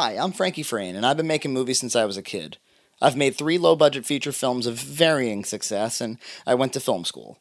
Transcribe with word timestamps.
Hi, 0.00 0.12
I'm 0.12 0.30
Frankie 0.30 0.62
Frayne, 0.62 0.94
and 0.94 1.04
I've 1.04 1.16
been 1.16 1.26
making 1.26 1.52
movies 1.52 1.80
since 1.80 1.96
I 1.96 2.04
was 2.04 2.16
a 2.16 2.22
kid. 2.22 2.58
I've 3.02 3.16
made 3.16 3.34
three 3.34 3.58
low 3.58 3.74
budget 3.74 4.06
feature 4.06 4.30
films 4.30 4.64
of 4.64 4.76
varying 4.76 5.44
success, 5.44 6.00
and 6.00 6.18
I 6.46 6.54
went 6.54 6.72
to 6.74 6.80
film 6.80 7.04
school. 7.04 7.40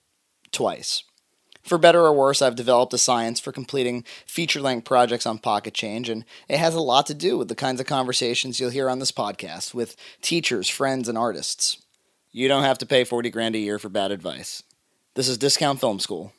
Twice. 0.51 1.03
For 1.61 1.77
better 1.77 2.01
or 2.01 2.13
worse, 2.13 2.41
I've 2.41 2.55
developed 2.55 2.95
a 2.95 2.97
science 2.97 3.39
for 3.39 3.51
completing 3.51 4.03
feature 4.25 4.59
length 4.59 4.85
projects 4.85 5.27
on 5.27 5.37
Pocket 5.37 5.75
Change, 5.75 6.09
and 6.09 6.25
it 6.49 6.57
has 6.57 6.73
a 6.73 6.79
lot 6.79 7.05
to 7.05 7.13
do 7.13 7.37
with 7.37 7.47
the 7.47 7.53
kinds 7.53 7.79
of 7.79 7.85
conversations 7.85 8.59
you'll 8.59 8.71
hear 8.71 8.89
on 8.89 8.97
this 8.97 9.11
podcast 9.11 9.75
with 9.75 9.95
teachers, 10.23 10.67
friends, 10.67 11.07
and 11.07 11.15
artists. 11.15 11.77
You 12.31 12.47
don't 12.47 12.63
have 12.63 12.79
to 12.79 12.87
pay 12.87 13.03
40 13.03 13.29
grand 13.29 13.53
a 13.53 13.59
year 13.59 13.77
for 13.77 13.89
bad 13.89 14.09
advice. 14.09 14.63
This 15.13 15.29
is 15.29 15.37
Discount 15.37 15.79
Film 15.79 15.99
School. 15.99 16.33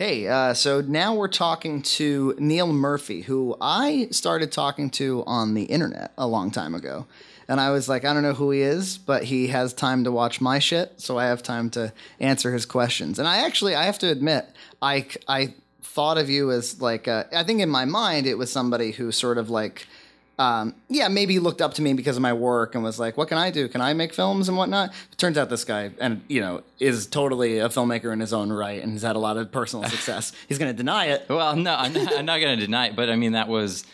Hey, 0.00 0.28
uh, 0.28 0.54
so 0.54 0.80
now 0.80 1.12
we're 1.12 1.26
talking 1.26 1.82
to 1.82 2.36
Neil 2.38 2.72
Murphy, 2.72 3.22
who 3.22 3.56
I 3.60 4.06
started 4.12 4.52
talking 4.52 4.90
to 4.90 5.24
on 5.26 5.54
the 5.54 5.64
internet 5.64 6.12
a 6.16 6.24
long 6.24 6.52
time 6.52 6.76
ago. 6.76 7.08
And 7.48 7.60
I 7.60 7.70
was 7.70 7.88
like, 7.88 8.04
I 8.04 8.14
don't 8.14 8.22
know 8.22 8.32
who 8.32 8.52
he 8.52 8.60
is, 8.60 8.96
but 8.96 9.24
he 9.24 9.48
has 9.48 9.74
time 9.74 10.04
to 10.04 10.12
watch 10.12 10.40
my 10.40 10.60
shit, 10.60 11.00
so 11.00 11.18
I 11.18 11.24
have 11.24 11.42
time 11.42 11.68
to 11.70 11.92
answer 12.20 12.52
his 12.52 12.64
questions. 12.64 13.18
And 13.18 13.26
I 13.26 13.38
actually, 13.38 13.74
I 13.74 13.86
have 13.86 13.98
to 13.98 14.08
admit, 14.08 14.46
I, 14.80 15.08
I 15.26 15.54
thought 15.82 16.16
of 16.16 16.30
you 16.30 16.52
as 16.52 16.80
like, 16.80 17.08
uh, 17.08 17.24
I 17.34 17.42
think 17.42 17.60
in 17.60 17.68
my 17.68 17.84
mind, 17.84 18.28
it 18.28 18.38
was 18.38 18.52
somebody 18.52 18.92
who 18.92 19.10
sort 19.10 19.36
of 19.36 19.50
like, 19.50 19.88
um, 20.38 20.74
yeah, 20.88 21.08
maybe 21.08 21.32
he 21.34 21.38
looked 21.40 21.60
up 21.60 21.74
to 21.74 21.82
me 21.82 21.94
because 21.94 22.16
of 22.16 22.22
my 22.22 22.32
work 22.32 22.74
and 22.74 22.84
was 22.84 22.98
like, 22.98 23.16
"What 23.16 23.28
can 23.28 23.38
I 23.38 23.50
do? 23.50 23.68
Can 23.68 23.80
I 23.80 23.92
make 23.92 24.14
films 24.14 24.48
and 24.48 24.56
whatnot?" 24.56 24.90
It 25.10 25.18
turns 25.18 25.36
out 25.36 25.50
this 25.50 25.64
guy, 25.64 25.90
and 26.00 26.22
you 26.28 26.40
know, 26.40 26.62
is 26.78 27.06
totally 27.06 27.58
a 27.58 27.68
filmmaker 27.68 28.12
in 28.12 28.20
his 28.20 28.32
own 28.32 28.52
right, 28.52 28.80
and 28.82 28.92
has 28.92 29.02
had 29.02 29.16
a 29.16 29.18
lot 29.18 29.36
of 29.36 29.50
personal 29.50 29.88
success. 29.90 30.32
He's 30.48 30.58
going 30.58 30.70
to 30.70 30.76
deny 30.76 31.06
it. 31.06 31.26
Well, 31.28 31.56
no, 31.56 31.74
I'm 31.74 31.92
not, 31.92 32.16
I'm 32.16 32.24
not 32.24 32.40
going 32.40 32.56
to 32.58 32.64
deny 32.64 32.86
it, 32.88 32.96
but 32.96 33.10
I 33.10 33.16
mean 33.16 33.32
that 33.32 33.48
was 33.48 33.84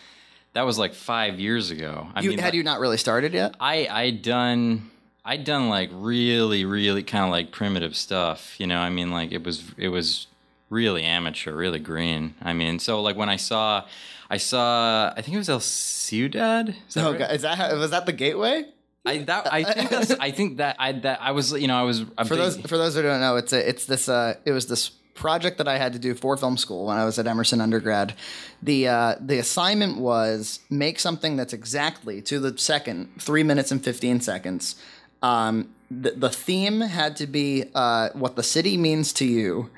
that 0.53 0.63
was 0.65 0.77
like 0.77 0.93
five 0.93 1.39
years 1.39 1.71
ago. 1.71 2.07
I 2.13 2.21
You, 2.21 2.29
mean, 2.29 2.39
had 2.39 2.53
you 2.53 2.63
not 2.63 2.79
really 2.79 2.97
started 2.97 3.33
yet? 3.33 3.55
I 3.59 3.87
I'd 3.89 4.21
done 4.21 4.91
I'd 5.25 5.43
done 5.45 5.67
like 5.69 5.89
really 5.93 6.63
really 6.63 7.01
kind 7.01 7.25
of 7.25 7.31
like 7.31 7.51
primitive 7.51 7.95
stuff. 7.95 8.59
You 8.59 8.67
know, 8.67 8.79
I 8.79 8.91
mean 8.91 9.09
like 9.09 9.31
it 9.31 9.43
was 9.43 9.63
it 9.77 9.89
was 9.89 10.27
really 10.69 11.03
amateur, 11.03 11.53
really 11.55 11.79
green. 11.79 12.33
I 12.41 12.53
mean, 12.53 12.79
so 12.79 13.01
like 13.01 13.15
when 13.15 13.29
I 13.29 13.35
saw 13.37 13.85
I 14.29 14.37
saw 14.37 15.13
I 15.15 15.21
think 15.21 15.35
it 15.35 15.37
was 15.37 15.49
El 15.49 15.59
Ciudad. 15.59 16.69
Is 16.87 16.93
that 16.95 17.05
Oh, 17.05 17.11
right? 17.11 17.19
God, 17.19 17.31
is 17.31 17.41
that 17.43 17.57
how, 17.57 17.75
was 17.77 17.91
that 17.91 18.05
the 18.05 18.13
gateway? 18.13 18.65
I 19.05 19.19
that 19.19 19.53
I 19.53 19.63
think 19.63 19.89
that's 19.89 20.11
I 20.11 20.31
think 20.31 20.57
that 20.57 20.77
I 20.79 20.91
that 20.93 21.21
I 21.21 21.31
was 21.31 21.51
you 21.51 21.67
know 21.67 21.77
I 21.77 21.83
was 21.83 22.01
a 22.17 22.25
For 22.25 22.29
big- 22.35 22.37
those 22.39 22.57
for 22.61 22.77
those 22.77 22.95
who 22.95 23.01
don't 23.03 23.19
know, 23.21 23.35
it's 23.35 23.53
a, 23.53 23.69
it's 23.69 23.85
this 23.85 24.09
uh, 24.09 24.35
it 24.45 24.51
was 24.51 24.65
this 24.67 24.89
project 25.13 25.59
that 25.59 25.67
I 25.67 25.77
had 25.77 25.93
to 25.93 25.99
do 25.99 26.13
for 26.15 26.35
film 26.35 26.57
school 26.57 26.87
when 26.87 26.97
I 26.97 27.05
was 27.05 27.17
at 27.19 27.27
Emerson 27.27 27.61
undergrad. 27.61 28.15
The 28.63 28.87
uh, 28.87 29.15
the 29.21 29.37
assignment 29.37 29.99
was 29.99 30.59
make 30.71 30.99
something 30.99 31.35
that's 31.37 31.53
exactly 31.53 32.21
to 32.23 32.39
the 32.39 32.57
second 32.57 33.09
three 33.21 33.43
minutes 33.43 33.71
and 33.71 33.83
fifteen 33.83 34.19
seconds. 34.21 34.75
Um, 35.21 35.69
the, 35.91 36.11
the 36.11 36.29
theme 36.31 36.81
had 36.81 37.15
to 37.17 37.27
be 37.27 37.65
uh, 37.75 38.09
what 38.13 38.35
the 38.35 38.43
city 38.43 38.75
means 38.75 39.13
to 39.13 39.25
you, 39.25 39.69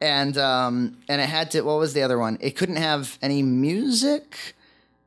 and 0.00 0.36
um, 0.38 0.96
and 1.08 1.20
it 1.20 1.28
had 1.28 1.50
to. 1.52 1.62
What 1.62 1.78
was 1.78 1.94
the 1.94 2.02
other 2.02 2.18
one? 2.18 2.38
It 2.40 2.56
couldn't 2.56 2.76
have 2.76 3.18
any 3.22 3.42
music 3.42 4.54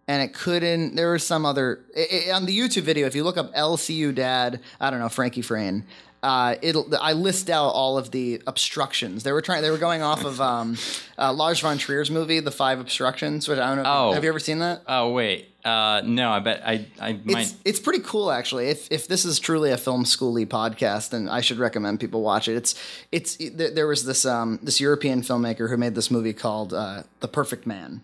and 0.08 0.24
it 0.24 0.34
couldn't. 0.34 0.96
There 0.96 1.12
was 1.12 1.26
some 1.26 1.46
other 1.46 1.82
i 1.96 2.30
i 2.30 2.32
on 2.32 2.46
the 2.46 2.58
YouTube 2.58 2.82
video. 2.82 3.06
If 3.06 3.16
you 3.16 3.24
look 3.24 3.38
up 3.38 3.52
El 3.54 3.78
Ciudad, 3.78 4.60
I 4.82 4.90
don't 4.90 5.00
know 5.00 5.10
Frankie 5.10 5.44
Frayne. 5.44 5.86
Uh, 6.22 6.56
it'll. 6.62 6.88
I 7.00 7.14
list 7.14 7.50
out 7.50 7.70
all 7.70 7.98
of 7.98 8.12
the 8.12 8.42
obstructions. 8.46 9.24
They 9.24 9.32
were 9.32 9.42
trying. 9.42 9.62
They 9.62 9.72
were 9.72 9.78
going 9.78 10.02
off 10.02 10.26
of 10.26 10.42
um, 10.42 10.78
uh, 11.18 11.32
Lars 11.34 11.60
von 11.60 11.78
Trier's 11.78 12.12
movie, 12.12 12.40
The 12.40 12.52
Five 12.52 12.80
Obstructions. 12.80 13.48
Which 13.48 13.60
I 13.60 13.74
don't 13.74 13.84
know. 13.84 14.10
Oh. 14.10 14.12
Have 14.14 14.24
you 14.24 14.30
ever 14.30 14.40
seen 14.40 14.60
that? 14.60 14.82
Oh 14.88 15.12
wait, 15.12 15.50
uh, 15.64 16.02
no, 16.06 16.32
I 16.32 16.40
bet 16.40 16.62
I 16.66 16.86
I 17.00 17.14
might. 17.24 17.44
It's 17.44 17.56
it's 17.66 17.80
pretty 17.80 18.04
cool 18.04 18.32
actually. 18.32 18.68
If 18.70 18.92
if 18.92 19.08
this 19.08 19.26
is 19.26 19.40
truly 19.40 19.72
a 19.72 19.78
film 19.78 20.04
schooly 20.04 20.46
podcast, 20.46 21.10
then 21.10 21.30
I 21.30 21.42
should 21.42 21.58
recommend 21.58 22.00
people 22.00 22.22
watch 22.22 22.48
it. 22.48 22.56
It's 22.56 22.76
it's 23.12 23.38
there, 23.38 23.72
there 23.72 23.88
was 23.88 24.06
this 24.06 24.26
um 24.26 24.60
this 24.62 24.80
European 24.80 25.22
filmmaker 25.22 25.70
who 25.70 25.78
made 25.78 25.96
this 25.96 26.10
movie 26.10 26.34
called 26.34 26.74
uh, 26.74 27.04
The 27.20 27.28
Perfect 27.28 27.66
Man, 27.66 28.02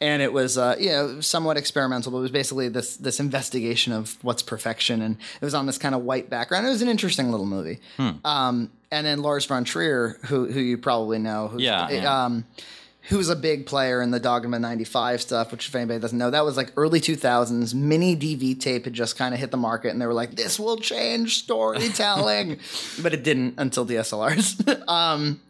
and 0.00 0.22
it 0.22 0.32
was 0.32 0.56
uh, 0.56 0.76
you 0.78 0.90
know 0.90 1.20
somewhat 1.20 1.56
experimental, 1.56 2.12
but 2.12 2.18
it 2.18 2.22
was 2.22 2.30
basically 2.30 2.68
this 2.68 2.96
this 2.96 3.20
investigation 3.20 3.92
of 3.92 4.16
what's 4.22 4.42
perfection, 4.42 5.02
and 5.02 5.16
it 5.40 5.44
was 5.44 5.54
on 5.54 5.66
this 5.66 5.78
kind 5.78 5.94
of 5.94 6.02
white 6.02 6.30
background. 6.30 6.66
It 6.66 6.70
was 6.70 6.82
an 6.82 6.88
interesting 6.88 7.30
little 7.30 7.46
movie. 7.46 7.80
Um, 8.24 8.70
and 8.90 9.06
then 9.06 9.22
Lars 9.22 9.44
von 9.46 9.64
Trier, 9.64 10.18
who 10.26 10.46
who 10.50 10.60
you 10.60 10.78
probably 10.78 11.18
know, 11.18 11.48
who's, 11.48 11.62
Yeah, 11.62 11.90
yeah. 11.90 12.24
um, 12.24 12.44
who's 13.02 13.28
a 13.30 13.36
big 13.36 13.64
player 13.66 14.02
in 14.02 14.10
the 14.10 14.20
Dogma 14.20 14.58
95 14.58 15.22
stuff, 15.22 15.50
which 15.50 15.68
if 15.68 15.74
anybody 15.74 15.98
doesn't 15.98 16.18
know, 16.18 16.30
that 16.30 16.44
was 16.44 16.56
like 16.58 16.72
early 16.76 17.00
2000s. 17.00 17.74
Mini 17.74 18.14
DV 18.14 18.60
tape 18.60 18.84
had 18.84 18.92
just 18.92 19.16
kind 19.16 19.32
of 19.32 19.40
hit 19.40 19.50
the 19.50 19.56
market 19.56 19.92
and 19.92 20.00
they 20.00 20.06
were 20.06 20.12
like, 20.12 20.36
this 20.36 20.60
will 20.60 20.76
change 20.76 21.38
storytelling. 21.38 22.58
but 23.02 23.14
it 23.14 23.22
didn't 23.24 23.54
until 23.56 23.86
DSLRs. 23.86 24.86
um, 24.88 25.40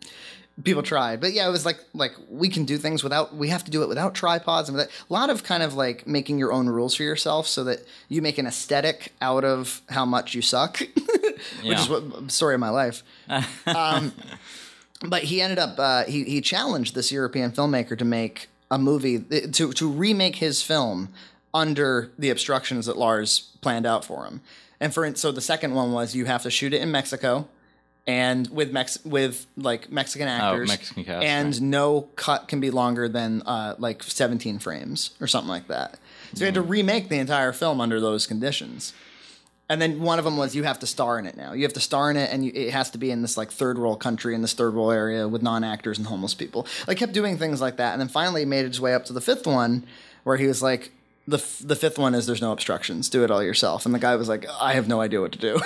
people 0.65 0.83
tried. 0.83 1.21
But 1.21 1.33
yeah, 1.33 1.47
it 1.49 1.51
was 1.51 1.65
like, 1.65 1.79
like 1.95 2.13
we 2.29 2.49
can 2.49 2.65
do 2.65 2.79
things 2.79 3.03
without, 3.05 3.35
we 3.35 3.49
have 3.49 3.65
to 3.65 3.71
do 3.71 3.83
it 3.83 3.89
without 3.89 4.15
tripods 4.15 4.69
and 4.69 4.77
without, 4.77 4.91
a 5.09 5.13
lot 5.13 5.31
of 5.31 5.43
kind 5.45 5.63
of 5.63 5.75
like 5.75 6.07
making 6.07 6.39
your 6.39 6.53
own 6.53 6.69
rules 6.69 6.95
for 6.95 7.03
yourself 7.05 7.47
so 7.47 7.65
that 7.65 7.81
you 8.09 8.21
make 8.23 8.39
an 8.39 8.47
aesthetic 8.47 9.13
out 9.21 9.45
of 9.45 9.83
how 9.89 10.05
much 10.05 10.35
you 10.35 10.43
suck, 10.43 10.79
which 11.63 11.79
is 11.79 11.89
Yeah. 11.89 11.89
what 11.89 12.31
story 12.33 12.55
of 12.55 12.61
my 12.61 12.71
life 12.71 13.03
but 15.09 15.23
he 15.25 15.41
ended 15.41 15.59
up 15.59 15.79
uh, 15.79 16.05
he 16.05 16.25
he 16.25 16.41
challenged 16.41 16.95
this 16.95 17.13
European 17.13 17.53
filmmaker 17.53 17.97
to 17.97 18.05
make 18.05 18.49
a 18.71 18.79
movie 18.79 19.21
to 19.21 19.73
to 19.73 19.89
remake 19.91 20.37
his 20.37 20.63
film 20.63 21.09
under 21.55 22.11
the 22.19 22.31
obstructions 22.31 22.87
that 22.87 22.97
Lars 22.97 23.51
planned 23.61 23.87
out 23.87 24.05
for 24.05 24.25
him. 24.25 24.41
And 24.81 24.93
for 24.93 25.15
so 25.17 25.33
the 25.33 25.41
second 25.41 25.75
one 25.75 25.93
was 25.93 26.15
you 26.15 26.25
have 26.27 26.43
to 26.43 26.51
shoot 26.51 26.73
it 26.75 26.83
in 26.83 26.91
Mexico 26.91 27.49
and 28.09 28.49
with 28.49 28.73
Mex 28.73 29.05
with 29.05 29.47
like 29.59 29.93
Mexican 29.93 30.27
actors 30.27 30.71
oh, 30.71 30.73
Mexican 30.73 31.05
cast, 31.05 31.25
and 31.25 31.53
right. 31.53 31.61
no 31.61 32.01
cut 32.17 32.49
can 32.49 32.59
be 32.59 32.71
longer 32.71 33.07
than 33.07 33.43
uh, 33.43 33.75
like 33.79 34.03
17 34.03 34.59
frames 34.59 35.11
or 35.21 35.27
something 35.27 35.51
like 35.51 35.69
that. 35.69 35.99
So 36.33 36.41
you 36.41 36.47
had 36.47 36.55
to 36.55 36.63
remake 36.63 37.11
the 37.11 37.19
entire 37.19 37.53
film 37.53 37.81
under 37.81 38.01
those 38.01 38.27
conditions. 38.27 38.95
And 39.71 39.83
then 39.83 40.01
one 40.01 40.19
of 40.19 40.25
them 40.25 40.39
was 40.39 40.57
you 40.57 40.63
have 40.63 40.79
to 40.79 40.87
star 40.87 41.19
in 41.19 41.27
it 41.27 41.37
now. 41.37 41.53
You 41.53 41.65
have 41.65 41.75
to 41.75 41.81
star 41.81 42.11
in 42.11 42.17
it, 42.17 42.33
and 42.33 42.43
you, 42.43 42.53
it 42.55 42.71
has 42.71 42.91
to 42.93 42.99
be 42.99 43.11
in 43.11 43.21
this 43.21 43.37
like 43.37 43.51
third 43.51 43.79
world 43.79 44.01
country 44.01 44.35
in 44.35 44.41
this 44.41 44.55
third 44.55 44.73
world 44.75 44.95
area 44.95 45.29
with 45.29 45.43
non 45.43 45.63
actors 45.63 45.99
and 45.99 46.07
homeless 46.07 46.33
people. 46.33 46.67
Like 46.87 46.97
kept 46.97 47.13
doing 47.13 47.37
things 47.37 47.61
like 47.61 47.77
that, 47.77 47.93
and 47.93 48.01
then 48.01 48.09
finally 48.09 48.47
made 48.47 48.65
his 48.65 48.81
way 48.81 48.95
up 48.95 49.05
to 49.07 49.13
the 49.13 49.21
fifth 49.21 49.47
one, 49.47 49.85
where 50.25 50.39
he 50.39 50.47
was 50.47 50.63
like, 50.63 50.93
the 51.29 51.37
f- 51.37 51.61
the 51.63 51.77
fifth 51.77 51.99
one 51.99 52.15
is 52.15 52.27
there's 52.27 52.41
no 52.41 52.53
obstructions, 52.53 53.11
do 53.11 53.23
it 53.23 53.31
all 53.31 53.43
yourself. 53.43 53.85
And 53.85 53.95
the 53.95 53.99
guy 53.99 54.17
was 54.17 54.31
like, 54.31 54.47
I 54.61 54.73
have 54.73 54.89
no 54.89 55.03
idea 55.03 55.21
what 55.21 55.33
to 55.33 55.39
do. 55.39 55.57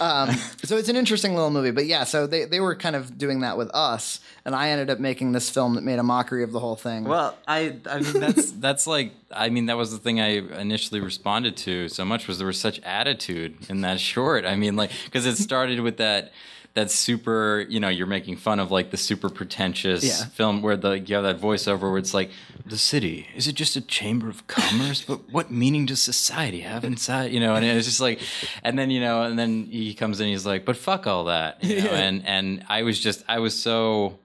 um, 0.00 0.30
so 0.62 0.76
it's 0.76 0.88
an 0.88 0.94
interesting 0.94 1.34
little 1.34 1.50
movie, 1.50 1.72
but 1.72 1.86
yeah. 1.86 2.04
So 2.04 2.28
they 2.28 2.44
they 2.44 2.60
were 2.60 2.76
kind 2.76 2.94
of 2.94 3.18
doing 3.18 3.40
that 3.40 3.58
with 3.58 3.70
us, 3.74 4.20
and 4.44 4.54
I 4.54 4.68
ended 4.68 4.88
up 4.88 5.00
making 5.00 5.32
this 5.32 5.50
film 5.50 5.74
that 5.74 5.82
made 5.82 5.98
a 5.98 6.04
mockery 6.04 6.44
of 6.44 6.52
the 6.52 6.60
whole 6.60 6.76
thing. 6.76 7.02
Well, 7.02 7.36
I 7.48 7.74
I 7.90 8.00
mean 8.00 8.20
that's 8.20 8.52
that's 8.60 8.86
like 8.86 9.10
I 9.32 9.48
mean 9.48 9.66
that 9.66 9.76
was 9.76 9.90
the 9.90 9.98
thing 9.98 10.20
I 10.20 10.36
initially 10.60 11.00
responded 11.00 11.56
to 11.58 11.88
so 11.88 12.04
much 12.04 12.28
was 12.28 12.38
there 12.38 12.46
was 12.46 12.60
such 12.60 12.78
attitude 12.80 13.68
in 13.68 13.80
that 13.80 13.98
short. 13.98 14.46
I 14.46 14.54
mean 14.54 14.76
like 14.76 14.92
because 15.06 15.26
it 15.26 15.36
started 15.36 15.80
with 15.80 15.96
that 15.96 16.30
that 16.74 16.90
super 16.90 17.66
you 17.68 17.78
know 17.78 17.88
you're 17.88 18.06
making 18.06 18.36
fun 18.36 18.58
of 18.58 18.70
like 18.70 18.90
the 18.90 18.96
super 18.96 19.28
pretentious 19.28 20.02
Yeah. 20.02 20.24
film 20.26 20.62
where 20.62 20.76
the 20.76 20.98
you 20.98 21.14
have 21.16 21.24
that 21.24 21.38
voiceover 21.40 21.82
where 21.90 21.98
it's 21.98 22.14
like 22.14 22.30
the 22.64 22.78
city 22.78 23.26
is 23.36 23.46
it 23.46 23.54
just 23.54 23.76
a 23.76 23.80
chamber 23.82 24.28
of 24.28 24.46
commerce 24.46 25.02
but 25.02 25.30
what 25.30 25.50
meaning 25.50 25.84
does 25.86 26.00
society 26.00 26.60
have 26.60 26.82
inside 26.84 27.30
you 27.32 27.40
know 27.40 27.54
and 27.54 27.64
it's 27.64 27.86
just 27.86 28.00
like 28.00 28.20
and 28.62 28.78
then 28.78 28.90
you 28.90 29.00
know 29.00 29.22
and 29.22 29.38
then 29.38 29.66
he 29.66 29.92
comes 29.92 30.18
in 30.20 30.28
he's 30.28 30.46
like 30.46 30.64
but 30.64 30.76
fuck 30.76 31.06
all 31.06 31.24
that 31.24 31.62
you 31.62 31.82
know? 31.82 31.90
and 32.06 32.26
and 32.26 32.64
I 32.68 32.82
was 32.84 32.98
just 32.98 33.22
I 33.28 33.38
was 33.40 33.60
so 33.60 34.18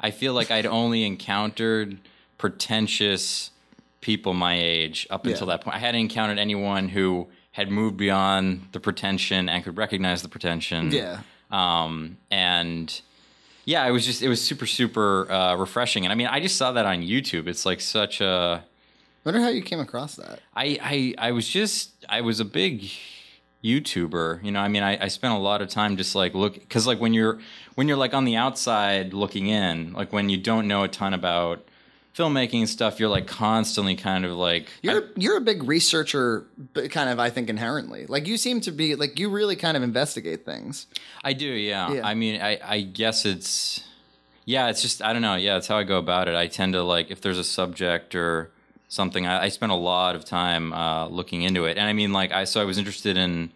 I 0.00 0.10
feel 0.12 0.32
like 0.34 0.50
I'd 0.50 0.66
only 0.66 1.04
encountered 1.04 1.98
pretentious 2.56 3.50
people 4.00 4.34
my 4.34 4.58
age 4.58 5.06
up 5.10 5.24
until 5.26 5.46
Yeah. 5.46 5.56
that 5.56 5.64
point. 5.64 5.76
I 5.76 5.78
hadn't 5.78 6.00
encountered 6.00 6.38
anyone 6.38 6.88
who 6.88 7.28
had 7.52 7.70
moved 7.70 7.96
beyond 7.96 8.66
the 8.72 8.80
pretension 8.80 9.48
and 9.48 9.62
could 9.62 9.76
recognize 9.76 10.22
the 10.22 10.28
pretension. 10.28 10.90
Yeah. 10.90 11.20
Um, 11.52 12.16
and 12.30 13.00
yeah, 13.64 13.86
it 13.86 13.92
was 13.92 14.04
just 14.04 14.22
it 14.22 14.28
was 14.28 14.42
super 14.42 14.66
super 14.66 15.30
uh, 15.30 15.54
refreshing. 15.56 16.04
And 16.04 16.12
I 16.12 16.16
mean, 16.16 16.26
I 16.26 16.40
just 16.40 16.56
saw 16.56 16.72
that 16.72 16.86
on 16.86 17.02
YouTube. 17.02 17.46
It's 17.46 17.64
like 17.64 17.80
such 17.80 18.20
a 18.20 18.64
wonder 19.24 19.40
how 19.40 19.48
you 19.48 19.62
came 19.62 19.78
across 19.78 20.16
that. 20.16 20.40
I, 20.56 20.78
I 21.18 21.28
I 21.28 21.32
was 21.32 21.46
just 21.46 21.90
I 22.08 22.22
was 22.22 22.40
a 22.40 22.44
big 22.44 22.90
YouTuber. 23.62 24.42
You 24.42 24.50
know, 24.50 24.60
I 24.60 24.68
mean, 24.68 24.82
I, 24.82 25.04
I 25.04 25.08
spent 25.08 25.34
a 25.34 25.38
lot 25.38 25.62
of 25.62 25.68
time 25.68 25.96
just 25.96 26.14
like 26.14 26.34
look 26.34 26.54
because 26.54 26.86
like 26.86 27.00
when 27.00 27.14
you're 27.14 27.38
when 27.74 27.86
you're 27.86 27.96
like 27.96 28.14
on 28.14 28.24
the 28.24 28.36
outside 28.36 29.14
looking 29.14 29.46
in, 29.46 29.92
like 29.92 30.12
when 30.12 30.28
you 30.28 30.38
don't 30.38 30.66
know 30.66 30.82
a 30.82 30.88
ton 30.88 31.14
about 31.14 31.64
filmmaking 32.14 32.68
stuff, 32.68 33.00
you're 33.00 33.08
like 33.08 33.26
constantly 33.26 33.94
kind 33.96 34.24
of 34.24 34.32
like 34.32 34.68
You're 34.82 35.04
you're 35.16 35.38
a 35.38 35.40
big 35.40 35.62
researcher, 35.62 36.44
kind 36.90 37.08
of 37.08 37.18
I 37.18 37.30
think 37.30 37.48
inherently. 37.48 38.06
Like 38.06 38.26
you 38.26 38.36
seem 38.36 38.60
to 38.62 38.70
be 38.70 38.94
like 38.96 39.18
you 39.18 39.30
really 39.30 39.56
kind 39.56 39.76
of 39.76 39.82
investigate 39.82 40.44
things. 40.44 40.86
I 41.24 41.32
do, 41.32 41.46
yeah. 41.46 41.92
Yeah. 41.92 42.06
I 42.06 42.14
mean, 42.14 42.42
I, 42.42 42.58
I 42.62 42.80
guess 42.82 43.24
it's, 43.24 43.84
yeah, 44.44 44.68
it's 44.68 44.82
just, 44.82 45.00
I 45.00 45.12
don't 45.12 45.22
know. 45.22 45.36
Yeah, 45.36 45.56
it's 45.56 45.68
how 45.68 45.78
I 45.78 45.84
go 45.84 45.98
about 45.98 46.28
it. 46.28 46.34
I 46.34 46.48
tend 46.48 46.74
to 46.74 46.82
like, 46.82 47.10
if 47.10 47.20
there's 47.20 47.38
a 47.38 47.44
subject 47.44 48.14
or 48.14 48.50
something, 48.88 49.26
I, 49.26 49.44
I 49.44 49.48
spend 49.48 49.72
a 49.72 49.76
lot 49.76 50.14
of 50.14 50.24
time 50.24 50.72
uh, 50.74 51.06
looking 51.06 51.42
into 51.42 51.64
it. 51.64 51.78
And 51.78 51.88
I 51.88 51.92
mean, 51.94 52.12
like, 52.12 52.32
I, 52.32 52.44
so 52.44 52.60
I 52.60 52.64
was 52.64 52.76
interested 52.76 53.16
in 53.16 53.52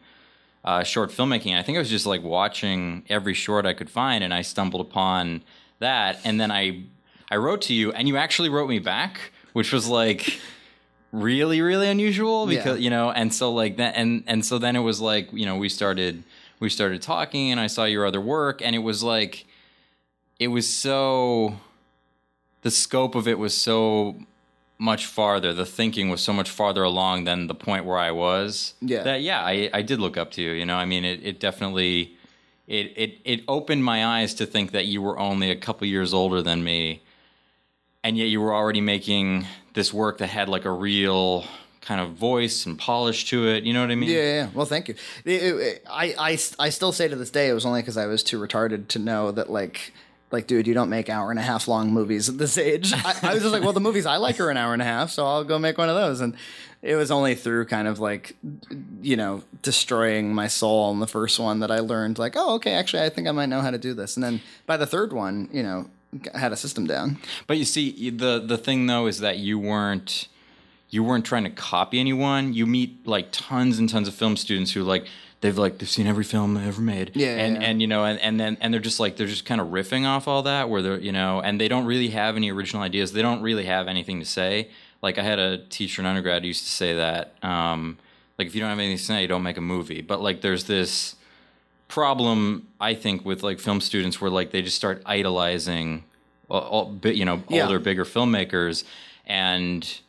uh, 0.65 0.83
short 0.83 1.11
filmmaking. 1.11 1.59
I 1.59 1.63
think 1.63 1.77
I 1.77 1.79
was 1.81 1.91
just 1.91 2.07
like 2.07 2.23
watching 2.23 3.05
every 3.11 3.35
short 3.35 3.67
I 3.67 3.75
could 3.75 3.91
find 3.91 4.25
and 4.25 4.33
I 4.33 4.43
stumbled 4.43 4.81
upon 4.81 5.43
that. 5.81 6.21
And 6.25 6.41
then 6.41 6.51
I, 6.51 6.85
I 7.31 7.37
wrote 7.37 7.63
to 7.63 7.75
you 7.75 7.93
and 7.93 8.07
you 8.09 8.17
actually 8.17 8.49
wrote 8.49 8.69
me 8.69 8.79
back, 8.79 9.33
which 9.53 9.73
was 9.73 9.87
like, 9.89 10.41
really 11.13 11.63
really 11.63 11.89
unusual 11.89 12.47
because 12.47 12.79
Yeah. 12.79 12.85
you 12.85 12.91
know 12.91 13.11
and 13.11 13.33
so 13.33 13.51
like 13.53 13.77
that 13.79 13.95
and 13.97 14.23
and 14.27 14.45
so 14.45 14.59
then 14.59 14.77
it 14.77 14.81
was 14.81 15.01
like 15.01 15.33
you 15.33 15.47
know 15.47 15.57
we 15.57 15.69
started 15.71 16.25
we 16.61 16.69
started 16.69 17.01
talking 17.01 17.53
and 17.53 17.61
i 17.61 17.69
saw 17.69 17.85
your 17.85 18.05
other 18.05 18.21
work 18.21 18.61
and 18.61 18.75
it 18.75 18.81
was 18.81 19.03
like 19.03 19.47
it 20.39 20.49
was 20.49 20.69
so 20.69 21.57
the 22.63 22.71
scope 22.71 23.15
of 23.15 23.27
it 23.29 23.39
was 23.39 23.57
so 23.57 24.17
much 24.79 25.07
farther 25.07 25.55
the 25.55 25.65
thinking 25.65 26.11
was 26.11 26.21
so 26.21 26.33
much 26.35 26.51
farther 26.51 26.83
along 26.83 27.25
than 27.25 27.47
the 27.47 27.55
point 27.55 27.87
where 27.87 27.97
i 27.99 28.11
was 28.11 28.75
Yeah. 28.83 29.03
that 29.05 29.23
yeah 29.23 29.41
i 29.43 29.71
i 29.73 29.81
did 29.83 30.01
look 30.01 30.19
up 30.19 30.33
to 30.33 30.43
you 30.43 30.51
you 30.51 30.67
know 30.67 30.77
i 30.77 30.85
mean 30.85 31.05
it, 31.05 31.21
it 31.25 31.41
definitely 31.41 32.15
it, 32.67 32.93
it 32.97 33.19
it 33.25 33.41
opened 33.49 33.85
my 33.85 34.05
eyes 34.05 34.35
to 34.35 34.45
think 34.45 34.73
that 34.73 34.85
you 34.87 35.01
were 35.01 35.19
only 35.19 35.51
a 35.51 35.57
couple 35.57 35.87
years 35.87 36.13
older 36.13 36.43
than 36.43 36.63
me 36.65 37.01
and 38.07 38.17
yet 38.17 38.25
you 38.29 38.41
were 38.41 38.55
already 38.55 38.81
making 38.81 39.47
this 39.75 39.93
work 39.93 40.19
that 40.19 40.29
had 40.29 40.49
like 40.49 40.65
a 40.65 40.71
real 40.71 41.45
kind 41.81 42.01
of 42.01 42.13
voice 42.13 42.67
and 42.67 42.79
polish 42.79 43.27
to 43.31 43.47
it. 43.49 43.65
You 43.65 43.73
know 43.75 43.81
what 43.81 43.91
I 43.91 43.95
mean? 43.95 44.11
Yeah, 44.11 44.23
yeah. 44.23 44.49
Well, 44.55 44.67
thank 44.67 44.89
you. 44.89 44.95
It- 45.25 45.43
it- 45.43 45.85
I, 45.91 46.15
I, 46.19 46.39
I 46.59 46.69
still 46.71 46.93
say 46.93 47.07
to 47.09 47.17
this 47.17 47.31
day 47.31 47.49
it 47.49 47.53
was 47.53 47.65
only 47.67 47.81
because 47.83 47.97
I 47.97 48.07
was 48.07 48.23
too 48.23 48.41
retarded 48.41 48.89
to 48.89 48.99
know 48.99 49.31
that 49.33 49.51
like 49.51 49.93
like 50.33 50.49
dude, 50.49 50.67
you 50.67 50.75
don't 50.75 50.91
make 50.91 51.09
hour 51.09 51.31
and 51.31 51.39
a 51.39 51.43
half 51.43 51.69
long 51.69 51.93
movies 51.93 52.29
at 52.29 52.37
this 52.39 52.59
age. 52.59 52.93
I, 52.93 53.15
I 53.23 53.35
was 53.35 53.43
just 53.45 53.53
like, 53.53 53.63
well, 53.63 53.73
the 53.73 53.81
movies 53.81 54.07
I 54.07 54.17
like 54.17 54.41
are 54.41 54.51
an 54.51 54.57
hour 54.57 54.73
and 54.73 54.83
a 54.83 54.85
half, 54.85 55.11
so 55.11 55.25
I'll 55.25 55.45
go 55.45 55.57
make 55.59 55.79
one 55.79 55.89
of 55.89 55.95
those. 55.95 56.21
And 56.21 56.35
it 56.83 56.97
was 56.97 57.11
only 57.13 57.35
through 57.37 57.67
kind 57.67 57.87
of 57.89 58.01
like 58.01 58.35
you 59.03 59.17
know 59.17 59.43
destroying 59.63 60.35
my 60.35 60.49
soul 60.49 60.91
in 60.93 60.99
the 61.01 61.07
first 61.07 61.39
one 61.39 61.61
that 61.61 61.71
I 61.71 61.79
learned 61.79 62.19
like, 62.19 62.35
oh, 62.37 62.55
okay, 62.57 62.73
actually, 62.73 63.05
I 63.05 63.09
think 63.09 63.29
I 63.29 63.33
might 63.33 63.47
know 63.47 63.61
how 63.61 63.71
to 63.71 63.79
do 63.79 63.95
this. 63.95 64.17
And 64.17 64.25
then 64.25 64.41
by 64.67 64.77
the 64.77 64.87
third 64.87 65.13
one, 65.13 65.49
you 65.53 65.63
know, 65.63 65.89
had 66.35 66.53
a 66.53 66.57
system 66.57 66.87
down. 66.87 67.19
But 67.47 67.59
you 67.59 67.65
see, 67.65 68.11
the 68.11 68.39
the 68.41 68.59
thing 68.59 68.87
though 68.87 69.07
is 69.07 69.21
that 69.21 69.39
you 69.39 69.59
weren't 69.59 70.29
you 70.91 71.03
weren't 71.03 71.25
trying 71.25 71.45
to 71.45 71.51
copy 71.51 71.99
anyone. 71.99 72.55
You 72.55 72.67
meet 72.67 73.07
like 73.07 73.29
tons 73.33 73.79
and 73.79 73.89
tons 73.89 74.09
of 74.09 74.15
film 74.15 74.37
students 74.37 74.73
who 74.73 74.83
like 74.83 75.07
they've 75.41 75.57
like 75.57 75.79
they've 75.79 75.89
seen 75.89 76.07
every 76.07 76.25
film 76.25 76.57
ever 76.57 76.81
made. 76.81 77.13
Yeah, 77.15 77.37
and 77.37 77.57
yeah. 77.57 77.69
and 77.69 77.81
you 77.81 77.89
know 77.89 78.05
and, 78.05 78.21
and 78.21 78.39
then 78.39 78.57
and 78.61 78.73
they're 78.73 78.81
just 78.81 79.01
like 79.01 79.17
they're 79.17 79.27
just 79.27 79.45
kind 79.45 79.61
of 79.61 79.69
riffing 79.69 80.07
off 80.07 80.29
all 80.29 80.43
that 80.43 80.69
where 80.69 80.83
they're 80.83 81.01
you 81.01 81.13
know 81.13 81.41
and 81.41 81.61
they 81.61 81.69
don't 81.69 81.87
really 81.87 82.09
have 82.09 82.37
any 82.37 82.51
original 82.51 82.83
ideas. 82.83 83.13
They 83.13 83.23
don't 83.23 83.43
really 83.43 83.67
have 83.67 83.89
anything 83.89 84.21
to 84.21 84.27
say. 84.27 84.71
Like 85.03 85.19
I 85.19 85.23
had 85.23 85.39
a 85.39 85.59
teacher 85.59 86.03
in 86.03 86.07
undergrad 86.07 86.43
who 86.43 86.49
used 86.49 86.65
to 86.65 86.71
say 86.71 86.95
that 86.95 87.35
um, 87.43 87.99
like 88.39 88.47
if 88.47 88.55
you 88.55 88.61
don't 88.61 88.71
have 88.71 88.79
anything 88.79 88.97
to 88.97 89.03
say, 89.03 89.23
you 89.23 89.29
don't 89.29 89.43
make 89.43 89.57
a 89.57 89.63
movie. 89.63 90.03
But 90.03 90.23
like 90.23 90.41
there's 90.41 90.65
this 90.65 91.17
problem 91.89 92.67
I 92.81 92.95
think 92.95 93.25
with 93.25 93.43
like 93.43 93.59
film 93.61 93.81
students 93.81 94.21
where 94.21 94.31
like 94.31 94.51
they 94.51 94.63
just 94.63 94.77
start 94.77 95.03
idolizing 95.07 96.05
uh, 96.51 96.55
all, 96.55 96.99
all, 97.03 97.17
you 97.17 97.25
know 97.25 97.43
Yeah. 97.49 97.65
older 97.65 97.79
bigger 97.79 98.05
filmmakers 98.05 98.85
and 99.27 100.01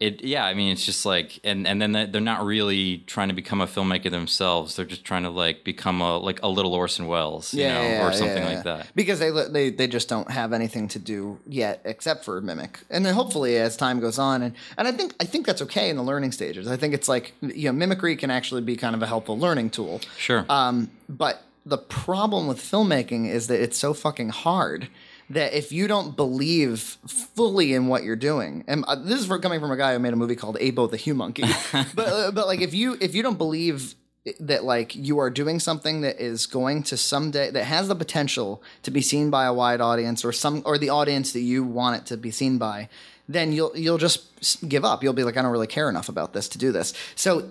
it 0.00 0.22
yeah 0.24 0.44
I 0.44 0.54
mean 0.54 0.70
it's 0.72 0.86
just 0.86 1.04
like 1.04 1.40
and 1.42 1.66
and 1.66 1.82
then 1.82 1.90
they- 1.92 2.06
they're 2.06 2.20
not 2.20 2.44
really 2.44 2.98
trying 3.08 3.28
to 3.28 3.34
become 3.34 3.60
a 3.60 3.66
filmmaker 3.66 4.10
themselves. 4.10 4.76
They're 4.76 4.86
just 4.86 5.04
trying 5.04 5.24
to 5.24 5.30
like 5.30 5.64
become 5.64 6.00
a 6.00 6.18
like 6.18 6.40
a 6.42 6.48
little 6.48 6.72
Orson 6.72 7.06
Welles 7.08 7.52
you 7.52 7.66
know 7.66 8.02
or 8.06 8.12
something 8.12 8.44
like 8.44 8.62
that. 8.62 8.86
Because 8.94 9.18
they 9.18 9.30
they 9.50 9.70
they 9.70 9.88
just 9.88 10.08
don't 10.08 10.30
have 10.30 10.52
anything 10.52 10.86
to 10.88 10.98
do 11.00 11.40
yet 11.46 11.80
except 11.84 12.24
for 12.24 12.40
mimic, 12.40 12.78
and 12.90 13.04
then 13.04 13.14
hopefully 13.14 13.56
as 13.56 13.76
time 13.76 13.98
goes 13.98 14.18
on, 14.20 14.42
and 14.42 14.54
and 14.76 14.86
I 14.86 14.92
think 14.92 15.14
I 15.20 15.24
think 15.24 15.46
that's 15.46 15.62
okay 15.62 15.90
in 15.90 15.96
the 15.96 16.04
learning 16.04 16.30
stages. 16.32 16.68
I 16.68 16.76
think 16.76 16.94
it's 16.94 17.08
like 17.08 17.32
you 17.40 17.64
know 17.68 17.72
mimicry 17.72 18.14
can 18.14 18.30
actually 18.30 18.62
be 18.62 18.76
kind 18.76 18.94
of 18.94 19.02
a 19.02 19.06
helpful 19.06 19.36
learning 19.36 19.70
tool. 19.70 20.00
sure. 20.16 20.46
Um, 20.48 20.90
but 21.08 21.42
the 21.66 21.78
problem 21.78 22.46
with 22.46 22.58
filmmaking 22.60 23.28
is 23.28 23.48
that 23.48 23.60
it's 23.60 23.76
so 23.76 23.92
fucking 23.92 24.28
hard 24.30 24.88
that 25.30 25.52
if 25.52 25.72
you 25.72 25.86
don't 25.86 26.16
believe 26.16 26.80
fully 27.06 27.74
in 27.74 27.88
what 27.88 28.02
you're 28.02 28.16
doing, 28.16 28.64
and 28.66 28.84
uh, 28.86 28.94
this 28.94 29.20
is 29.20 29.26
for, 29.26 29.38
coming 29.38 29.60
from 29.60 29.70
a 29.70 29.76
guy 29.76 29.92
who 29.92 29.98
made 29.98 30.12
a 30.12 30.16
movie 30.16 30.36
called 30.36 30.56
Abo 30.58 30.90
the 30.90 30.96
Hue 30.96 31.14
Monkey, 31.14 31.44
but 31.72 32.08
uh, 32.08 32.30
but 32.30 32.46
like 32.46 32.60
if 32.60 32.74
you 32.74 32.96
if 33.00 33.14
you 33.14 33.22
don't 33.22 33.38
believe 33.38 33.94
that 34.40 34.64
like 34.64 34.94
you 34.94 35.18
are 35.18 35.30
doing 35.30 35.58
something 35.58 36.02
that 36.02 36.20
is 36.20 36.46
going 36.46 36.82
to 36.82 36.96
someday 36.96 37.50
that 37.50 37.64
has 37.64 37.88
the 37.88 37.94
potential 37.94 38.62
to 38.82 38.90
be 38.90 39.00
seen 39.00 39.30
by 39.30 39.44
a 39.46 39.54
wide 39.54 39.80
audience 39.80 40.24
or 40.24 40.32
some 40.32 40.62
or 40.66 40.76
the 40.76 40.90
audience 40.90 41.32
that 41.32 41.40
you 41.40 41.64
want 41.64 41.96
it 41.96 42.06
to 42.06 42.16
be 42.16 42.30
seen 42.30 42.58
by 42.58 42.88
then 43.28 43.52
you'll 43.52 43.76
you'll 43.76 43.98
just 43.98 44.68
give 44.68 44.84
up. 44.84 45.02
You'll 45.02 45.12
be 45.12 45.24
like 45.24 45.36
I 45.36 45.42
don't 45.42 45.52
really 45.52 45.66
care 45.66 45.88
enough 45.88 46.08
about 46.08 46.32
this 46.32 46.48
to 46.50 46.58
do 46.58 46.72
this. 46.72 46.94
So 47.14 47.50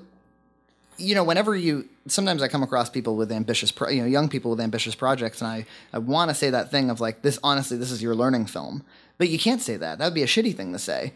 you 0.98 1.16
know, 1.16 1.24
whenever 1.24 1.56
you 1.56 1.88
sometimes 2.08 2.42
I 2.42 2.48
come 2.48 2.64
across 2.64 2.90
people 2.90 3.16
with 3.16 3.32
ambitious, 3.32 3.72
pro, 3.72 3.90
you 3.90 4.02
know, 4.02 4.08
young 4.08 4.30
people 4.30 4.52
with 4.52 4.60
ambitious 4.60 4.96
projects, 4.96 5.42
and 5.42 5.50
I 5.50 5.66
I 5.94 6.00
want 6.00 6.30
to 6.30 6.36
say 6.36 6.50
that 6.50 6.72
thing 6.72 6.90
of 6.90 7.00
like 7.00 7.22
this. 7.22 7.40
Honestly, 7.44 7.78
this 7.78 7.92
is 7.92 8.02
your 8.02 8.16
learning 8.16 8.48
film, 8.48 8.84
but 9.18 9.30
you 9.30 9.40
can't 9.40 9.62
say 9.62 9.78
that. 9.78 9.98
That 9.98 10.06
would 10.06 10.14
be 10.14 10.24
a 10.24 10.28
shitty 10.28 10.56
thing 10.56 10.74
to 10.74 10.80
say. 10.80 11.14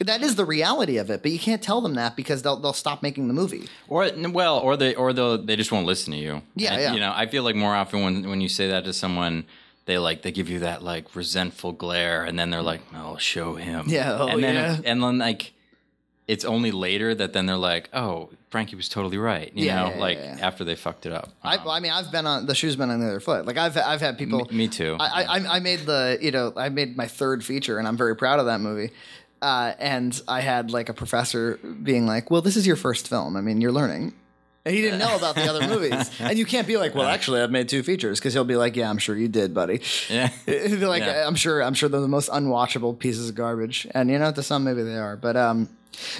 That 0.00 0.22
is 0.22 0.36
the 0.36 0.44
reality 0.44 0.98
of 0.98 1.10
it, 1.10 1.22
but 1.22 1.30
you 1.30 1.38
can't 1.38 1.62
tell 1.62 1.80
them 1.80 1.94
that 1.94 2.16
because 2.16 2.42
they'll 2.42 2.56
they'll 2.56 2.72
stop 2.72 3.02
making 3.02 3.28
the 3.28 3.34
movie. 3.34 3.68
Or 3.88 4.10
well, 4.30 4.58
or 4.58 4.76
they 4.76 4.94
or 4.94 5.12
they 5.12 5.36
they 5.36 5.56
just 5.56 5.72
won't 5.72 5.86
listen 5.86 6.12
to 6.12 6.18
you. 6.18 6.42
Yeah, 6.54 6.72
And, 6.72 6.82
yeah. 6.82 6.92
You 6.94 7.00
know, 7.00 7.12
I 7.14 7.26
feel 7.26 7.42
like 7.42 7.56
more 7.56 7.74
often 7.74 8.02
when 8.02 8.28
when 8.28 8.40
you 8.40 8.48
say 8.48 8.68
that 8.68 8.84
to 8.84 8.92
someone, 8.92 9.44
they 9.86 9.98
like 9.98 10.22
they 10.22 10.32
give 10.32 10.48
you 10.48 10.60
that 10.60 10.82
like 10.82 11.14
resentful 11.14 11.72
glare, 11.72 12.24
and 12.24 12.38
then 12.38 12.50
they're 12.50 12.62
like, 12.62 12.82
"I'll 12.92 13.18
show 13.18 13.54
him." 13.54 13.86
Yeah, 13.88 14.18
oh, 14.18 14.28
and 14.28 14.42
then 14.42 14.54
yeah. 14.54 14.76
and 14.84 15.02
then 15.02 15.18
like 15.18 15.52
it's 16.28 16.44
only 16.44 16.70
later 16.70 17.14
that 17.14 17.32
then 17.32 17.46
they're 17.46 17.56
like, 17.56 17.88
"Oh, 17.92 18.30
Frankie 18.50 18.76
was 18.76 18.88
totally 18.88 19.18
right." 19.18 19.50
You 19.54 19.66
Yeah, 19.66 19.82
know, 19.84 19.88
yeah, 19.94 20.00
like 20.00 20.18
yeah. 20.18 20.36
after 20.40 20.62
they 20.62 20.74
fucked 20.76 21.06
it 21.06 21.12
up. 21.12 21.30
I, 21.42 21.56
I 21.56 21.80
mean, 21.80 21.90
I've 21.90 22.12
been 22.12 22.26
on 22.26 22.46
the 22.46 22.54
shoe's 22.54 22.76
been 22.76 22.90
on 22.90 23.00
the 23.00 23.06
other 23.06 23.20
foot. 23.20 23.46
Like 23.46 23.56
I've 23.56 23.76
I've 23.76 24.00
had 24.00 24.16
people. 24.18 24.46
Me- 24.50 24.56
me 24.58 24.68
too. 24.68 24.96
I, 25.00 25.24
I 25.24 25.56
I 25.56 25.60
made 25.60 25.80
the 25.80 26.18
you 26.20 26.30
know 26.30 26.52
I 26.56 26.68
made 26.68 26.96
my 26.96 27.06
third 27.08 27.44
feature, 27.44 27.78
and 27.78 27.88
I'm 27.88 27.96
very 27.96 28.14
proud 28.14 28.38
of 28.40 28.46
that 28.46 28.60
movie. 28.60 28.90
Uh, 29.40 29.72
and 29.78 30.20
I 30.28 30.40
had 30.40 30.70
like 30.72 30.88
a 30.88 30.94
professor 30.94 31.58
being 31.82 32.06
like, 32.06 32.30
"Well, 32.30 32.42
this 32.42 32.56
is 32.56 32.66
your 32.66 32.76
first 32.76 33.08
film. 33.08 33.36
I 33.36 33.40
mean, 33.40 33.60
you're 33.60 33.72
learning." 33.72 34.12
And 34.66 34.74
he 34.74 34.82
didn't 34.82 34.98
know 34.98 35.16
about 35.16 35.34
the 35.34 35.44
other 35.48 35.66
movies. 35.66 36.10
And 36.20 36.36
you 36.38 36.44
can't 36.44 36.66
be 36.66 36.76
like, 36.76 36.94
"Well, 36.94 37.06
actually, 37.06 37.40
I've 37.40 37.50
made 37.50 37.68
two 37.70 37.82
features," 37.82 38.18
because 38.18 38.34
he'll 38.34 38.44
be 38.44 38.56
like, 38.56 38.76
"Yeah, 38.76 38.90
I'm 38.90 38.98
sure 38.98 39.16
you 39.16 39.28
did, 39.28 39.54
buddy." 39.54 39.80
yeah. 40.10 40.26
He'd 40.46 40.80
be 40.80 40.84
like, 40.84 41.04
Yeah. 41.04 41.26
I'm 41.26 41.36
sure, 41.36 41.62
I'm 41.62 41.72
sure 41.74 41.88
they're 41.88 42.00
the 42.00 42.08
most 42.08 42.28
unwatchable 42.30 42.98
pieces 42.98 43.30
of 43.30 43.34
garbage, 43.34 43.86
and 43.92 44.10
you 44.10 44.18
know, 44.18 44.30
to 44.32 44.42
some 44.42 44.64
maybe 44.64 44.82
they 44.82 44.96
are, 44.98 45.16
but 45.16 45.36
um, 45.36 45.68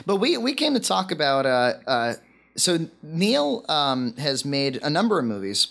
but 0.06 0.16
we 0.16 0.37
we 0.37 0.52
came 0.54 0.75
to 0.75 0.80
talk 0.80 1.11
about 1.12 1.47
uh 1.47 1.75
uh, 1.87 2.14
so 2.56 2.88
Neil 3.02 3.64
um 3.68 4.14
has 4.16 4.44
made 4.44 4.78
a 4.82 4.90
number 4.90 5.18
of 5.18 5.25
movies, 5.25 5.68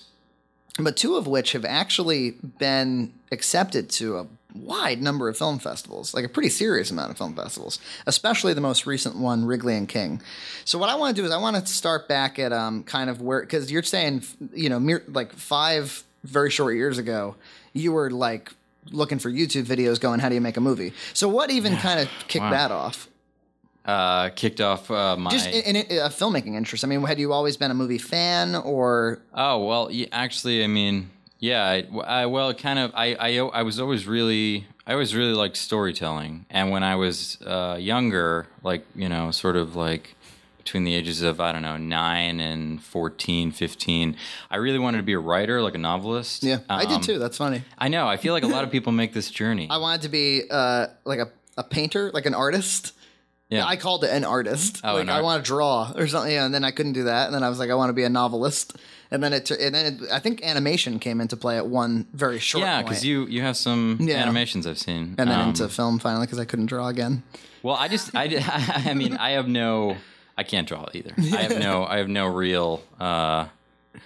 but 0.79 0.95
two 0.97 1.15
of 1.15 1.27
which 1.27 1.51
have 1.53 1.65
actually 1.65 2.31
been 2.59 3.13
accepted 3.31 3.89
to 3.89 4.17
a 4.19 4.27
wide 4.55 5.01
number 5.01 5.29
of 5.29 5.37
film 5.37 5.59
festivals, 5.59 6.13
like 6.15 6.25
a 6.25 6.29
pretty 6.29 6.49
serious 6.49 6.89
amount 6.89 7.11
of 7.11 7.17
film 7.17 7.35
festivals, 7.35 7.79
especially 8.07 8.53
the 8.53 8.61
most 8.61 8.87
recent 8.87 9.15
one, 9.15 9.45
Wrigley 9.45 9.75
and 9.75 9.87
King. 9.87 10.19
So 10.65 10.79
what 10.79 10.89
I 10.89 10.95
want 10.95 11.15
to 11.15 11.21
do 11.21 11.25
is 11.27 11.31
I 11.31 11.37
want 11.37 11.57
to 11.57 11.65
start 11.71 12.07
back 12.07 12.39
at 12.39 12.51
um 12.53 12.83
kind 12.83 13.09
of 13.09 13.21
where 13.21 13.41
because 13.41 13.71
you're 13.71 13.83
saying 13.83 14.23
you 14.53 14.69
know 14.69 14.79
mere, 14.79 15.03
like 15.07 15.33
five 15.33 16.03
very 16.23 16.49
short 16.49 16.75
years 16.75 16.97
ago 16.97 17.35
you 17.73 17.91
were 17.91 18.09
like 18.09 18.51
looking 18.91 19.19
for 19.19 19.29
YouTube 19.29 19.65
videos 19.65 19.99
going 19.99 20.19
how 20.19 20.29
do 20.29 20.35
you 20.35 20.41
make 20.41 20.57
a 20.57 20.61
movie. 20.61 20.93
So 21.13 21.27
what 21.27 21.51
even 21.51 21.75
kind 21.77 21.99
of 21.99 22.07
kicked 22.27 22.43
Wow. 22.43 22.51
that 22.51 22.71
off? 22.71 23.07
Uh, 23.87 24.29
kicked 24.35 24.59
off 24.59 24.91
uh, 24.91 25.15
my. 25.15 25.31
Just 25.31 25.47
in, 25.47 25.77
in, 25.77 25.97
a 25.99 26.09
filmmaking 26.09 26.55
interest. 26.55 26.83
I 26.83 26.87
mean, 26.87 27.01
had 27.03 27.19
you 27.19 27.31
always 27.31 27.55
been 27.55 27.71
a 27.71 27.73
movie 27.73 27.97
fan 27.97 28.53
or 28.53 29.19
Oh 29.33 29.65
well, 29.65 29.89
actually, 30.11 30.61
I 30.63 30.67
mean, 30.67 31.09
yeah, 31.39 31.63
I, 31.63 31.97
I 31.99 32.25
well, 32.25 32.53
kind 32.53 32.79
of. 32.79 32.91
I, 32.93 33.15
I 33.15 33.37
I 33.37 33.63
was 33.63 33.79
always 33.79 34.05
really, 34.05 34.67
I 34.85 34.91
always 34.91 35.15
really 35.15 35.33
liked 35.33 35.55
storytelling, 35.55 36.45
and 36.49 36.69
when 36.69 36.83
I 36.83 36.95
was 36.95 37.37
uh, 37.45 37.77
younger, 37.79 38.47
like 38.61 38.85
you 38.93 39.07
know, 39.07 39.31
sort 39.31 39.55
of 39.55 39.77
like 39.77 40.15
between 40.67 40.83
the 40.83 40.93
ages 40.93 41.21
of 41.21 41.39
I 41.39 41.53
don't 41.53 41.61
know 41.61 41.77
nine 41.77 42.41
and 42.41 42.83
14, 42.83 43.51
15, 43.51 44.17
I 44.51 44.57
really 44.57 44.79
wanted 44.79 44.97
to 44.97 45.03
be 45.03 45.13
a 45.13 45.19
writer, 45.19 45.61
like 45.61 45.75
a 45.75 45.77
novelist. 45.77 46.43
yeah, 46.43 46.59
I 46.69 46.83
did 46.83 46.95
Um, 46.95 47.01
too. 47.01 47.19
That's 47.19 47.37
funny. 47.37 47.61
I 47.77 47.87
know. 47.87 48.05
I 48.05 48.17
feel 48.17 48.33
like 48.33 48.43
a 48.43 48.47
lot 48.47 48.65
of 48.65 48.71
people 48.75 48.91
make 48.91 49.13
this 49.13 49.31
journey. 49.31 49.67
I 49.69 49.77
wanted 49.77 50.01
to 50.01 50.09
be 50.09 50.43
uh, 50.51 50.87
like 51.05 51.19
a, 51.19 51.29
a 51.55 51.63
painter, 51.63 52.11
like 52.13 52.25
an 52.25 52.33
artist. 52.33 52.91
Yeah. 53.49 53.65
I 53.65 53.77
called 53.77 54.03
it 54.03 54.09
an 54.11 54.25
artist. 54.25 54.81
Oh, 54.83 54.93
like 54.95 55.03
an 55.03 55.09
I 55.09 55.21
want 55.21 55.43
to 55.43 55.47
draw 55.47 55.91
or 55.95 56.07
something. 56.07 56.31
Yeah, 56.33 56.45
and 56.45 56.53
then 56.53 56.65
I 56.65 56.71
couldn't 56.71 56.93
do 56.93 57.03
that. 57.03 57.27
And 57.27 57.33
then 57.33 57.43
I 57.43 57.49
was 57.49 57.59
like, 57.59 57.69
I 57.69 57.75
want 57.75 57.89
to 57.89 57.93
be 57.93 58.03
a 58.03 58.09
novelist. 58.09 58.75
and 59.09 59.23
then 59.23 59.31
it 59.31 59.49
and 59.51 59.73
then 59.73 59.85
it, 60.03 60.11
I 60.11 60.19
think 60.19 60.43
animation 60.43 60.99
came 60.99 61.21
into 61.21 61.37
play 61.37 61.55
at 61.57 61.65
one 61.67 62.07
very 62.13 62.39
short. 62.39 62.63
Yeah, 62.63 62.81
because 62.81 63.05
you 63.05 63.25
you 63.27 63.41
have 63.41 63.55
some 63.55 63.97
Yeah. 64.01 64.15
animations 64.17 64.67
I've 64.67 64.77
seen, 64.79 65.15
and 65.17 65.29
then 65.29 65.39
Um, 65.39 65.49
into 65.49 65.69
film 65.69 65.97
finally 65.99 66.25
because 66.25 66.39
I 66.39 66.45
couldn't 66.45 66.65
draw 66.65 66.87
again. 66.89 67.23
Well, 67.63 67.75
I 67.75 67.87
just 67.87 68.13
I, 68.13 68.23
I 68.89 68.93
mean 68.93 69.13
I 69.15 69.31
have 69.31 69.47
no 69.47 69.95
I 70.37 70.43
can't 70.43 70.67
draw 70.67 70.85
either. 70.93 71.13
I 71.17 71.43
have 71.43 71.57
no 71.59 71.85
I 71.85 71.97
have 71.99 72.09
no 72.09 72.27
real 72.27 72.81
uh, 72.99 73.45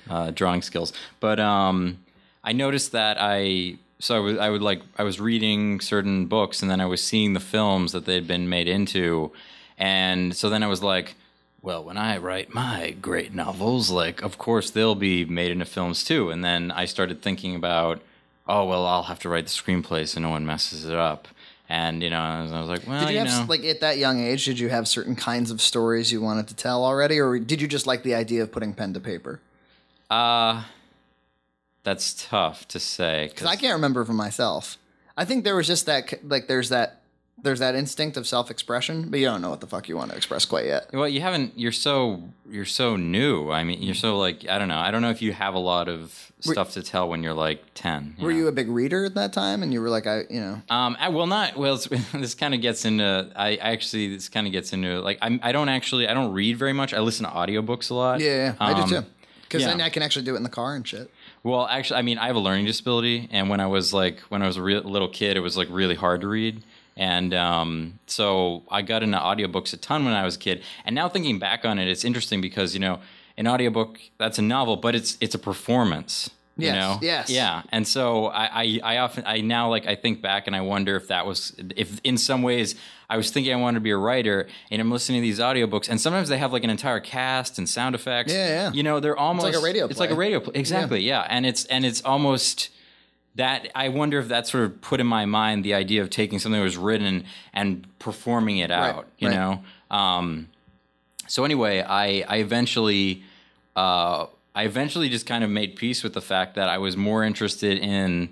uh, 0.09 0.29
drawing 0.31 0.61
skills. 0.61 0.93
But 1.19 1.39
um, 1.39 1.97
I 2.43 2.53
noticed 2.53 2.91
that 2.91 3.17
I 3.19 3.77
so 4.01 4.15
I 4.15 4.19
would 4.19 4.37
I 4.39 4.49
would 4.49 4.61
like 4.61 4.81
I 4.97 5.03
was 5.03 5.19
reading 5.19 5.79
certain 5.79 6.25
books 6.25 6.61
and 6.61 6.69
then 6.69 6.81
I 6.81 6.85
was 6.85 7.01
seeing 7.03 7.33
the 7.33 7.39
films 7.39 7.93
that 7.93 8.05
they'd 8.05 8.27
been 8.27 8.49
made 8.49 8.67
into, 8.67 9.31
and 9.77 10.35
so 10.35 10.49
then 10.49 10.63
I 10.63 10.67
was 10.67 10.83
like. 10.83 11.15
Well, 11.63 11.83
when 11.83 11.95
I 11.95 12.17
write 12.17 12.55
my 12.55 12.95
great 13.03 13.35
novels, 13.35 13.91
like, 13.91 14.23
of 14.23 14.39
course 14.39 14.71
they'll 14.71 14.95
be 14.95 15.25
made 15.25 15.51
into 15.51 15.65
films 15.65 16.03
too. 16.03 16.31
And 16.31 16.43
then 16.43 16.71
I 16.71 16.85
started 16.85 17.21
thinking 17.21 17.55
about, 17.55 18.01
oh, 18.47 18.65
well, 18.65 18.83
I'll 18.87 19.03
have 19.03 19.19
to 19.19 19.29
write 19.29 19.45
the 19.45 19.51
screenplay 19.51 20.07
so 20.07 20.19
no 20.19 20.29
one 20.31 20.43
messes 20.43 20.85
it 20.85 20.95
up. 20.95 21.27
And, 21.69 22.01
you 22.01 22.09
know, 22.09 22.19
I 22.19 22.41
was, 22.41 22.51
I 22.51 22.59
was 22.61 22.67
like, 22.67 22.87
well, 22.87 23.01
Did 23.01 23.09
you 23.13 23.19
you 23.19 23.25
have 23.27 23.41
know. 23.41 23.45
like 23.47 23.63
at 23.65 23.81
that 23.81 23.99
young 23.99 24.19
age? 24.19 24.45
Did 24.45 24.57
you 24.57 24.69
have 24.69 24.87
certain 24.87 25.15
kinds 25.15 25.51
of 25.51 25.61
stories 25.61 26.11
you 26.11 26.19
wanted 26.19 26.47
to 26.47 26.55
tell 26.55 26.83
already, 26.83 27.19
or 27.19 27.37
did 27.37 27.61
you 27.61 27.67
just 27.67 27.85
like 27.85 28.01
the 28.01 28.15
idea 28.15 28.41
of 28.41 28.51
putting 28.51 28.73
pen 28.73 28.93
to 28.95 28.99
paper? 28.99 29.39
Uh 30.09 30.63
that's 31.83 32.27
tough 32.29 32.67
to 32.69 32.79
say 32.79 33.27
Because 33.31 33.47
I 33.47 33.55
can't 33.55 33.73
remember 33.73 34.05
for 34.05 34.13
myself. 34.13 34.77
I 35.17 35.25
think 35.25 35.43
there 35.43 35.55
was 35.55 35.67
just 35.67 35.85
that 35.87 36.13
like 36.23 36.47
there's 36.47 36.69
that 36.69 36.97
there's 37.43 37.59
that 37.59 37.73
instinct 37.73 38.17
of 38.17 38.27
self 38.27 38.51
expression, 38.51 39.09
but 39.09 39.19
you 39.19 39.25
don't 39.25 39.41
know 39.41 39.49
what 39.49 39.61
the 39.61 39.67
fuck 39.67 39.89
you 39.89 39.97
want 39.97 40.11
to 40.11 40.17
express 40.17 40.45
quite 40.45 40.65
yet. 40.65 40.91
Well, 40.93 41.07
you 41.09 41.21
haven't. 41.21 41.57
You're 41.57 41.71
so 41.71 42.21
you're 42.49 42.65
so 42.65 42.95
new. 42.97 43.49
I 43.49 43.63
mean, 43.63 43.81
you're 43.81 43.95
so 43.95 44.17
like 44.19 44.47
I 44.47 44.59
don't 44.59 44.67
know. 44.67 44.77
I 44.77 44.91
don't 44.91 45.01
know 45.01 45.09
if 45.09 45.21
you 45.23 45.33
have 45.33 45.55
a 45.55 45.59
lot 45.59 45.89
of 45.89 46.31
stuff 46.39 46.71
to 46.73 46.83
tell 46.83 47.09
when 47.09 47.23
you're 47.23 47.33
like 47.33 47.63
ten. 47.73 48.15
Were 48.19 48.31
you 48.31 48.47
a 48.47 48.51
big 48.51 48.69
reader 48.69 49.05
at 49.05 49.15
that 49.15 49.33
time? 49.33 49.63
And 49.63 49.73
you 49.73 49.81
were 49.81 49.89
like, 49.89 50.05
I, 50.07 50.21
you 50.29 50.39
know, 50.39 50.61
Um, 50.69 50.95
I 50.99 51.09
will 51.09 51.25
not. 51.27 51.57
Well, 51.57 51.75
it's, 51.75 51.87
this 52.13 52.35
kind 52.35 52.53
of 52.53 52.61
gets 52.61 52.85
into. 52.85 53.31
I 53.35 53.55
actually 53.55 54.15
this 54.15 54.29
kind 54.29 54.45
of 54.45 54.53
gets 54.53 54.71
into 54.71 55.01
like 55.01 55.17
I'm. 55.21 55.39
I 55.41 55.51
don't 55.51 55.69
actually. 55.69 56.07
I 56.07 56.13
don't 56.13 56.33
read 56.33 56.57
very 56.57 56.73
much. 56.73 56.93
I 56.93 56.99
listen 56.99 57.25
to 57.25 57.31
audiobooks 57.31 57.89
a 57.89 57.95
lot. 57.95 58.19
yeah, 58.19 58.27
yeah, 58.27 58.55
I 58.59 58.73
Um, 58.73 58.87
do 58.89 59.01
too. 59.01 59.05
Because 59.43 59.63
yeah. 59.63 59.69
then 59.69 59.81
I 59.81 59.89
can 59.89 60.03
actually 60.03 60.25
do 60.25 60.35
it 60.35 60.37
in 60.37 60.43
the 60.43 60.49
car 60.49 60.75
and 60.75 60.87
shit. 60.87 61.11
Well, 61.43 61.65
actually, 61.65 61.97
I 61.97 62.01
mean, 62.03 62.19
I 62.19 62.27
have 62.27 62.35
a 62.35 62.39
learning 62.39 62.65
disability, 62.65 63.27
and 63.31 63.49
when 63.49 63.59
I 63.59 63.67
was 63.67 63.93
like 63.93 64.19
when 64.29 64.43
I 64.43 64.47
was 64.47 64.57
a 64.57 64.61
real, 64.61 64.81
little 64.81 65.09
kid, 65.09 65.37
it 65.37 65.39
was 65.39 65.57
like 65.57 65.67
really 65.71 65.95
hard 65.95 66.21
to 66.21 66.27
read. 66.27 66.63
And 66.95 67.33
um, 67.33 67.99
so 68.05 68.63
I 68.69 68.81
got 68.83 69.01
into 69.01 69.17
audiobooks 69.17 69.73
a 69.73 69.77
ton 69.77 70.05
when 70.05 70.13
I 70.13 70.23
was 70.23 70.35
a 70.35 70.39
kid. 70.39 70.61
And 70.85 70.93
now 70.93 71.09
thinking 71.09 71.39
back 71.39 71.65
on 71.65 71.79
it, 71.79 71.87
it's 71.87 72.05
interesting 72.05 72.41
because 72.41 72.73
you 72.73 72.79
know, 72.79 72.99
an 73.37 73.47
audiobook 73.47 73.99
that's 74.17 74.37
a 74.37 74.43
novel, 74.43 74.77
but 74.77 74.93
it's 74.93 75.17
it's 75.19 75.33
a 75.33 75.39
performance. 75.39 76.29
You 76.61 76.67
Yes, 76.67 76.75
know? 76.75 76.99
yes. 77.01 77.29
Yeah. 77.29 77.63
And 77.71 77.87
so 77.87 78.27
I, 78.27 78.63
I 78.63 78.79
I 78.83 78.97
often 78.99 79.23
I 79.25 79.41
now 79.41 79.69
like 79.69 79.87
I 79.87 79.95
think 79.95 80.21
back 80.21 80.47
and 80.47 80.55
I 80.55 80.61
wonder 80.61 80.95
if 80.95 81.07
that 81.07 81.25
was 81.25 81.53
if 81.75 81.99
in 82.03 82.17
some 82.17 82.41
ways 82.43 82.75
I 83.09 83.17
was 83.17 83.29
thinking 83.31 83.51
I 83.53 83.57
wanted 83.57 83.75
to 83.79 83.81
be 83.81 83.89
a 83.91 83.97
writer 83.97 84.47
and 84.69 84.81
I'm 84.81 84.91
listening 84.91 85.21
to 85.21 85.23
these 85.23 85.39
audiobooks 85.39 85.89
and 85.89 85.99
sometimes 85.99 86.29
they 86.29 86.37
have 86.37 86.53
like 86.53 86.63
an 86.63 86.69
entire 86.69 86.99
cast 86.99 87.57
and 87.57 87.67
sound 87.67 87.95
effects. 87.95 88.31
Yeah, 88.33 88.47
yeah. 88.47 88.71
You 88.71 88.83
know, 88.83 88.99
they're 88.99 89.17
almost 89.17 89.45
like 89.45 89.55
a 89.55 89.59
radio 89.59 89.85
Play. 89.87 89.91
It's 89.91 89.99
like 89.99 90.11
a 90.11 90.15
radio 90.15 90.39
play. 90.39 90.53
Exactly. 90.55 91.01
Yeah. 91.01 91.25
And 91.29 91.45
it's 91.45 91.65
and 91.65 91.85
it's 91.85 92.01
almost 92.03 92.69
that 93.35 93.69
I 93.75 93.87
wonder 93.89 94.19
if 94.19 94.27
that 94.27 94.45
sort 94.47 94.65
of 94.65 94.81
put 94.81 94.99
in 94.99 95.07
my 95.07 95.25
mind 95.25 95.63
the 95.63 95.73
idea 95.73 96.01
of 96.01 96.09
taking 96.09 96.37
something 96.39 96.59
that 96.59 96.63
was 96.65 96.77
written 96.77 97.23
and 97.53 97.87
performing 97.97 98.57
it 98.57 98.71
out. 98.71 99.07
you 99.17 99.29
right. 99.29 99.35
know. 99.35 99.63
Um, 99.89 100.49
so 101.27 101.45
anyway, 101.45 101.81
I 101.81 102.23
I 102.27 102.37
eventually 102.37 103.23
uh, 103.75 104.25
I 104.53 104.63
eventually 104.65 105.09
just 105.09 105.25
kind 105.25 105.43
of 105.43 105.49
made 105.49 105.75
peace 105.75 106.03
with 106.03 106.13
the 106.13 106.21
fact 106.21 106.55
that 106.55 106.67
I 106.69 106.77
was 106.77 106.97
more 106.97 107.23
interested 107.23 107.77
in 107.77 108.29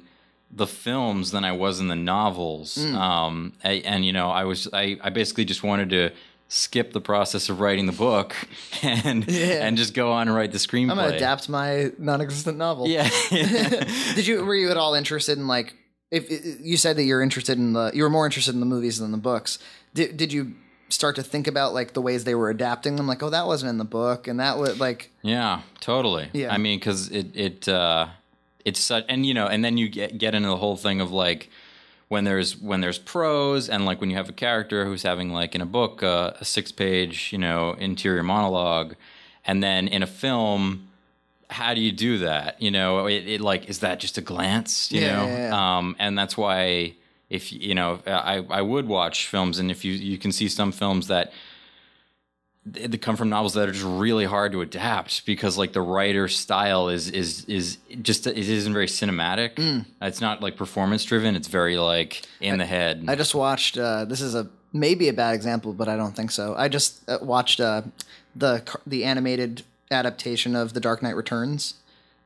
the 0.52 0.68
films 0.68 1.32
than 1.32 1.46
I 1.46 1.52
was 1.52 1.80
in 1.80 1.88
the 1.88 1.96
novels. 1.96 2.76
Mm. 2.78 2.96
Um, 2.96 3.54
I- 3.64 3.84
and 3.86 4.04
you 4.06 4.12
know, 4.14 4.30
I 4.30 4.44
was 4.46 4.68
I, 4.74 4.98
I 5.02 5.10
basically 5.12 5.46
just 5.46 5.64
wanted 5.64 5.90
to 5.92 6.12
skip 6.52 6.94
the 6.94 7.00
process 7.02 7.48
of 7.50 7.60
writing 7.60 7.86
the 7.86 7.92
book 7.92 8.36
and 8.82 9.24
Yeah. 9.30 9.66
and 9.66 9.78
just 9.78 9.94
go 9.94 10.12
on 10.12 10.28
and 10.28 10.36
write 10.36 10.52
the 10.52 10.58
screenplay. 10.58 10.92
I'm 10.92 10.98
gonna 10.98 11.16
adapt 11.16 11.48
my 11.50 11.92
non-existent 12.00 12.58
novel. 12.58 12.88
Yeah. 12.88 13.08
Did 14.16 14.26
you 14.28 14.44
were 14.44 14.56
you 14.56 14.72
at 14.72 14.78
all 14.78 14.96
interested 14.96 15.38
in 15.38 15.48
like 15.48 15.76
if 16.12 16.26
you 16.66 16.76
said 16.76 16.96
that 16.98 17.04
you're 17.04 17.22
interested 17.22 17.58
in 17.60 17.74
the 17.74 17.92
you 17.94 18.02
were 18.04 18.10
more 18.10 18.26
interested 18.26 18.54
in 18.56 18.60
the 18.60 18.66
movies 18.66 18.98
than 19.00 19.12
the 19.12 19.18
books? 19.18 19.60
Did 19.94 20.18
did 20.18 20.34
you 20.34 20.56
start 20.90 21.16
to 21.16 21.24
think 21.24 21.48
about 21.48 21.74
like 21.74 21.94
the 21.94 22.02
ways 22.02 22.24
they 22.24 22.36
were 22.36 22.50
adapting 22.50 22.96
them? 22.96 23.08
Like, 23.08 23.22
oh, 23.24 23.30
that 23.30 23.48
wasn't 23.48 23.70
in 23.70 23.78
the 23.78 23.86
book, 23.86 24.28
and 24.28 24.40
that 24.40 24.58
was 24.58 24.80
like, 24.80 25.12
Yeah, 25.22 25.62
totally. 25.80 26.30
Yeah. 26.34 26.54
I 26.54 26.58
mean, 26.58 26.80
because 26.80 27.10
it 27.10 27.36
it 27.36 27.68
uh, 27.68 28.08
it's 28.66 28.80
such, 28.80 29.06
and 29.10 29.26
you 29.26 29.34
know, 29.34 29.48
and 29.48 29.64
then 29.64 29.78
you 29.78 29.90
get 29.90 30.18
get 30.18 30.34
into 30.36 30.50
the 30.50 30.58
whole 30.58 30.76
thing 30.78 31.02
of 31.02 31.12
like 31.12 31.50
when 32.08 32.24
there's 32.24 32.58
when 32.58 32.82
there's 32.82 32.98
prose 32.98 33.70
and 33.70 33.86
like 33.86 34.02
when 34.02 34.10
you 34.10 34.16
have 34.18 34.30
a 34.30 34.34
character 34.34 34.86
who's 34.86 35.04
having 35.04 35.32
like 35.32 35.54
in 35.56 35.62
a 35.62 35.66
book 35.66 36.02
uh, 36.04 36.32
a 36.40 36.46
six 36.46 36.72
page 36.72 37.30
you 37.32 37.38
know 37.38 37.74
interior 37.74 38.24
monologue, 38.24 38.96
and 39.46 39.64
then 39.64 39.88
in 39.88 40.04
a 40.04 40.08
film. 40.08 40.86
How 41.52 41.74
do 41.74 41.82
you 41.82 41.92
do 41.92 42.20
that? 42.20 42.62
You 42.62 42.70
know, 42.70 43.08
it, 43.08 43.28
it 43.28 43.42
like 43.42 43.70
is 43.70 43.80
that 43.80 44.00
just 44.00 44.20
a 44.20 44.22
glance? 44.22 44.92
You 44.92 45.02
Yeah, 45.02 45.16
know, 45.16 45.26
yeah, 45.26 45.38
yeah. 45.50 45.78
Um, 45.78 45.96
and 45.98 46.16
that's 46.16 46.38
why 46.38 46.94
if 47.30 47.52
you 47.52 47.76
know, 47.76 48.00
I 48.06 48.46
I 48.50 48.62
would 48.62 48.88
watch 48.88 49.28
films, 49.28 49.60
and 49.60 49.70
if 49.70 49.86
you 49.86 49.94
you 49.94 50.18
can 50.18 50.32
see 50.32 50.48
some 50.50 50.72
films 50.72 51.08
that 51.08 51.32
they 52.66 52.98
come 52.98 53.16
from 53.16 53.30
novels 53.30 53.54
that 53.54 53.70
are 53.70 53.72
just 53.72 53.86
really 53.86 54.26
hard 54.26 54.52
to 54.52 54.62
adapt 54.62 55.26
because 55.26 55.58
like 55.58 55.74
the 55.74 55.82
writer's 55.82 56.38
style 56.38 56.90
is 56.90 57.10
is 57.10 57.46
is 57.46 57.78
just 58.02 58.28
it 58.28 58.38
isn't 58.38 58.74
very 58.74 58.88
cinematic. 58.88 59.56
Mm. 59.56 59.86
It's 60.02 60.22
not 60.22 60.42
like 60.42 60.56
performance 60.56 61.04
driven. 61.04 61.36
It's 61.36 61.48
very 61.48 61.78
like 61.78 62.24
in 62.42 62.58
the 62.58 62.66
head. 62.66 63.06
I 63.08 63.16
just 63.16 63.34
watched. 63.34 63.78
Uh, 63.78 64.06
this 64.06 64.22
is 64.22 64.36
a 64.36 64.50
maybe 64.74 65.08
a 65.10 65.14
bad 65.14 65.36
example, 65.36 65.74
but 65.74 65.88
I 65.88 65.96
don't 65.96 66.16
think 66.16 66.32
so. 66.32 66.54
I 66.58 66.68
just 66.68 67.08
uh, 67.10 67.20
watched 67.22 67.60
uh, 67.60 67.84
the 68.36 68.64
the 68.86 69.06
animated 69.06 69.64
adaptation 69.92 70.56
of 70.56 70.74
The 70.74 70.80
Dark 70.80 71.02
Knight 71.02 71.16
Returns, 71.16 71.76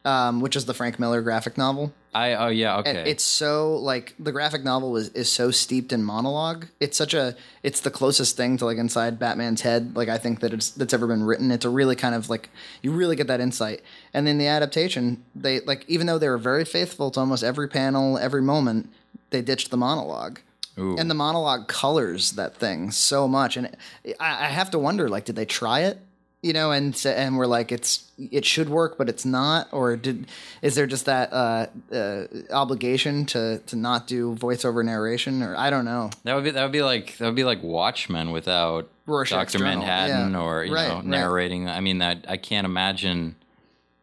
um, 0.05 0.41
which 0.41 0.55
is 0.55 0.65
the 0.65 0.73
Frank 0.73 0.99
Miller 0.99 1.21
graphic 1.21 1.57
novel. 1.57 1.93
I 2.13 2.33
oh 2.33 2.49
yeah 2.49 2.77
okay. 2.77 2.89
And 2.89 3.07
it's 3.07 3.23
so 3.23 3.75
like 3.77 4.13
the 4.19 4.31
graphic 4.31 4.63
novel 4.63 4.97
is, 4.97 5.09
is 5.09 5.31
so 5.31 5.49
steeped 5.49 5.91
in 5.91 6.03
monologue. 6.03 6.67
It's 6.79 6.97
such 6.97 7.13
a 7.13 7.35
it's 7.63 7.81
the 7.81 7.89
closest 7.89 8.37
thing 8.37 8.57
to 8.57 8.65
like 8.65 8.77
inside 8.77 9.17
Batman's 9.17 9.61
head. 9.61 9.95
Like 9.95 10.09
I 10.09 10.17
think 10.17 10.41
that 10.41 10.53
it's 10.53 10.69
that's 10.71 10.93
ever 10.93 11.07
been 11.07 11.23
written. 11.23 11.51
It's 11.51 11.65
a 11.65 11.69
really 11.69 11.95
kind 11.95 12.13
of 12.13 12.29
like 12.29 12.49
you 12.81 12.91
really 12.91 13.15
get 13.15 13.27
that 13.27 13.39
insight. 13.41 13.81
And 14.13 14.27
then 14.27 14.37
the 14.37 14.47
adaptation, 14.47 15.23
they 15.33 15.61
like 15.61 15.85
even 15.87 16.05
though 16.05 16.19
they 16.19 16.29
were 16.29 16.37
very 16.37 16.65
faithful 16.65 17.09
to 17.11 17.19
almost 17.19 17.43
every 17.43 17.67
panel, 17.67 18.17
every 18.17 18.41
moment, 18.41 18.89
they 19.31 19.41
ditched 19.41 19.71
the 19.71 19.77
monologue. 19.77 20.39
Ooh. 20.77 20.95
And 20.97 21.09
the 21.09 21.15
monologue 21.15 21.67
colors 21.67 22.31
that 22.31 22.55
thing 22.55 22.89
so 22.91 23.27
much. 23.27 23.57
And 23.57 23.75
I, 24.19 24.45
I 24.45 24.49
have 24.49 24.71
to 24.71 24.79
wonder, 24.79 25.07
like, 25.07 25.25
did 25.25 25.35
they 25.35 25.45
try 25.45 25.81
it? 25.81 25.99
You 26.43 26.51
know, 26.51 26.71
and 26.71 26.93
and 27.05 27.37
we're 27.37 27.47
like, 27.47 27.71
it's 27.71 28.11
it 28.17 28.43
should 28.43 28.67
work, 28.69 28.97
but 28.97 29.07
it's 29.07 29.23
not, 29.23 29.69
or 29.71 29.95
did 29.95 30.27
is 30.61 30.75
there 30.75 30.85
just 30.85 31.05
that 31.05 31.31
uh, 31.31 31.67
uh, 31.91 32.27
obligation 32.51 33.25
to 33.27 33.59
to 33.59 33.75
not 33.77 34.07
do 34.07 34.35
voiceover 34.35 34.83
narration, 34.83 35.41
or 35.41 35.55
I 35.55 35.69
don't 35.69 35.85
know. 35.85 36.09
that 36.25 36.35
would 36.35 36.43
be 36.43 36.51
that 36.51 36.61
would 36.63 36.73
be 36.73 36.81
like 36.81 37.17
that 37.17 37.25
would 37.27 37.35
be 37.35 37.45
like 37.45 37.63
Watchmen 37.63 38.31
without 38.31 38.89
Doctor 39.07 39.59
Manhattan 39.59 40.33
yeah. 40.33 40.39
or 40.41 40.65
you 40.65 40.73
Right, 40.73 40.89
know 40.89 40.95
right. 40.95 41.05
narrating. 41.05 41.69
I 41.69 41.79
mean 41.79 41.99
that 41.99 42.25
I 42.27 42.35
can't 42.35 42.65
imagine. 42.65 43.35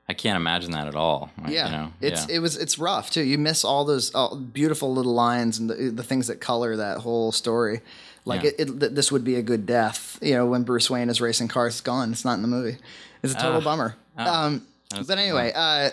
I 0.09 0.13
can't 0.15 0.37
imagine 0.37 0.73
that 0.73 0.89
at 0.89 0.97
all. 0.97 1.31
Yeah, 1.47 1.67
you 1.67 1.73
know? 1.73 1.93
it's 2.01 2.27
yeah. 2.29 2.37
it 2.37 2.39
was 2.41 2.57
it's 2.57 2.79
rough 2.79 3.11
too. 3.11 3.23
You 3.23 3.37
miss 3.39 3.65
all 3.65 3.85
those 3.85 4.13
all 4.15 4.35
beautiful 4.35 4.93
little 4.93 5.15
lines 5.15 5.59
and 5.59 5.71
the, 5.71 5.75
the 5.91 6.03
things 6.03 6.27
that 6.29 6.41
color 6.41 6.75
that 6.77 6.99
whole 6.99 7.33
story. 7.33 7.83
Like 8.25 8.43
Yeah. 8.43 8.51
it, 8.59 8.83
it, 8.83 8.95
this 8.95 9.11
would 9.11 9.25
be 9.25 9.37
a 9.37 9.43
good 9.43 9.67
death. 9.67 10.19
You 10.23 10.35
know, 10.35 10.47
when 10.47 10.63
Bruce 10.63 10.91
Wayne 10.91 11.09
is 11.09 11.21
racing 11.21 11.49
cars, 11.49 11.75
it's 11.75 11.81
gone. 11.81 12.13
It's 12.13 12.25
not 12.25 12.35
in 12.35 12.43
the 12.43 12.49
movie. 12.49 12.77
It's 13.23 13.33
a 13.35 13.37
total 13.37 13.61
Ah. 13.61 13.65
bummer. 13.65 13.97
Ah. 14.19 14.45
um, 14.47 14.67
but 15.07 15.19
anyway, 15.19 15.53
uh, 15.55 15.91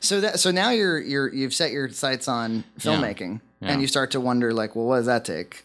so 0.00 0.20
that 0.20 0.38
so 0.40 0.50
now 0.50 0.70
you're 0.70 1.00
you're 1.00 1.32
you've 1.32 1.54
set 1.54 1.70
your 1.72 1.88
sights 1.90 2.28
on 2.28 2.64
filmmaking, 2.78 3.40
Yeah. 3.60 3.72
and 3.72 3.80
you 3.80 3.86
start 3.86 4.10
to 4.12 4.20
wonder 4.20 4.52
like, 4.52 4.76
well, 4.76 4.86
what 4.86 4.96
does 4.98 5.06
that 5.06 5.24
take? 5.24 5.64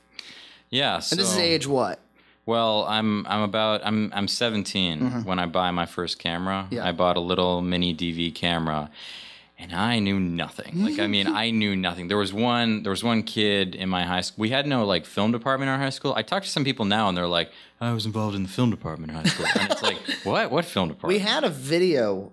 yeah. 0.69 0.95
And 0.95 1.19
this 1.19 1.31
is 1.31 1.37
age 1.37 1.67
what? 1.67 1.99
Well, 2.45 2.85
I'm 2.87 3.25
I'm 3.27 3.41
about 3.41 3.81
I'm 3.83 4.11
I'm 4.15 4.27
17 4.27 5.23
when 5.25 5.37
I 5.37 5.45
buy 5.45 5.71
my 5.71 5.85
first 5.85 6.17
camera. 6.17 6.63
Mm-hmm. 6.65 6.75
Yeah. 6.75 6.87
I 6.87 6.91
bought 6.91 7.17
a 7.17 7.19
little 7.19 7.61
mini 7.61 7.93
DV 7.93 8.33
camera, 8.33 8.89
and 9.61 9.73
I 9.73 9.99
knew 9.99 10.19
nothing. 10.19 10.83
Like 10.83 10.99
I 10.99 11.07
mean, 11.07 11.27
I 11.43 11.51
knew 11.51 11.75
nothing. 11.75 12.07
There 12.07 12.17
was 12.17 12.33
one 12.33 12.83
there 12.83 12.89
was 12.89 13.03
one 13.03 13.23
kid 13.23 13.75
in 13.75 13.87
my 13.87 14.03
high 14.03 14.21
school. 14.21 14.41
We 14.41 14.49
had 14.49 14.65
no 14.65 14.85
like 14.85 15.05
film 15.05 15.31
department 15.31 15.69
in 15.69 15.73
our 15.73 15.79
high 15.79 15.91
school. 15.91 16.13
I 16.15 16.23
talked 16.23 16.45
to 16.45 16.51
some 16.51 16.63
people 16.63 16.85
now, 16.85 17.07
and 17.07 17.17
they're 17.17 17.27
like, 17.27 17.51
I 17.79 17.93
was 17.93 18.05
involved 18.05 18.35
in 18.35 18.43
the 18.43 18.49
film 18.49 18.71
department 18.71 19.11
in 19.11 19.17
high 19.17 19.29
school, 19.29 19.45
and 19.59 19.71
it's 19.71 19.83
like, 19.83 19.97
what 20.23 20.51
what 20.51 20.65
film 20.65 20.89
department?" 20.89 21.07
We 21.07 21.19
had 21.19 21.43
a 21.43 21.49
video 21.49 22.31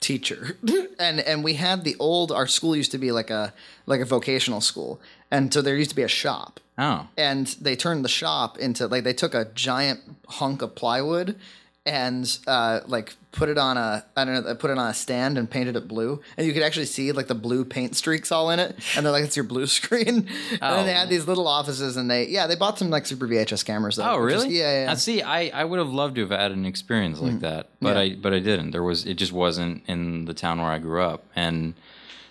teacher 0.00 0.58
and 0.98 1.20
and 1.20 1.44
we 1.44 1.54
had 1.54 1.84
the 1.84 1.96
old 1.98 2.32
our 2.32 2.46
school 2.46 2.74
used 2.74 2.90
to 2.90 2.98
be 2.98 3.12
like 3.12 3.30
a 3.30 3.54
like 3.86 4.00
a 4.00 4.04
vocational 4.04 4.60
school 4.60 5.00
and 5.30 5.54
so 5.54 5.62
there 5.62 5.76
used 5.76 5.90
to 5.90 5.96
be 5.96 6.02
a 6.02 6.08
shop 6.08 6.58
oh 6.76 7.06
and 7.16 7.46
they 7.60 7.76
turned 7.76 8.04
the 8.04 8.08
shop 8.08 8.58
into 8.58 8.88
like 8.88 9.04
they 9.04 9.12
took 9.12 9.32
a 9.32 9.44
giant 9.54 10.00
hunk 10.26 10.60
of 10.60 10.74
plywood 10.74 11.38
and 11.84 12.38
uh, 12.46 12.80
like 12.86 13.14
put 13.32 13.48
it 13.48 13.58
on 13.58 13.76
a 13.76 14.04
I 14.16 14.24
don't 14.24 14.44
know 14.44 14.54
put 14.54 14.70
it 14.70 14.78
on 14.78 14.88
a 14.90 14.94
stand 14.94 15.36
and 15.38 15.50
painted 15.50 15.74
it 15.74 15.88
blue 15.88 16.20
and 16.36 16.46
you 16.46 16.52
could 16.52 16.62
actually 16.62 16.84
see 16.86 17.10
like 17.12 17.26
the 17.26 17.34
blue 17.34 17.64
paint 17.64 17.96
streaks 17.96 18.30
all 18.30 18.50
in 18.50 18.60
it 18.60 18.76
and 18.96 19.04
they're 19.04 19.12
like 19.12 19.24
it's 19.24 19.36
your 19.36 19.44
blue 19.44 19.66
screen 19.78 20.08
and 20.08 20.26
then 20.60 20.86
they 20.86 20.92
Oh. 20.92 20.96
had 20.96 21.08
these 21.08 21.26
little 21.26 21.48
offices 21.48 21.96
and 21.96 22.10
they 22.10 22.28
yeah 22.28 22.46
they 22.46 22.54
bought 22.54 22.78
some 22.78 22.90
like 22.90 23.04
super 23.06 23.26
VHS 23.26 23.64
cameras 23.64 23.96
though, 23.96 24.04
Oh, 24.12 24.24
which 24.24 24.34
is- 24.34 24.42
really? 24.44 24.58
yeah 24.58 24.84
yeah 24.84 24.92
Uh, 24.92 24.96
see, 24.96 25.22
I, 25.22 25.48
I 25.48 25.64
would 25.64 25.78
have 25.78 25.88
loved 25.90 26.14
to 26.16 26.20
have 26.20 26.30
had 26.30 26.52
an 26.52 26.66
experience 26.66 27.20
like 27.20 27.40
that, 27.40 27.70
but 27.80 27.96
Mm. 27.96 28.08
Yeah. 28.08 28.12
I 28.12 28.14
but 28.20 28.32
I 28.34 28.38
didn't. 28.38 28.70
There 28.70 28.82
was 28.84 29.04
it 29.06 29.14
just 29.14 29.32
wasn't 29.32 29.82
in 29.88 30.26
the 30.26 30.34
town 30.34 30.60
where 30.60 30.70
I 30.70 30.78
grew 30.78 31.02
up, 31.02 31.24
and 31.34 31.74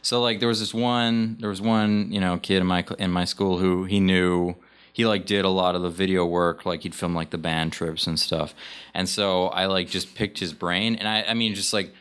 so 0.01 0.22
like 0.22 0.39
there 0.39 0.48
was 0.50 0.60
this 0.60 0.74
one 0.74 1.38
there 1.41 1.50
was 1.50 1.62
one 1.62 2.12
you 2.12 2.22
know 2.22 2.38
kid 2.38 2.58
in 2.62 2.67
my 2.67 2.86
in 3.00 3.12
my 3.12 3.25
school 3.25 3.58
who 3.58 3.84
he 3.84 4.00
knew 4.00 4.55
he 4.93 5.05
like 5.05 5.25
did 5.25 5.45
a 5.45 5.50
lot 5.50 5.75
of 5.75 5.81
the 5.81 5.89
video 5.89 6.25
work, 6.25 6.65
like 6.65 6.81
he'd 6.83 6.95
film 6.95 7.13
like 7.15 7.29
the 7.29 7.38
band 7.38 7.74
trips 7.74 8.07
and 8.07 8.19
stuff, 8.19 8.53
and 8.93 9.07
so 9.07 9.48
I 9.48 9.65
like 9.67 9.88
just 9.89 10.15
picked 10.15 10.39
his 10.39 10.53
brain, 10.53 10.95
and 10.95 11.07
I 11.07 11.24
I 11.24 11.33
mean 11.33 11.55
just 11.55 11.74
like 11.74 11.93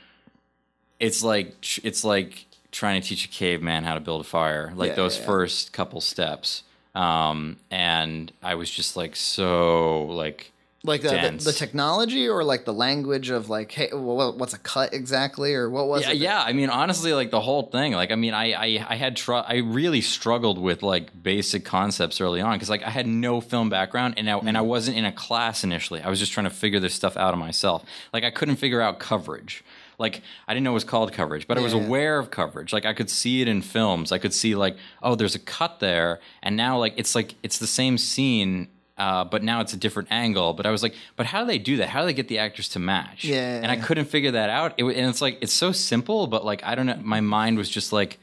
it's 0.99 1.23
like 1.23 1.55
it's 1.85 2.05
like 2.05 2.47
trying 2.73 3.01
to 3.01 3.09
teach 3.09 3.25
a 3.25 3.29
caveman 3.29 3.85
how 3.85 3.95
to 3.95 4.01
build 4.01 4.21
a 4.21 4.25
fire 4.25 4.73
like 4.77 4.91
Yeah, 4.91 4.95
those 4.97 5.17
yeah, 5.17 5.23
yeah. 5.23 5.27
first 5.27 5.73
couple 5.73 6.01
steps. 6.01 6.63
Um 6.95 7.57
and 7.71 8.33
i 8.43 8.55
was 8.57 8.69
just 8.71 8.97
like 8.97 9.15
so 9.15 10.05
like 10.07 10.51
like 10.83 11.03
the, 11.03 11.09
the, 11.11 11.45
the 11.45 11.53
technology 11.53 12.27
or 12.27 12.43
like 12.43 12.65
the 12.65 12.73
language 12.73 13.29
of 13.29 13.51
like 13.51 13.71
hey 13.71 13.91
well, 13.93 14.35
what's 14.37 14.55
a 14.55 14.59
cut 14.59 14.95
exactly 14.95 15.55
or 15.55 15.69
what 15.69 15.87
was 15.87 16.03
yeah, 16.03 16.13
it 16.13 16.17
yeah 16.17 16.43
i 16.43 16.53
mean 16.55 16.71
honestly 16.71 17.13
like 17.13 17.31
the 17.31 17.41
whole 17.41 17.65
thing 17.65 17.93
like 17.93 18.11
i 18.11 18.15
mean 18.15 18.33
i 18.33 18.53
i, 18.53 18.87
I 18.89 18.95
had 18.97 19.17
tr- 19.17 19.35
i 19.35 19.57
really 19.57 20.01
struggled 20.01 20.59
with 20.59 20.83
like 20.83 21.23
basic 21.23 21.65
concepts 21.67 22.21
early 22.21 22.41
on 22.41 22.55
because 22.55 22.71
like 22.71 22.83
i 22.83 22.91
had 22.91 23.07
no 23.07 23.41
film 23.43 23.69
background 23.69 24.15
and 24.17 24.29
I, 24.31 24.39
and 24.39 24.51
Mm. 24.51 24.57
I 24.57 24.63
wasn't 24.63 24.97
in 24.97 25.05
a 25.05 25.13
class 25.13 25.63
initially 25.65 26.01
i 26.01 26.09
was 26.09 26.19
just 26.19 26.33
trying 26.33 26.45
to 26.45 26.51
figure 26.51 26.81
this 26.81 26.95
stuff 26.95 27.17
out 27.17 27.35
of 27.35 27.39
myself 27.39 27.85
like 28.15 28.25
i 28.25 28.31
couldn't 28.31 28.57
figure 28.57 28.81
out 28.81 28.99
coverage 28.99 29.63
like 29.99 30.23
I 30.49 30.55
didn't 30.55 30.65
know 30.65 30.71
it 30.71 30.75
was 30.75 30.85
called 30.85 31.13
coverage, 31.13 31.47
but 31.47 31.59
I 31.59 31.61
was 31.61 31.75
aware 31.75 32.19
of 32.19 32.31
coverage. 32.31 32.73
Like 32.73 32.87
I 32.87 32.95
could 32.95 33.11
see 33.11 33.43
it 33.43 33.49
in 33.49 33.61
films. 33.61 34.13
I 34.13 34.17
could 34.19 34.33
see 34.33 34.55
like, 34.55 34.79
oh, 35.03 35.15
there's 35.15 35.35
a 35.35 35.39
cut 35.39 35.79
there, 35.79 36.21
and 36.43 36.57
now 36.57 36.79
like 36.79 36.95
it's 36.97 37.15
like 37.15 37.35
it's 37.43 37.59
the 37.59 37.67
same 37.67 37.99
scene, 37.99 38.69
uh, 39.01 39.25
but 39.25 39.43
now 39.43 39.61
it's 39.63 39.73
a 39.73 39.77
different 39.77 40.13
angle. 40.13 40.53
But 40.53 40.67
I 40.67 40.71
was 40.71 40.83
like, 40.83 40.95
but 41.17 41.27
how 41.27 41.41
do 41.41 41.47
they 41.47 41.59
do 41.59 41.79
that? 41.79 41.89
How 41.89 42.01
do 42.03 42.07
they 42.07 42.13
get 42.13 42.29
the 42.29 42.39
actors 42.39 42.69
to 42.71 42.79
match? 42.79 43.25
Yeah. 43.25 43.57
and 43.63 43.67
I 43.73 43.77
couldn't 43.77 44.05
figure 44.07 44.33
that 44.33 44.51
out. 44.51 44.75
It, 44.79 44.85
and 44.85 45.09
it's 45.11 45.21
like 45.23 45.39
it's 45.41 45.53
so 45.55 45.73
simple, 45.73 46.27
but 46.27 46.45
like 46.45 46.63
I 46.65 46.75
don't 46.77 46.87
know. 46.87 46.99
My 47.03 47.21
mind 47.21 47.59
was 47.59 47.69
just 47.69 47.93
like. 47.93 48.19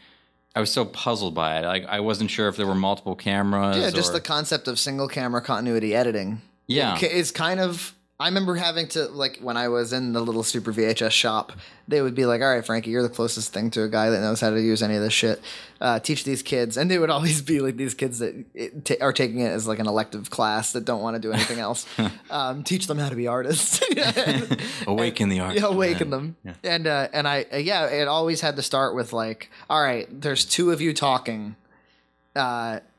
I 0.55 0.59
was 0.59 0.71
so 0.71 0.85
puzzled 0.85 1.35
by 1.35 1.59
it. 1.59 1.65
Like 1.65 1.85
I 1.85 1.99
wasn't 1.99 2.31
sure 2.31 2.47
if 2.47 2.57
there 2.57 2.65
were 2.65 2.73
multiple 2.89 3.15
cameras. 3.15 3.77
yeah 3.77 3.91
just 3.91 4.09
or- 4.09 4.13
the 4.13 4.21
concept 4.21 4.67
of 4.67 4.79
single 4.79 5.07
camera 5.07 5.39
continuity 5.41 5.93
editing 5.93 6.41
Yeah. 6.65 6.97
It- 6.97 7.03
it's 7.13 7.29
kind 7.29 7.59
of 7.59 7.93
I 8.19 8.27
remember 8.29 8.55
having 8.55 8.87
to 8.89 9.07
like 9.09 9.37
when 9.41 9.57
I 9.57 9.67
was 9.67 9.93
in 9.93 10.13
the 10.13 10.21
little 10.21 10.41
super 10.41 10.73
VHS 10.73 11.11
shop, 11.11 11.51
they 11.87 12.01
would 12.01 12.15
be 12.15 12.25
like, 12.25 12.41
"All 12.41 12.51
right, 12.51 12.65
Frankie, 12.65 12.89
you're 12.89 13.03
the 13.03 13.09
closest 13.09 13.53
thing 13.53 13.69
to 13.71 13.83
a 13.83 13.87
guy 13.87 14.09
that 14.09 14.21
knows 14.21 14.41
how 14.41 14.49
to 14.49 14.59
use 14.59 14.81
any 14.81 14.95
of 14.95 15.03
this 15.03 15.13
shit. 15.13 15.39
Uh, 15.79 15.99
teach 15.99 16.23
these 16.23 16.41
kids." 16.41 16.77
And 16.77 16.89
they 16.89 16.97
would 16.97 17.11
always 17.11 17.43
be 17.43 17.59
like 17.59 17.77
these 17.77 17.93
kids 17.93 18.17
that 18.17 18.83
ta 18.85 18.95
are 19.01 19.13
taking 19.13 19.41
it 19.41 19.49
as 19.49 19.67
like 19.67 19.77
an 19.77 19.85
elective 19.85 20.31
class 20.31 20.71
that 20.71 20.83
don't 20.83 21.01
want 21.01 21.15
to 21.15 21.19
do 21.19 21.31
anything 21.31 21.59
else. 21.59 21.85
um, 22.31 22.63
teach 22.63 22.87
them 22.87 22.97
how 22.97 23.09
to 23.09 23.15
be 23.15 23.27
artists. 23.27 23.81
awaken 24.87 25.29
the 25.29 25.39
art. 25.39 25.53
yeah, 25.53 25.65
awaken 25.65 26.09
them. 26.09 26.37
And 26.63 26.87
uh, 26.87 27.09
and 27.13 27.27
I 27.27 27.45
uh, 27.53 27.57
yeah, 27.57 27.85
it 27.85 28.07
always 28.07 28.41
had 28.41 28.55
to 28.55 28.63
start 28.63 28.95
with 28.95 29.13
like, 29.13 29.51
all 29.69 29.83
right, 29.83 30.07
there's 30.09 30.43
two 30.43 30.71
of 30.71 30.81
you 30.81 30.91
talking. 30.91 31.55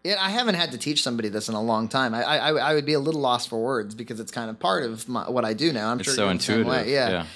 Yeah, 0.09 0.17
I 0.19 0.31
haven't 0.31 0.55
had 0.55 0.73
to 0.73 0.79
teach 0.79 1.03
somebody 1.03 1.29
this 1.29 1.49
in 1.49 1.55
a 1.55 1.63
long 1.63 1.89
time. 1.89 2.15
I 2.15 2.23
I, 2.23 2.51
I 2.71 2.75
would 2.75 2.87
be 2.87 2.95
a 2.95 3.01
little 3.01 3.21
lost 3.21 3.49
for 3.51 3.63
words 3.63 3.95
because 3.95 4.21
it's 4.21 4.33
kind 4.33 4.49
of 4.51 4.59
part 4.59 4.83
of 4.85 5.09
my, 5.09 5.29
what 5.29 5.45
I 5.45 5.53
do 5.53 5.73
now. 5.73 5.91
I'm 5.91 6.01
It's 6.01 6.07
sure 6.09 6.15
so 6.15 6.25
you're 6.25 6.35
the 6.35 6.41
same 6.41 6.61
intuitive. 6.61 6.87
Yeah. 6.89 7.09
yeah. 7.11 7.27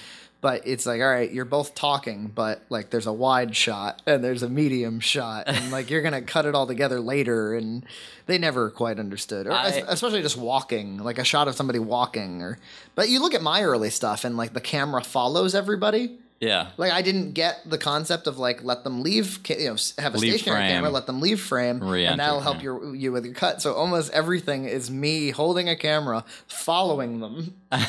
But 0.40 0.66
it's 0.66 0.86
like, 0.86 1.00
all 1.00 1.08
right, 1.08 1.30
you're 1.30 1.44
both 1.44 1.72
talking, 1.76 2.26
but 2.34 2.62
like 2.68 2.90
there's 2.90 3.06
a 3.06 3.12
wide 3.12 3.54
shot 3.54 4.02
and 4.08 4.24
there's 4.24 4.42
a 4.42 4.48
medium 4.48 4.98
shot, 4.98 5.44
and 5.46 5.70
like 5.70 5.88
you're 5.88 6.02
gonna 6.02 6.20
cut 6.22 6.46
it 6.46 6.54
all 6.56 6.66
together 6.66 6.98
later, 6.98 7.54
and 7.54 7.84
they 8.26 8.38
never 8.38 8.68
quite 8.70 8.98
understood, 8.98 9.46
or 9.46 9.52
I- 9.52 9.84
especially 9.86 10.20
just 10.22 10.36
walking, 10.36 10.98
like 10.98 11.18
a 11.18 11.24
shot 11.24 11.46
of 11.46 11.54
somebody 11.54 11.78
walking, 11.78 12.42
or. 12.42 12.58
But 12.96 13.08
you 13.08 13.20
look 13.20 13.34
at 13.34 13.42
my 13.42 13.62
early 13.62 13.90
stuff, 13.90 14.24
and 14.24 14.36
like 14.36 14.52
the 14.52 14.60
camera 14.60 15.04
follows 15.04 15.54
everybody. 15.54 16.18
Yeah. 16.42 16.70
Like 16.76 16.90
I 16.90 17.02
didn't 17.02 17.32
get 17.34 17.60
the 17.64 17.78
concept 17.78 18.26
of 18.26 18.36
like 18.36 18.64
let 18.64 18.82
them 18.82 19.02
leave, 19.02 19.38
you 19.48 19.56
know, 19.58 19.76
have 19.98 20.16
a 20.16 20.18
Leave 20.18 20.34
stationary 20.34 20.62
frame. 20.62 20.70
camera, 20.70 20.90
let 20.90 21.06
them 21.06 21.20
leave 21.20 21.40
frame, 21.40 21.78
Re-enter, 21.78 22.10
and 22.10 22.20
that'll 22.20 22.40
help 22.40 22.56
yeah. 22.56 22.62
your 22.64 22.94
you 22.96 23.12
with 23.12 23.24
your 23.24 23.34
cut. 23.34 23.62
So 23.62 23.74
almost 23.74 24.10
everything 24.10 24.64
is 24.64 24.90
me 24.90 25.30
holding 25.30 25.68
a 25.68 25.76
camera, 25.76 26.24
following 26.48 27.20
them, 27.20 27.54
and 27.70 27.86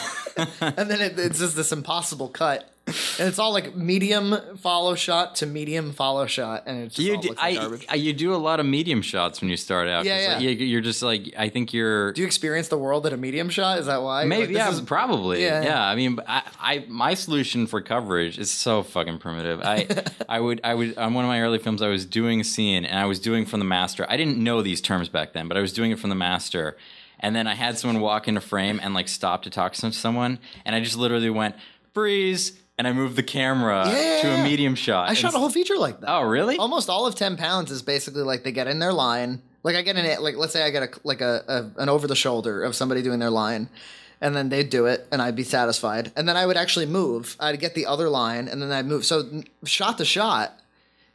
then 0.89 1.01
it, 1.01 1.17
it's 1.17 1.39
just 1.39 1.55
this 1.55 1.71
impossible 1.71 2.29
cut, 2.29 2.69
and 3.19 3.27
it's 3.27 3.39
all 3.39 3.51
like 3.53 3.75
medium 3.75 4.35
follow 4.57 4.95
shot 4.95 5.35
to 5.37 5.45
medium 5.45 5.93
follow 5.93 6.25
shot, 6.25 6.63
and 6.65 6.83
it's 6.83 6.95
just 6.95 7.07
You 7.07 7.15
all 7.15 7.21
do, 7.21 7.29
like 7.29 7.85
I, 7.89 7.95
you 7.95 8.13
do 8.13 8.33
a 8.33 8.37
lot 8.37 8.59
of 8.59 8.65
medium 8.65 9.01
shots 9.01 9.41
when 9.41 9.49
you 9.49 9.57
start 9.57 9.87
out. 9.87 10.05
Yeah, 10.05 10.39
yeah. 10.39 10.39
you- 10.39 10.65
you're 10.65 10.81
just 10.81 11.01
like 11.03 11.33
I 11.37 11.49
think 11.49 11.73
you're 11.73 12.13
Do 12.13 12.21
you 12.21 12.27
experience 12.27 12.67
the 12.69 12.77
world 12.77 13.05
at 13.05 13.13
a 13.13 13.17
medium 13.17 13.49
shot? 13.49 13.79
Is 13.79 13.85
that 13.87 14.01
why? 14.01 14.25
maybe 14.25 14.47
Like, 14.47 14.55
yeah 14.55 14.71
is- 14.71 14.81
probably 14.81 15.43
Yeah. 15.43 15.63
yeah. 15.63 15.83
I 15.83 15.95
mean, 15.95 16.19
I, 16.27 16.41
I 16.59 16.85
my 16.87 17.13
solution 17.13 17.67
for 17.67 17.81
coverage 17.81 18.37
is 18.39 18.51
so 18.51 18.83
fucking 18.83 19.17
primitive. 19.19 19.61
I 19.61 19.87
I 20.29 20.39
would 20.39 20.61
I 20.63 20.73
would 20.73 20.97
on 20.97 21.13
one 21.13 21.25
of 21.25 21.29
my 21.29 21.41
early 21.41 21.59
films 21.59 21.81
I 21.81 21.87
was 21.89 22.05
doing 22.05 22.41
a 22.41 22.43
scene 22.43 22.85
and 22.85 22.97
I 22.99 23.05
was 23.05 23.19
doing 23.19 23.45
from 23.45 23.59
the 23.59 23.65
master. 23.65 24.05
I 24.09 24.17
didn't 24.17 24.37
know 24.37 24.61
these 24.61 24.81
terms 24.81 25.09
back 25.09 25.33
then, 25.33 25.47
but 25.47 25.57
I 25.57 25.61
was 25.61 25.73
doing 25.73 25.91
it 25.91 25.99
from 25.99 26.09
the 26.09 26.15
master. 26.15 26.77
And 27.19 27.33
then 27.33 27.47
I 27.47 27.55
had 27.55 27.77
someone 27.77 28.01
walk 28.01 28.27
into 28.27 28.41
frame 28.41 28.81
and 28.83 28.93
like 28.93 29.07
stop 29.07 29.43
to 29.43 29.49
talk 29.49 29.71
to 29.73 29.91
someone, 29.93 30.39
and 30.65 30.75
I 30.75 30.81
just 30.81 30.97
literally 30.97 31.29
went 31.29 31.55
freeze, 31.93 32.51
and 32.77 32.87
I 32.87 32.93
moved 32.93 33.15
the 33.15 33.23
camera 33.23 33.85
Yeah. 33.87 34.21
to 34.21 34.27
a 34.39 34.43
medium 34.43 34.75
shot. 34.75 35.09
I 35.09 35.13
shot 35.13 35.33
a 35.35 35.37
whole 35.39 35.49
feature 35.49 35.77
like 35.77 35.99
that. 36.01 36.09
Oh 36.09 36.21
really? 36.23 36.57
almost 36.57 36.89
all 36.89 37.05
of 37.05 37.15
10 37.15 37.37
pounds 37.37 37.71
is 37.71 37.81
basically 37.81 38.23
like 38.23 38.43
they 38.43 38.51
get 38.51 38.67
in 38.67 38.79
their 38.79 38.93
line 38.93 39.41
like 39.63 39.75
i 39.75 39.81
get 39.81 39.95
in 39.95 40.05
it 40.05 40.21
like 40.21 40.35
let's 40.35 40.51
say 40.53 40.63
i 40.63 40.69
get 40.69 40.83
a 40.83 40.89
like 41.03 41.21
a, 41.21 41.43
a 41.77 41.81
an 41.81 41.87
over 41.89 42.05
the 42.07 42.15
shoulder 42.15 42.63
of 42.63 42.75
somebody 42.75 43.01
doing 43.01 43.19
their 43.19 43.29
line 43.29 43.69
and 44.19 44.35
then 44.35 44.49
they'd 44.49 44.69
do 44.69 44.85
it 44.87 45.07
and 45.11 45.21
i'd 45.21 45.35
be 45.35 45.43
satisfied 45.43 46.11
and 46.17 46.27
then 46.27 46.35
i 46.35 46.45
would 46.45 46.57
actually 46.57 46.85
move 46.85 47.35
i'd 47.39 47.59
get 47.59 47.73
the 47.75 47.85
other 47.85 48.09
line 48.09 48.47
and 48.49 48.61
then 48.61 48.71
i'd 48.73 48.85
move 48.85 49.05
so 49.05 49.41
shot 49.63 49.97
to 49.97 50.03
shot 50.05 50.59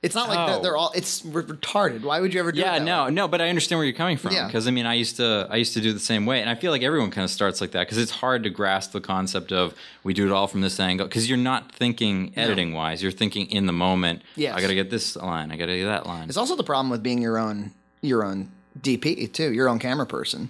it's 0.01 0.15
not 0.15 0.29
like 0.29 0.39
Oh. 0.39 0.63
they're 0.63 0.77
all 0.77 0.93
it's 0.95 1.23
retarded 1.23 2.03
why 2.03 2.21
would 2.21 2.33
you 2.33 2.39
ever 2.41 2.53
do 2.53 2.61
that? 2.63 2.79
yeah 2.79 2.85
no 2.85 3.05
way? 3.07 3.11
no 3.11 3.27
but 3.27 3.41
i 3.41 3.49
understand 3.49 3.79
where 3.79 3.85
you're 3.87 3.97
coming 3.97 4.17
from 4.17 4.33
Yeah. 4.33 4.47
because 4.47 4.69
i 4.69 4.71
mean 4.71 4.87
i 4.87 4.95
used 4.95 5.17
to 5.17 5.47
i 5.51 5.57
used 5.57 5.75
to 5.75 5.81
do 5.81 5.93
the 5.93 5.99
same 5.99 6.25
way 6.25 6.41
and 6.41 6.49
i 6.49 6.55
feel 6.55 6.71
like 6.71 6.83
everyone 6.83 7.11
kind 7.11 7.25
of 7.25 7.31
starts 7.31 7.61
like 7.61 7.73
that 7.73 7.81
because 7.81 7.99
it's 7.99 8.13
hard 8.13 8.45
to 8.45 8.51
grasp 8.51 8.93
the 8.93 9.01
concept 9.01 9.51
of 9.53 9.75
we 10.05 10.15
do 10.15 10.25
it 10.27 10.33
all 10.33 10.47
from 10.47 10.61
this 10.61 10.79
angle 10.79 11.07
because 11.07 11.29
you're 11.29 11.37
not 11.37 11.73
thinking 11.73 12.33
editing 12.37 12.73
wise 12.75 13.03
you're 13.03 13.11
thinking 13.13 13.47
in 13.51 13.67
the 13.67 13.73
moment 13.73 14.23
Yeah, 14.37 14.55
i 14.55 14.61
gotta 14.61 14.75
get 14.75 14.91
this 14.91 15.17
line 15.17 15.51
i 15.51 15.57
gotta 15.57 15.77
get 15.77 15.87
that 15.87 16.07
line 16.07 16.29
it's 16.29 16.37
also 16.39 16.55
the 16.55 16.65
problem 16.65 16.91
with 16.91 17.03
being 17.03 17.21
your 17.21 17.37
own 17.39 17.73
your 18.01 18.25
own 18.25 18.51
dp 18.81 19.33
too 19.33 19.53
your 19.53 19.69
own 19.69 19.81
camera 19.81 20.07
person 20.07 20.49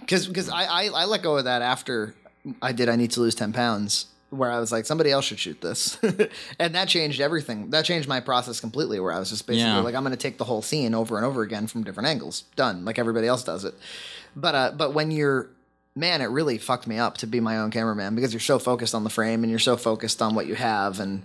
because 0.00 0.26
because 0.28 0.50
I, 0.50 0.64
I 0.64 0.84
i 0.88 1.04
let 1.06 1.22
go 1.22 1.38
of 1.38 1.44
that 1.44 1.62
after 1.62 2.14
i 2.60 2.72
did 2.72 2.90
i 2.90 2.96
need 2.96 3.12
to 3.12 3.20
lose 3.20 3.34
10 3.34 3.54
pounds 3.54 4.06
where 4.30 4.50
i 4.50 4.58
was 4.60 4.70
like 4.72 4.86
somebody 4.86 5.10
else 5.10 5.24
should 5.24 5.38
shoot 5.38 5.60
this. 5.60 5.98
And 6.58 6.74
that 6.74 6.88
changed 6.88 7.20
everything. 7.20 7.70
That 7.70 7.84
changed 7.84 8.08
my 8.08 8.20
process 8.20 8.60
completely 8.60 8.98
where 9.00 9.12
i 9.12 9.18
was 9.18 9.30
just 9.30 9.46
basically 9.46 9.62
Yeah. 9.70 9.80
like 9.80 9.94
i'm 9.94 10.02
going 10.04 10.12
to 10.12 10.16
take 10.16 10.38
the 10.38 10.44
whole 10.44 10.62
scene 10.62 10.94
over 10.94 11.16
and 11.16 11.26
over 11.26 11.42
again 11.42 11.66
from 11.66 11.82
different 11.84 12.08
angles. 12.08 12.44
Done. 12.56 12.84
Like 12.84 12.98
everybody 12.98 13.26
else 13.26 13.42
does 13.44 13.64
it. 13.64 13.74
But 14.36 14.54
uh 14.54 14.72
but 14.76 14.94
when 14.94 15.10
you're 15.10 15.48
man 15.96 16.20
it 16.20 16.26
really 16.26 16.56
fucked 16.58 16.86
me 16.86 16.98
up 16.98 17.18
to 17.18 17.26
be 17.26 17.40
my 17.40 17.58
own 17.58 17.70
cameraman 17.72 18.14
because 18.14 18.32
you're 18.32 18.40
so 18.40 18.58
focused 18.60 18.94
on 18.94 19.02
the 19.04 19.10
frame 19.10 19.42
and 19.42 19.50
you're 19.50 19.58
so 19.58 19.76
focused 19.76 20.22
on 20.22 20.34
what 20.36 20.46
you 20.46 20.54
have 20.54 21.00
and 21.00 21.22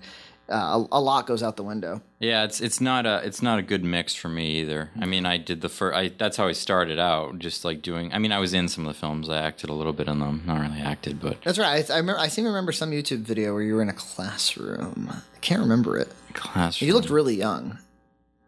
uh, 0.50 0.86
a, 0.92 0.98
a 0.98 1.02
lot 1.02 1.26
goes 1.28 1.42
out 1.42 1.58
the 1.58 1.64
window 1.64 2.02
yeah 2.20 2.44
it's 2.44 2.62
it's 2.62 2.80
not 2.80 3.06
a 3.06 3.22
it's 3.26 3.42
not 3.42 3.58
a 3.58 3.62
good 3.62 3.84
mix 3.84 4.14
for 4.14 4.30
me 4.30 4.62
either 4.62 4.92
i 5.00 5.06
mean 5.06 5.26
i 5.26 5.38
did 5.38 5.62
the 5.62 5.70
first 5.70 5.98
I, 5.98 6.10
that's 6.10 6.38
how 6.38 6.48
i 6.48 6.52
started 6.52 7.00
out 7.00 7.40
just 7.40 7.66
like 7.66 7.82
doing 7.82 8.14
i 8.14 8.20
mean 8.20 8.32
i 8.32 8.40
was 8.40 8.54
in 8.54 8.68
some 8.68 8.86
of 8.86 8.94
the 8.94 9.00
films 9.00 9.28
i 9.30 9.38
acted 9.38 9.70
a 9.70 9.74
little 9.74 9.94
bit 9.94 10.08
in 10.08 10.20
them 10.20 10.44
not 10.46 10.62
really 10.62 10.80
acted 10.82 11.20
but 11.20 11.42
That's 11.44 11.58
right. 11.58 11.90
I, 11.90 11.94
I 11.94 11.98
remember. 11.98 12.20
I 12.20 12.28
seem 12.28 12.46
to 12.46 12.50
remember 12.50 12.72
some 12.72 12.92
YouTube 12.92 13.20
video 13.22 13.54
where 13.54 13.64
you 13.64 13.76
were 13.76 13.82
in 13.82 13.90
a 13.90 13.94
classroom. 13.94 15.10
I 15.12 15.40
can't 15.40 15.62
remember 15.62 15.98
it. 15.98 16.10
classroom 16.34 16.88
You 16.88 16.94
looked 16.94 17.10
really 17.10 17.36
young. 17.36 17.80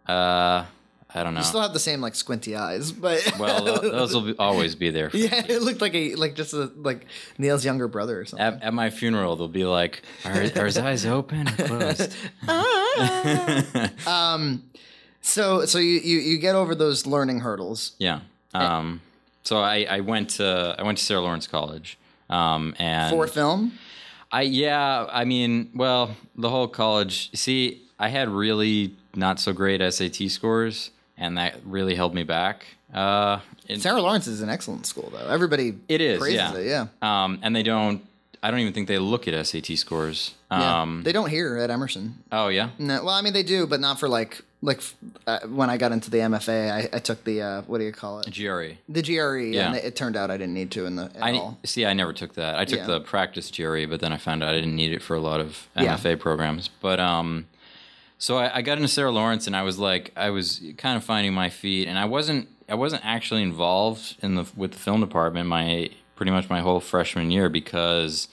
uh 0.08 0.66
i 1.16 1.24
don't 1.24 1.34
know 1.34 1.40
You 1.40 1.46
still 1.46 1.62
have 1.62 1.74
the 1.74 1.80
same 1.80 2.02
like 2.02 2.16
squinty 2.16 2.56
eyes, 2.56 2.92
but 2.92 3.22
well 3.40 3.64
those 3.82 4.14
will 4.14 4.22
be, 4.22 4.36
always 4.38 4.76
be 4.76 4.90
there 4.90 5.10
yeah, 5.14 5.44
it 5.48 5.62
looked 5.62 5.82
like 5.82 5.96
a 5.96 6.16
like 6.16 6.36
just 6.36 6.54
a, 6.54 6.72
like 6.76 7.06
Neil's 7.38 7.64
younger 7.66 7.88
brother 7.88 8.20
or 8.22 8.26
something. 8.26 8.46
At, 8.46 8.62
at 8.64 8.74
my 8.74 8.90
funeral, 8.90 9.36
they'll 9.36 9.48
be 9.48 9.66
like, 9.66 10.02
"Are, 10.26 10.32
are 10.34 10.66
his 10.66 10.78
eyes 10.78 11.06
open 11.06 11.48
or 11.48 11.52
closed?" 11.54 12.16
um, 14.08 14.64
So 15.22 15.66
so 15.66 15.78
you, 15.80 16.00
you 16.00 16.18
you 16.20 16.38
get 16.38 16.56
over 16.56 16.76
those 16.76 17.06
learning 17.06 17.40
hurdles. 17.42 17.94
yeah. 18.00 18.22
Um, 18.54 19.02
so 19.44 19.60
I, 19.60 19.86
I 19.90 20.00
went 20.02 20.30
to 20.32 20.76
I 20.78 20.84
went 20.84 20.98
to 20.98 21.04
Sarah 21.04 21.22
Lawrence 21.22 21.48
College, 21.48 21.98
um, 22.30 22.76
and 22.80 23.12
For 23.12 23.28
film, 23.28 23.74
I 24.32 24.42
yeah 24.44 25.06
I 25.12 25.26
mean 25.26 25.70
well 25.76 26.16
the 26.36 26.50
whole 26.50 26.68
college. 26.68 27.30
See, 27.38 27.82
I 28.00 28.10
had 28.10 28.30
really 28.30 28.96
not 29.16 29.40
so 29.40 29.54
great 29.54 29.80
SAT 29.94 30.30
scores, 30.32 30.92
and 31.18 31.38
that 31.38 31.56
really 31.66 31.96
held 31.96 32.14
me 32.14 32.24
back. 32.24 32.66
Uh, 32.94 33.40
it, 33.68 33.82
Sarah 33.82 34.02
Lawrence 34.02 34.28
is 34.28 34.42
an 34.42 34.50
excellent 34.50 34.86
school 34.86 35.12
though. 35.14 35.28
Everybody 35.28 35.78
It 35.90 36.02
is, 36.02 36.20
praises 36.20 36.36
yeah. 36.38 36.56
it. 36.56 36.66
Yeah. 36.68 36.88
um, 37.02 37.40
and 37.42 37.56
they 37.56 37.64
don't 37.64 38.02
I 38.44 38.52
don't 38.52 38.60
even 38.60 38.72
think 38.72 38.88
they 38.88 39.00
look 39.00 39.28
at 39.28 39.48
SAT 39.48 39.78
scores. 39.78 40.36
Yeah. 40.52 40.82
Um, 40.84 41.02
they 41.04 41.12
don't 41.12 41.30
here 41.30 41.58
at 41.58 41.70
Emerson. 41.70 42.24
oh 42.32 42.48
yeah. 42.50 42.70
No, 42.80 43.04
well, 43.04 43.14
I 43.16 43.22
mean 43.22 43.34
they 43.34 43.44
do, 43.44 43.68
but 43.68 43.80
not 43.80 44.00
for 44.00 44.08
like 44.08 44.42
like 44.62 44.82
uh, 45.28 45.40
when 45.48 45.70
I 45.70 45.78
got 45.78 45.92
into 45.92 46.10
the 46.10 46.18
MFA, 46.20 46.72
I, 46.72 46.90
I 46.96 47.00
took 47.00 47.24
the 47.26 47.42
uh, 47.42 47.62
what 47.64 47.80
do 47.80 47.84
you 47.84 47.92
call 47.92 48.22
it? 48.22 48.32
GRE. 48.34 48.78
The 48.90 49.02
GRE, 49.04 49.38
Yeah. 49.40 49.68
and 49.68 49.76
it, 49.76 49.84
it 49.86 49.96
turned 49.96 50.16
out 50.16 50.32
I 50.32 50.38
didn't 50.38 50.54
need 50.54 50.72
to 50.72 50.86
in 50.86 50.96
the 50.96 51.12
at 51.16 51.22
I 51.24 51.34
all. 51.34 51.58
see. 51.66 51.86
I 51.86 51.94
never 51.94 52.14
took 52.14 52.36
that. 52.36 52.58
I 52.58 52.64
took 52.66 52.80
Yeah. 52.80 52.86
the 52.88 53.00
practice 53.02 53.52
GRE, 53.52 53.86
but 53.88 54.00
then 54.00 54.14
I 54.14 54.18
found 54.18 54.44
out 54.44 54.54
I 54.54 54.60
didn't 54.60 54.76
need 54.76 54.94
it 54.94 55.02
for 55.02 55.16
a 55.16 55.20
lot 55.20 55.40
of 55.42 55.68
Yeah. 55.76 55.96
MFA 55.98 56.18
programs. 56.20 56.70
But 56.82 57.00
um, 57.00 57.48
so 58.18 58.38
I, 58.38 58.58
I 58.58 58.62
got 58.62 58.78
into 58.78 58.88
Sarah 58.88 59.12
Lawrence, 59.12 59.48
and 59.48 59.56
I 59.56 59.64
was 59.64 59.78
like, 59.78 60.12
I 60.16 60.30
was 60.30 60.62
kind 60.78 60.98
of 60.98 61.04
finding 61.04 61.34
my 61.34 61.50
feet, 61.50 61.88
and 61.88 61.98
I 61.98 62.06
wasn't, 62.06 62.48
I 62.70 62.76
wasn't 62.76 63.06
actually 63.06 63.44
involved 63.44 64.16
in 64.22 64.36
the 64.36 64.46
with 64.56 64.72
the 64.74 64.80
film 64.80 65.02
department 65.02 65.48
my 65.48 65.90
pretty 66.16 66.32
much 66.32 66.50
my 66.50 66.62
whole 66.62 66.80
freshman 66.80 67.30
year 67.32 67.48
because 67.48 68.28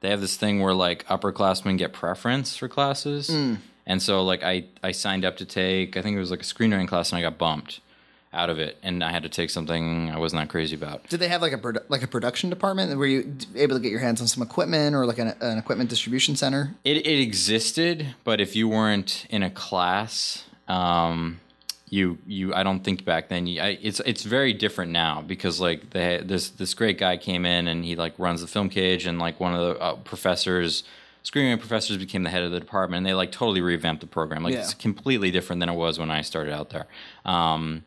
they 0.00 0.10
have 0.10 0.20
this 0.20 0.36
thing 0.36 0.60
where 0.60 0.74
like 0.74 1.06
upperclassmen 1.06 1.78
get 1.78 1.92
preference 1.92 2.56
for 2.56 2.68
classes, 2.68 3.28
Hmm. 3.28 3.54
and 3.86 4.02
so 4.02 4.22
like 4.24 4.42
I 4.42 4.64
I 4.82 4.92
signed 4.92 5.24
up 5.24 5.36
to 5.38 5.44
take 5.44 5.96
I 5.96 6.02
think 6.02 6.16
it 6.16 6.20
was 6.20 6.30
like 6.30 6.40
a 6.40 6.44
screenwriting 6.44 6.88
class, 6.88 7.12
and 7.12 7.18
I 7.18 7.22
got 7.22 7.38
bumped 7.38 7.80
out 8.32 8.48
of 8.48 8.58
it, 8.60 8.76
and 8.82 9.02
I 9.02 9.10
had 9.10 9.24
to 9.24 9.28
take 9.28 9.50
something 9.50 10.10
I 10.10 10.18
wasn't 10.18 10.42
that 10.42 10.48
crazy 10.50 10.76
about. 10.76 11.08
Did 11.08 11.18
they 11.20 11.28
have 11.28 11.42
like 11.42 11.52
a 11.52 11.58
produ- 11.58 11.84
like 11.88 12.02
a 12.02 12.06
production 12.06 12.48
department? 12.48 12.96
Were 12.96 13.06
you 13.06 13.36
able 13.56 13.74
to 13.76 13.82
get 13.82 13.90
your 13.90 14.00
hands 14.00 14.20
on 14.20 14.28
some 14.28 14.42
equipment 14.42 14.94
or 14.94 15.04
like 15.04 15.18
an, 15.18 15.34
an 15.40 15.58
equipment 15.58 15.90
distribution 15.90 16.36
center? 16.36 16.74
It, 16.84 16.98
it 16.98 17.20
existed, 17.20 18.14
but 18.22 18.40
if 18.40 18.54
you 18.54 18.68
weren't 18.68 19.26
in 19.30 19.42
a 19.42 19.50
class, 19.50 20.44
um, 20.68 21.40
you 21.88 22.18
you 22.24 22.54
I 22.54 22.62
don't 22.62 22.84
think 22.84 23.04
back 23.04 23.28
then. 23.30 23.48
You, 23.48 23.62
I, 23.62 23.78
it's 23.82 23.98
it's 24.06 24.22
very 24.22 24.52
different 24.52 24.92
now 24.92 25.22
because 25.22 25.60
like 25.60 25.90
they, 25.90 26.20
this 26.24 26.50
this 26.50 26.72
great 26.74 26.98
guy 26.98 27.16
came 27.16 27.44
in 27.44 27.66
and 27.66 27.84
he 27.84 27.96
like 27.96 28.16
runs 28.16 28.42
the 28.42 28.46
film 28.46 28.68
cage 28.68 29.06
and 29.06 29.18
like 29.18 29.40
one 29.40 29.54
of 29.54 29.60
the 29.74 29.80
uh, 29.82 29.94
professors, 29.96 30.84
screenwriting 31.24 31.58
professors 31.58 31.96
became 31.96 32.22
the 32.22 32.30
head 32.30 32.42
of 32.44 32.52
the 32.52 32.60
department 32.60 32.98
and 32.98 33.06
they 33.06 33.14
like 33.14 33.32
totally 33.32 33.60
revamped 33.60 34.02
the 34.02 34.06
program. 34.06 34.44
Like 34.44 34.54
Yeah. 34.54 34.60
it's 34.60 34.74
completely 34.74 35.32
different 35.32 35.58
than 35.58 35.68
it 35.68 35.74
was 35.74 35.98
when 35.98 36.12
I 36.12 36.20
started 36.22 36.52
out 36.54 36.70
there. 36.70 36.86
Um, 37.24 37.82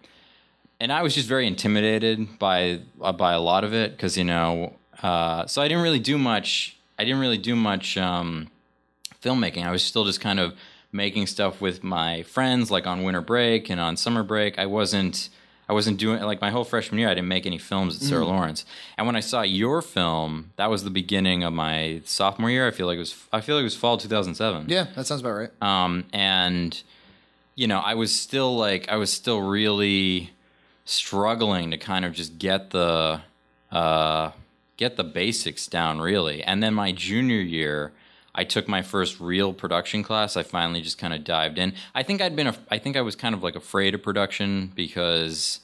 and 0.79 0.91
I 0.91 1.01
was 1.01 1.13
just 1.15 1.27
very 1.27 1.47
intimidated 1.47 2.39
by 2.39 2.81
uh, 3.01 3.11
by 3.13 3.33
a 3.33 3.39
lot 3.39 3.63
of 3.63 3.73
it 3.73 3.91
because 3.91 4.17
you 4.17 4.23
know, 4.23 4.73
uh, 5.01 5.45
so 5.47 5.61
I 5.61 5.67
didn't 5.67 5.83
really 5.83 5.99
do 5.99 6.17
much. 6.17 6.77
I 6.99 7.03
didn't 7.05 7.19
really 7.19 7.37
do 7.37 7.55
much 7.55 7.97
um, 7.97 8.49
filmmaking. 9.21 9.65
I 9.65 9.71
was 9.71 9.83
still 9.83 10.05
just 10.05 10.21
kind 10.21 10.39
of 10.39 10.53
making 10.91 11.25
stuff 11.27 11.59
with 11.59 11.83
my 11.83 12.21
friends, 12.23 12.69
like 12.69 12.85
on 12.85 13.03
winter 13.03 13.21
break 13.21 13.69
and 13.69 13.79
on 13.79 13.97
summer 13.97 14.23
break. 14.23 14.59
I 14.59 14.65
wasn't. 14.65 15.29
I 15.69 15.71
wasn't 15.71 15.97
doing 15.97 16.21
like 16.23 16.41
my 16.41 16.51
whole 16.51 16.65
freshman 16.65 16.99
year. 16.99 17.07
I 17.09 17.13
didn't 17.13 17.29
make 17.29 17.45
any 17.45 17.57
films 17.57 17.95
at 17.95 18.01
Sarah 18.01 18.25
Lawrence. 18.25 18.65
And 18.97 19.07
when 19.07 19.15
I 19.15 19.21
saw 19.21 19.43
your 19.43 19.81
film, 19.81 20.51
that 20.57 20.69
was 20.69 20.83
the 20.83 20.89
beginning 20.89 21.41
of 21.43 21.53
my 21.53 22.01
sophomore 22.03 22.51
year. 22.51 22.67
I 22.67 22.71
feel 22.71 22.85
like 22.85 22.97
it 22.97 22.99
was. 22.99 23.15
I 23.31 23.39
feel 23.39 23.55
like 23.55 23.61
it 23.61 23.71
was 23.71 23.75
fall 23.75 23.97
2007 23.97 24.65
Yeah, 24.67 24.87
that 24.95 25.07
sounds 25.07 25.21
about 25.21 25.31
right. 25.37 25.51
um, 25.61 26.03
and 26.11 26.83
you 27.55 27.67
know 27.67 27.77
i 27.79 27.93
was 27.93 28.11
still 28.19 28.57
like 28.57 28.89
i 28.89 28.95
was 28.95 29.11
still 29.13 29.39
really 29.39 30.31
struggling 30.85 31.71
to 31.71 31.77
kind 31.77 32.05
of 32.05 32.13
just 32.13 32.37
get 32.37 32.71
the 32.71 33.21
uh, 33.71 34.31
get 34.77 34.97
the 34.97 35.03
basics 35.03 35.67
down 35.67 35.99
really 36.01 36.43
and 36.43 36.61
then 36.61 36.73
my 36.73 36.91
junior 36.91 37.39
year 37.39 37.91
i 38.35 38.43
took 38.43 38.67
my 38.67 38.81
first 38.81 39.19
real 39.19 39.53
production 39.53 40.03
class 40.03 40.35
i 40.35 40.43
finally 40.43 40.81
just 40.81 40.97
kind 40.97 41.13
of 41.13 41.23
dived 41.23 41.57
in 41.57 41.73
i 41.95 42.03
think 42.03 42.21
i'd 42.21 42.35
been 42.35 42.47
a, 42.47 42.55
i 42.69 42.77
think 42.77 42.97
i 42.97 43.01
was 43.01 43.15
kind 43.15 43.33
of 43.33 43.41
like 43.43 43.55
afraid 43.55 43.93
of 43.95 44.01
production 44.03 44.71
because 44.75 45.59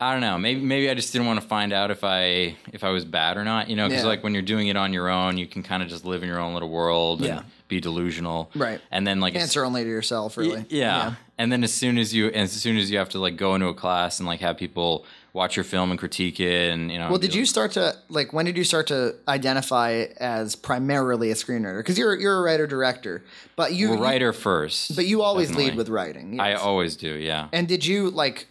I 0.00 0.10
don't 0.10 0.20
know. 0.20 0.36
Maybe 0.36 0.60
maybe 0.60 0.90
I 0.90 0.94
just 0.94 1.12
didn't 1.12 1.28
want 1.28 1.40
to 1.40 1.46
find 1.46 1.72
out 1.72 1.92
if 1.92 2.02
I 2.02 2.56
if 2.72 2.82
I 2.82 2.88
was 2.90 3.04
bad 3.04 3.36
or 3.36 3.44
not. 3.44 3.70
You 3.70 3.76
know, 3.76 3.86
because 3.88 4.02
Yeah. 4.02 4.08
like 4.08 4.24
when 4.24 4.32
you're 4.34 4.42
doing 4.42 4.66
it 4.66 4.76
on 4.76 4.92
your 4.92 5.08
own, 5.08 5.38
you 5.38 5.46
can 5.46 5.62
kind 5.62 5.80
of 5.80 5.88
just 5.88 6.04
live 6.04 6.24
in 6.24 6.28
your 6.28 6.40
own 6.40 6.54
little 6.54 6.70
world 6.70 7.22
and 7.24 7.44
be 7.68 7.78
delusional. 7.78 8.50
Right. 8.56 8.80
And 8.90 9.06
then 9.06 9.20
like 9.20 9.36
Answer 9.36 9.64
only 9.64 9.84
to 9.84 9.88
yourself, 9.88 10.36
really. 10.36 10.56
Y- 10.62 10.66
yeah. 10.70 11.14
And 11.42 11.50
then 11.50 11.64
as 11.64 11.74
soon 11.74 11.98
as 11.98 12.14
you 12.14 12.28
as 12.28 12.52
soon 12.52 12.76
as 12.76 12.88
you 12.88 12.98
have 12.98 13.08
to 13.10 13.18
like 13.18 13.36
go 13.36 13.56
into 13.56 13.66
a 13.66 13.74
class 13.74 14.20
and 14.20 14.28
like 14.28 14.38
have 14.38 14.56
people 14.56 15.04
watch 15.32 15.56
your 15.56 15.64
film 15.64 15.90
and 15.90 15.98
critique 15.98 16.38
it 16.38 16.70
and 16.70 16.88
you 16.92 17.00
know 17.00 17.08
Well, 17.08 17.18
did 17.18 17.32
be 17.32 17.38
you 17.38 17.46
start 17.46 17.72
to 17.72 17.96
like? 18.08 18.32
When 18.32 18.44
did 18.46 18.56
you 18.56 18.62
start 18.62 18.86
to 18.88 19.16
identify 19.26 20.04
as 20.18 20.54
primarily 20.54 21.32
a 21.32 21.34
screenwriter? 21.34 21.80
Because 21.80 21.98
you're 21.98 22.14
you're 22.14 22.38
a 22.38 22.42
writer 22.42 22.68
director, 22.68 23.24
but 23.56 23.72
you 23.72 23.88
well, 23.88 23.98
you- 23.98 24.04
writer 24.04 24.32
first. 24.32 24.94
but 24.94 25.06
you 25.06 25.22
always 25.22 25.48
definitely. 25.48 25.70
lead 25.72 25.78
with 25.78 25.88
writing. 25.88 26.38
I 26.38 26.54
always 26.54 26.94
do, 26.94 27.12
yeah. 27.12 27.48
And 27.52 27.66
did 27.66 27.84
you 27.84 28.10
like? 28.10 28.46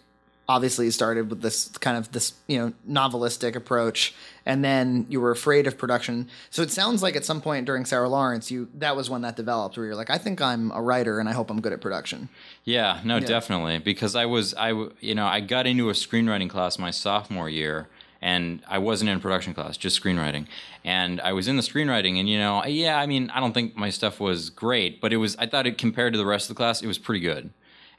Obviously, 0.52 0.84
you 0.84 0.92
started 0.92 1.30
with 1.30 1.42
this 1.42 1.70
kind 1.78 1.96
of 1.96 2.12
this 2.12 2.34
you 2.48 2.60
know 2.60 2.74
novelistic 2.90 3.56
approach, 3.56 4.14
and 4.46 4.66
then 4.66 5.06
you 5.08 5.22
were 5.22 5.32
afraid 5.32 5.66
of 5.66 5.78
production. 5.78 6.28
So 6.50 6.62
it 6.62 6.72
sounds 6.72 7.02
like 7.02 7.16
at 7.16 7.24
some 7.24 7.40
point 7.40 7.66
during 7.66 7.86
Sarah 7.86 8.10
Lawrence, 8.10 8.52
you 8.52 8.68
that 8.76 8.98
was 8.98 9.10
when 9.10 9.22
that 9.22 9.38
developed, 9.38 9.78
where 9.78 9.86
you're 9.86 9.96
like, 9.96 10.10
I 10.10 10.18
think 10.18 10.42
I'm 10.42 10.70
a 10.72 10.82
writer, 10.82 11.20
and 11.20 11.30
I 11.30 11.32
hope 11.32 11.50
I'm 11.50 11.62
good 11.62 11.72
at 11.72 11.80
production. 11.80 12.28
Yeah, 12.66 13.00
no, 13.06 13.22
definitely. 13.22 13.78
Because 13.80 14.14
I 14.14 14.26
was, 14.26 14.54
i 14.56 14.72
you 15.00 15.16
know, 15.16 15.26
I 15.26 15.40
got 15.40 15.68
into 15.68 15.90
a 15.90 15.94
screenwriting 15.94 16.50
class 16.50 16.78
my 16.78 16.92
sophomore 16.92 17.50
year, 17.50 17.88
and 18.22 18.62
I 18.68 18.78
wasn't 18.80 19.10
in 19.10 19.22
production 19.22 19.54
class, 19.54 19.78
just 19.78 20.02
screenwriting. 20.04 20.48
And 20.84 21.22
I 21.22 21.32
was 21.32 21.48
in 21.48 21.56
the 21.56 21.64
screenwriting, 21.64 22.20
and 22.20 22.28
you 22.28 22.38
know, 22.38 22.66
yeah, 22.66 23.00
I 23.00 23.06
mean, 23.06 23.30
I 23.30 23.40
don't 23.40 23.54
think 23.54 23.78
my 23.78 23.90
stuff 23.90 24.20
was 24.20 24.50
great, 24.50 25.00
but 25.00 25.14
it 25.14 25.18
was. 25.18 25.38
I 25.38 25.48
thought 25.48 25.66
it 25.66 25.78
compared 25.78 26.12
to 26.12 26.20
the 26.20 26.26
rest 26.26 26.50
of 26.50 26.58
the 26.58 26.60
class, 26.60 26.82
it 26.82 26.88
was 26.88 26.98
pretty 26.98 27.22
good. 27.22 27.52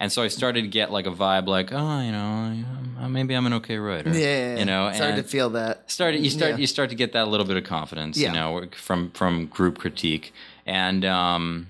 And 0.03 0.11
so 0.11 0.21
I 0.21 0.27
started 0.27 0.62
to 0.62 0.69
get 0.69 0.91
like 0.91 1.07
a 1.07 1.12
vibe, 1.12 1.47
like, 1.47 1.73
oh, 1.73 2.01
you 2.01 2.11
know, 2.11 2.65
uh, 3.01 3.09
maybe 3.09 3.35
I'm 3.35 3.47
an 3.47 3.53
okay 3.55 3.79
writer. 3.79 4.11
Yeah, 4.11 4.59
you 4.59 4.65
know, 4.65 4.91
started 4.93 5.15
and 5.15 5.23
to 5.23 5.29
feel 5.29 5.51
that. 5.51 5.88
started 5.88 6.25
you 6.25 6.29
start 6.31 6.51
Yeah. 6.53 6.57
you 6.57 6.67
start 6.67 6.91
to 6.91 6.97
get 6.97 7.12
that 7.12 7.29
little 7.29 7.47
bit 7.47 7.57
of 7.57 7.62
confidence 7.62 8.19
you 8.19 8.33
know 8.33 8.67
from 8.75 9.12
from 9.12 9.47
group 9.47 9.79
critique 9.79 10.33
and 10.67 11.05
um 11.05 11.69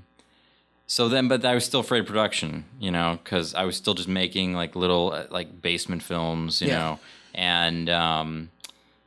so 0.86 1.08
then 1.10 1.28
but 1.28 1.44
i 1.44 1.54
was 1.54 1.64
still 1.64 1.80
afraid 1.80 2.00
of 2.00 2.06
production 2.06 2.64
you 2.80 2.90
know 2.90 3.18
because 3.22 3.54
i 3.54 3.64
was 3.64 3.76
still 3.76 3.94
just 3.94 4.08
making 4.08 4.54
like 4.54 4.74
little 4.76 5.12
uh, 5.12 5.24
like 5.30 5.60
basement 5.62 6.02
films 6.02 6.60
you 6.62 6.68
know 6.68 6.98
and 7.34 7.88
um 7.90 8.50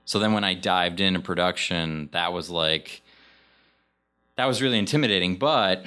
so 0.05 0.17
then 0.19 0.33
when 0.33 0.43
i 0.43 0.53
dived 0.53 0.99
into 0.99 1.19
production 1.19 2.09
that 2.11 2.31
was 2.33 2.49
like 2.49 3.01
that 4.37 4.45
was 4.45 4.61
really 4.61 4.79
intimidating 4.79 5.35
but 5.35 5.83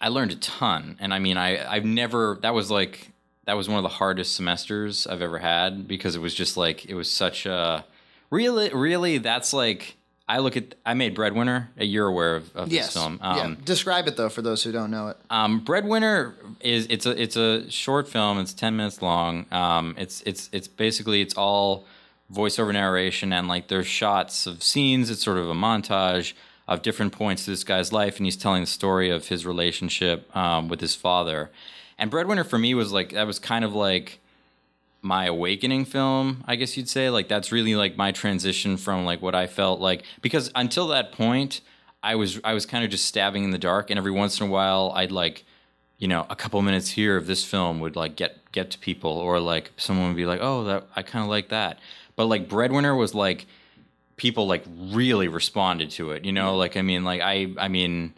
i 0.00 0.08
learned 0.08 0.32
a 0.32 0.36
ton 0.36 0.96
and 1.00 1.12
i 1.14 1.18
mean 1.18 1.36
i 1.36 1.64
i've 1.72 1.84
never 1.84 2.38
that 2.42 2.54
was 2.54 2.70
like 2.70 3.10
that 3.44 3.54
was 3.56 3.68
one 3.68 3.76
of 3.78 3.82
the 3.82 3.88
hardest 3.88 4.34
semesters 4.36 5.06
i've 5.06 5.22
ever 5.22 5.38
had 5.38 5.86
because 5.88 6.14
it 6.16 6.20
was 6.20 6.34
just 6.34 6.56
like 6.56 6.86
it 6.86 6.94
was 6.94 7.10
such 7.10 7.46
a 7.46 7.84
really 8.30 8.70
really 8.70 9.18
that's 9.18 9.52
like 9.52 9.96
i 10.28 10.38
look 10.38 10.56
at 10.56 10.74
i 10.86 10.94
made 10.94 11.14
breadwinner 11.14 11.70
you're 11.78 12.06
aware 12.06 12.36
of, 12.36 12.54
of 12.56 12.72
Yes. 12.72 12.86
this 12.86 13.02
film 13.02 13.18
yeah. 13.22 13.40
um, 13.42 13.54
Describe 13.64 14.06
it 14.06 14.16
though 14.16 14.28
for 14.28 14.42
those 14.42 14.62
who 14.62 14.70
don't 14.72 14.90
know 14.90 15.08
it. 15.08 15.16
um, 15.30 15.60
Breadwinner 15.60 16.34
is 16.60 16.86
it's 16.90 17.06
a 17.06 17.20
it's 17.20 17.36
a 17.36 17.68
short 17.70 18.06
film. 18.08 18.38
It's 18.38 18.52
ten 18.52 18.76
minutes 18.76 19.00
long. 19.02 19.46
Um, 19.50 19.94
it's 19.98 20.22
it's 20.26 20.48
it's 20.52 20.68
basically 20.68 21.20
it's 21.22 21.34
all 21.34 21.84
voiceover 22.32 22.72
narration 22.72 23.32
and 23.32 23.48
like 23.48 23.66
there's 23.68 23.86
shots 23.86 24.46
of 24.46 24.62
scenes. 24.62 25.10
It's 25.10 25.22
sort 25.24 25.38
of 25.38 25.48
a 25.48 25.54
montage 25.54 26.34
of 26.70 26.82
different 26.82 27.12
points 27.12 27.44
to 27.44 27.50
this 27.50 27.64
guy's 27.64 27.92
life, 27.92 28.16
and 28.16 28.26
he's 28.26 28.36
telling 28.36 28.62
the 28.62 28.66
story 28.66 29.10
of 29.10 29.26
his 29.28 29.44
relationship 29.44 30.34
um, 30.34 30.68
with 30.68 30.80
his 30.80 30.94
father. 30.94 31.50
And 31.98 32.10
Breadwinner 32.10 32.44
for 32.44 32.58
me 32.58 32.74
was 32.74 32.92
like 32.92 33.10
that 33.10 33.26
was 33.26 33.40
kind 33.40 33.64
of 33.64 33.74
like 33.74 34.20
my 35.02 35.26
awakening 35.26 35.84
film, 35.84 36.44
I 36.46 36.54
guess 36.54 36.76
you'd 36.76 36.88
say. 36.88 37.10
Like 37.10 37.28
that's 37.28 37.50
really 37.50 37.74
like 37.74 37.96
my 37.96 38.12
transition 38.12 38.76
from 38.76 39.04
like 39.04 39.20
what 39.20 39.34
I 39.34 39.48
felt 39.48 39.80
like 39.80 40.04
because 40.22 40.52
until 40.54 40.86
that 40.88 41.10
point, 41.10 41.60
I 42.04 42.14
was 42.14 42.40
I 42.44 42.54
was 42.54 42.64
kind 42.66 42.84
of 42.84 42.90
just 42.90 43.04
stabbing 43.04 43.42
in 43.42 43.50
the 43.50 43.58
dark, 43.58 43.90
and 43.90 43.98
every 43.98 44.12
once 44.12 44.40
in 44.40 44.46
a 44.46 44.50
while, 44.50 44.92
I'd 44.94 45.10
like, 45.10 45.44
you 45.98 46.06
know, 46.06 46.24
a 46.30 46.36
couple 46.36 46.62
minutes 46.62 46.90
here 46.90 47.16
of 47.16 47.26
this 47.26 47.44
film 47.44 47.80
would 47.80 47.96
like 47.96 48.14
get 48.14 48.38
get 48.52 48.70
to 48.70 48.78
people, 48.78 49.10
or 49.10 49.40
like 49.40 49.72
someone 49.76 50.06
would 50.06 50.16
be 50.16 50.24
like, 50.24 50.40
oh, 50.40 50.62
that 50.64 50.86
I 50.94 51.02
kind 51.02 51.24
of 51.24 51.28
like 51.28 51.48
that. 51.48 51.80
But 52.14 52.26
like 52.26 52.48
Breadwinner 52.48 52.94
was 52.94 53.12
like 53.12 53.46
people 54.20 54.46
like 54.46 54.64
really 54.92 55.28
responded 55.28 55.90
to 55.92 56.10
it, 56.10 56.26
you 56.26 56.32
know. 56.32 56.54
Like 56.58 56.76
I 56.76 56.82
mean, 56.82 57.04
like 57.04 57.22
I 57.22 57.54
I 57.56 57.68
mean, 57.68 58.12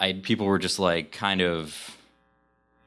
I 0.00 0.14
people 0.14 0.46
were 0.46 0.58
just 0.58 0.78
like 0.78 1.12
kind 1.12 1.42
of 1.42 1.94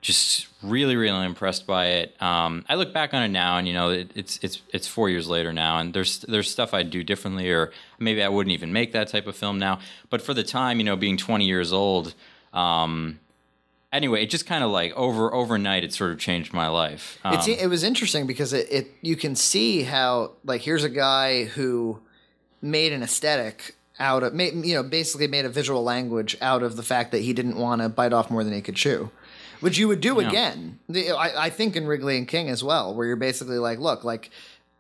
just 0.02 0.48
really 0.63 0.96
really 0.96 1.24
impressed 1.24 1.67
by 1.67 1.86
it. 1.88 2.20
Um, 2.20 2.65
i 2.67 2.74
look 2.74 2.93
back 2.93 3.13
on 3.13 3.22
it 3.22 3.28
now 3.28 3.58
and 3.58 3.67
you 3.67 3.74
know 3.76 3.91
it, 3.91 4.12
it's 4.15 4.39
it's 4.41 4.62
it's 4.74 4.88
four 4.88 5.08
years 5.08 5.28
later 5.28 5.54
now 5.54 5.78
and 5.78 5.93
there's 5.93 6.20
there's 6.20 6.50
stuff 6.50 6.74
i'd 6.74 6.89
do 6.89 7.04
differently 7.04 7.50
or 7.52 7.72
maybe 8.00 8.24
i 8.24 8.30
wouldn't 8.30 8.54
even 8.54 8.72
make 8.72 8.93
that 8.93 9.08
type 9.10 9.28
of 9.28 9.36
film 9.36 9.60
now. 9.60 9.80
But 10.10 10.22
for 10.22 10.34
the 10.34 10.43
time 10.43 10.80
you 10.80 10.84
know 10.84 10.96
being 10.96 11.17
20 11.17 11.46
years 11.46 11.72
old 11.72 12.15
um, 12.54 13.20
anyway 13.91 14.24
it 14.24 14.32
just 14.32 14.48
kind 14.48 14.63
of 14.63 14.72
like 14.72 14.93
over 14.96 15.32
overnight 15.32 15.84
it 15.84 15.93
sort 15.93 16.12
of 16.12 16.17
changed 16.17 16.54
my 16.54 16.67
life. 16.67 17.20
Um, 17.24 17.36
It's, 17.36 17.48
it 17.48 17.67
was 17.67 17.84
interesting 17.84 18.26
because 18.26 18.52
it, 18.52 18.67
it 18.72 18.91
you 19.02 19.15
can 19.15 19.36
see 19.36 19.84
how 19.84 20.32
like 20.43 20.62
here's 20.62 20.84
a 20.84 20.89
guy 20.89 21.43
who 21.43 22.00
made 22.62 22.91
an 22.93 23.04
aesthetic 23.04 23.76
out 24.00 24.24
of 24.24 24.34
made, 24.34 24.54
you 24.65 24.76
know 24.76 24.84
basically 24.84 25.28
made 25.28 25.46
a 25.46 25.50
visual 25.50 25.84
language 25.84 26.38
out 26.41 26.62
of 26.63 26.76
the 26.76 26.84
fact 26.84 27.12
that 27.12 27.20
he 27.20 27.34
didn't 27.34 27.58
want 27.58 27.82
to 27.82 27.89
bite 27.89 28.13
off 28.13 28.30
more 28.30 28.43
than 28.43 28.54
he 28.54 28.62
could 28.62 28.76
chew 28.76 29.10
which 29.60 29.78
you 29.78 29.88
would 29.88 30.02
do 30.02 30.20
again 30.20 30.78
I, 30.93 31.34
I 31.38 31.50
think 31.50 31.76
in 31.76 31.88
wrigley 31.88 32.17
and 32.17 32.28
king 32.28 32.48
as 32.50 32.63
well 32.63 32.93
where 32.93 33.08
you're 33.08 33.15
basically 33.15 33.58
like 33.58 33.80
look 33.80 34.04
like 34.04 34.30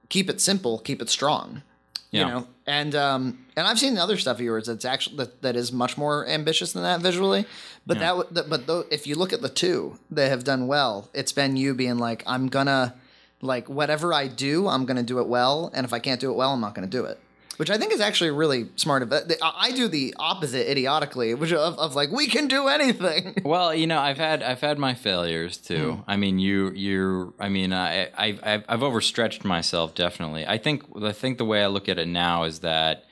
keep 0.09 0.29
it 0.29 0.39
simple 0.39 0.77
keep 0.79 1.01
it 1.01 1.09
strong 1.09 1.63
Yeah. 2.11 2.21
You 2.21 2.27
know, 2.33 2.47
and 2.65 2.95
um, 2.95 3.45
and 3.57 3.67
I've 3.67 3.77
seen 3.79 3.95
the 3.95 4.01
other 4.01 4.17
stuff 4.17 4.37
of 4.37 4.41
yours 4.41 4.67
that's 4.67 4.85
actually 4.85 5.17
that, 5.17 5.41
that 5.41 5.55
is 5.57 5.71
much 5.73 5.97
more 5.97 6.25
ambitious 6.27 6.71
than 6.73 6.83
that 6.83 7.01
visually. 7.01 7.45
But 7.85 7.99
that, 7.99 8.13
w- 8.15 8.29
that 8.31 8.49
but 8.49 8.65
though, 8.65 8.85
if 8.89 9.07
you 9.07 9.15
look 9.15 9.33
at 9.33 9.41
the 9.41 9.49
two 9.49 9.99
that 10.11 10.29
have 10.29 10.43
done 10.45 10.67
well, 10.67 11.09
it's 11.13 11.33
been 11.33 11.57
you 11.57 11.73
being 11.73 11.97
like, 11.97 12.23
I'm 12.25 12.47
gonna 12.47 12.95
like 13.41 13.67
whatever 13.67 14.13
I 14.13 14.27
do, 14.27 14.67
I'm 14.69 14.85
gonna 14.85 15.03
do 15.03 15.19
it 15.19 15.27
well, 15.27 15.69
and 15.73 15.85
if 15.85 15.91
I 15.91 15.99
can't 15.99 16.21
do 16.21 16.31
it 16.31 16.35
well, 16.35 16.53
I'm 16.53 16.61
not 16.61 16.75
gonna 16.75 16.87
do 16.87 17.03
it. 17.03 17.19
Which 17.57 17.71
I 17.71 17.77
think 17.77 17.91
is 17.91 17.99
actually 17.99 18.29
really 18.29 18.69
smart. 18.75 19.01
Of 19.01 19.11
I 19.11 19.21
I 19.41 19.71
do 19.71 19.87
the 19.87 20.15
opposite 20.19 20.69
idiotically, 20.69 21.33
which 21.33 21.51
of, 21.51 21.77
of 21.79 21.95
like 21.95 22.11
we 22.11 22.27
can 22.27 22.47
do 22.47 22.67
anything. 22.67 23.35
Well, 23.43 23.73
you 23.73 23.87
know, 23.87 23.99
I've 23.99 24.17
had 24.17 24.43
I've 24.43 24.61
had 24.61 24.77
my 24.77 24.93
failures 24.93 25.57
too. 25.57 26.03
I 26.07 26.17
mean, 26.17 26.37
you 26.37 26.71
you 26.71 27.33
I 27.39 27.49
mean, 27.49 27.73
I 27.73 28.09
I 28.17 28.37
I've, 28.43 28.63
I've 28.69 28.83
overstretched 28.83 29.43
myself 29.43 29.95
definitely. 29.95 30.45
I 30.45 30.57
think 30.57 30.83
I 31.01 31.11
think 31.11 31.37
the 31.37 31.45
way 31.45 31.63
I 31.63 31.67
look 31.67 31.89
at 31.89 31.97
it 31.97 32.07
now 32.07 32.43
is 32.43 32.59
that 32.59 33.05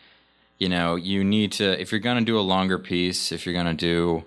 you 0.59 0.69
know, 0.69 0.95
you 0.95 1.23
need 1.23 1.51
to 1.53 1.79
if 1.81 1.91
you're 1.91 1.99
going 1.99 2.17
to 2.19 2.25
do 2.25 2.39
a 2.39 2.41
longer 2.41 2.77
piece, 2.77 3.31
if 3.31 3.45
you're 3.45 3.53
going 3.53 3.65
to 3.65 3.73
do 3.73 4.23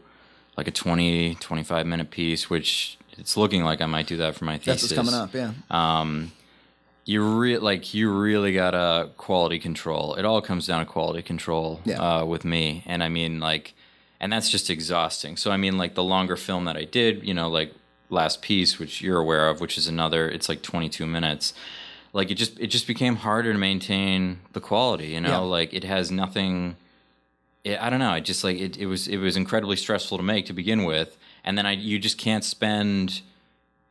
like 0.57 0.67
a 0.67 0.73
20 0.73 1.37
25 1.37 1.87
minute 1.87 2.11
piece, 2.11 2.51
which 2.51 2.99
it's 3.17 3.37
looking 3.37 3.63
like 3.65 3.81
I 3.81 3.87
might 3.87 4.07
do 4.07 4.17
that 4.19 4.35
for 4.35 4.45
my 4.45 4.59
That's 4.59 4.83
thesis. 4.83 4.97
what's 4.97 5.11
coming 5.11 5.15
up. 5.15 5.33
Yeah. 5.35 5.53
Um 5.71 6.33
you 7.09 7.23
re- 7.23 7.57
like 7.57 7.95
you 7.95 8.11
really 8.13 8.53
gotta 8.53 9.09
quality 9.17 9.59
control. 9.59 10.15
It 10.17 10.27
all 10.27 10.43
comes 10.43 10.67
down 10.67 10.85
to 10.85 10.93
quality 10.93 11.23
control 11.23 11.81
Yeah. 11.87 12.01
uh, 12.21 12.25
with 12.27 12.45
me, 12.45 12.83
and 12.85 13.03
I 13.03 13.09
mean 13.09 13.41
like, 13.41 13.73
and 14.21 14.31
that's 14.31 14.51
just 14.51 14.69
exhausting. 14.69 15.39
So 15.39 15.51
I 15.51 15.57
mean 15.57 15.79
like 15.79 15.95
the 15.95 16.05
longer 16.05 16.37
film 16.37 16.67
that 16.67 16.77
I 16.77 16.85
did, 16.85 17.27
you 17.27 17.33
know, 17.33 17.49
like 17.49 17.73
last 18.11 18.43
piece, 18.43 18.79
which 18.79 19.01
you're 19.01 19.19
aware 19.19 19.49
of, 19.49 19.59
which 19.63 19.79
is 19.79 19.89
another, 19.89 20.29
it's 20.29 20.51
like 20.51 20.61
22 20.61 21.07
minutes. 21.07 21.55
Like 22.13 22.31
it 22.31 22.35
just 22.35 22.61
it 22.61 22.67
just 22.67 22.87
became 22.87 23.17
harder 23.17 23.55
to 23.55 23.59
maintain 23.59 24.41
the 24.53 24.61
quality. 24.61 25.09
You 25.09 25.23
know, 25.23 25.31
Yeah. 25.31 25.57
like 25.57 25.73
it 25.73 25.85
has 25.85 26.11
nothing. 26.11 26.77
It, 27.65 27.81
I 27.81 27.89
don't 27.89 28.01
know. 28.01 28.13
It 28.15 28.27
just 28.27 28.45
like 28.45 28.59
it, 28.59 28.77
it 28.77 28.87
was 28.87 29.09
it 29.09 29.17
was 29.17 29.35
incredibly 29.35 29.77
stressful 29.77 30.19
to 30.19 30.23
make 30.25 30.45
to 30.47 30.53
begin 30.53 30.85
with, 30.85 31.17
and 31.43 31.57
then 31.57 31.65
I 31.65 31.73
you 31.73 31.99
just 31.99 32.19
can't 32.19 32.45
spend. 32.45 33.23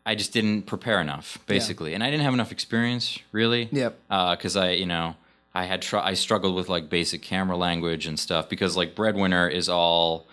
I 0.07 0.15
just 0.15 0.31
didn't 0.33 0.63
prepare 0.63 1.01
enough, 1.01 1.37
basically, 1.47 1.93
and 1.93 2.01
I 2.03 2.09
didn't 2.09 2.23
have 2.23 2.33
enough 2.33 2.51
experience 2.51 3.19
really. 3.31 3.67
Yep. 3.71 3.99
Uh, 4.09 4.35
because 4.35 4.55
I, 4.55 4.71
you 4.71 4.85
know, 4.85 5.15
I 5.53 5.65
had 5.65 5.81
tr- 5.81 5.97
I 5.97 6.13
struggled 6.13 6.55
with 6.55 6.69
like 6.69 6.89
basic 6.89 7.21
camera 7.21 7.57
language 7.57 8.07
and 8.07 8.17
stuff 8.17 8.47
because 8.49 8.77
like 8.77 8.95
Breadwinner 8.95 9.47
is 9.49 9.67
all. 9.69 10.25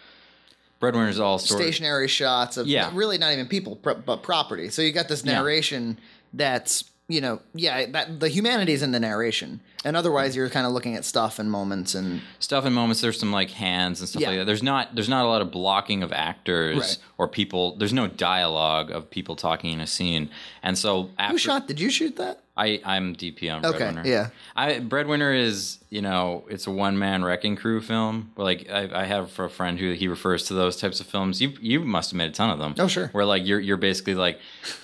Breadwinner 0.81 1.09
is 1.09 1.19
all 1.19 1.39
sort 1.39 1.61
of 1.61 1.65
stationary 1.67 2.09
shots 2.09 2.57
of 2.57 2.67
Yeah. 2.67 2.91
really 2.95 3.17
not 3.19 3.33
even 3.33 3.47
people 3.47 3.77
pro- 3.77 3.95
but 3.95 4.23
property 4.23 4.69
so 4.69 4.83
you 4.83 4.93
got 4.93 5.09
this 5.09 5.25
Yeah. 5.25 5.33
narration 5.35 5.99
that's 6.35 6.85
you 7.09 7.21
know 7.23 7.41
yeah 7.55 7.87
that 7.87 8.21
the 8.21 8.29
humanity's 8.29 8.83
in 8.83 8.93
the 8.93 9.01
narration 9.01 9.61
and 9.85 9.97
otherwise 9.97 10.35
you're 10.35 10.49
kind 10.51 10.67
of 10.67 10.73
looking 10.73 10.95
at 10.97 11.05
stuff 11.05 11.39
and 11.39 11.51
moments 11.51 11.95
and 11.95 12.21
stuff 12.39 12.65
and 12.65 12.75
moments 12.75 13.01
there's 13.01 13.19
some 13.19 13.33
like 13.33 13.51
hands 13.51 14.01
and 14.01 14.09
stuff 14.09 14.23
Yeah. 14.23 14.29
like 14.31 14.39
that 14.39 14.45
there's 14.47 14.63
not 14.63 14.95
there's 14.95 15.09
not 15.09 15.25
a 15.25 15.29
lot 15.29 15.43
of 15.43 15.51
blocking 15.51 16.03
of 16.03 16.13
actors 16.13 16.77
Right. 16.79 16.99
or 17.19 17.29
people 17.29 17.77
there's 17.77 17.93
no 17.93 18.07
dialogue 18.09 18.91
of 18.91 19.11
people 19.11 19.37
talking 19.37 19.73
in 19.73 19.81
a 19.81 19.87
scene 19.87 20.31
and 20.63 20.79
so 20.79 21.11
after 21.19 21.33
who 21.33 21.39
shot 21.39 21.67
did 21.69 21.81
you 21.81 21.91
shoot 21.91 22.17
that 22.17 22.41
I 22.57 22.81
I'm 22.85 23.17
DP 23.17 23.53
on 23.53 23.65
Okay, 23.67 23.79
Breadwinner. 23.79 24.03
yeah. 24.07 24.29
I 24.55 24.79
Breadwinner 24.79 25.33
is 25.33 25.79
you 25.91 26.01
know 26.01 26.45
it's 26.49 26.69
a 26.69 26.71
one 26.71 26.97
man 26.99 27.25
wrecking 27.25 27.57
crew 27.57 27.81
film. 27.81 28.31
Like 28.37 28.71
I, 28.71 29.03
I 29.03 29.05
have 29.07 29.37
a 29.41 29.49
friend 29.49 29.77
who 29.79 29.93
he 29.93 30.07
refers 30.07 30.45
to 30.45 30.55
those 30.55 30.77
types 30.77 31.01
of 31.01 31.07
films. 31.07 31.41
You 31.43 31.53
you 31.61 31.81
must 31.81 32.13
have 32.13 32.17
made 32.17 32.29
a 32.29 32.33
ton 32.33 32.51
of 32.51 32.59
them. 32.61 32.75
Oh, 32.79 32.87
sure. 32.87 33.09
Where 33.09 33.25
like 33.25 33.45
you're 33.45 33.59
you're 33.59 33.77
basically 33.77 34.15
like 34.15 34.39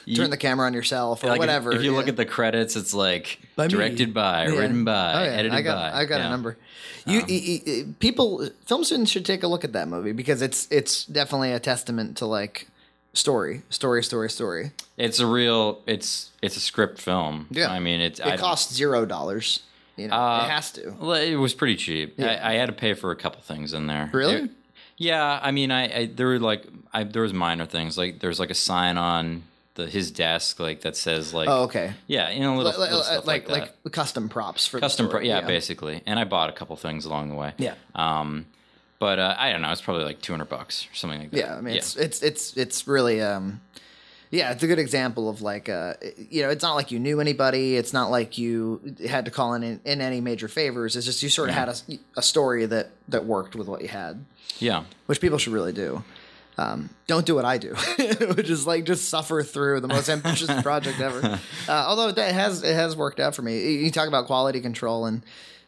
you, 0.04 0.16
turn 0.16 0.30
the 0.30 0.36
camera 0.36 0.66
on 0.66 0.74
yourself 0.74 1.22
or 1.22 1.28
like, 1.28 1.38
whatever 1.38 1.72
If, 1.72 1.84
you 1.84 1.94
look 1.94 2.08
at 2.08 2.16
the 2.16 2.26
credits, 2.26 2.74
it's 2.74 2.92
like 2.92 3.38
By 3.54 3.66
me. 3.66 3.68
directed 3.68 4.12
by, 4.12 4.48
Yeah. 4.48 4.58
written 4.58 4.84
by, 4.84 5.12
Oh, 5.14 5.22
yeah. 5.22 5.30
edited 5.30 5.52
I 5.52 5.62
got, 5.62 5.92
by. 5.92 5.98
I 6.00 6.04
got 6.06 6.16
Yeah. 6.18 6.20
Um, 6.22 6.26
a 6.26 6.30
number. 6.30 6.56
You, 7.06 7.20
y- 7.20 7.26
y- 7.28 7.62
y- 7.66 7.84
people, 7.98 8.48
film 8.66 8.84
students 8.84 9.10
should 9.10 9.24
take 9.24 9.42
a 9.42 9.48
look 9.48 9.64
at 9.64 9.72
that 9.74 9.86
movie 9.88 10.12
because 10.12 10.42
it's 10.42 10.66
it's 10.72 11.04
definitely 11.06 11.52
a 11.52 11.60
testament 11.60 12.16
to 12.18 12.26
like 12.26 12.66
story, 13.12 13.62
story, 13.70 14.02
story, 14.02 14.30
story. 14.30 14.72
It's 14.96 15.18
a 15.20 15.26
real. 15.26 15.80
It's 15.86 16.30
it's 16.42 16.56
a 16.56 16.60
script 16.60 17.00
film. 17.00 17.46
Yeah. 17.50 17.70
I 17.70 17.78
mean 17.80 18.00
it's. 18.00 18.20
It 18.20 18.38
costs 18.38 18.72
zero 18.74 19.04
dollars. 19.06 19.60
You 19.96 20.08
know, 20.08 20.14
Uh, 20.16 20.44
it 20.44 20.50
has 20.50 20.72
to. 20.72 20.94
Well, 20.98 21.12
it 21.20 21.34
was 21.36 21.52
pretty 21.54 21.76
cheap. 21.76 22.14
Yeah. 22.16 22.40
I, 22.42 22.52
I 22.52 22.54
had 22.54 22.66
to 22.66 22.72
pay 22.72 22.94
for 22.94 23.10
a 23.10 23.16
couple 23.16 23.42
things 23.42 23.72
in 23.74 23.86
there. 23.86 24.10
Really? 24.12 24.34
It- 24.34 24.50
yeah, 24.96 25.40
I 25.42 25.50
mean, 25.50 25.70
I, 25.70 26.00
I 26.00 26.06
there 26.06 26.26
were 26.26 26.38
like 26.38 26.64
I, 26.92 27.04
there 27.04 27.22
was 27.22 27.32
minor 27.32 27.64
things 27.64 27.96
like 27.96 28.18
there's 28.20 28.38
like 28.38 28.50
a 28.50 28.54
sign 28.54 28.98
on 28.98 29.44
the 29.74 29.86
his 29.86 30.10
desk 30.10 30.60
like 30.60 30.82
that 30.82 30.94
says 30.94 31.32
like 31.32 31.48
Oh, 31.48 31.62
okay. 31.64 31.94
yeah, 32.06 32.28
you 32.28 32.40
know, 32.40 32.54
little, 32.56 32.72
Like 32.72 32.90
little 32.90 33.02
stuff 33.02 33.26
like, 33.26 33.48
like, 33.48 33.72
like, 33.84 33.92
custom 33.94 34.28
props 34.28 34.66
for 34.66 34.76
the 34.76 34.82
custom, 34.82 35.06
pro- 35.06 35.20
story, 35.20 35.28
yeah, 35.28 35.40
basically. 35.40 36.02
And 36.04 36.18
I 36.18 36.24
bought 36.24 36.50
a 36.50 36.52
couple 36.52 36.76
things 36.76 37.06
along 37.06 37.30
the 37.30 37.34
way. 37.34 37.54
Yeah. 37.56 37.74
Um, 37.94 38.44
but 39.00 39.18
uh, 39.18 39.34
I 39.36 39.50
don't 39.50 39.62
know. 39.62 39.72
It's 39.72 39.80
probably 39.80 40.04
like 40.04 40.20
two 40.20 40.32
hundred 40.32 40.50
bucks 40.50 40.86
or 40.92 40.94
something 40.94 41.18
like 41.18 41.30
that. 41.32 41.36
Yeah, 41.38 41.56
I 41.56 41.60
mean, 41.60 41.74
it's 41.74 41.96
it's 41.96 42.22
it's 42.22 42.56
it's 42.56 42.86
really 42.86 43.20
um, 43.20 43.60
yeah, 44.30 44.52
it's 44.52 44.62
a 44.62 44.68
good 44.68 44.78
example 44.78 45.28
of 45.28 45.42
like 45.42 45.68
uh, 45.68 45.94
you 46.30 46.42
know, 46.42 46.50
it's 46.50 46.62
not 46.62 46.74
like 46.74 46.92
you 46.92 47.00
knew 47.00 47.18
anybody. 47.18 47.76
It's 47.76 47.92
not 47.92 48.10
like 48.10 48.38
you 48.38 48.94
had 49.08 49.24
to 49.24 49.30
call 49.30 49.54
in 49.54 49.62
in, 49.64 49.80
in 49.84 50.00
any 50.00 50.20
major 50.20 50.46
favors. 50.46 50.96
It's 50.96 51.06
just 51.06 51.22
you 51.22 51.30
sort 51.30 51.48
of 51.48 51.56
had 51.56 51.68
a, 51.68 51.74
a 52.18 52.22
story 52.22 52.66
that 52.66 52.90
that 53.08 53.24
worked 53.24 53.56
with 53.56 53.66
what 53.66 53.80
you 53.80 53.88
had, 53.88 54.24
yeah. 54.58 54.84
which 55.06 55.20
people 55.20 55.38
should 55.38 55.54
really 55.54 55.72
do. 55.72 56.04
Um, 56.58 56.90
don't 57.06 57.24
do 57.24 57.34
what 57.34 57.46
I 57.46 57.56
do, 57.56 57.74
which 58.36 58.50
is 58.50 58.66
like 58.66 58.84
just 58.84 59.08
suffer 59.08 59.42
through 59.42 59.80
the 59.80 59.88
most 59.88 60.10
ambitious 60.10 60.62
project 60.62 61.00
ever. 61.00 61.40
Uh, 61.66 61.72
although 61.72 62.12
that 62.12 62.34
has 62.34 62.62
it 62.62 62.74
has 62.74 62.94
worked 62.94 63.18
out 63.18 63.34
for 63.34 63.40
me. 63.40 63.76
You 63.76 63.90
talk 63.90 64.08
about 64.08 64.26
quality 64.26 64.60
control, 64.60 65.06
and 65.06 65.22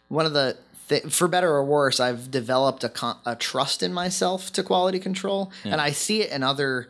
one 0.08 0.26
of 0.26 0.34
the 0.34 0.56
th- 0.88 1.04
for 1.12 1.28
better 1.28 1.50
or 1.50 1.64
worse, 1.64 2.00
I've 2.00 2.30
developed 2.30 2.84
a, 2.84 2.88
con- 2.88 3.18
a 3.26 3.34
trust 3.36 3.82
in 3.82 3.92
myself 3.92 4.52
to 4.52 4.62
quality 4.62 4.98
control, 4.98 5.52
and 5.64 5.80
I 5.80 5.90
see 5.92 6.22
it 6.22 6.30
in 6.30 6.42
other. 6.42 6.88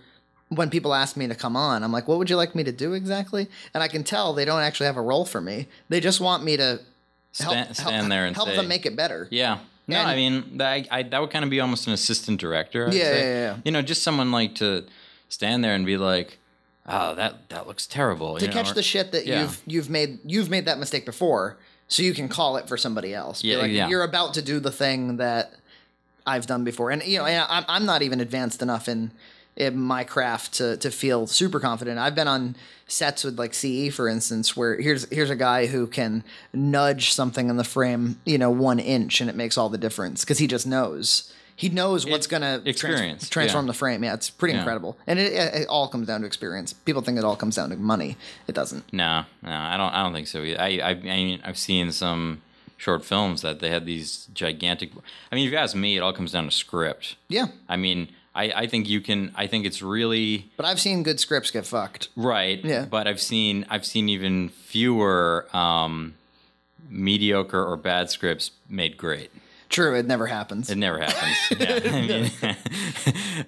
When 0.48 0.68
people 0.68 0.92
ask 0.92 1.16
me 1.16 1.26
to 1.28 1.34
come 1.34 1.56
on, 1.56 1.82
I'm 1.82 1.92
like, 1.92 2.06
"What 2.06 2.18
would 2.18 2.28
you 2.28 2.36
like 2.36 2.54
me 2.54 2.62
to 2.64 2.72
do 2.72 2.92
exactly?" 2.92 3.48
And 3.72 3.82
I 3.82 3.88
can 3.88 4.04
tell 4.04 4.34
they 4.34 4.44
don't 4.44 4.60
actually 4.60 4.86
have 4.86 4.98
a 4.98 5.02
role 5.02 5.24
for 5.24 5.40
me. 5.40 5.66
They 5.88 5.98
just 5.98 6.20
want 6.20 6.44
me 6.44 6.58
to 6.58 6.80
help, 7.40 7.52
Stand, 7.52 7.76
stand 7.76 8.12
there 8.12 8.26
and 8.26 8.36
help 8.36 8.48
say, 8.50 8.56
them 8.56 8.68
make 8.68 8.84
it 8.84 8.94
better. 8.94 9.28
Yeah. 9.30 9.60
No, 9.88 9.96
And- 9.98 10.08
I 10.10 10.14
mean 10.14 10.58
that 10.58 10.86
I, 10.90 11.02
that 11.04 11.20
would 11.22 11.30
kind 11.30 11.42
of 11.44 11.50
be 11.50 11.58
almost 11.60 11.86
an 11.86 11.94
assistant 11.94 12.38
director. 12.38 12.86
I'd 12.88 12.92
Yeah, 12.94 13.02
say. 13.04 13.20
yeah, 13.20 13.40
yeah. 13.52 13.56
You 13.64 13.72
know, 13.72 13.80
just 13.82 14.02
someone 14.02 14.30
like 14.30 14.54
to 14.56 14.84
stand 15.30 15.64
there 15.64 15.74
and 15.74 15.86
be 15.86 15.96
like, 15.96 16.38
"Oh, 16.86 17.14
that 17.14 17.48
that 17.48 17.66
looks 17.66 17.86
terrible." 17.86 18.36
to 18.36 18.42
you 18.42 18.48
know, 18.48 18.52
catch 18.52 18.72
or- 18.72 18.74
the 18.74 18.82
shit 18.82 19.10
that 19.12 19.24
yeah. 19.26 19.40
you've 19.40 19.62
you've 19.66 19.88
made 19.90 20.18
you've 20.26 20.50
made 20.50 20.66
that 20.66 20.78
mistake 20.78 21.06
before 21.06 21.56
so 21.92 22.02
you 22.02 22.14
can 22.14 22.28
call 22.28 22.56
it 22.56 22.68
for 22.68 22.78
somebody 22.78 23.12
else. 23.12 23.44
Yeah, 23.44 23.58
like, 23.58 23.70
yeah. 23.70 23.88
you're 23.88 24.02
about 24.02 24.34
to 24.34 24.42
do 24.42 24.60
the 24.60 24.70
thing 24.70 25.18
that 25.18 25.52
i've 26.26 26.46
done 26.46 26.64
before. 26.64 26.90
And 26.90 27.02
you 27.02 27.18
know 27.18 27.26
and 27.26 27.46
I'm, 27.48 27.64
I'm 27.68 27.84
not 27.84 28.02
even 28.02 28.20
advanced 28.20 28.62
enough 28.62 28.88
in 28.88 29.10
in 29.56 29.78
my 29.78 30.02
craft 30.04 30.54
to 30.54 30.76
to 30.78 30.90
feel 30.90 31.26
super 31.26 31.60
confident. 31.60 31.98
I've 31.98 32.14
been 32.14 32.28
on 32.28 32.56
sets 32.86 33.24
with 33.24 33.38
like 33.38 33.54
ce 33.54 33.92
for 33.92 34.08
instance 34.08 34.56
where 34.56 34.80
here's 34.80 35.08
here's 35.10 35.30
a 35.30 35.36
guy 35.36 35.66
who 35.66 35.86
can 35.86 36.24
nudge 36.52 37.12
something 37.12 37.48
in 37.48 37.56
the 37.56 37.64
frame 37.64 38.20
you 38.26 38.36
know 38.36 38.50
one 38.50 38.78
inch 38.78 39.20
and 39.20 39.30
it 39.30 39.36
makes 39.36 39.56
all 39.56 39.70
the 39.70 39.78
difference 39.78 40.24
because 40.24 40.38
he 40.38 40.46
just 40.46 40.66
knows 40.66 41.32
he 41.62 41.68
knows 41.68 42.04
what's 42.06 42.26
gonna 42.26 42.60
trans- 42.74 43.28
transform 43.28 43.64
yeah. 43.66 43.72
the 43.72 43.78
frame 43.82 44.02
yeah 44.04 44.14
it's 44.14 44.30
pretty 44.30 44.52
Yeah. 44.54 44.60
incredible 44.60 44.92
and 45.06 45.18
it, 45.18 45.32
it, 45.32 45.54
it 45.62 45.68
all 45.68 45.86
comes 45.88 46.06
down 46.08 46.20
to 46.22 46.26
experience 46.26 46.72
people 46.72 47.02
think 47.02 47.16
it 47.18 47.24
all 47.24 47.36
comes 47.36 47.56
down 47.56 47.70
to 47.70 47.76
money 47.76 48.16
it 48.48 48.54
doesn't 48.54 48.84
No, 48.92 49.24
no, 49.42 49.50
I 49.72 49.76
don't. 49.76 49.92
I 49.94 50.02
don't 50.02 50.12
think 50.12 50.26
so. 50.28 50.42
Either. 50.42 50.60
I, 50.60 50.68
I, 50.78 50.90
I 50.90 50.94
mean, 50.94 51.40
I've 51.44 51.58
seen 51.58 51.92
some 51.92 52.42
short 52.76 53.04
films 53.04 53.42
that 53.42 53.60
they 53.60 53.70
had 53.70 53.86
these 53.86 54.26
gigantic. 54.34 54.90
I 55.30 55.34
mean, 55.36 55.46
if 55.46 55.52
you 55.52 55.58
ask 55.58 55.74
me, 55.76 55.96
it 55.96 56.00
all 56.00 56.12
comes 56.12 56.32
down 56.32 56.44
to 56.46 56.50
script. 56.50 57.16
yeah 57.28 57.46
I 57.68 57.76
mean, 57.76 58.08
I, 58.34 58.44
I 58.62 58.66
think 58.66 58.88
you 58.88 59.00
can. 59.00 59.30
I 59.36 59.46
think 59.46 59.66
it's 59.66 59.82
really 59.82 60.50
But 60.56 60.66
I've 60.66 60.80
seen 60.80 61.02
good 61.04 61.20
scripts 61.20 61.50
get 61.52 61.64
fucked. 61.66 62.08
right. 62.16 62.58
Yeah. 62.64 62.86
But 62.90 63.06
I've 63.06 63.20
seen 63.20 63.66
I've 63.70 63.86
seen 63.86 64.08
even 64.08 64.48
fewer 64.48 65.46
um, 65.54 66.14
mediocre 66.90 67.62
or 67.64 67.76
bad 67.76 68.10
scripts 68.10 68.50
made 68.68 68.96
great. 68.96 69.30
True, 69.72 69.96
it 69.96 70.06
never 70.06 70.26
happens. 70.26 70.68
It 70.68 70.76
never 70.76 70.98
happens. 70.98 71.36
yeah, 71.58 71.80
I 71.82 72.00
mean, 72.02 72.30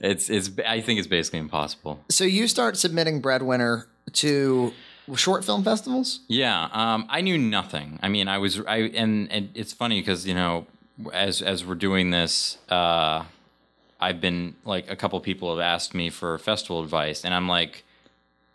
it's 0.00 0.30
it's. 0.30 0.50
I 0.66 0.80
think 0.80 0.98
it's 0.98 1.06
basically 1.06 1.38
impossible. 1.38 2.00
so 2.08 2.24
you 2.24 2.48
start 2.48 2.78
submitting 2.78 3.20
Breadwinner 3.20 3.86
to 4.14 4.72
short 5.14 5.44
film 5.44 5.62
festivals? 5.62 6.20
Yeah, 6.28 6.68
um, 6.72 7.06
I 7.10 7.20
knew 7.20 7.36
nothing. 7.36 7.98
I 8.02 8.08
mean, 8.08 8.26
I 8.26 8.38
was 8.38 8.58
I 8.60 8.90
and, 8.94 9.30
and 9.30 9.50
it's 9.54 9.74
funny 9.74 10.00
because 10.00 10.26
you 10.26 10.34
know, 10.34 10.66
as 11.12 11.42
as 11.42 11.62
we're 11.62 11.74
doing 11.74 12.10
this, 12.10 12.56
uh, 12.70 13.24
I've 14.00 14.20
been 14.20 14.54
like 14.64 14.90
a 14.90 14.96
couple 14.96 15.20
people 15.20 15.50
have 15.50 15.60
asked 15.60 15.94
me 15.94 16.08
for 16.08 16.38
festival 16.38 16.82
advice, 16.82 17.22
and 17.24 17.34
I'm 17.34 17.48
like, 17.48 17.84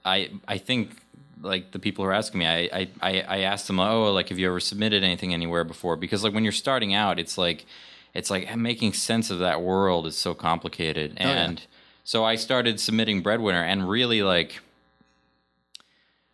I 0.03 0.31
I 0.47 0.57
think 0.57 1.03
like 1.41 1.71
the 1.71 1.79
people 1.79 2.03
who 2.03 2.09
are 2.09 2.13
asking 2.13 2.39
me, 2.39 2.47
I 2.47 2.87
I 3.01 3.21
I, 3.21 3.39
asked 3.39 3.67
them, 3.67 3.79
oh, 3.79 4.11
like 4.11 4.29
have 4.29 4.39
you 4.39 4.47
ever 4.47 4.59
submitted 4.59 5.03
anything 5.03 5.33
anywhere 5.33 5.63
before? 5.63 5.95
Because 5.95 6.23
like 6.23 6.33
when 6.33 6.43
you're 6.43 6.51
starting 6.51 6.93
out, 6.93 7.19
it's 7.19 7.37
like 7.37 7.65
it's 8.13 8.29
like 8.29 8.55
making 8.55 8.93
sense 8.93 9.29
of 9.29 9.39
that 9.39 9.61
world 9.61 10.05
is 10.05 10.17
so 10.17 10.33
complicated, 10.33 11.17
oh, 11.19 11.23
yeah. 11.23 11.43
and 11.43 11.61
so 12.03 12.23
I 12.23 12.35
started 12.35 12.79
submitting 12.79 13.21
Breadwinner, 13.21 13.63
and 13.63 13.87
really 13.89 14.21
like 14.23 14.61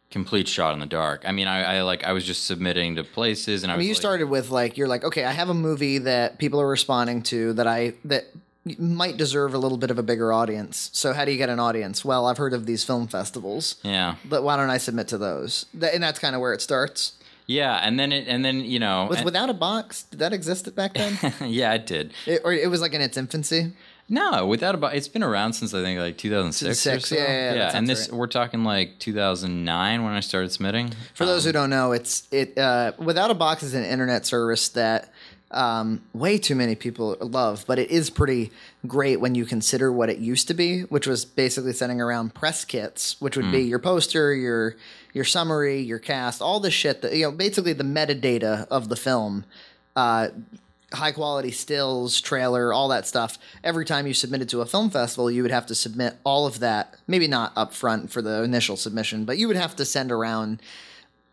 complete 0.09 0.47
shot 0.47 0.73
in 0.73 0.79
the 0.79 0.85
dark. 0.85 1.23
I 1.25 1.33
mean, 1.33 1.47
I, 1.47 1.77
I 1.77 1.81
like 1.81 2.03
I 2.03 2.13
was 2.13 2.23
just 2.23 2.45
submitting 2.45 2.95
to 2.95 3.03
places, 3.03 3.63
and 3.63 3.71
I, 3.71 3.75
I 3.75 3.77
was 3.77 3.81
mean, 3.81 3.89
you 3.89 3.93
like, 3.93 4.01
started 4.01 4.29
with 4.29 4.49
like 4.49 4.77
you're 4.77 4.87
like, 4.87 5.03
okay, 5.03 5.25
I 5.25 5.31
have 5.31 5.49
a 5.49 5.53
movie 5.53 5.97
that 5.99 6.39
people 6.39 6.61
are 6.61 6.67
responding 6.67 7.21
to 7.23 7.53
that 7.53 7.67
I 7.67 7.95
that 8.05 8.25
might 8.79 9.17
deserve 9.17 9.53
a 9.53 9.57
little 9.57 9.77
bit 9.77 9.91
of 9.91 9.99
a 9.99 10.03
bigger 10.03 10.33
audience. 10.33 10.89
So 10.93 11.13
how 11.13 11.23
do 11.25 11.31
you 11.31 11.37
get 11.37 11.49
an 11.49 11.59
audience? 11.59 12.03
Well, 12.03 12.25
I've 12.25 12.37
heard 12.37 12.53
of 12.53 12.65
these 12.65 12.83
film 12.83 13.07
festivals, 13.07 13.75
yeah, 13.83 14.15
but 14.25 14.43
why 14.43 14.57
don't 14.57 14.69
I 14.69 14.77
submit 14.77 15.07
to 15.09 15.17
those? 15.17 15.65
And 15.73 16.01
that's 16.01 16.19
kind 16.19 16.33
of 16.35 16.41
where 16.41 16.53
it 16.53 16.61
starts. 16.61 17.13
yeah, 17.47 17.75
and 17.83 17.99
then 17.99 18.11
it, 18.11 18.27
and 18.27 18.43
then 18.43 18.61
you 18.61 18.79
know, 18.79 19.07
With 19.09 19.19
and- 19.19 19.29
Withoutabox, 19.29 20.09
did 20.09 20.19
that 20.19 20.33
exist 20.33 20.73
back 20.75 20.95
then? 20.95 21.17
yeah, 21.51 21.73
it 21.73 21.85
did. 21.85 22.13
it, 22.25 22.41
or 22.43 22.53
it 22.53 22.69
was 22.69 22.81
like 22.81 22.93
in 22.93 23.01
its 23.01 23.17
infancy. 23.17 23.73
No, 24.07 24.45
without 24.45 24.75
a 24.75 24.77
bu- 24.77 24.87
it's 24.93 25.07
been 25.07 25.23
around 25.23 25.53
since 25.53 25.73
I 25.73 25.81
think 25.81 25.99
like 25.99 26.17
2006 26.19 26.85
or 26.87 26.99
so. 26.99 27.15
yeah, 27.15 27.21
yeah, 27.23 27.53
yeah, 27.55 27.71
and 27.73 27.87
this 27.89 28.07
right. 28.07 28.17
we're 28.17 28.27
talking 28.27 28.63
like 28.63 28.99
2009 28.99 30.03
when 30.03 30.13
I 30.13 30.19
started 30.19 30.51
submitting. 30.51 30.93
For 31.15 31.25
those 31.25 31.43
who 31.45 31.51
don't 31.51 31.71
know, 31.71 31.91
it's 31.91 32.27
it 32.31 32.55
uh, 32.55 32.91
Withoutabox 32.99 33.63
is 33.63 33.73
an 33.73 33.83
internet 33.83 34.25
service 34.27 34.69
that 34.69 35.11
um, 35.55 36.01
way 36.13 36.37
too 36.37 36.53
many 36.53 36.75
people 36.75 37.17
love, 37.21 37.63
but 37.65 37.79
it 37.79 37.89
is 37.89 38.09
pretty 38.09 38.51
great 38.85 39.21
when 39.21 39.35
you 39.35 39.45
consider 39.45 39.91
what 39.91 40.09
it 40.09 40.17
used 40.17 40.49
to 40.49 40.53
be, 40.53 40.81
which 40.81 41.07
was 41.07 41.23
basically 41.23 41.71
sending 41.73 42.01
around 42.01 42.35
press 42.35 42.65
kits, 42.65 43.19
which 43.21 43.37
would 43.37 43.51
be 43.51 43.61
your 43.61 43.79
poster, 43.79 44.33
your 44.33 44.75
your 45.13 45.23
summary, 45.23 45.79
your 45.79 45.97
cast, 45.97 46.41
all 46.41 46.59
the 46.59 46.69
shit 46.69 47.01
that 47.01 47.15
you 47.15 47.23
know, 47.23 47.31
basically 47.31 47.73
the 47.73 47.85
metadata 47.85 48.67
of 48.67 48.89
the 48.89 48.97
film. 48.97 49.45
Uh, 49.95 50.27
high 50.93 51.11
quality 51.11 51.51
stills, 51.51 52.19
trailer, 52.21 52.73
all 52.73 52.89
that 52.89 53.07
stuff. 53.07 53.37
Every 53.63 53.85
time 53.85 54.07
you 54.07 54.13
submitted 54.13 54.49
to 54.49 54.61
a 54.61 54.65
film 54.65 54.89
festival, 54.89 55.31
you 55.31 55.41
would 55.41 55.51
have 55.51 55.65
to 55.67 55.75
submit 55.75 56.15
all 56.23 56.45
of 56.45 56.59
that. 56.59 56.95
Maybe 57.07 57.27
not 57.27 57.53
up 57.55 57.73
front 57.73 58.11
for 58.11 58.21
the 58.21 58.43
initial 58.43 58.77
submission, 58.77 59.25
but 59.25 59.37
you 59.37 59.47
would 59.47 59.57
have 59.57 59.75
to 59.77 59.85
send 59.85 60.11
around 60.11 60.61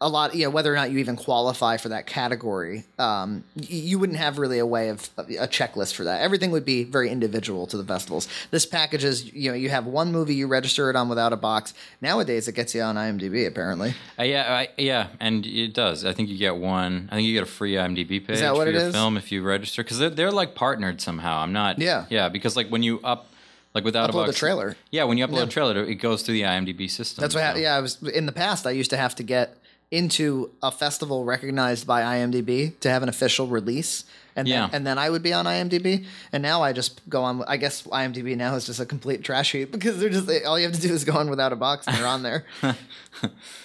a 0.03 0.09
lot. 0.09 0.35
You 0.35 0.45
know, 0.45 0.51
whether 0.51 0.73
or 0.73 0.77
not 0.77 0.91
you 0.91 0.99
even 0.99 1.17
qualify 1.17 1.77
for 1.79 1.88
that 1.91 2.07
category, 2.07 2.85
um, 2.99 3.45
you 3.57 3.99
wouldn't 3.99 4.19
have 4.19 4.38
really 4.38 4.59
a 4.59 4.67
way 4.67 4.88
of 4.91 5.09
a 5.19 5.49
checklist 5.49 5.95
for 5.95 6.05
that. 6.05 6.21
Everything 6.21 6.51
would 6.51 6.65
be 6.65 6.85
very 6.85 7.09
individual 7.11 7.67
to 7.69 7.77
the 7.77 7.85
festivals. 7.85 8.29
This 8.51 8.67
package 8.67 9.05
is, 9.05 9.33
you 9.33 9.51
know, 9.51 9.57
you 9.57 9.71
have 9.71 9.87
one 9.87 10.12
movie, 10.12 10.35
you 10.35 10.47
register 10.47 10.91
it 10.91 10.97
on 10.97 11.09
Withoutabox. 11.09 11.73
Nowadays, 12.01 12.49
it 12.49 12.53
gets 12.53 12.75
you 12.75 12.83
on 12.83 12.97
IMDb. 12.97 13.47
Apparently, 13.47 13.95
Uh, 14.19 14.25
yeah, 14.25 14.53
I, 14.53 14.69
yeah, 14.77 15.09
and 15.21 15.47
it 15.47 15.73
does. 15.75 16.05
I 16.05 16.12
think 16.12 16.29
you 16.29 16.37
get 16.38 16.57
one. 16.57 17.09
I 17.11 17.17
think 17.17 17.27
you 17.27 17.35
get 17.35 17.43
a 17.45 17.47
free 17.47 17.75
IMDb 17.75 18.25
page 18.27 18.38
for 18.41 18.55
your 18.69 18.69
is? 18.69 18.93
film 18.95 19.17
if 19.17 19.33
you 19.33 19.43
register 19.43 19.83
because 19.83 19.99
they're, 19.99 20.11
they're 20.11 20.31
like 20.33 20.55
partnered 20.55 21.01
somehow. 21.01 21.38
I'm 21.38 21.53
not. 21.53 21.79
Yeah. 21.79 22.07
yeah, 22.11 22.29
because 22.29 22.57
like 22.57 22.69
when 22.69 22.83
you 22.83 23.01
up 23.05 23.29
like 23.75 23.85
without 23.85 24.11
a 24.11 24.12
Upload 24.12 24.27
box 24.27 24.33
the 24.33 24.38
trailer. 24.38 24.77
Yeah, 24.91 25.05
when 25.05 25.17
you 25.17 25.27
upload 25.27 25.37
Yeah. 25.37 25.43
a 25.45 25.47
trailer, 25.47 25.83
it 25.85 25.95
goes 25.95 26.23
through 26.23 26.35
the 26.35 26.43
IMDb 26.43 26.91
system. 26.91 27.23
That's 27.23 27.35
what. 27.35 27.55
so- 27.55 27.59
yeah, 27.61 27.75
I 27.77 27.81
was 27.81 28.03
in 28.03 28.27
the 28.27 28.33
past. 28.33 28.67
I 28.67 28.71
used 28.73 28.91
to 28.91 28.97
have 28.99 29.15
to 29.17 29.23
get 29.23 29.57
into 29.92 30.50
a 30.62 30.72
festival 30.72 31.22
recognized 31.24 31.87
by 31.87 32.00
IMDb 32.02 32.78
to 32.81 32.90
have 32.90 33.02
an 33.05 33.09
official 33.11 33.46
release, 33.46 34.05
and 34.35 34.48
Yeah. 34.48 34.62
then, 34.62 34.70
and 34.72 34.87
then 34.87 34.98
I 34.98 35.11
would 35.11 35.22
be 35.22 35.35
on 35.35 35.44
IMDb. 35.44 36.07
And 36.33 36.42
now 36.42 36.62
I 36.62 36.72
just 36.72 37.07
go 37.11 37.22
on. 37.22 37.44
I 37.46 37.59
guess 37.59 37.83
IMDb 37.83 38.35
now 38.35 38.55
is 38.55 38.64
just 38.64 38.81
a 38.81 38.87
complete 38.87 39.22
trash 39.22 39.52
heap 39.52 39.70
because 39.76 39.98
they're 40.00 40.09
just 40.09 40.28
all 40.46 40.59
you 40.59 40.64
have 40.66 40.74
to 40.74 40.81
do 40.81 40.92
is 40.94 41.05
go 41.05 41.12
on 41.12 41.28
Withoutabox 41.28 41.87
and 41.87 41.96
they're 41.98 42.07
on 42.07 42.22
there. 42.22 42.44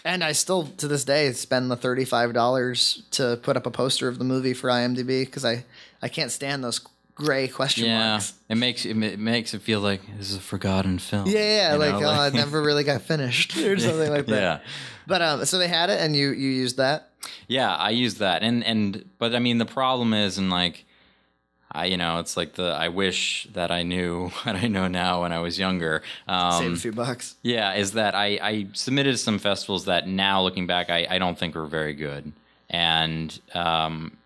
and 0.06 0.24
I 0.24 0.34
still 0.34 0.66
to 0.78 0.88
this 0.88 1.06
day 1.06 1.32
spend 1.32 1.72
the 1.72 1.78
thirty 1.78 2.04
five 2.06 2.34
dollars 2.34 3.04
to 3.12 3.40
put 3.42 3.56
up 3.56 3.66
a 3.66 3.72
poster 3.72 4.10
of 4.10 4.20
the 4.20 4.26
movie 4.26 4.54
for 4.54 4.70
IMDb 4.70 5.26
because 5.26 5.46
I 5.46 5.64
I 6.02 6.10
can't 6.10 6.32
stand 6.32 6.62
those 6.64 6.82
gray 7.18 7.48
question 7.48 7.86
Yeah, 7.86 8.10
marks. 8.12 8.34
it 8.48 8.56
makes 8.56 8.86
it, 8.86 8.96
it 9.04 9.20
makes 9.20 9.54
it 9.54 9.62
feel 9.62 9.80
like 9.82 10.02
this 10.18 10.30
is 10.32 10.38
a 10.38 10.40
forgotten 10.40 11.00
film. 11.00 11.28
Yeah, 11.28 11.72
yeah, 11.72 11.76
like, 11.76 12.00
know, 12.00 12.10
oh, 12.10 12.24
it 12.28 12.34
never 12.34 12.62
really 12.62 12.84
got 12.84 13.02
finished 13.02 13.58
or 13.68 13.78
something 13.80 14.10
like 14.12 14.26
that. 14.28 14.42
Yeah. 14.42 14.60
But 15.08 15.22
um, 15.22 15.46
so 15.46 15.58
they 15.58 15.68
had 15.68 15.90
it, 15.90 16.00
and 16.00 16.16
you 16.16 16.30
you 16.30 16.50
used 16.50 16.78
that. 16.78 17.10
Yeah, 17.48 17.74
I 17.76 17.90
used 17.90 18.20
that, 18.20 18.44
and 18.44 18.64
and 18.64 19.04
but 19.18 19.34
I 19.36 19.40
mean 19.40 19.58
the 19.58 19.66
problem 19.66 20.14
is, 20.14 20.38
and 20.38 20.50
like, 20.50 20.86
I 21.72 21.86
you 21.86 21.98
know 21.98 22.20
it's 22.20 22.38
like 22.38 22.54
the 22.54 22.70
I 22.78 22.90
wish 22.90 23.48
that 23.54 23.72
I 23.72 23.84
knew 23.84 24.28
what 24.44 24.56
I 24.56 24.68
know 24.68 24.88
now 24.88 25.22
when 25.24 25.32
I 25.34 25.40
was 25.40 25.58
younger. 25.58 26.04
Save 26.28 26.36
Um, 26.68 26.74
a 26.74 26.76
few 26.78 26.92
bucks. 26.92 27.36
yeah, 27.42 27.74
is 27.74 27.94
that 27.94 28.16
I 28.16 28.38
I 28.42 28.68
submitted 28.74 29.18
some 29.18 29.40
festivals 29.40 29.86
that 29.86 30.08
now 30.08 30.42
looking 30.44 30.68
back 30.68 30.90
I 30.90 31.08
I 31.10 31.18
don't 31.20 31.38
think 31.40 31.56
were 31.56 31.68
very 31.68 31.94
good, 31.94 32.32
and 32.70 33.40
um. 33.54 34.18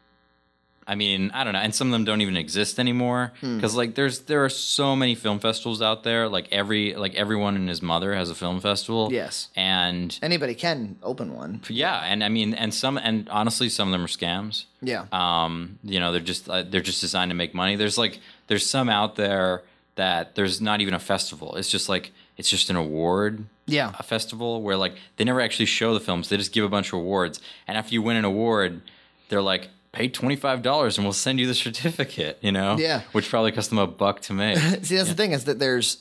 I 0.92 0.96
mean, 0.96 1.32
I 1.34 1.44
don't 1.46 1.54
know, 1.54 1.60
and 1.60 1.74
some 1.74 1.88
of 1.88 1.92
them 1.94 2.04
don't 2.04 2.20
even 2.22 2.36
exist 2.36 2.78
anymore 2.80 3.32
Hmm. 3.40 3.56
because 3.56 3.76
like 3.76 3.96
there's 3.96 4.20
there 4.32 4.44
are 4.44 4.50
so 4.50 4.94
many 4.96 5.16
film 5.16 5.40
festivals 5.40 5.82
out 5.82 6.04
there. 6.04 6.28
Like 6.28 6.48
every 6.52 6.96
like 6.96 7.16
everyone 7.16 7.56
and 7.56 7.70
his 7.70 7.82
mother 7.82 8.14
has 8.14 8.30
a 8.30 8.36
film 8.36 8.60
festival. 8.60 9.10
Yes. 9.12 9.48
and 9.56 10.20
Anybody 10.22 10.54
can 10.54 10.98
open 11.02 11.34
one. 11.34 11.62
yeah, 11.70 11.98
and 12.12 12.24
I 12.24 12.30
mean, 12.30 12.54
and 12.54 12.74
some, 12.74 12.98
and 12.98 13.30
honestly, 13.30 13.70
some 13.70 13.88
of 13.88 13.92
them 13.94 14.04
are 14.04 14.08
scams. 14.08 14.66
Yeah. 14.82 15.06
Um, 15.14 15.80
you 15.84 16.00
know, 16.02 16.12
they're 16.12 16.20
just 16.34 16.50
uh, 16.50 16.64
they're 16.64 16.82
just 16.82 17.00
designed 17.02 17.32
to 17.32 17.36
make 17.36 17.54
money. 17.54 17.76
There's 17.78 17.98
like 17.98 18.20
there's 18.48 18.66
some 18.70 18.90
out 18.90 19.16
there 19.16 19.64
that 19.96 20.36
there's 20.36 20.60
not 20.62 20.82
even 20.82 20.94
a 20.94 21.00
festival. 21.00 21.56
It's 21.56 21.70
just 21.70 21.88
like 21.88 22.12
it's 22.38 22.50
just 22.50 22.70
an 22.70 22.76
award. 22.76 23.46
Yeah. 23.66 23.94
A 23.98 24.04
festival 24.04 24.62
where 24.62 24.76
like 24.76 24.96
they 25.16 25.24
never 25.24 25.40
actually 25.40 25.68
show 25.68 25.94
the 25.94 26.00
films. 26.02 26.28
They 26.28 26.36
just 26.38 26.52
give 26.52 26.66
a 26.66 26.70
bunch 26.70 26.88
of 26.90 26.94
awards, 27.00 27.40
and 27.68 27.78
after 27.78 27.94
you 27.94 28.02
win 28.02 28.18
an 28.18 28.26
award, 28.26 28.82
they're 29.30 29.42
like. 29.42 29.70
Pay 29.92 30.08
twenty 30.08 30.36
five 30.36 30.62
dollars 30.62 30.98
and 30.98 31.06
we'll 31.06 31.14
send 31.14 31.40
you 31.40 31.48
the 31.48 31.54
certificate. 31.56 32.38
You 32.42 32.52
know, 32.52 32.78
Yeah. 32.78 33.02
which 33.12 33.30
probably 33.30 33.52
cost 33.52 33.70
them 33.70 33.80
a 33.80 33.88
buck 33.88 34.22
to 34.22 34.34
make. 34.34 34.58
See, 34.84 34.96
that's 34.96 35.10
the 35.10 35.16
thing 35.16 35.32
is 35.34 35.46
that 35.46 35.60
there's 35.60 35.98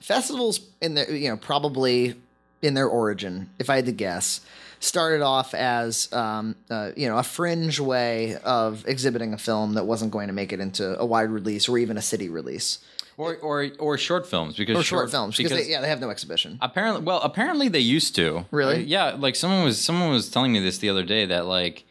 festivals 0.00 0.60
in 0.80 0.94
their 0.94 1.10
you 1.10 1.28
know 1.30 1.36
probably 1.36 2.14
in 2.60 2.74
their 2.74 2.86
origin, 2.86 3.50
if 3.58 3.68
I 3.70 3.76
had 3.76 3.86
to 3.86 3.92
guess, 3.92 4.40
started 4.78 5.20
off 5.22 5.54
as 5.54 6.12
um, 6.12 6.54
uh, 6.70 6.90
you 6.96 7.08
know 7.08 7.18
a 7.18 7.22
fringe 7.22 7.80
way 7.80 8.36
of 8.44 8.86
exhibiting 8.86 9.32
a 9.32 9.38
film 9.38 9.74
that 9.74 9.84
wasn't 9.84 10.10
going 10.12 10.28
to 10.28 10.32
make 10.34 10.52
it 10.52 10.60
into 10.60 10.98
a 10.98 11.06
wide 11.06 11.30
release 11.30 11.68
or 11.68 11.78
even 11.78 11.96
a 11.96 12.02
city 12.02 12.28
release 12.28 12.78
or 13.16 13.36
or 13.36 13.68
or 13.78 13.98
short 13.98 14.26
films 14.26 14.56
because 14.56 14.76
or 14.76 14.82
short, 14.82 15.10
films 15.10 15.36
because, 15.36 15.52
they, 15.52 15.70
yeah 15.70 15.80
they 15.80 15.88
have 15.88 16.00
no 16.00 16.10
exhibition. 16.10 16.58
Apparently, 16.60 17.02
well, 17.02 17.20
apparently 17.22 17.68
they 17.68 17.78
used 17.78 18.14
to. 18.16 18.44
Really? 18.50 18.76
Uh, 18.76 18.86
yeah, 18.86 19.16
like 19.18 19.36
someone 19.36 19.64
was 19.64 19.80
someone 19.80 20.10
was 20.10 20.28
telling 20.30 20.52
me 20.52 20.60
this 20.60 20.78
the 20.78 20.88
other 20.88 21.04
day 21.04 21.24
that 21.26 21.46
like 21.46 21.84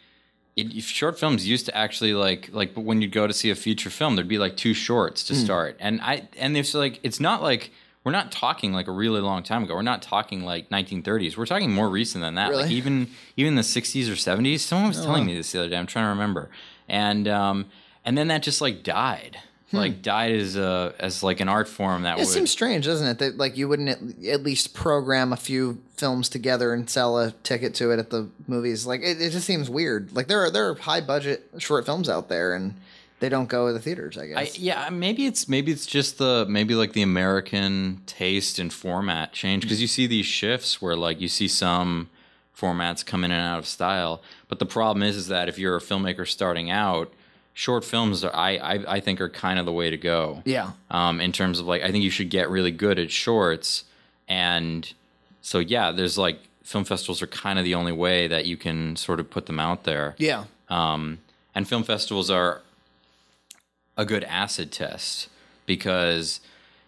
it, 0.56 0.82
short 0.84 1.18
films 1.20 1.48
used 1.48 1.66
to 1.68 1.78
actually 1.78 2.14
like 2.14 2.50
like 2.52 2.74
when 2.76 3.02
you'd 3.02 3.12
go 3.12 3.28
to 3.28 3.34
see 3.34 3.50
a 3.50 3.56
feature 3.56 3.90
film, 3.90 4.16
there'd 4.16 4.28
be 4.28 4.38
like 4.38 4.58
two 4.58 4.74
shorts 4.74 5.24
to 5.26 5.36
start, 5.36 5.78
and 5.80 6.02
I 6.02 6.28
and 6.38 6.58
it's 6.58 6.74
like 6.74 7.00
it's 7.04 7.20
not 7.20 7.42
like 7.42 7.72
we're 8.04 8.12
not 8.12 8.32
talking 8.32 8.74
like 8.74 8.88
a 8.88 8.92
really 8.92 9.22
long 9.22 9.44
time 9.44 9.64
ago. 9.64 9.76
We're 9.76 9.82
not 9.84 10.02
talking 10.02 10.44
like 10.44 10.70
1930s. 10.70 11.38
We're 11.38 11.46
talking 11.46 11.72
more 11.72 11.88
recent 11.90 12.24
than 12.24 12.36
that. 12.36 12.52
Like 12.52 12.66
Really? 12.66 12.76
even 12.76 13.08
even 13.38 13.56
the 13.56 13.62
60s 13.62 14.10
or 14.10 14.16
70s. 14.16 14.60
Someone 14.60 14.88
was 14.90 14.98
telling 14.98 15.22
wow. 15.22 15.28
me 15.28 15.36
this 15.36 15.52
the 15.52 15.60
other 15.60 15.70
day. 15.70 15.78
I'm 15.78 15.88
trying 15.88 16.06
to 16.06 16.10
remember, 16.10 16.50
and 16.90 17.28
um 17.28 17.66
and 18.04 18.18
then 18.18 18.28
that 18.28 18.44
just 18.44 18.60
like 18.62 18.84
died. 18.84 19.38
Like 19.74 20.02
died 20.02 20.34
as 20.34 20.56
a 20.58 20.94
as 21.00 21.24
like 21.24 21.40
an 21.40 21.48
art 21.48 21.68
form 21.68 22.04
that 22.04 22.16
Hmm. 22.16 22.22
It 22.22 22.26
would 22.26 22.34
seems 22.34 22.52
strange, 22.52 22.86
doesn't 22.86 23.08
it? 23.08 23.20
That 23.20 23.38
like 23.38 23.58
you 23.58 23.68
wouldn't 23.68 23.90
at, 23.90 24.26
at 24.26 24.44
least 24.44 24.74
program 24.74 25.32
a 25.32 25.38
few 25.38 25.82
films 25.96 26.30
together 26.30 26.74
and 26.74 26.90
sell 26.90 27.18
a 27.18 27.32
ticket 27.44 27.74
to 27.76 27.92
it 27.92 28.00
at 28.00 28.10
the 28.10 28.28
movies. 28.48 28.86
Like 28.86 29.02
it, 29.02 29.22
it 29.22 29.32
just 29.32 29.46
seems 29.46 29.70
weird. 29.70 30.14
Like 30.14 30.28
there 30.28 30.42
are 30.44 30.52
there 30.52 30.70
are 30.70 30.76
high 30.76 31.02
budget 31.02 31.50
short 31.60 31.86
films 31.86 32.10
out 32.10 32.28
there, 32.28 32.54
and 32.54 32.74
they 33.20 33.30
don't 33.30 33.48
go 33.48 33.68
to 33.68 33.74
the 33.74 33.80
theaters. 33.80 34.18
I 34.18 34.24
I, 34.24 34.26
guess. 34.46 34.60
yeah, 34.60 34.90
maybe 34.90 35.26
it's 35.26 35.48
maybe 35.48 35.72
it's 35.72 35.86
just 35.86 36.18
the 36.18 36.46
maybe 36.50 36.76
like 36.76 36.94
the 36.94 37.04
American 37.04 38.02
taste 38.06 38.60
and 38.60 38.74
format 38.74 39.32
change 39.32 39.64
because 39.64 39.80
you 39.82 39.88
see 39.88 40.08
these 40.08 40.26
shifts 40.26 40.82
where 40.82 40.96
like 40.96 41.22
you 41.22 41.28
see 41.28 41.48
some 41.48 42.10
formats 42.58 43.06
come 43.06 43.24
in 43.24 43.32
and 43.32 43.42
out 43.42 43.60
of 43.60 43.68
style, 43.68 44.22
but 44.48 44.60
the 44.60 44.66
problem 44.66 45.02
is 45.02 45.16
is 45.16 45.28
that 45.28 45.48
if 45.48 45.58
you're 45.58 45.78
a 45.78 45.80
filmmaker 45.82 46.28
starting 46.28 46.70
out, 46.70 47.14
short 47.54 47.84
films 47.84 48.24
are 48.24 48.36
I 48.36 48.58
I, 48.58 48.96
I 48.96 49.00
think 49.00 49.22
are 49.22 49.30
kind 49.30 49.60
of 49.60 49.66
the 49.66 49.74
way 49.74 49.90
to 49.90 49.98
go. 49.98 50.42
yeah. 50.46 50.72
Um, 50.90 51.20
in 51.22 51.32
terms 51.32 51.60
of 51.60 51.66
like 51.68 51.82
I 51.82 51.92
think 51.92 52.04
you 52.04 52.10
should 52.10 52.30
get 52.30 52.50
really 52.50 52.72
good 52.72 53.00
at 53.00 53.12
shorts, 53.12 53.84
and 54.28 54.92
so 55.42 55.60
yeah, 55.60 55.92
there's 55.92 56.18
like 56.18 56.40
film 56.64 56.86
festivals 56.86 57.22
are 57.22 57.28
kind 57.28 57.60
of 57.60 57.66
the 57.66 57.76
only 57.76 57.92
way 57.92 58.28
that 58.28 58.46
you 58.46 58.56
can 58.56 58.96
sort 58.96 59.20
of 59.20 59.30
put 59.30 59.46
them 59.48 59.60
out 59.60 59.84
there. 59.84 60.16
Yeah. 60.18 60.46
Um, 60.70 61.20
and 61.54 61.68
film 61.68 61.84
festivals 61.84 62.30
are 62.30 62.62
a 63.98 64.06
good 64.06 64.24
acid 64.24 64.72
test 64.72 65.28
because 65.66 66.40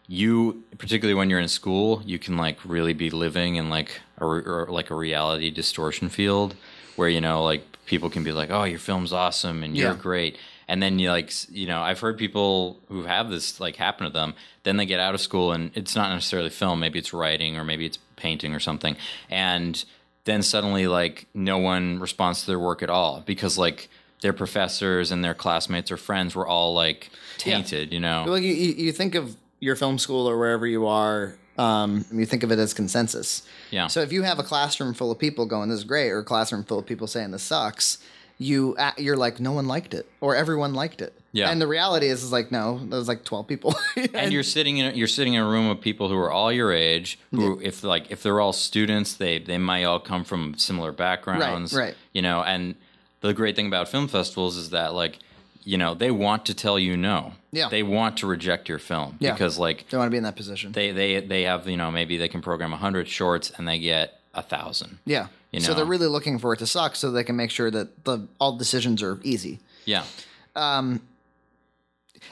you, 0.08 0.64
particularly 0.78 1.16
when 1.16 1.30
you're 1.30 1.40
in 1.40 1.48
school, 1.50 2.02
you 2.06 2.18
can 2.18 2.38
like 2.38 2.58
really 2.64 2.94
be 2.94 3.10
living 3.10 3.56
in 3.56 3.70
like 3.70 4.00
a 4.20 4.26
re- 4.26 4.66
like 4.70 4.90
a 4.90 4.96
reality 4.96 5.50
distortion 5.52 6.08
field 6.10 6.56
where 6.96 7.10
you 7.10 7.20
know 7.20 7.44
like 7.44 7.64
people 7.86 8.10
can 8.10 8.24
be 8.24 8.32
like, 8.32 8.50
"Oh, 8.52 8.64
your 8.64 8.80
film's 8.80 9.12
awesome 9.12 9.64
and 9.64 9.76
you're 9.76 9.96
great," 9.96 10.38
and 10.68 10.82
then 10.82 11.00
you 11.00 11.10
like 11.10 11.32
you 11.50 11.68
know 11.68 11.82
I've 11.82 12.00
heard 12.00 12.18
people 12.18 12.80
who 12.90 13.04
have 13.04 13.30
this 13.30 13.60
like 13.60 13.76
happen 13.76 14.06
to 14.06 14.14
them. 14.14 14.34
Then 14.64 14.78
they 14.78 14.86
get 14.86 15.00
out 15.00 15.14
of 15.14 15.22
school 15.22 15.52
and 15.52 15.72
it's 15.76 15.96
not 15.96 16.14
necessarily 16.14 16.50
film, 16.50 16.80
maybe 16.80 17.00
it's 17.00 17.14
writing 17.14 17.58
or 17.58 17.64
maybe 17.64 17.86
it's 17.86 17.98
painting 18.16 18.54
or 18.54 18.60
something, 18.60 18.96
and 19.30 19.84
then 20.26 20.42
suddenly 20.42 20.88
like 20.88 21.28
no 21.34 21.58
one 21.58 22.00
responds 22.00 22.42
to 22.42 22.48
their 22.48 22.60
work 22.60 22.82
at 22.82 22.90
all 22.90 23.22
because 23.26 23.58
like 23.58 23.90
their 24.22 24.34
professors 24.34 25.12
and 25.12 25.24
their 25.24 25.34
classmates 25.34 25.92
or 25.92 25.98
friends 25.98 26.34
were 26.34 26.48
all 26.48 26.74
like 26.74 27.10
tainted, 27.38 27.92
you 27.92 28.00
know. 28.00 28.24
Well, 28.26 28.40
you, 28.40 28.54
you 28.54 28.74
you 28.86 28.92
think 28.92 29.16
of 29.16 29.36
your 29.60 29.76
film 29.76 30.00
school 30.00 30.28
or 30.28 30.38
wherever 30.38 30.66
you 30.66 30.88
are, 30.88 31.36
um, 31.58 32.06
you 32.12 32.26
think 32.26 32.44
of 32.44 32.52
it 32.52 32.58
as 32.58 32.74
consensus. 32.74 33.44
Yeah. 33.70 33.88
So 33.88 34.02
if 34.02 34.12
you 34.12 34.24
have 34.24 34.40
a 34.40 34.44
classroom 34.44 34.94
full 34.94 35.12
of 35.12 35.20
people 35.20 35.46
going, 35.46 35.70
"This 35.70 35.80
is 35.80 35.84
great," 35.84 36.10
or 36.10 36.20
a 36.20 36.24
classroom 36.24 36.64
full 36.64 36.80
of 36.80 36.86
people 36.86 37.06
saying, 37.06 37.32
"This 37.32 37.44
sucks," 37.44 38.00
you 38.44 38.78
you're 38.98 39.18
like, 39.18 39.40
"No 39.40 39.52
one 39.54 39.68
liked 39.68 39.94
it," 39.94 40.06
or 40.22 40.36
"Everyone 40.36 40.74
liked 40.74 41.02
it." 41.02 41.14
Yeah. 41.32 41.50
And 41.50 41.60
the 41.60 41.66
reality 41.68 42.08
is, 42.08 42.24
is 42.24 42.32
like, 42.32 42.52
no, 42.52 42.78
there 42.78 43.00
was 43.00 43.08
like 43.08 43.24
twelve 43.24 43.48
people. 43.48 43.74
and 44.14 44.32
you're 44.32 44.44
sitting 44.44 44.78
in 44.78 44.92
a, 44.92 44.96
you're 44.96 45.08
sitting 45.08 45.34
in 45.34 45.42
a 45.42 45.48
room 45.48 45.68
of 45.70 45.82
people 45.82 46.08
who 46.10 46.16
are 46.18 46.32
all 46.32 46.52
your 46.52 46.72
age 46.72 47.18
who 47.32 47.60
if 47.62 47.84
like 47.84 48.12
if 48.12 48.22
they're 48.22 48.40
all 48.40 48.54
students 48.54 49.16
they 49.16 49.40
they 49.40 49.58
might 49.58 49.84
all 49.86 50.00
come 50.00 50.24
from 50.24 50.56
similar 50.58 50.92
backgrounds 50.92 51.74
right. 51.74 51.84
Right. 51.86 51.96
you 52.12 52.22
know 52.22 52.44
and 52.44 52.76
the 53.22 53.34
great 53.34 53.56
thing 53.56 53.68
about 53.68 53.88
film 53.90 54.08
festivals 54.08 54.58
is 54.58 54.70
that 54.72 54.94
like 54.94 55.20
you 55.64 55.78
know 55.78 55.94
they 55.96 56.12
want 56.12 56.46
to 56.48 56.54
tell 56.54 56.78
you 56.78 56.96
no 56.98 57.34
Yeah. 57.52 57.70
they 57.70 57.82
want 57.84 58.18
to 58.18 58.28
reject 58.28 58.70
your 58.70 58.80
film 58.80 59.16
Yeah. 59.20 59.32
because 59.34 59.58
like 59.58 59.86
don't 59.90 60.00
want 60.00 60.10
to 60.10 60.12
be 60.12 60.18
in 60.18 60.24
that 60.24 60.36
position. 60.36 60.72
they 60.74 60.92
they 60.92 61.20
they 61.22 61.44
have 61.44 61.68
you 61.68 61.78
know 61.78 61.90
maybe 61.90 62.18
they 62.18 62.28
can 62.28 62.42
program 62.42 62.72
100 62.72 63.08
shorts 63.08 63.52
and 63.58 63.68
they 63.68 63.80
get 63.80 64.20
a 64.34 64.42
thousand 64.42 65.00
yeah. 65.06 65.28
you 65.52 65.60
So 65.62 65.74
they're 65.74 65.86
really 65.86 66.08
looking 66.08 66.40
for 66.40 66.54
it 66.54 66.58
to 66.58 66.68
suck, 66.68 66.96
so 66.96 67.12
they 67.12 67.24
can 67.24 67.36
make 67.36 67.52
sure 67.52 67.70
that 67.70 68.04
the 68.06 68.28
all 68.40 68.58
decisions 68.58 69.04
are 69.04 69.20
easy. 69.24 69.60
yeah 69.86 70.04
Um, 70.56 71.02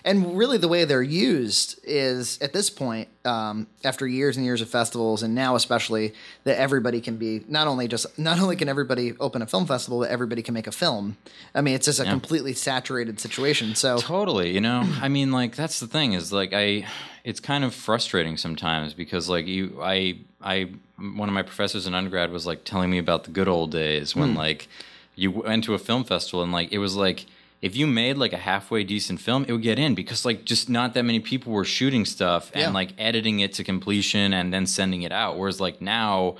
and 0.03 0.35
really 0.37 0.57
the 0.57 0.67
way 0.67 0.85
they're 0.85 1.03
used 1.03 1.79
is 1.83 2.41
at 2.41 2.53
this 2.53 2.69
point 2.69 3.07
um, 3.25 3.67
after 3.83 4.07
years 4.07 4.37
and 4.37 4.45
years 4.45 4.61
of 4.61 4.69
festivals 4.69 5.21
and 5.21 5.35
now 5.35 5.55
especially 5.55 6.13
that 6.43 6.57
everybody 6.57 7.01
can 7.01 7.17
be 7.17 7.43
not 7.47 7.67
only 7.67 7.87
just 7.87 8.17
not 8.17 8.39
only 8.39 8.55
can 8.55 8.69
everybody 8.69 9.13
open 9.19 9.41
a 9.41 9.45
film 9.45 9.67
festival 9.67 9.99
but 9.99 10.09
everybody 10.09 10.41
can 10.41 10.53
make 10.53 10.65
a 10.65 10.71
film 10.71 11.17
i 11.53 11.61
mean 11.61 11.75
it's 11.75 11.85
just 11.85 11.99
a 11.99 12.05
completely 12.05 12.53
saturated 12.53 13.19
situation 13.19 13.75
so 13.75 13.99
Totally, 13.99 14.51
you 14.51 14.61
know. 14.61 14.87
I 15.01 15.09
mean, 15.09 15.31
like 15.31 15.55
that's 15.55 15.79
the 15.79 15.87
thing 15.87 16.13
is 16.13 16.33
like 16.33 16.53
I, 16.53 16.85
it's 17.23 17.39
kind 17.39 17.63
of 17.63 17.73
frustrating 17.73 18.35
sometimes 18.37 18.93
because 18.93 19.29
like 19.29 19.47
you, 19.47 19.79
I, 19.81 20.19
I, 20.41 20.69
one 21.15 21.27
of 21.29 21.33
my 21.33 21.41
professors 21.41 21.87
in 21.87 21.93
undergrad 21.95 22.31
was 22.31 22.45
like 22.45 22.63
telling 22.63 22.89
me 22.89 22.97
about 22.97 23.23
the 23.23 23.31
good 23.31 23.47
old 23.47 23.71
days 23.71 24.11
Hmm. 24.13 24.19
when 24.19 24.35
like 24.35 24.67
you 25.15 25.31
went 25.31 25.63
to 25.65 25.73
a 25.73 25.79
film 25.79 26.03
festival 26.03 26.41
and 26.43 26.51
like 26.51 26.71
it 26.71 26.77
was 26.77 26.95
like 26.95 27.25
if 27.61 27.75
you 27.75 27.85
made 27.85 28.17
like 28.17 28.33
a 28.33 28.37
halfway 28.37 28.83
decent 28.83 29.19
film, 29.21 29.45
it 29.47 29.51
would 29.51 29.61
get 29.61 29.77
in 29.77 29.93
because 29.93 30.25
like 30.25 30.45
just 30.45 30.67
not 30.67 30.93
that 30.95 31.03
many 31.03 31.19
people 31.19 31.53
were 31.53 31.63
shooting 31.65 32.05
stuff 32.05 32.49
and 32.53 32.61
Yeah. 32.61 32.69
like 32.71 32.93
editing 32.97 33.39
it 33.39 33.53
to 33.53 33.63
completion 33.63 34.33
and 34.33 34.51
then 34.51 34.65
sending 34.65 35.03
it 35.03 35.11
out. 35.11 35.37
Whereas 35.37 35.59
like 35.61 35.79
now, 35.79 36.37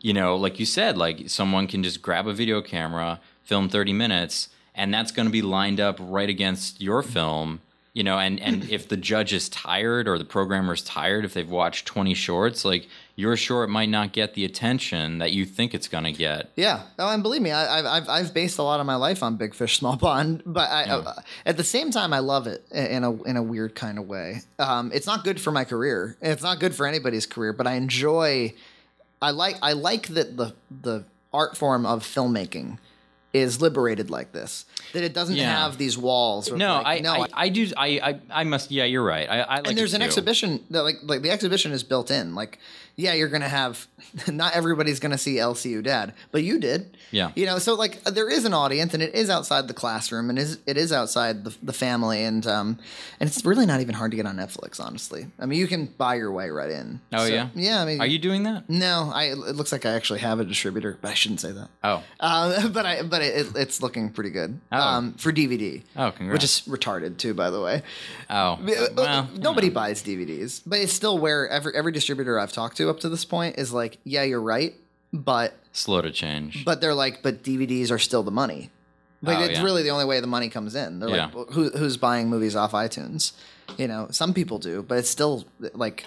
you 0.00 0.14
know, 0.14 0.36
like 0.36 0.58
you 0.58 0.64
said, 0.64 0.96
like 0.96 1.28
someone 1.28 1.66
can 1.66 1.82
just 1.82 2.00
grab 2.00 2.26
a 2.26 2.32
video 2.32 2.62
camera, 2.62 3.20
film 3.42 3.68
30 3.68 3.92
minutes, 3.92 4.48
and 4.74 4.92
that's 4.94 5.12
going 5.12 5.26
to 5.26 5.32
be 5.32 5.42
lined 5.42 5.80
up 5.80 5.96
right 6.00 6.30
against 6.30 6.80
your 6.80 7.02
film, 7.02 7.60
you 7.92 8.02
know, 8.02 8.18
and, 8.18 8.40
and 8.40 8.64
if 8.70 8.88
the 8.88 8.96
judge 8.96 9.34
is 9.34 9.50
tired 9.50 10.08
or 10.08 10.16
the 10.16 10.24
programmer's 10.24 10.82
tired, 10.82 11.26
if 11.26 11.34
they've 11.34 11.50
watched 11.50 11.84
20 11.86 12.14
shorts, 12.14 12.64
like 12.64 12.88
your 13.16 13.34
it 13.34 13.68
might 13.68 13.88
not 13.88 14.12
get 14.12 14.34
the 14.34 14.44
attention 14.44 15.18
that 15.18 15.32
you 15.32 15.44
think 15.44 15.72
it's 15.74 15.88
going 15.88 16.04
to 16.04 16.12
get. 16.12 16.50
yeah. 16.56 16.82
Oh, 16.98 17.08
and 17.10 17.22
believe 17.22 17.42
me 17.42 17.50
I, 17.50 17.78
I've, 17.78 17.86
I've, 17.86 18.08
I've 18.08 18.34
based 18.34 18.58
a 18.58 18.62
lot 18.62 18.80
of 18.80 18.86
my 18.86 18.96
life 18.96 19.22
on 19.22 19.36
big 19.36 19.54
fish 19.54 19.78
small 19.78 19.96
pond 19.96 20.42
but 20.46 20.70
I, 20.70 20.84
uh, 20.84 21.14
at 21.46 21.56
the 21.56 21.64
same 21.64 21.90
time 21.90 22.12
i 22.12 22.18
love 22.18 22.46
it 22.46 22.66
in 22.72 23.04
a, 23.04 23.22
in 23.22 23.36
a 23.36 23.42
weird 23.42 23.74
kind 23.74 23.98
of 23.98 24.06
way. 24.08 24.40
Um, 24.58 24.90
it's 24.92 25.06
not 25.06 25.24
good 25.24 25.40
for 25.40 25.50
my 25.52 25.64
career. 25.64 26.16
It's 26.20 26.42
not 26.42 26.60
good 26.60 26.74
for 26.74 26.86
anybody's 26.86 27.26
career 27.26 27.52
but 27.52 27.66
i 27.66 27.74
enjoy 27.74 28.54
I 29.22 29.30
like 29.30 29.56
I 29.62 29.72
like 29.72 30.08
that 30.08 30.36
the 30.36 30.54
the 30.70 31.04
art 31.32 31.56
form 31.56 31.86
of 31.86 32.02
filmmaking 32.02 32.78
is 33.34 33.60
liberated 33.60 34.08
like 34.10 34.32
this. 34.32 34.64
That 34.92 35.02
it 35.02 35.12
doesn't 35.12 35.34
Yeah. 35.36 35.50
have 35.64 35.76
these 35.76 35.98
walls. 35.98 36.50
No, 36.50 36.74
like, 36.76 36.86
I, 36.86 36.98
no. 37.00 37.12
I, 37.12 37.26
I 37.34 37.48
do. 37.50 37.68
I, 37.76 37.86
I, 38.02 38.20
I 38.30 38.44
must. 38.44 38.70
Yeah, 38.70 38.84
you're 38.84 39.02
right. 39.04 39.28
I, 39.28 39.40
I 39.40 39.56
like 39.56 39.66
and 39.68 39.76
there's 39.76 39.92
an 39.92 40.00
too. 40.00 40.06
exhibition 40.06 40.64
that 40.70 40.84
like 40.84 40.96
like 41.02 41.22
the 41.22 41.30
exhibition 41.30 41.72
is 41.72 41.82
built 41.82 42.10
in. 42.12 42.34
Like, 42.36 42.58
yeah, 42.96 43.12
you're 43.12 43.28
gonna 43.28 43.48
have 43.48 43.86
not 44.28 44.54
everybody's 44.54 45.00
gonna 45.00 45.18
see 45.18 45.38
El 45.38 45.54
Ciudad, 45.54 46.12
but 46.32 46.42
you 46.42 46.58
did. 46.58 46.96
Yeah. 47.10 47.30
You 47.34 47.46
know, 47.46 47.58
so 47.58 47.74
like 47.74 48.02
there 48.04 48.28
is 48.28 48.44
an 48.44 48.54
audience, 48.54 48.94
and 48.94 49.02
it 49.02 49.14
is 49.14 49.30
outside 49.30 49.68
the 49.68 49.74
classroom, 49.74 50.30
and 50.30 50.38
is 50.38 50.58
it 50.66 50.76
is 50.76 50.92
outside 50.92 51.44
the, 51.44 51.54
the 51.62 51.72
family, 51.72 52.24
and 52.24 52.46
um, 52.46 52.78
and 53.20 53.28
it's 53.28 53.44
really 53.44 53.66
not 53.66 53.80
even 53.80 53.94
hard 53.94 54.10
to 54.10 54.16
get 54.16 54.26
on 54.26 54.36
Netflix, 54.36 54.80
honestly. 54.80 55.26
I 55.38 55.46
mean, 55.46 55.58
you 55.58 55.66
can 55.66 55.86
buy 55.86 56.14
your 56.16 56.32
way 56.32 56.50
right 56.50 56.70
in. 56.70 57.00
Oh 57.12 57.18
So, 57.26 57.32
yeah. 57.32 57.48
yeah. 57.54 57.82
I 57.82 57.84
mean, 57.84 58.00
Are 58.00 58.06
you 58.06 58.18
doing 58.18 58.42
that? 58.44 58.68
No, 58.68 59.10
I. 59.14 59.24
It 59.26 59.56
looks 59.56 59.72
like 59.72 59.84
I 59.86 59.92
actually 59.92 60.20
have 60.20 60.40
a 60.40 60.44
distributor, 60.44 60.98
but 61.00 61.10
I 61.10 61.14
shouldn't 61.14 61.40
say 61.40 61.52
that. 61.52 61.68
Oh. 61.82 62.02
Uh, 62.20 62.68
but 62.78 62.86
I, 62.86 63.02
but 63.02 63.22
it, 63.22 63.48
it's 63.56 63.82
looking 63.82 64.10
pretty 64.10 64.30
good 64.30 64.60
Oh. 64.72 64.78
um, 64.80 65.14
for 65.14 65.32
DVD. 65.32 65.82
Oh, 65.96 66.10
congrats. 66.10 66.32
Which 66.32 66.44
is 66.44 66.62
retarded 66.80 67.16
too, 67.18 67.34
by 67.34 67.50
the 67.50 67.60
way. 67.60 67.82
Oh. 68.30 68.58
Uh, 68.74 68.88
Well, 68.96 69.28
Nobody 69.38 69.68
buys 69.70 70.02
DVDs, 70.02 70.62
but 70.66 70.78
it's 70.78 70.92
still 70.92 71.18
where 71.18 71.48
every 71.48 71.74
every 71.74 71.92
distributor 71.92 72.38
I've 72.38 72.52
talked 72.52 72.76
to 72.78 72.88
up 72.90 73.00
to 73.00 73.08
this 73.08 73.24
point 73.24 73.58
is 73.58 73.72
like, 73.72 73.93
yeah, 74.04 74.22
you're 74.22 74.40
right, 74.42 74.74
but 75.12 75.54
slow 75.72 76.00
to 76.02 76.10
change. 76.10 76.64
but 76.64 76.80
they're 76.80 76.94
like, 76.94 77.22
but 77.22 77.42
DVDs 77.42 77.90
are 77.90 77.98
still 77.98 78.22
the 78.22 78.30
money. 78.30 78.70
Like 79.22 79.38
Oh, 79.38 79.42
it's 79.44 79.58
yeah. 79.58 79.64
really 79.64 79.82
the 79.82 79.88
only 79.90 80.04
way 80.04 80.20
the 80.20 80.26
money 80.26 80.48
comes 80.50 80.74
in. 80.74 80.98
They're 81.00 81.08
like, 81.08 81.16
Yeah. 81.16 81.30
well, 81.34 81.46
who, 81.50 81.70
who's 81.70 81.96
buying 81.96 82.28
movies 82.28 82.54
off 82.56 82.72
iTunes? 82.72 83.32
You 83.78 83.88
know, 83.88 84.08
some 84.10 84.34
people 84.34 84.58
do, 84.58 84.82
but 84.82 84.98
it's 84.98 85.08
still 85.08 85.44
like 85.72 86.04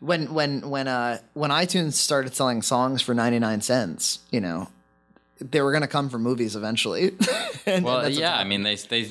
when 0.00 0.32
when 0.34 0.68
when 0.68 0.88
uh 0.88 1.18
when 1.34 1.50
iTunes 1.50 1.92
started 1.92 2.34
selling 2.34 2.62
songs 2.62 3.02
for 3.02 3.14
ninety 3.14 3.38
nine 3.38 3.60
cents, 3.60 4.18
you 4.32 4.40
know, 4.40 4.68
they 5.40 5.60
were 5.62 5.72
gonna 5.72 5.88
come 5.88 6.08
from 6.10 6.22
movies 6.22 6.54
eventually. 6.56 7.12
And 7.66 7.84
well, 7.84 8.02
what's 8.02 8.18
yeah. 8.18 8.38
I 8.38 8.44
mean, 8.44 8.62
they, 8.62 8.74
they 8.76 9.02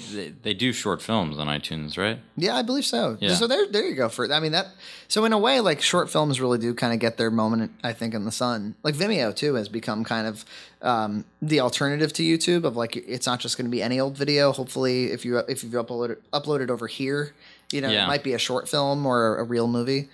they 0.42 0.54
do 0.56 0.74
short 0.74 1.04
films 1.04 1.38
on 1.38 1.46
iTunes, 1.46 2.00
right? 2.00 2.18
Yeah, 2.36 2.56
I 2.58 2.64
believe 2.64 2.84
so. 2.84 3.16
Yeah. 3.22 3.36
So 3.36 3.46
there, 3.46 3.68
there 3.68 3.86
you 3.88 3.94
go. 3.94 4.10
For 4.10 4.30
I 4.34 4.40
mean 4.40 4.54
that. 4.54 4.70
So 5.08 5.24
in 5.24 5.34
a 5.34 5.38
way, 5.38 5.60
like 5.60 5.82
short 5.82 6.10
films 6.10 6.42
really 6.42 6.58
do 6.58 6.74
kind 6.74 6.92
of 6.92 7.00
get 7.00 7.18
their 7.18 7.30
moment. 7.30 7.72
I 7.84 7.94
think 7.94 8.16
in 8.16 8.26
the 8.26 8.32
sun. 8.32 8.74
Like 8.82 8.96
Vimeo 8.96 9.36
too 9.36 9.54
has 9.54 9.70
become 9.70 10.04
kind 10.04 10.26
of 10.26 10.46
um, 10.82 11.26
the 11.44 11.60
alternative 11.60 12.12
to 12.14 12.24
YouTube. 12.24 12.64
Of 12.64 12.76
like, 12.76 12.96
it's 12.98 13.28
not 13.28 13.40
just 13.40 13.56
going 13.56 13.66
to 13.66 13.72
be 13.72 13.84
any 13.84 14.00
old 14.00 14.18
video. 14.18 14.52
Hopefully, 14.52 15.12
if 15.12 15.24
you 15.26 15.38
if 15.38 15.64
you've 15.64 15.74
uploaded 15.74 16.18
uploaded 16.34 16.70
over 16.72 16.88
here, 16.88 17.34
you 17.72 17.82
know, 17.82 17.90
Yeah. 17.92 18.06
it 18.06 18.08
might 18.08 18.24
be 18.24 18.34
a 18.34 18.40
short 18.40 18.68
film 18.68 19.06
or 19.06 19.38
a 19.38 19.44
real 19.44 19.68
movie, 19.68 20.10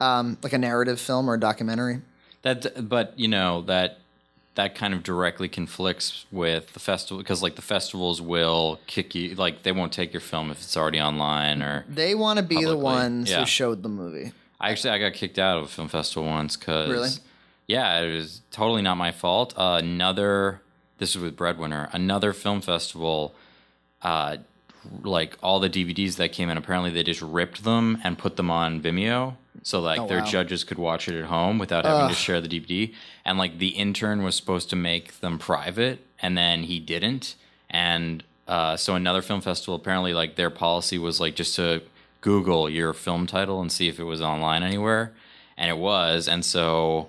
um, 0.00 0.38
like 0.44 0.52
a 0.52 0.58
narrative 0.58 1.00
film 1.00 1.28
or 1.28 1.34
a 1.34 1.40
documentary. 1.40 2.00
That, 2.42 2.88
but 2.88 3.18
you 3.18 3.26
know 3.28 3.62
that 3.62 3.98
that 4.54 4.74
kind 4.74 4.92
of 4.92 5.02
directly 5.02 5.48
conflicts 5.48 6.26
with 6.30 6.72
the 6.74 6.80
festival 6.80 7.18
because 7.18 7.42
like 7.42 7.56
the 7.56 7.62
festivals 7.62 8.20
will 8.20 8.78
kick 8.86 9.14
you 9.14 9.34
like 9.34 9.62
they 9.62 9.72
won't 9.72 9.92
take 9.92 10.12
your 10.12 10.20
film 10.20 10.50
if 10.50 10.58
it's 10.58 10.76
already 10.76 11.00
online 11.00 11.62
or 11.62 11.84
They 11.88 12.14
want 12.14 12.38
to 12.38 12.42
be 12.44 12.62
the 12.64 12.76
ones 12.76 13.30
yeah. 13.30 13.40
who 13.40 13.46
showed 13.46 13.82
the 13.82 13.88
movie. 13.88 14.32
I 14.60 14.70
actually 14.70 14.90
I 14.90 14.98
got 14.98 15.14
kicked 15.14 15.38
out 15.38 15.58
of 15.58 15.64
a 15.64 15.68
film 15.68 15.88
festival 15.88 16.28
once 16.28 16.56
because 16.56 16.90
Really? 16.90 17.10
yeah 17.66 18.00
it 18.00 18.14
was 18.14 18.42
totally 18.50 18.82
not 18.82 18.96
my 18.96 19.10
fault. 19.10 19.54
Uh, 19.56 19.80
another 19.82 20.60
this 20.98 21.16
is 21.16 21.22
with 21.22 21.36
Breadwinner 21.36 21.88
another 21.92 22.32
film 22.32 22.60
festival. 22.60 23.34
Uh, 24.02 24.38
like 25.04 25.38
all 25.42 25.60
the 25.60 25.70
DVDs 25.70 26.16
that 26.16 26.32
came 26.32 26.50
in, 26.50 26.58
apparently 26.58 26.90
they 26.90 27.04
just 27.04 27.22
ripped 27.22 27.62
them 27.62 27.98
and 28.02 28.18
put 28.18 28.34
them 28.34 28.50
on 28.50 28.80
Vimeo, 28.82 29.36
so 29.62 29.80
like 29.80 30.00
Oh, 30.00 30.06
their 30.06 30.18
wow. 30.18 30.24
judges 30.24 30.64
could 30.64 30.78
watch 30.78 31.08
it 31.08 31.18
at 31.18 31.26
home 31.26 31.58
without 31.58 31.84
having 31.84 32.08
to 32.08 32.14
share 32.14 32.40
the 32.40 32.48
DVD. 32.48 32.92
And 33.24 33.38
like 33.38 33.58
the 33.58 33.68
intern 33.68 34.22
was 34.22 34.34
supposed 34.34 34.70
to 34.70 34.76
make 34.76 35.20
them 35.20 35.38
private, 35.38 36.04
and 36.20 36.36
then 36.36 36.64
he 36.64 36.78
didn't. 36.80 37.34
And 37.70 38.24
uh, 38.48 38.76
so 38.76 38.94
another 38.94 39.22
film 39.22 39.40
festival, 39.40 39.74
apparently, 39.74 40.14
like 40.14 40.36
their 40.36 40.50
policy 40.50 40.98
was 40.98 41.20
like 41.20 41.34
just 41.36 41.54
to 41.56 41.82
Google 42.20 42.68
your 42.70 42.92
film 42.92 43.26
title 43.26 43.60
and 43.60 43.70
see 43.70 43.88
if 43.88 43.98
it 44.00 44.04
was 44.04 44.20
online 44.20 44.62
anywhere, 44.62 45.12
and 45.56 45.70
it 45.70 45.78
was. 45.78 46.28
And 46.28 46.44
so 46.44 47.08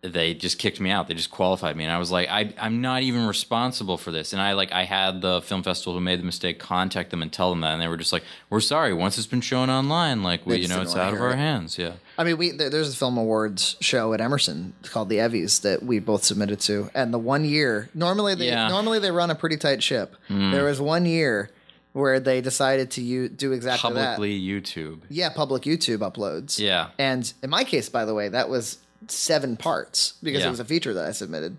they 0.00 0.32
just 0.32 0.58
kicked 0.60 0.78
me 0.78 0.90
out. 0.90 1.08
They 1.08 1.14
just 1.14 1.30
qualified 1.32 1.76
me, 1.76 1.82
and 1.82 1.92
I 1.92 1.98
was 1.98 2.12
like, 2.12 2.28
I, 2.28 2.54
I'm 2.60 2.80
not 2.80 3.02
even 3.02 3.26
responsible 3.26 3.98
for 3.98 4.12
this. 4.12 4.32
And 4.32 4.40
I 4.40 4.52
like, 4.52 4.70
I 4.70 4.84
had 4.84 5.20
the 5.22 5.42
film 5.42 5.64
festival 5.64 5.94
who 5.94 6.00
made 6.00 6.20
the 6.20 6.24
mistake 6.24 6.60
contact 6.60 7.10
them 7.10 7.20
and 7.20 7.32
tell 7.32 7.50
them 7.50 7.62
that, 7.62 7.72
and 7.72 7.82
they 7.82 7.88
were 7.88 7.96
just 7.96 8.12
like, 8.12 8.22
"We're 8.48 8.60
sorry. 8.60 8.94
Once 8.94 9.18
it's 9.18 9.26
been 9.26 9.40
shown 9.40 9.70
online, 9.70 10.22
like 10.22 10.46
we, 10.46 10.58
you 10.58 10.68
know, 10.68 10.82
it's 10.82 10.94
out 10.94 11.14
of 11.14 11.20
our 11.20 11.32
it. 11.32 11.36
hands." 11.36 11.78
Yeah, 11.78 11.94
I 12.16 12.22
mean, 12.22 12.36
we 12.38 12.52
there's 12.52 12.94
a 12.94 12.96
film 12.96 13.18
awards 13.18 13.76
show 13.80 14.12
at 14.12 14.20
Emerson 14.20 14.72
called 14.84 15.08
the 15.08 15.16
Evvies 15.16 15.62
that 15.62 15.82
we 15.82 15.98
both 15.98 16.22
submitted 16.22 16.60
to, 16.60 16.90
and 16.94 17.12
the 17.12 17.18
one 17.18 17.44
year 17.44 17.88
normally 17.92 18.36
they 18.36 18.46
Yeah. 18.46 18.68
normally 18.68 19.00
they 19.00 19.10
run 19.10 19.30
a 19.30 19.34
pretty 19.34 19.56
tight 19.56 19.82
ship. 19.82 20.14
Mm. 20.30 20.52
There 20.52 20.64
was 20.64 20.80
one 20.80 21.06
year 21.06 21.50
where 21.92 22.20
they 22.20 22.40
decided 22.40 22.92
to 22.92 23.02
u- 23.02 23.28
do 23.28 23.50
exactly 23.50 23.94
that. 23.94 24.14
publicly 24.16 24.40
YouTube. 24.40 25.00
Yeah, 25.08 25.30
public 25.30 25.64
YouTube 25.64 25.98
uploads. 26.08 26.56
Yeah. 26.60 26.90
and 27.00 27.32
in 27.42 27.50
my 27.50 27.64
case, 27.64 27.88
by 27.88 28.04
the 28.04 28.14
way, 28.14 28.28
that 28.28 28.48
was 28.48 28.78
seven 29.06 29.56
parts 29.56 30.14
because 30.22 30.44
it 30.44 30.50
was 30.50 30.60
a 30.60 30.64
feature 30.64 30.92
that 30.94 31.06
I 31.06 31.12
submitted, 31.12 31.56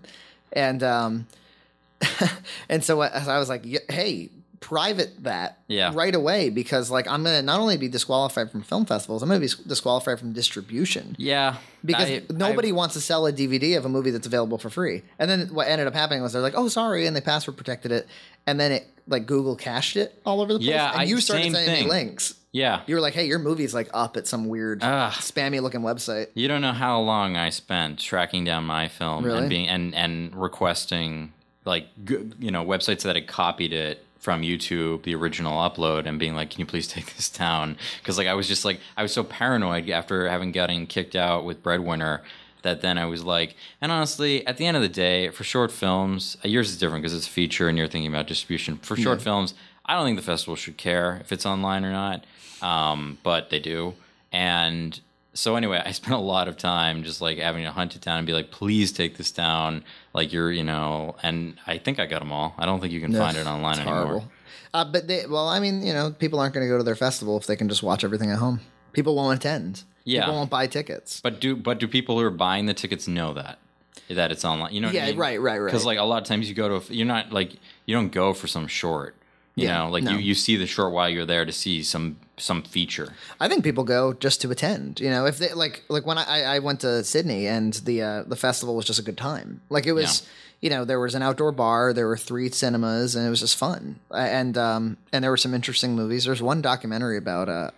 and 0.52 0.82
um, 0.82 1.26
and 2.68 2.84
so 2.84 3.00
I, 3.00 3.08
I 3.08 3.38
was 3.38 3.48
like, 3.48 3.64
hey. 3.90 4.30
Private 4.62 5.24
that 5.24 5.58
Yeah. 5.68 5.90
right 5.94 6.14
away 6.14 6.50
because 6.50 6.90
like 6.90 7.08
I'm 7.08 7.24
gonna 7.24 7.40
not 7.40 7.60
only 7.60 7.78
be 7.78 7.88
disqualified 7.88 8.50
from 8.50 8.60
film 8.60 8.84
festivals, 8.84 9.22
I'm 9.22 9.30
gonna 9.30 9.40
be 9.40 9.48
disqualified 9.66 10.18
from 10.18 10.34
distribution 10.34 11.16
Yeah, 11.18 11.56
because 11.82 12.10
I- 12.10 12.22
nobody 12.28 12.68
I- 12.68 12.72
wants 12.72 12.92
to 12.92 13.00
sell 13.00 13.26
a 13.26 13.32
DVD 13.32 13.78
of 13.78 13.86
a 13.86 13.88
movie 13.88 14.10
that's 14.10 14.26
available 14.26 14.58
for 14.58 14.68
free. 14.68 15.00
And 15.18 15.30
then 15.30 15.48
what 15.54 15.66
ended 15.66 15.86
up 15.86 15.94
happening 15.94 16.22
was 16.22 16.34
they're 16.34 16.42
like, 16.42 16.52
"Oh, 16.58 16.68
sorry," 16.68 17.06
and 17.06 17.16
they 17.16 17.22
password 17.22 17.56
protected 17.56 17.90
it, 17.90 18.06
and 18.46 18.60
then 18.60 18.70
it 18.70 18.86
like 19.08 19.24
Google 19.24 19.56
cached 19.56 19.96
it 19.96 20.20
all 20.26 20.42
over 20.42 20.52
the 20.52 20.58
place. 20.58 20.68
Yeah, 20.68 20.90
and 20.92 21.00
I- 21.00 21.04
you 21.04 21.22
started 21.22 21.52
sending 21.52 21.84
me 21.86 21.88
links. 21.90 22.34
Yeah. 22.52 22.80
You 22.86 22.96
were 22.96 23.00
like, 23.00 23.14
"Hey, 23.14 23.26
your 23.26 23.38
movie's 23.38 23.72
like 23.74 23.88
up 23.94 24.16
at 24.16 24.26
some 24.26 24.48
weird 24.48 24.80
Ah. 24.82 25.16
spammy 25.20 25.60
looking 25.62 25.82
website." 25.82 26.28
You 26.34 26.48
don't 26.48 26.60
know 26.62 26.72
how 26.72 27.00
long 27.00 27.36
I 27.36 27.50
spent 27.50 27.98
tracking 27.98 28.44
down 28.44 28.64
my 28.64 28.88
film 28.88 29.24
Really? 29.24 29.38
and 29.38 29.48
being 29.48 29.68
and 29.68 29.94
and 29.94 30.34
requesting 30.34 31.32
like 31.64 31.88
you 32.40 32.50
know 32.50 32.64
websites 32.64 33.02
that 33.02 33.14
had 33.16 33.26
copied 33.28 33.72
it 33.72 34.04
from 34.18 34.42
YouTube, 34.42 35.04
the 35.04 35.14
original 35.14 35.58
upload, 35.58 36.06
and 36.06 36.18
being 36.18 36.34
like, 36.34 36.50
"Can 36.50 36.60
you 36.60 36.66
please 36.66 36.86
take 36.88 37.14
this 37.16 37.28
down?" 37.30 37.76
Because 38.02 38.18
like 38.18 38.26
I 38.26 38.34
was 38.34 38.48
just 38.48 38.64
like 38.64 38.80
I 38.96 39.02
was 39.02 39.12
so 39.12 39.22
paranoid 39.24 39.88
after 39.90 40.28
having 40.28 40.52
gotten 40.52 40.86
kicked 40.86 41.14
out 41.16 41.44
with 41.44 41.62
Breadwinner 41.62 42.22
that 42.62 42.82
then 42.82 42.98
I 42.98 43.06
was 43.06 43.24
like, 43.24 43.56
and 43.80 43.90
honestly, 43.90 44.46
at 44.46 44.58
the 44.58 44.66
end 44.66 44.76
of 44.76 44.82
the 44.82 44.88
day, 44.90 45.30
for 45.30 45.44
short 45.44 45.72
films, 45.72 46.36
uh, 46.44 46.48
yours 46.48 46.68
is 46.68 46.76
different 46.76 47.00
because 47.02 47.16
it's 47.16 47.26
a 47.26 47.30
feature 47.30 47.68
and 47.70 47.78
you're 47.78 47.86
thinking 47.88 48.12
about 48.12 48.26
distribution. 48.26 48.76
For 48.82 48.96
short 48.96 49.22
films, 49.22 49.54
I 49.90 49.94
don't 49.94 50.04
think 50.04 50.16
the 50.18 50.22
festival 50.22 50.54
should 50.56 50.76
care 50.76 51.18
if 51.20 51.32
it's 51.32 51.44
online 51.44 51.84
or 51.84 51.90
not, 51.90 52.24
um, 52.62 53.18
but 53.24 53.50
they 53.50 53.58
do. 53.58 53.94
And 54.32 54.98
so 55.34 55.56
anyway, 55.56 55.82
I 55.84 55.90
spent 56.00 56.14
a 56.14 56.18
lot 56.18 56.46
of 56.46 56.56
time 56.56 57.02
just 57.02 57.20
like 57.20 57.38
having 57.38 57.64
to 57.64 57.72
hunt 57.72 57.96
it 57.96 58.02
down 58.02 58.18
and 58.18 58.26
be 58.26 58.32
like, 58.32 58.50
please 58.52 58.92
take 58.92 59.16
this 59.16 59.30
down. 59.32 59.82
Like 60.14 60.32
you're, 60.32 60.52
you 60.52 60.62
know, 60.62 61.16
and 61.22 61.56
I 61.66 61.78
think 61.78 61.98
I 61.98 62.06
got 62.06 62.20
them 62.20 62.30
all. 62.32 62.54
I 62.56 62.66
don't 62.66 62.80
think 62.80 62.92
you 62.92 63.00
can 63.00 63.12
find 63.12 63.36
it 63.36 63.46
online 63.46 63.78
anymore. 63.80 63.94
horrible. 64.04 64.32
Uh, 64.72 64.84
but 64.84 65.08
they, 65.08 65.26
well, 65.26 65.48
I 65.48 65.58
mean, 65.58 65.82
you 65.84 65.92
know, 65.92 66.12
people 66.12 66.38
aren't 66.38 66.54
going 66.54 66.64
to 66.64 66.70
go 66.70 66.78
to 66.78 66.84
their 66.84 66.94
festival 66.94 67.36
if 67.36 67.46
they 67.46 67.56
can 67.56 67.68
just 67.68 67.82
watch 67.82 68.04
everything 68.04 68.30
at 68.30 68.38
home. 68.38 68.60
People 68.92 69.16
won't 69.16 69.38
attend. 69.38 69.82
Yeah. 70.04 70.20
People 70.20 70.34
won't 70.36 70.50
buy 70.50 70.68
tickets. 70.68 71.20
But 71.20 71.40
do 71.40 71.56
but 71.56 71.80
do 71.80 71.88
people 71.88 72.18
who 72.18 72.24
are 72.24 72.30
buying 72.30 72.66
the 72.66 72.74
tickets 72.74 73.08
know 73.08 73.34
that 73.34 73.58
that 74.08 74.30
it's 74.30 74.44
online? 74.44 74.72
You 74.72 74.80
know, 74.82 74.88
what 74.88 74.94
Yeah, 74.94 75.04
I 75.04 75.06
mean? 75.08 75.16
right, 75.18 75.40
right, 75.40 75.58
right. 75.58 75.66
Because 75.66 75.84
like 75.84 75.98
a 75.98 76.04
lot 76.04 76.22
of 76.22 76.28
times 76.28 76.48
you 76.48 76.54
go 76.54 76.78
to, 76.80 76.94
you're 76.94 77.06
not 77.06 77.32
like 77.32 77.54
you 77.86 77.94
don't 77.94 78.12
go 78.12 78.32
for 78.32 78.46
some 78.46 78.66
short. 78.68 79.14
You 79.56 79.66
Yeah, 79.66 79.78
know, 79.78 79.90
like 79.90 80.04
no. 80.04 80.12
you, 80.12 80.18
you 80.18 80.34
see 80.34 80.56
the 80.56 80.66
short 80.66 80.92
while 80.92 81.08
you're 81.08 81.26
there 81.26 81.44
to 81.44 81.52
see 81.52 81.82
some 81.82 82.16
some 82.36 82.62
feature. 82.62 83.12
I 83.38 83.48
think 83.48 83.64
people 83.64 83.84
go 83.84 84.12
just 84.14 84.40
to 84.42 84.50
attend. 84.50 85.00
You 85.00 85.10
know, 85.10 85.26
if 85.26 85.38
they 85.38 85.52
like, 85.52 85.82
like 85.88 86.06
when 86.06 86.16
I, 86.18 86.42
I 86.56 86.58
went 86.60 86.80
to 86.80 87.04
Sydney 87.04 87.46
and 87.46 87.74
the 87.74 88.02
uh, 88.02 88.22
the 88.22 88.36
festival 88.36 88.76
was 88.76 88.84
just 88.86 88.98
a 88.98 89.02
good 89.02 89.18
time. 89.18 89.60
Like 89.68 89.86
it 89.86 89.92
was, 89.92 90.26
you 90.60 90.70
know, 90.70 90.84
there 90.86 91.00
was 91.00 91.14
an 91.14 91.22
outdoor 91.22 91.52
bar, 91.52 91.92
there 91.92 92.06
were 92.06 92.16
three 92.16 92.48
cinemas, 92.50 93.14
and 93.16 93.26
it 93.26 93.30
was 93.30 93.40
just 93.40 93.56
fun. 93.56 93.98
And 94.10 94.56
um 94.56 94.96
and 95.12 95.22
there 95.24 95.30
were 95.30 95.36
some 95.36 95.52
interesting 95.54 95.94
movies. 95.94 96.24
There's 96.24 96.40
one 96.42 96.62
documentary 96.62 97.18
about 97.18 97.48
uh, 97.48 97.70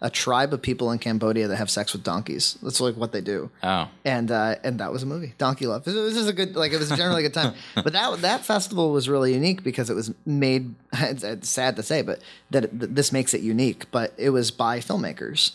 a 0.00 0.10
tribe 0.10 0.52
of 0.52 0.60
people 0.60 0.90
in 0.90 0.98
Cambodia 0.98 1.48
that 1.48 1.56
have 1.56 1.70
sex 1.70 1.92
with 1.92 2.02
donkeys. 2.02 2.58
That's 2.62 2.80
like 2.80 2.96
what 2.96 3.12
they 3.12 3.20
do. 3.22 3.50
Oh, 3.62 3.88
and 4.04 4.30
uh, 4.30 4.56
and 4.62 4.78
that 4.80 4.92
was 4.92 5.02
a 5.02 5.06
movie, 5.06 5.32
Donkey 5.38 5.66
Love. 5.66 5.84
This 5.84 5.94
was 5.94 6.14
just 6.14 6.28
a 6.28 6.32
good, 6.32 6.54
like 6.54 6.72
it 6.72 6.78
was 6.78 6.90
generally 6.90 7.24
a 7.24 7.28
good 7.28 7.34
time. 7.34 7.54
But 7.74 7.92
that 7.92 8.20
that 8.20 8.44
festival 8.44 8.92
was 8.92 9.08
really 9.08 9.32
unique 9.32 9.62
because 9.62 9.88
it 9.90 9.94
was 9.94 10.12
made. 10.24 10.74
It's, 10.98 11.22
it's 11.24 11.48
sad 11.48 11.76
to 11.76 11.82
say, 11.82 12.02
but 12.02 12.20
that 12.50 12.64
it, 12.64 12.94
this 12.94 13.12
makes 13.12 13.32
it 13.34 13.40
unique. 13.40 13.90
But 13.90 14.12
it 14.16 14.30
was 14.30 14.50
by 14.50 14.80
filmmakers. 14.80 15.52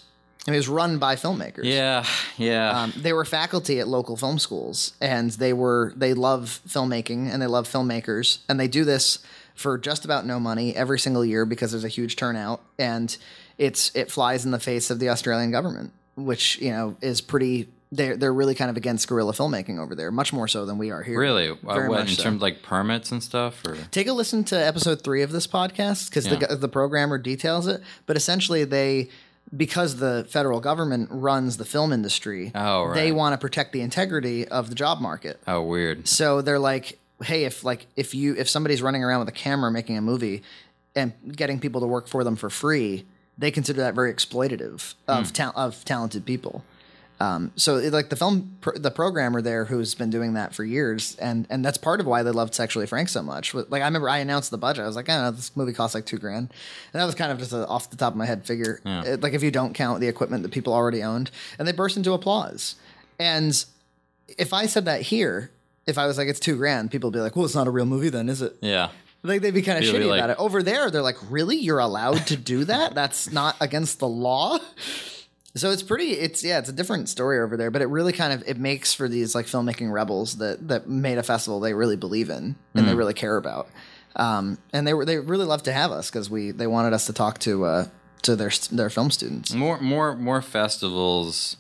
I 0.48 0.52
mean, 0.52 0.56
it 0.56 0.60
was 0.60 0.70
run 0.70 0.98
by 0.98 1.16
filmmakers. 1.18 1.66
yeah, 1.66 2.04
yeah. 2.38 2.82
Um, 2.82 2.94
they 2.98 3.14
were 3.14 3.26
faculty 3.26 3.80
at 3.80 3.88
local 3.88 4.18
film 4.18 4.40
schools, 4.40 4.94
and 5.00 5.30
they 5.32 5.54
were 5.54 5.94
they 5.96 6.16
love 6.16 6.62
filmmaking 6.68 7.32
and 7.32 7.40
they 7.42 7.48
love 7.48 7.68
filmmakers, 7.68 8.40
and 8.50 8.60
they 8.60 8.68
do 8.68 8.84
this 8.84 9.20
for 9.54 9.78
just 9.78 10.04
about 10.04 10.26
no 10.26 10.40
money 10.40 10.76
every 10.76 10.98
single 10.98 11.24
year 11.24 11.46
because 11.46 11.72
there's 11.72 11.84
a 11.84 11.88
huge 11.90 12.16
turnout, 12.16 12.62
and 12.80 13.18
it's 13.62 13.92
it 13.96 14.10
flies 14.12 14.44
in 14.46 14.52
the 14.52 14.60
face 14.60 14.90
of 14.90 15.00
the 15.00 15.10
Australian 15.10 15.52
government, 15.52 15.92
which 16.16 16.60
you 16.60 16.72
know 16.72 16.96
is 17.02 17.22
pretty. 17.22 17.70
They're 17.94 18.16
they're 18.16 18.34
really 18.34 18.56
kind 18.56 18.70
of 18.72 18.78
against 18.78 19.08
guerrilla 19.10 19.34
filmmaking 19.34 19.78
over 19.78 19.96
there, 19.96 20.12
much 20.12 20.32
more 20.34 20.48
so 20.48 20.66
than 20.66 20.78
we 20.78 20.92
are 20.92 21.04
here. 21.04 21.20
really? 21.20 21.50
Uh, 21.50 21.56
what 21.64 22.02
in 22.02 22.08
so. 22.08 22.24
terms 22.24 22.36
of 22.38 22.42
like 22.42 22.64
permits 22.64 23.12
and 23.12 23.22
stuff? 23.22 23.62
Or 23.68 23.76
Take 23.92 24.08
a 24.08 24.14
listen 24.14 24.46
to 24.46 24.56
episode 24.56 25.04
three 25.04 25.22
of 25.24 25.32
this 25.34 25.46
podcast 25.46 26.10
because 26.10 26.26
Yeah. 26.28 26.38
the 26.38 26.56
the 26.56 26.70
programmer 26.70 27.18
details 27.18 27.68
it. 27.68 27.82
But 28.06 28.16
essentially, 28.18 28.64
they 28.64 29.10
because 29.56 29.98
the 29.98 30.26
federal 30.30 30.62
government 30.62 31.10
runs 31.12 31.58
the 31.58 31.66
film 31.66 31.92
industry, 31.92 32.52
Oh, 32.56 32.86
right. 32.86 32.96
they 32.96 33.12
want 33.12 33.34
to 33.34 33.38
protect 33.38 33.74
the 33.74 33.82
integrity 33.82 34.48
of 34.48 34.70
the 34.70 34.76
job 34.76 35.02
market. 35.02 35.42
oh, 35.46 35.62
weird. 35.62 36.08
So 36.08 36.42
they're 36.42 36.60
like, 36.60 36.98
hey, 37.22 37.44
if 37.44 37.66
like 37.66 37.88
if 37.98 38.16
you 38.16 38.36
if 38.38 38.48
somebody's 38.50 38.82
running 38.82 39.04
around 39.04 39.20
with 39.20 39.28
a 39.30 39.34
camera 39.34 39.70
making 39.70 39.98
a 39.98 40.02
movie 40.02 40.44
and 40.96 41.12
getting 41.36 41.60
people 41.60 41.82
to 41.82 41.88
work 41.88 42.08
for 42.08 42.24
them 42.24 42.38
for 42.38 42.50
free, 42.50 43.06
they 43.38 43.52
consider 43.52 43.82
that 43.82 43.96
very 43.96 44.14
exploitative 44.14 44.94
of 45.08 45.28
Hmm. 45.28 45.34
ta- 45.34 45.54
of 45.56 45.84
talented 45.86 46.26
people. 46.26 46.64
Um, 47.20 47.52
so 47.56 47.78
it, 47.78 47.94
like 47.94 48.10
the 48.10 48.16
film, 48.16 48.58
pr- 48.62 48.80
the 48.80 48.90
programmer 48.90 49.44
there 49.44 49.66
who's 49.66 49.94
been 49.94 50.10
doing 50.10 50.34
that 50.34 50.56
for 50.56 50.64
years, 50.64 51.16
and 51.18 51.46
and 51.52 51.64
that's 51.64 51.78
part 51.78 52.00
of 52.00 52.08
why 52.08 52.24
they 52.24 52.32
loved 52.32 52.56
Sexually 52.56 52.88
Frank 52.88 53.10
so 53.10 53.22
much. 53.22 53.54
Like 53.54 53.84
I 53.84 53.86
remember 53.86 54.10
I 54.10 54.18
announced 54.18 54.50
the 54.50 54.58
budget, 54.58 54.84
I 54.84 54.88
was 54.88 54.96
like, 54.96 55.08
I 55.08 55.14
don't 55.16 55.24
know, 55.26 55.32
this 55.32 55.56
movie 55.56 55.72
costs 55.72 55.94
like 55.94 56.08
two 56.08 56.18
grand, 56.18 56.50
and 56.94 57.00
that 57.00 57.06
was 57.06 57.14
kind 57.14 57.32
of 57.32 57.38
just 57.38 57.54
a 57.54 57.68
off 57.68 57.92
the 57.92 57.96
top 57.96 58.14
of 58.14 58.18
my 58.18 58.26
head 58.26 58.44
figure. 58.48 58.82
It- 58.86 59.22
like 59.22 59.34
if 59.34 59.44
you 59.44 59.52
don't 59.52 59.74
count 59.76 60.00
the 60.02 60.08
equipment 60.08 60.42
that 60.42 60.50
people 60.52 60.74
already 60.74 61.04
owned, 61.04 61.30
and 61.60 61.68
they 61.68 61.72
burst 61.74 61.96
into 61.96 62.12
applause. 62.14 62.74
And 63.20 63.64
if 64.40 64.52
I 64.52 64.66
said 64.66 64.86
that 64.86 65.02
here, 65.04 65.52
if 65.86 66.00
I 66.00 66.08
was 66.08 66.18
like 66.18 66.28
it's 66.28 66.40
two 66.40 66.58
grand, 66.58 66.90
people 66.90 67.10
would 67.12 67.16
be 67.16 67.22
like, 67.22 67.36
well, 67.36 67.46
it's 67.46 67.54
not 67.54 67.68
a 67.68 67.72
real 67.72 67.86
movie 67.86 68.10
then, 68.10 68.30
is 68.30 68.42
it? 68.42 68.56
Yeah. 68.62 68.90
Like 69.24 69.42
they'd 69.42 69.54
be 69.54 69.62
kind 69.62 69.78
of 69.78 69.84
shitty 69.90 70.08
like- 70.08 70.20
about 70.20 70.30
it. 70.32 70.38
Over 70.40 70.64
there, 70.64 70.90
they're 70.90 71.02
like, 71.02 71.18
really? 71.30 71.58
You're 71.58 71.80
allowed 71.80 72.26
to 72.28 72.36
do 72.38 72.66
that? 72.66 72.96
That's 72.96 73.32
not 73.32 73.56
against 73.62 74.00
the 74.00 74.08
law? 74.08 74.58
So 75.54 75.70
it's 75.72 75.84
pretty 75.84 76.12
it's 76.12 76.44
yeah, 76.46 76.60
it's 76.60 76.70
a 76.70 76.74
different 76.74 77.10
story 77.10 77.40
over 77.40 77.58
there, 77.58 77.70
but 77.72 77.82
it 77.82 77.88
really 77.88 78.14
kind 78.14 78.32
of 78.32 78.42
it 78.48 78.58
makes 78.58 78.94
for 78.94 79.10
these 79.10 79.36
like 79.36 79.48
filmmaking 79.48 79.92
rebels 79.92 80.38
that 80.38 80.66
that 80.70 80.88
made 80.88 81.18
a 81.18 81.24
festival 81.24 81.60
they 81.60 81.74
really 81.74 81.98
believe 81.98 82.30
in 82.30 82.56
and 82.74 82.84
Hmm. 82.84 82.86
they 82.86 82.96
really 82.96 83.14
care 83.14 83.36
about. 83.36 83.68
Um, 84.16 84.58
and 84.72 84.88
they 84.88 84.94
were 84.94 85.04
they 85.04 85.18
really 85.20 85.46
love 85.46 85.64
to 85.64 85.74
have 85.74 85.92
us 85.92 86.10
because 86.10 86.30
we 86.30 86.52
they 86.52 86.68
wanted 86.68 86.94
us 86.94 87.06
to 87.08 87.14
talk 87.14 87.38
to 87.40 87.66
uh 87.66 87.86
to 88.22 88.36
their 88.38 88.52
their 88.72 88.90
film 88.90 89.12
students. 89.12 89.54
More 89.54 89.78
more 89.82 90.16
more 90.16 90.42
festivals 90.42 91.58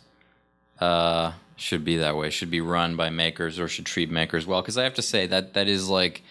uh 0.80 1.34
should 1.57 1.84
be 1.86 1.97
that 1.97 2.16
way. 2.16 2.30
Should 2.30 2.49
be 2.49 2.62
run 2.62 2.95
by 2.95 3.09
makers 3.09 3.59
or 3.59 3.68
should 3.68 3.86
treat 3.86 4.09
makers 4.09 4.47
well 4.47 4.62
because 4.62 4.78
I 4.78 4.84
have 4.84 4.95
to 4.95 5.01
say 5.01 5.28
that 5.28 5.53
that 5.53 5.68
is 5.68 5.89
like 5.89 6.24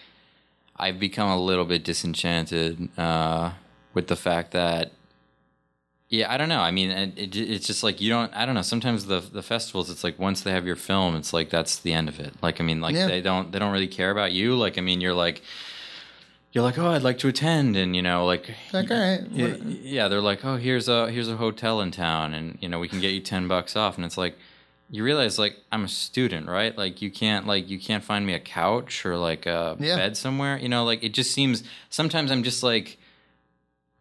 I've 0.81 0.99
become 0.99 1.29
a 1.29 1.39
little 1.49 1.65
bit 1.65 1.83
disenchanted 1.83 2.89
uh 2.97 3.51
with 3.93 4.07
the 4.07 4.15
fact 4.15 4.51
that 4.51 4.91
yeah, 6.09 6.29
I 6.29 6.35
don't 6.37 6.49
know. 6.49 6.59
I 6.59 6.71
mean, 6.71 6.89
it, 6.91 7.17
it, 7.17 7.35
it's 7.37 7.65
just 7.65 7.83
like 7.83 8.01
you 8.01 8.09
don't. 8.09 8.33
I 8.35 8.45
don't 8.45 8.53
know. 8.53 8.61
Sometimes 8.73 9.05
the 9.05 9.21
the 9.21 9.41
festivals, 9.41 9.89
it's 9.89 10.03
like 10.03 10.19
once 10.19 10.41
they 10.41 10.51
have 10.51 10.65
your 10.65 10.75
film, 10.75 11.15
it's 11.15 11.31
like 11.31 11.49
that's 11.49 11.79
the 11.79 11.93
end 11.93 12.09
of 12.09 12.19
it. 12.19 12.33
Like, 12.41 12.59
I 12.59 12.65
mean, 12.65 12.81
like 12.81 12.95
Yeah. 12.95 13.07
they 13.07 13.21
don't 13.21 13.53
they 13.53 13.59
don't 13.59 13.71
really 13.71 13.87
care 13.87 14.11
about 14.11 14.33
you. 14.33 14.55
Like, 14.57 14.77
I 14.77 14.81
mean, 14.81 14.99
you're 14.99 15.13
like 15.13 15.41
you're 16.51 16.65
like, 16.65 16.77
oh, 16.77 16.89
I'd 16.89 17.01
like 17.01 17.17
to 17.19 17.29
attend, 17.29 17.77
and 17.77 17.95
you 17.95 18.01
know, 18.01 18.25
like 18.25 18.53
Like, 18.73 18.91
all 18.91 18.99
right, 18.99 19.21
yeah, 19.31 19.55
yeah, 19.65 20.07
they're 20.09 20.19
like, 20.19 20.43
oh, 20.43 20.57
here's 20.57 20.89
a 20.89 21.09
here's 21.09 21.29
a 21.29 21.37
hotel 21.37 21.79
in 21.79 21.91
town, 21.91 22.33
and 22.33 22.57
you 22.59 22.67
know, 22.67 22.77
we 22.79 22.89
can 22.89 22.99
get 22.99 23.13
you 23.13 23.21
ten 23.21 23.47
bucks 23.47 23.77
off, 23.77 23.95
and 23.95 24.03
it's 24.03 24.17
like, 24.17 24.37
you 24.91 25.03
realize 25.03 25.39
like 25.39 25.55
I'm 25.71 25.85
a 25.85 25.87
student, 25.87 26.47
right? 26.47 26.77
Like 26.77 27.01
you 27.01 27.09
can't 27.09 27.47
like 27.47 27.69
you 27.69 27.79
can't 27.79 28.03
find 28.03 28.25
me 28.25 28.33
a 28.33 28.39
couch 28.39 29.05
or 29.05 29.15
like 29.17 29.45
a 29.45 29.77
Yeah. 29.79 29.95
bed 29.95 30.17
somewhere, 30.17 30.57
you 30.59 30.69
know? 30.69 30.83
Like 30.83 31.01
it 31.03 31.13
just 31.13 31.31
seems 31.31 31.63
sometimes 31.89 32.29
I'm 32.31 32.43
just 32.43 32.61
like. 32.61 32.97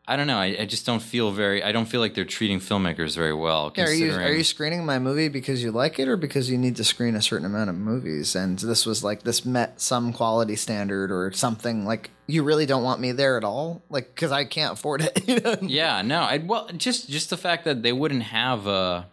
I 0.08 0.16
don't 0.16 0.26
know. 0.26 0.38
I, 0.38 0.56
I 0.62 0.64
just 0.64 0.86
don't 0.86 1.02
feel 1.02 1.30
very. 1.30 1.62
I 1.62 1.70
don't 1.70 1.84
feel 1.86 2.00
like 2.00 2.14
they're 2.14 2.24
treating 2.24 2.58
filmmakers 2.58 3.14
very 3.14 3.34
well. 3.34 3.72
Yeah, 3.76 3.84
are 3.84 3.92
you 3.92 4.10
are 4.12 4.32
you 4.32 4.42
screening 4.42 4.84
my 4.84 4.98
movie 4.98 5.28
because 5.28 5.62
you 5.62 5.70
like 5.70 6.00
it 6.00 6.08
or 6.08 6.16
because 6.16 6.50
you 6.50 6.58
need 6.58 6.74
to 6.76 6.84
screen 6.84 7.14
a 7.14 7.22
certain 7.22 7.46
amount 7.46 7.70
of 7.70 7.76
movies 7.76 8.34
and 8.34 8.58
this 8.58 8.84
was 8.84 9.04
like 9.04 9.22
this 9.22 9.44
met 9.44 9.80
some 9.80 10.12
quality 10.12 10.56
standard 10.56 11.12
or 11.12 11.30
something 11.30 11.84
like 11.84 12.10
you 12.26 12.42
really 12.42 12.66
don't 12.66 12.82
want 12.82 13.00
me 13.00 13.12
there 13.12 13.36
at 13.36 13.44
all 13.44 13.82
like 13.88 14.12
because 14.12 14.32
I 14.32 14.46
can't 14.46 14.72
afford 14.72 15.02
it. 15.02 15.22
You 15.28 15.38
know? 15.38 15.56
Yeah, 15.62 16.02
no. 16.02 16.22
I 16.22 16.38
well, 16.38 16.68
just 16.76 17.08
just 17.08 17.30
the 17.30 17.36
fact 17.36 17.64
that 17.66 17.84
they 17.84 17.92
wouldn't 17.92 18.24
have 18.24 18.66
a 18.66 19.06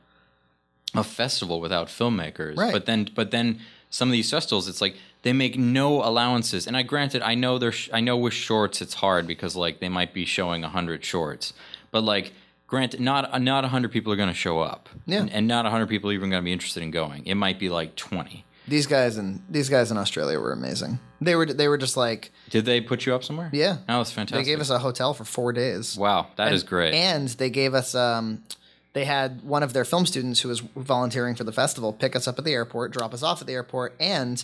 a 0.98 1.04
festival 1.04 1.60
without 1.62 1.88
filmmakers. 1.88 2.58
Right. 2.58 2.72
But 2.74 2.86
then 2.86 3.10
but 3.14 3.32
then 3.32 3.60
some 3.90 4.10
of 4.10 4.14
these 4.14 4.30
festivals 4.30 4.68
it's 4.68 4.82
like 4.82 4.96
they 5.24 5.34
make 5.34 5.58
no 5.58 6.04
allowances. 6.04 6.68
And 6.68 6.76
I 6.78 6.84
granted 6.84 7.22
I 7.22 7.36
know 7.36 7.58
there's 7.58 7.90
I 7.94 8.00
know 8.02 8.18
with 8.18 8.34
shorts 8.34 8.82
it's 8.82 8.96
hard 8.96 9.28
because 9.28 9.56
like 9.56 9.80
they 9.80 9.90
might 9.90 10.14
be 10.14 10.26
showing 10.26 10.64
a 10.64 10.68
100 10.68 11.04
shorts. 11.04 11.54
But 11.92 12.04
like 12.04 12.34
granted 12.68 13.00
not 13.00 13.42
not 13.42 13.64
100 13.64 13.92
people 13.92 14.12
are 14.12 14.18
going 14.18 14.30
to 14.30 14.36
show 14.36 14.60
up. 14.60 14.90
Yeah. 15.06 15.20
And, 15.20 15.32
and 15.32 15.48
not 15.48 15.66
100 15.66 15.88
people 15.88 16.10
are 16.10 16.14
even 16.14 16.30
going 16.30 16.42
to 16.42 16.46
be 16.46 16.54
interested 16.54 16.84
in 16.84 16.92
going. 16.92 17.26
It 17.26 17.36
might 17.36 17.60
be 17.60 17.70
like 17.70 17.96
20. 17.96 18.46
These 18.68 18.86
guys 18.88 19.18
in 19.18 19.42
these 19.50 19.70
guys 19.70 19.92
in 19.92 19.98
Australia 19.98 20.40
were 20.40 20.52
amazing. 20.52 21.00
They 21.22 21.36
were 21.36 21.46
they 21.46 21.70
were 21.70 21.78
just 21.78 21.96
like 21.96 22.32
Did 22.50 22.66
they 22.66 22.82
put 22.82 23.06
you 23.06 23.16
up 23.16 23.24
somewhere? 23.24 23.50
yeah. 23.54 23.78
That 23.88 23.98
was 23.98 24.12
fantastic. 24.12 24.46
They 24.46 24.52
gave 24.52 24.60
us 24.60 24.70
a 24.70 24.78
hotel 24.80 25.14
for 25.14 25.24
four 25.24 25.54
days. 25.54 25.98
Wow, 25.98 26.28
that 26.36 26.52
is 26.52 26.64
great. 26.64 26.94
And 26.94 27.30
they 27.30 27.50
gave 27.50 27.74
us 27.74 27.96
um 27.96 28.44
they 28.98 29.06
had 29.06 29.44
one 29.44 29.64
of 29.64 29.74
their 29.74 29.86
film 29.86 30.06
students 30.06 30.40
who 30.42 30.50
was 30.50 30.60
volunteering 30.60 31.36
for 31.36 31.44
the 31.44 31.52
festival 31.52 31.94
pick 31.94 32.16
us 32.16 32.28
up 32.28 32.38
at 32.40 32.46
the 32.46 32.54
airport, 32.54 32.92
drop 32.92 33.14
us 33.14 33.22
off 33.24 33.42
at 33.42 33.48
the 33.48 33.54
airport, 33.54 33.94
and 34.00 34.44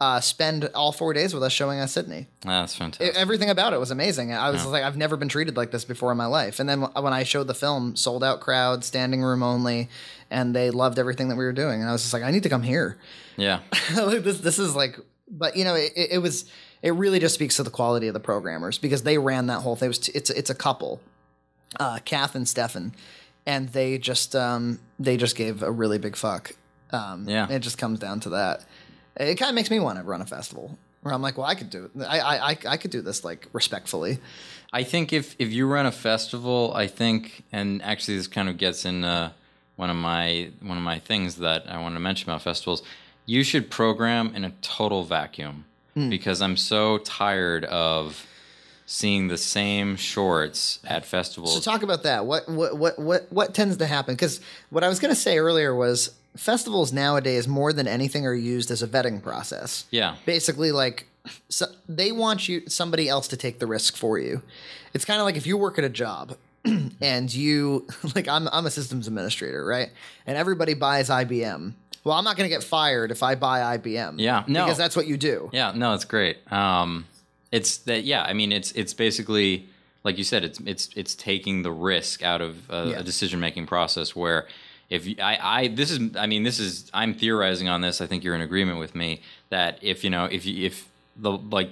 uh, 0.00 0.20
spend 0.20 0.68
all 0.74 0.90
four 0.90 1.14
days 1.14 1.32
with 1.32 1.42
us 1.42 1.52
showing 1.52 1.78
us 1.78 1.92
Sydney. 1.92 2.26
That's 2.42 2.74
E- 2.74 2.78
fantastic. 2.78 3.14
Everything 3.16 3.48
about 3.48 3.72
it 3.72 3.78
was 3.78 3.90
amazing. 3.92 4.32
I 4.32 4.50
was 4.50 4.66
like, 4.66 4.82
I've 4.82 4.96
never 4.96 5.16
been 5.16 5.28
treated 5.28 5.56
like 5.56 5.70
this 5.70 5.84
before 5.84 6.10
in 6.10 6.18
my 6.18 6.26
life. 6.26 6.58
And 6.60 6.68
then 6.68 6.80
when 6.82 7.12
I 7.12 7.22
showed 7.22 7.46
the 7.46 7.54
film, 7.54 7.94
sold 7.96 8.24
out 8.24 8.40
crowd, 8.40 8.84
standing 8.84 9.22
room 9.22 9.42
only, 9.42 9.88
and 10.30 10.54
they 10.54 10.70
loved 10.70 10.98
everything 10.98 11.28
that 11.28 11.36
we 11.36 11.44
were 11.44 11.52
doing. 11.52 11.80
And 11.80 11.88
I 11.88 11.92
was 11.92 12.02
just 12.02 12.12
like, 12.12 12.24
I 12.24 12.32
need 12.32 12.42
to 12.42 12.48
come 12.48 12.64
here. 12.64 12.98
yeah. 13.36 13.60
like 13.96 14.24
this, 14.24 14.40
this 14.40 14.58
is 14.58 14.74
like, 14.74 14.98
but 15.30 15.56
you 15.56 15.64
know, 15.64 15.76
it, 15.76 15.92
it 15.96 16.18
was, 16.20 16.44
it 16.82 16.90
really 16.94 17.20
just 17.20 17.34
speaks 17.34 17.56
to 17.56 17.62
the 17.62 17.70
quality 17.70 18.08
of 18.08 18.14
the 18.14 18.20
programmers 18.20 18.76
because 18.78 19.04
they 19.04 19.16
ran 19.16 19.46
that 19.46 19.60
whole 19.60 19.76
thing. 19.76 19.86
It 19.86 19.88
was, 19.90 19.98
t- 20.00 20.12
it's, 20.14 20.30
it's 20.30 20.50
a 20.50 20.54
couple. 20.56 21.00
uh, 21.80 21.98
Kath 22.04 22.34
and 22.34 22.48
Stefan, 22.48 22.94
and 23.46 23.68
they 23.70 23.98
just 23.98 24.34
um, 24.36 24.78
they 24.98 25.16
just 25.16 25.36
gave 25.36 25.62
a 25.62 25.70
really 25.70 25.98
big 25.98 26.16
fuck. 26.16 26.52
Um, 26.90 27.28
Yeah. 27.28 27.48
it 27.50 27.58
just 27.60 27.78
comes 27.78 27.98
down 27.98 28.20
to 28.20 28.30
that. 28.30 28.64
It 29.16 29.36
kind 29.36 29.48
of 29.48 29.54
makes 29.54 29.70
me 29.70 29.78
want 29.80 29.98
to 29.98 30.04
run 30.04 30.20
a 30.20 30.26
festival 30.26 30.78
where 31.02 31.12
I'm 31.14 31.22
like, 31.22 31.36
well, 31.38 31.46
I 31.46 31.54
could 31.54 31.70
do 31.70 31.84
it. 31.84 32.02
I, 32.02 32.18
I 32.18 32.50
I 32.50 32.58
I 32.70 32.76
could 32.76 32.90
do 32.90 33.00
this 33.02 33.24
like 33.24 33.48
respectfully. 33.52 34.18
I 34.72 34.82
think 34.84 35.12
if 35.12 35.36
if 35.38 35.52
you 35.52 35.66
run 35.66 35.86
a 35.86 35.92
festival, 35.92 36.72
I 36.74 36.86
think, 36.88 37.44
and 37.52 37.82
actually 37.82 38.16
this 38.16 38.26
kind 38.28 38.48
of 38.48 38.56
gets 38.58 38.84
in 38.84 39.04
uh, 39.04 39.30
one 39.76 39.90
of 39.90 39.96
my 39.96 40.50
one 40.60 40.76
of 40.76 40.82
my 40.84 40.98
things 40.98 41.36
that 41.36 41.64
I 41.68 41.78
want 41.80 41.94
to 41.96 42.00
mention 42.00 42.28
about 42.30 42.42
festivals. 42.42 42.82
You 43.26 43.42
should 43.42 43.70
program 43.70 44.34
in 44.34 44.44
a 44.44 44.50
total 44.62 45.04
vacuum 45.04 45.64
Hmm. 45.94 46.10
because 46.10 46.42
I'm 46.42 46.56
so 46.56 46.98
tired 46.98 47.64
of 47.66 48.26
seeing 48.86 49.28
the 49.28 49.38
same 49.38 49.96
shorts 49.96 50.78
at 50.84 51.04
festivals. 51.06 51.54
So 51.54 51.60
talk 51.70 51.82
about 51.82 52.02
that. 52.02 52.26
What 52.26 52.48
what 52.48 52.76
what 52.76 52.98
what 52.98 53.32
what 53.32 53.54
tends 53.54 53.76
to 53.78 53.86
happen? 53.86 54.14
Because 54.14 54.40
what 54.70 54.84
I 54.84 54.88
was 54.88 55.00
going 55.00 55.14
to 55.14 55.20
say 55.20 55.38
earlier 55.38 55.74
was 55.74 56.14
festivals 56.36 56.92
nowadays 56.92 57.46
more 57.46 57.72
than 57.72 57.86
anything 57.86 58.26
are 58.26 58.34
used 58.34 58.70
as 58.70 58.82
a 58.82 58.88
vetting 58.88 59.22
process. 59.22 59.84
yeah, 59.90 60.16
Basically, 60.26 60.72
like 60.72 61.06
so 61.48 61.66
they 61.88 62.12
want 62.12 62.48
you 62.48 62.62
somebody 62.68 63.08
else 63.08 63.28
to 63.28 63.36
take 63.36 63.58
the 63.58 63.66
risk 63.66 63.96
for 63.96 64.18
you. 64.18 64.42
It's 64.92 65.04
kind 65.04 65.20
of 65.20 65.24
like 65.24 65.36
if 65.36 65.46
you 65.46 65.56
work 65.56 65.78
at 65.78 65.84
a 65.84 65.88
job 65.88 66.36
and 67.00 67.32
you 67.34 67.86
like 68.14 68.28
I'm 68.28 68.48
I'm 68.48 68.66
a 68.66 68.70
systems 68.70 69.06
administrator, 69.08 69.64
right? 69.64 69.90
And 70.26 70.36
everybody 70.36 70.74
buys 70.74 71.08
IBM. 71.08 71.72
Well, 72.04 72.14
I'm 72.14 72.24
not 72.24 72.36
going 72.36 72.48
to 72.50 72.54
get 72.54 72.62
fired 72.62 73.10
if 73.10 73.22
I 73.22 73.34
buy 73.34 73.78
IBM. 73.78 74.16
Yeah, 74.18 74.44
no. 74.46 74.64
because 74.64 74.76
that's 74.76 74.94
what 74.94 75.06
you 75.06 75.16
do. 75.16 75.48
Yeah, 75.54 75.72
no, 75.74 75.94
it's 75.94 76.04
great. 76.04 76.36
Um, 76.52 77.06
it's 77.56 77.78
that. 77.88 78.02
Yeah, 78.04 78.22
I 78.22 78.32
mean, 78.34 78.50
it's 78.52 78.70
it's 78.72 78.94
basically 78.94 79.68
like 80.06 80.16
you 80.18 80.24
said. 80.24 80.44
It's 80.44 80.58
it's 80.72 80.88
it's 81.00 81.14
taking 81.14 81.62
the 81.62 81.72
risk 81.92 82.22
out 82.22 82.40
of 82.40 82.52
a, 82.70 82.90
Yeah. 82.90 83.00
a 83.00 83.02
decision 83.02 83.40
making 83.40 83.66
process 83.66 84.14
where. 84.16 84.46
If 84.90 85.06
you, 85.06 85.16
I, 85.18 85.38
I, 85.60 85.68
this 85.68 85.90
is, 85.90 85.98
I 86.14 86.26
mean, 86.26 86.42
this 86.42 86.58
is, 86.60 86.90
I'm 86.92 87.14
theorizing 87.14 87.68
on 87.70 87.80
this. 87.80 88.02
I 88.02 88.06
think 88.06 88.22
you're 88.22 88.34
in 88.34 88.42
agreement 88.42 88.78
with 88.78 88.94
me 88.94 89.22
that 89.48 89.78
if 89.80 90.04
you 90.04 90.10
know, 90.10 90.26
if 90.26 90.44
you, 90.44 90.66
if 90.66 90.86
the 91.16 91.30
like, 91.32 91.70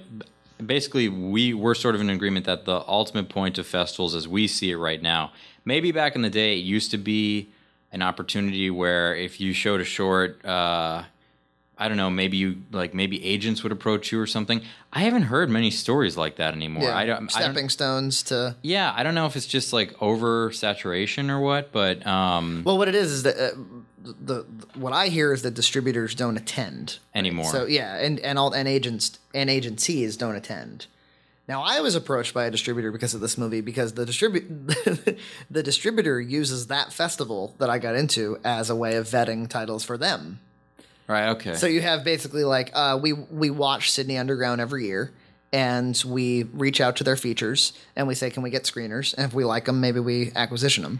basically, 0.65 1.07
we 1.09 1.53
we're 1.53 1.75
sort 1.75 1.93
of 1.93 2.01
in 2.01 2.09
agreement 2.09 2.45
that 2.47 2.65
the 2.65 2.79
ultimate 2.87 3.29
point 3.29 3.59
of 3.59 3.67
festivals, 3.67 4.15
as 4.15 4.27
we 4.27 4.47
see 4.47 4.71
it 4.71 4.77
right 4.77 5.01
now, 5.01 5.31
maybe 5.63 5.91
back 5.91 6.15
in 6.15 6.23
the 6.23 6.29
day, 6.29 6.53
it 6.57 6.63
used 6.65 6.89
to 6.91 6.97
be 6.97 7.49
an 7.91 8.01
opportunity 8.01 8.71
where 8.71 9.15
if 9.15 9.39
you 9.39 9.53
showed 9.53 9.79
a 9.79 9.85
short, 9.85 10.43
uh, 10.43 11.03
I 11.83 11.89
don't 11.89 11.97
know, 11.97 12.09
maybe 12.09 12.37
you 12.37 12.61
like 12.71 12.93
maybe 12.93 13.21
agents 13.25 13.61
would 13.61 13.73
approach 13.73 14.09
you 14.13 14.17
or 14.21 14.25
something. 14.25 14.61
I 14.93 15.01
haven't 15.01 15.23
heard 15.23 15.49
many 15.49 15.69
stories 15.69 16.15
like 16.15 16.37
that 16.37 16.53
anymore. 16.53 16.83
Yeah, 16.85 16.95
I 16.95 17.05
don't, 17.05 17.15
I 17.15 17.17
don't 17.17 17.29
stepping 17.29 17.67
stones 17.67 18.23
to 18.23 18.55
yeah, 18.61 18.93
I 18.95 19.03
don't 19.03 19.15
know 19.15 19.25
if 19.25 19.35
it's 19.35 19.45
just 19.45 19.73
like 19.73 19.91
oversaturation 19.97 21.29
or 21.29 21.41
what, 21.41 21.73
but 21.73 22.07
um 22.07 22.63
Well, 22.65 22.77
what 22.77 22.87
it 22.87 22.95
is 22.95 23.11
is 23.11 23.23
that 23.23 23.35
uh, 23.35 23.57
the, 24.01 24.45
the 24.45 24.79
what 24.79 24.93
I 24.93 25.09
hear 25.09 25.33
is 25.33 25.41
that 25.41 25.55
distributors 25.55 26.15
don't 26.15 26.37
attend 26.37 26.99
Anymore. 27.13 27.51
So 27.51 27.65
yeah, 27.65 27.97
and 27.97 28.17
and 28.21 28.39
all 28.39 28.53
and 28.53 28.65
agents 28.65 29.19
and 29.33 29.49
agencies 29.49 30.15
don't 30.15 30.37
attend. 30.37 30.87
Now 31.49 31.63
I 31.63 31.81
was 31.81 31.95
approached 31.95 32.33
by 32.33 32.45
a 32.45 32.51
distributor 32.51 32.93
because 32.93 33.13
of 33.13 33.19
this 33.19 33.37
movie 33.37 33.59
because 33.59 33.95
the 33.95 34.05
distribute 34.05 34.47
the 35.51 35.63
distributor 35.63 36.21
uses 36.21 36.67
that 36.67 36.93
festival 36.93 37.55
that 37.57 37.69
I 37.69 37.77
got 37.77 37.95
into 37.95 38.37
as 38.45 38.69
a 38.69 38.75
way 38.75 38.95
of 38.95 39.05
vetting 39.05 39.49
titles 39.49 39.83
for 39.83 39.97
them. 39.97 40.39
Right, 41.07 41.29
okay. 41.29 41.55
So 41.55 41.67
you 41.67 41.81
have 41.81 42.03
basically 42.03 42.43
like 42.43 42.71
uh, 42.73 42.99
we 43.01 43.13
we 43.13 43.49
watch 43.49 43.91
Sydney 43.91 44.17
Underground 44.17 44.61
every 44.61 44.85
year, 44.85 45.11
and 45.51 46.01
we 46.05 46.43
reach 46.43 46.81
out 46.81 46.95
to 46.97 47.03
their 47.03 47.15
features 47.15 47.73
and 47.95 48.07
we 48.07 48.15
say, 48.15 48.29
can 48.29 48.41
we 48.43 48.49
get 48.49 48.63
screeners? 48.63 49.13
And 49.13 49.25
if 49.25 49.33
we 49.33 49.45
like 49.45 49.65
them, 49.65 49.79
maybe 49.79 49.99
we 49.99 50.31
acquisition 50.35 50.83
them. 50.83 50.99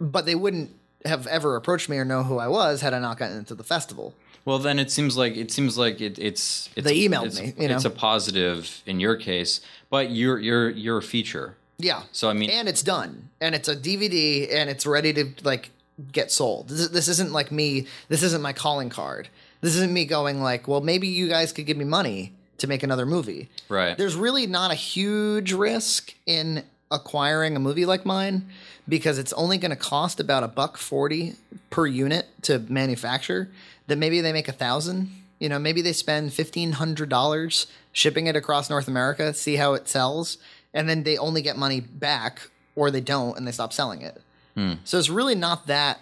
But 0.00 0.26
they 0.26 0.34
wouldn't 0.34 0.70
have 1.06 1.26
ever 1.26 1.56
approached 1.56 1.88
me 1.88 1.96
or 1.96 2.04
know 2.04 2.22
who 2.22 2.38
I 2.38 2.48
was 2.48 2.82
had 2.82 2.92
I 2.92 2.98
not 2.98 3.18
gotten 3.18 3.38
into 3.38 3.54
the 3.54 3.64
festival. 3.64 4.14
well, 4.44 4.58
then 4.58 4.78
it 4.78 4.90
seems 4.90 5.16
like 5.16 5.34
it 5.36 5.50
seems 5.50 5.78
like 5.78 6.00
it, 6.00 6.18
it's, 6.18 6.68
it's 6.76 6.84
They 6.86 7.00
emailed 7.00 7.26
it's, 7.26 7.40
me, 7.40 7.54
you 7.58 7.68
know? 7.68 7.76
It's 7.76 7.86
a 7.86 7.90
positive 7.90 8.82
in 8.84 9.00
your 9.00 9.16
case, 9.16 9.60
but 9.88 10.10
you're 10.10 10.38
you're 10.38 10.68
you're 10.70 10.98
a 10.98 11.02
feature. 11.02 11.56
Yeah. 11.78 12.02
So 12.12 12.28
I 12.28 12.34
mean, 12.34 12.50
and 12.50 12.68
it's 12.68 12.82
done, 12.82 13.30
and 13.40 13.54
it's 13.54 13.68
a 13.68 13.74
DVD, 13.76 14.52
and 14.52 14.68
it's 14.68 14.84
ready 14.84 15.14
to 15.14 15.32
like 15.42 15.70
get 16.12 16.30
sold. 16.30 16.68
This, 16.68 16.88
this 16.88 17.08
isn't 17.08 17.32
like 17.32 17.50
me. 17.50 17.86
This 18.08 18.22
isn't 18.22 18.42
my 18.42 18.52
calling 18.52 18.88
card. 18.88 19.28
This 19.60 19.76
isn't 19.76 19.92
me 19.92 20.04
going 20.04 20.42
like, 20.42 20.66
well, 20.66 20.80
maybe 20.80 21.08
you 21.08 21.28
guys 21.28 21.52
could 21.52 21.66
give 21.66 21.76
me 21.76 21.84
money 21.84 22.32
to 22.58 22.66
make 22.66 22.82
another 22.82 23.06
movie. 23.06 23.48
Right. 23.68 23.96
There's 23.96 24.16
really 24.16 24.46
not 24.46 24.70
a 24.70 24.74
huge 24.74 25.52
risk 25.52 26.14
in 26.26 26.64
acquiring 26.90 27.56
a 27.56 27.60
movie 27.60 27.86
like 27.86 28.04
mine 28.04 28.46
because 28.88 29.18
it's 29.18 29.32
only 29.34 29.58
going 29.58 29.70
to 29.70 29.76
cost 29.76 30.18
about 30.18 30.42
a 30.42 30.48
buck 30.48 30.76
forty 30.76 31.36
per 31.70 31.86
unit 31.86 32.26
to 32.42 32.58
manufacture. 32.58 33.48
That 33.86 33.96
maybe 33.96 34.20
they 34.20 34.32
make 34.32 34.48
a 34.48 34.52
thousand. 34.52 35.10
You 35.38 35.48
know, 35.48 35.58
maybe 35.58 35.82
they 35.82 35.92
spend 35.92 36.32
fifteen 36.32 36.72
hundred 36.72 37.08
dollars 37.08 37.66
shipping 37.92 38.26
it 38.26 38.36
across 38.36 38.70
North 38.70 38.88
America, 38.88 39.34
see 39.34 39.56
how 39.56 39.74
it 39.74 39.88
sells, 39.88 40.38
and 40.72 40.88
then 40.88 41.02
they 41.02 41.16
only 41.18 41.42
get 41.42 41.56
money 41.56 41.80
back, 41.80 42.50
or 42.76 42.90
they 42.90 43.00
don't, 43.00 43.36
and 43.36 43.46
they 43.46 43.52
stop 43.52 43.72
selling 43.72 44.02
it. 44.02 44.20
Hmm. 44.54 44.74
So 44.84 44.98
it's 44.98 45.08
really 45.10 45.34
not 45.34 45.66
that. 45.68 46.00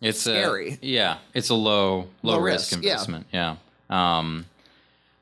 it's 0.00 0.20
scary. 0.20 0.78
A, 0.82 0.86
yeah, 0.86 1.18
it's 1.34 1.48
a 1.50 1.54
low 1.54 2.08
low, 2.22 2.34
Low 2.34 2.38
risk, 2.40 2.72
risk, 2.72 2.82
investment. 2.84 3.26
Yeah. 3.32 3.56
Um, 3.90 4.46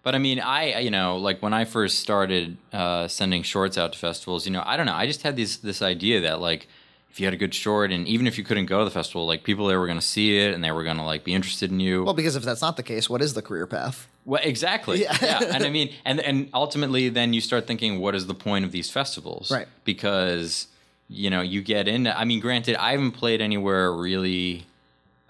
but 0.02 0.14
I 0.14 0.18
mean, 0.18 0.40
I 0.40 0.78
you 0.80 0.90
know, 0.90 1.16
like 1.16 1.42
when 1.42 1.52
I 1.55 1.64
first 1.64 1.98
started 1.98 2.57
uh, 2.72 3.09
sending 3.09 3.42
shorts 3.42 3.78
out 3.78 3.92
to 3.94 3.98
festivals, 3.98 4.46
you 4.46 4.52
know, 4.52 4.62
I 4.64 4.76
don't 4.76 4.86
know, 4.86 4.94
I 4.94 5.07
just 5.07 5.22
had 5.22 5.36
this 5.36 5.57
this 5.57 5.80
idea 5.82 6.20
that 6.22 6.40
like 6.40 6.68
if 7.11 7.20
you 7.20 7.26
had 7.26 7.34
a 7.34 7.36
good 7.36 7.55
short, 7.55 7.92
and 7.92 8.09
even 8.09 8.26
if 8.26 8.36
you 8.36 8.42
couldn't 8.44 8.66
go 8.66 8.80
to 8.80 8.84
the 8.84 8.90
festival, 8.90 9.24
like 9.24 9.44
people 9.44 9.66
there 9.66 9.78
were 9.78 9.86
going 9.86 10.00
to 10.00 10.05
see 10.07 10.36
it 10.38 10.52
and 10.52 10.64
they 10.64 10.72
were 10.72 10.82
going 10.82 10.96
to 10.96 11.05
like 11.05 11.22
be 11.24 11.32
interested 11.32 11.70
in 11.70 11.78
you. 11.80 12.02
Well, 12.05 12.12
because 12.14 12.34
if 12.34 12.42
that's 12.42 12.61
not 12.61 12.76
the 12.76 12.82
case, 12.82 13.09
what 13.09 13.22
is 13.22 13.34
the 13.34 13.42
career 13.42 13.66
path? 13.68 14.09
Well, 14.24 14.40
exactly. 14.44 15.02
Yeah. 15.02 15.38
And 15.55 15.62
I 15.64 15.70
mean, 15.70 15.92
and 16.05 16.18
and 16.20 16.48
ultimately, 16.52 17.09
then 17.11 17.32
you 17.32 17.40
start 17.40 17.66
thinking, 17.66 18.00
what 18.00 18.14
is 18.16 18.26
the 18.26 18.34
point 18.34 18.64
of 18.64 18.72
these 18.72 18.90
festivals? 18.90 19.50
Right. 19.50 19.68
Because 19.84 20.66
you 21.09 21.30
know 21.30 21.40
you 21.40 21.62
get 21.62 21.88
into. 21.88 22.16
I 22.18 22.24
mean, 22.24 22.40
granted, 22.40 22.76
I 22.76 22.92
haven't 22.92 23.12
played 23.12 23.40
anywhere 23.40 23.92
really 23.92 24.66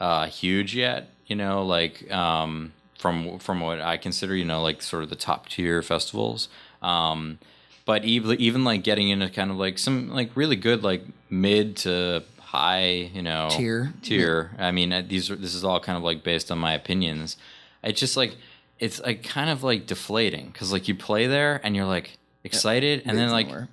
uh, 0.01 0.27
huge 0.27 0.75
yet. 0.75 1.11
You 1.27 1.37
know, 1.37 1.64
like 1.64 2.11
um, 2.12 2.72
from 2.99 3.39
from 3.39 3.61
what 3.61 3.81
I 3.81 3.97
consider, 3.97 4.37
you 4.37 4.45
know, 4.45 4.62
like 4.62 4.83
sort 4.83 5.03
of 5.03 5.11
the 5.11 5.16
top 5.16 5.49
tier 5.49 5.83
festivals. 5.83 6.49
Um, 6.83 7.39
but 7.87 8.05
even 8.05 8.41
even 8.41 8.64
like 8.64 8.83
getting 8.83 9.09
into 9.09 9.29
kind 9.29 9.51
of 9.51 9.57
like 9.57 9.79
some 9.79 10.09
like 10.11 10.31
really 10.37 10.57
good 10.57 10.83
like 10.83 11.03
mid 11.31 11.77
to 11.79 12.22
high, 12.39 13.11
you 13.12 13.22
know, 13.22 13.49
Tier. 13.51 13.93
tier. 14.03 14.53
I 14.59 14.70
mean, 14.70 14.93
uh, 14.93 15.03
these 15.07 15.31
are 15.31 15.37
this 15.37 15.55
is 15.55 15.64
all 15.64 15.81
kind 15.81 15.99
of 15.99 16.05
like 16.05 16.22
based 16.22 16.51
on 16.51 16.59
my 16.59 16.72
opinions. 16.72 17.37
It's 17.83 18.01
just 18.01 18.16
like 18.16 18.37
it's 18.79 19.01
like 19.01 19.22
kind 19.22 19.51
of 19.51 19.62
like 19.62 19.87
deflating 19.87 20.47
because 20.47 20.72
like 20.72 20.89
you 20.89 20.95
play 20.95 21.27
there 21.27 21.61
and 21.64 21.75
you're 21.77 21.87
like 21.87 22.18
excited 22.43 23.03
and 23.07 23.16
then 23.16 23.31
like 23.31 23.47
nowhere. 23.47 23.68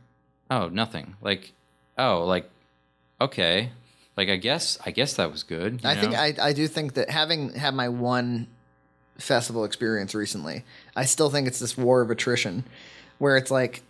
oh 0.50 0.68
nothing 0.70 1.16
like 1.22 1.52
oh 2.02 2.26
like 2.26 2.50
okay 3.20 3.70
like 4.18 4.30
I 4.30 4.36
guess 4.36 4.78
I 4.86 4.92
guess 4.92 5.14
that 5.16 5.32
was 5.32 5.44
good. 5.44 5.82
I 5.86 5.96
think? 5.96 6.14
I, 6.16 6.36
I 6.50 6.54
do 6.54 6.68
think 6.68 6.94
that 6.96 7.10
having 7.10 7.54
had 7.54 7.74
my 7.74 7.88
one 7.90 8.48
festival 9.18 9.64
experience 9.64 10.14
recently, 10.14 10.64
I 10.96 11.06
still 11.06 11.30
think 11.30 11.48
it's 11.48 11.60
this 11.60 11.78
war 11.78 12.02
of 12.02 12.10
attrition 12.12 12.66
where 13.20 13.38
it's 13.38 13.50
like 13.52 13.84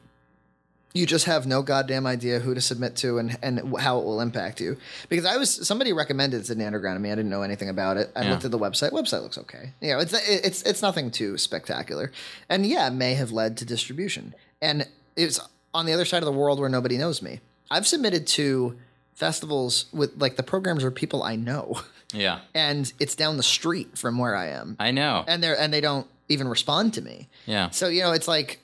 you 0.93 1.05
just 1.05 1.25
have 1.25 1.47
no 1.47 1.61
goddamn 1.61 2.05
idea 2.05 2.39
who 2.39 2.53
to 2.53 2.59
submit 2.61 2.97
to 2.97 3.17
and, 3.17 3.37
and 3.41 3.77
how 3.77 3.97
it 3.99 4.03
will 4.05 4.19
impact 4.21 4.59
you. 4.59 4.77
Because 5.09 5.25
I 5.25 5.37
was 5.37 5.65
somebody 5.67 5.91
recommended 5.91 6.45
Sydney 6.45 6.65
Underground 6.65 6.97
to 6.97 6.99
me. 7.01 7.11
I 7.11 7.15
didn't 7.15 7.31
know 7.31 7.43
anything 7.43 7.69
about 7.69 7.97
it. 7.97 8.11
I 8.15 8.23
Yeah. 8.23 8.31
looked 8.31 8.45
at 8.45 8.51
the 8.51 8.59
website. 8.59 8.91
Website 8.91 9.23
looks 9.23 9.37
okay. 9.39 9.71
You 9.81 9.93
know, 9.93 9.99
it's 9.99 10.13
it's 10.13 10.61
it's 10.63 10.81
nothing 10.81 11.09
too 11.11 11.37
spectacular. 11.37 12.11
And 12.47 12.65
yeah, 12.65 12.87
it 12.87 12.93
may 12.93 13.15
have 13.15 13.31
led 13.31 13.57
to 13.57 13.65
distribution. 13.65 14.35
And 14.61 14.87
it's 15.15 15.39
on 15.73 15.85
the 15.87 15.93
other 15.93 16.05
side 16.05 16.21
of 16.21 16.25
the 16.25 16.31
world 16.31 16.59
where 16.59 16.69
nobody 16.69 16.97
knows 16.97 17.21
me. 17.21 17.39
I've 17.71 17.87
submitted 17.87 18.27
to 18.37 18.77
festivals 19.15 19.85
with 19.93 20.11
like 20.21 20.35
the 20.35 20.43
programs 20.43 20.83
are 20.83 20.91
people 20.91 21.23
I 21.23 21.35
know. 21.37 21.79
yeah 22.13 22.39
and 22.53 22.91
it's 22.99 23.15
down 23.15 23.37
the 23.37 23.43
street 23.43 23.97
from 23.97 24.17
where 24.17 24.35
I 24.35 24.47
am, 24.49 24.75
I 24.79 24.91
know 24.91 25.23
and 25.27 25.41
they're 25.41 25.57
and 25.59 25.73
they 25.73 25.81
don't 25.81 26.05
even 26.29 26.47
respond 26.47 26.93
to 26.95 27.01
me. 27.01 27.29
yeah 27.45 27.69
So 27.71 27.87
you 27.87 28.01
know, 28.01 28.11
it's 28.11 28.27
like 28.27 28.59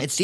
it's 0.00 0.18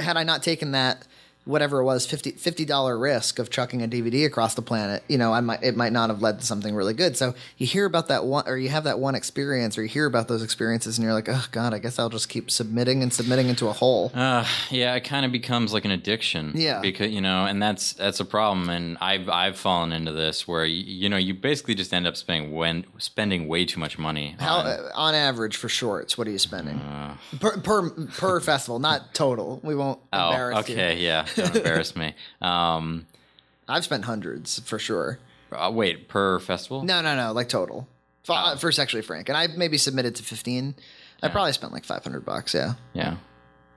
had 0.00 0.16
I 0.16 0.24
not 0.24 0.42
taken 0.42 0.72
that 0.72 1.06
whatever 1.44 1.80
it 1.80 1.84
was 1.84 2.06
50 2.06 2.64
dollar 2.64 2.98
risk 2.98 3.38
of 3.38 3.50
chucking 3.50 3.82
a 3.82 3.88
DVD 3.88 4.26
across 4.26 4.54
the 4.54 4.62
planet, 4.62 5.02
you 5.08 5.18
know, 5.18 5.32
I 5.32 5.40
might 5.40 5.62
it 5.62 5.76
might 5.76 5.92
not 5.92 6.10
have 6.10 6.20
led 6.22 6.40
to 6.40 6.46
something 6.46 6.74
really 6.74 6.94
good. 6.94 7.16
So 7.16 7.34
you 7.56 7.66
hear 7.66 7.86
about 7.86 8.08
that 8.08 8.24
one, 8.24 8.44
or 8.46 8.56
you 8.58 8.68
have 8.68 8.84
that 8.84 8.98
one 8.98 9.14
experience, 9.14 9.76
or 9.78 9.82
you 9.82 9.88
hear 9.88 10.06
about 10.06 10.28
those 10.28 10.42
experiences, 10.42 10.98
and 10.98 11.04
you're 11.04 11.14
like, 11.14 11.28
oh 11.28 11.46
god, 11.52 11.72
I 11.74 11.78
guess 11.78 11.98
I'll 11.98 12.10
just 12.10 12.28
keep 12.28 12.50
submitting 12.50 13.02
and 13.02 13.12
submitting 13.12 13.48
into 13.48 13.68
a 13.68 13.72
hole. 13.72 14.12
Uh, 14.14 14.44
yeah, 14.70 14.94
it 14.94 15.00
kind 15.04 15.24
of 15.24 15.32
becomes 15.32 15.72
like 15.72 15.84
an 15.84 15.90
addiction. 15.90 16.52
Yeah. 16.54 16.80
because 16.80 17.10
you 17.10 17.20
know, 17.20 17.46
and 17.46 17.62
that's 17.62 17.94
that's 17.94 18.20
a 18.20 18.24
problem. 18.24 18.68
And 18.68 18.98
I've 19.00 19.28
I've 19.28 19.56
fallen 19.56 19.92
into 19.92 20.12
this 20.12 20.46
where 20.46 20.64
you, 20.64 20.82
you 20.84 21.08
know 21.08 21.16
you 21.16 21.34
basically 21.34 21.74
just 21.74 21.92
end 21.94 22.06
up 22.06 22.16
spending 22.16 22.52
when 22.52 22.84
spending 22.98 23.48
way 23.48 23.64
too 23.64 23.80
much 23.80 23.98
money. 23.98 24.36
How, 24.38 24.58
on- 24.58 24.66
uh, 24.66 24.88
on 24.94 25.14
average 25.14 25.56
for 25.56 25.68
shorts, 25.68 26.18
what 26.18 26.28
are 26.28 26.30
you 26.30 26.38
spending 26.38 26.78
Uh. 26.78 27.16
per 27.40 27.58
per 27.58 27.90
per 27.90 28.40
festival, 28.40 28.78
not 28.78 29.14
total? 29.14 29.60
We 29.64 29.74
won't 29.74 30.00
oh, 30.12 30.30
embarrass 30.30 30.68
you. 30.68 30.74
okay, 30.74 30.98
yeah. 30.98 31.26
don't 31.36 31.56
embarrass 31.56 31.96
me. 31.96 32.14
Um, 32.40 33.06
I've 33.68 33.84
spent 33.84 34.04
hundreds 34.04 34.58
for 34.60 34.78
sure. 34.78 35.18
uh, 35.52 35.70
wait, 35.72 36.08
per 36.08 36.38
festival? 36.40 36.82
No, 36.82 37.00
no, 37.02 37.14
no, 37.16 37.32
like 37.32 37.48
total. 37.48 37.86
For, 38.24 38.34
Oh. 38.36 38.56
for 38.56 38.70
sexually 38.70 39.02
frank, 39.02 39.28
and 39.28 39.36
I 39.38 39.46
maybe 39.48 39.78
submitted 39.78 40.14
to 40.16 40.22
fifteen. 40.22 40.74
I 41.22 41.28
probably 41.28 41.52
spent 41.52 41.72
like 41.72 41.84
five 41.84 42.02
hundred 42.04 42.24
bucks. 42.24 42.54
Yeah, 42.54 42.74
Yeah. 42.94 43.16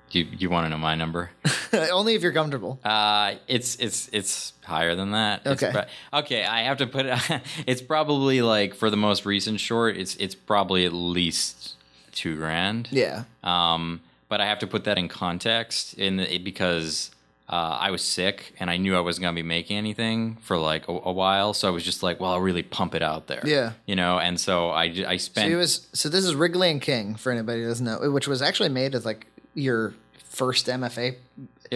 Do 0.09 0.19
you, 0.19 0.27
you 0.37 0.49
want 0.51 0.65
to 0.65 0.69
know 0.69 0.77
my 0.77 0.93
number? 0.95 1.31
only 1.73 2.13
if 2.13 2.21
you're 2.21 2.33
comfortable. 2.33 2.79
Uh, 2.83 3.35
it's 3.47 3.75
it's 3.77 4.09
it's 4.13 4.53
higher 4.63 4.95
than 4.95 5.11
that. 5.11 5.47
Okay. 5.47 5.71
pro- 5.71 6.19
okay, 6.19 6.43
I 6.45 6.63
have 6.63 6.77
to 6.77 6.87
put 6.87 7.05
it. 7.07 7.19
it's 7.65 7.81
probably 7.81 8.41
like 8.43 8.75
for 8.75 8.89
the 8.91 8.97
most 8.97 9.25
recent 9.25 9.59
short, 9.59 9.97
it's 9.97 10.15
it's 10.17 10.35
probably 10.35 10.85
at 10.85 10.93
least 10.93 11.75
two 12.11 12.35
grand. 12.35 12.89
Yeah, 12.91 13.23
Um, 13.43 14.01
but 14.29 14.39
I 14.39 14.45
have 14.45 14.59
to 14.59 14.67
put 14.67 14.83
that 14.83 14.97
in 14.99 15.07
context 15.07 15.95
in 15.95 16.17
the, 16.17 16.37
because 16.37 17.09
uh, 17.49 17.77
I 17.79 17.91
was 17.91 18.01
sick 18.01 18.53
and 18.59 18.69
I 18.69 18.77
knew 18.77 18.95
I 18.95 19.01
wasn't 19.01 19.23
gonna 19.23 19.35
be 19.35 19.43
making 19.43 19.77
anything 19.77 20.37
for 20.41 20.57
like 20.57 20.87
a, 20.87 20.91
a 20.91 21.11
while. 21.11 21.53
So 21.53 21.67
I 21.67 21.71
was 21.71 21.83
just 21.83 22.01
like, 22.01 22.19
well, 22.19 22.31
I'll 22.31 22.39
really 22.41 22.63
pump 22.63 22.95
it 22.95 23.01
out 23.03 23.27
there. 23.27 23.41
Yeah. 23.45 23.73
you 23.85 23.95
know. 23.95 24.17
And 24.19 24.39
so 24.39 24.69
I, 24.69 24.83
I 25.07 25.17
spent. 25.17 25.51
it 25.51 25.55
was. 25.55 25.87
So 25.93 26.09
this 26.09 26.23
is 26.25 26.35
Wrigley 26.35 26.71
and 26.71 26.81
King 26.81 27.15
for 27.15 27.31
anybody 27.31 27.61
who 27.61 27.67
doesn't 27.67 27.85
know, 27.85 28.09
which 28.11 28.27
was 28.27 28.41
actually 28.41 28.69
made 28.69 28.95
as 28.95 29.05
like 29.05 29.27
your 29.53 29.93
first 30.23 30.67
MFA. 30.67 31.15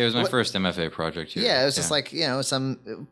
It 0.02 0.06
was 0.06 0.14
my 0.16 0.22
what- 0.24 0.32
first 0.32 0.54
MFA 0.56 0.92
project. 0.92 1.32
Here. 1.34 1.44
Yeah, 1.44 1.62
it 1.62 1.66
was 1.66 1.76
just 1.76 1.92
like 1.92 2.12
you 2.14 2.28
know 2.28 2.42
some. 2.42 3.08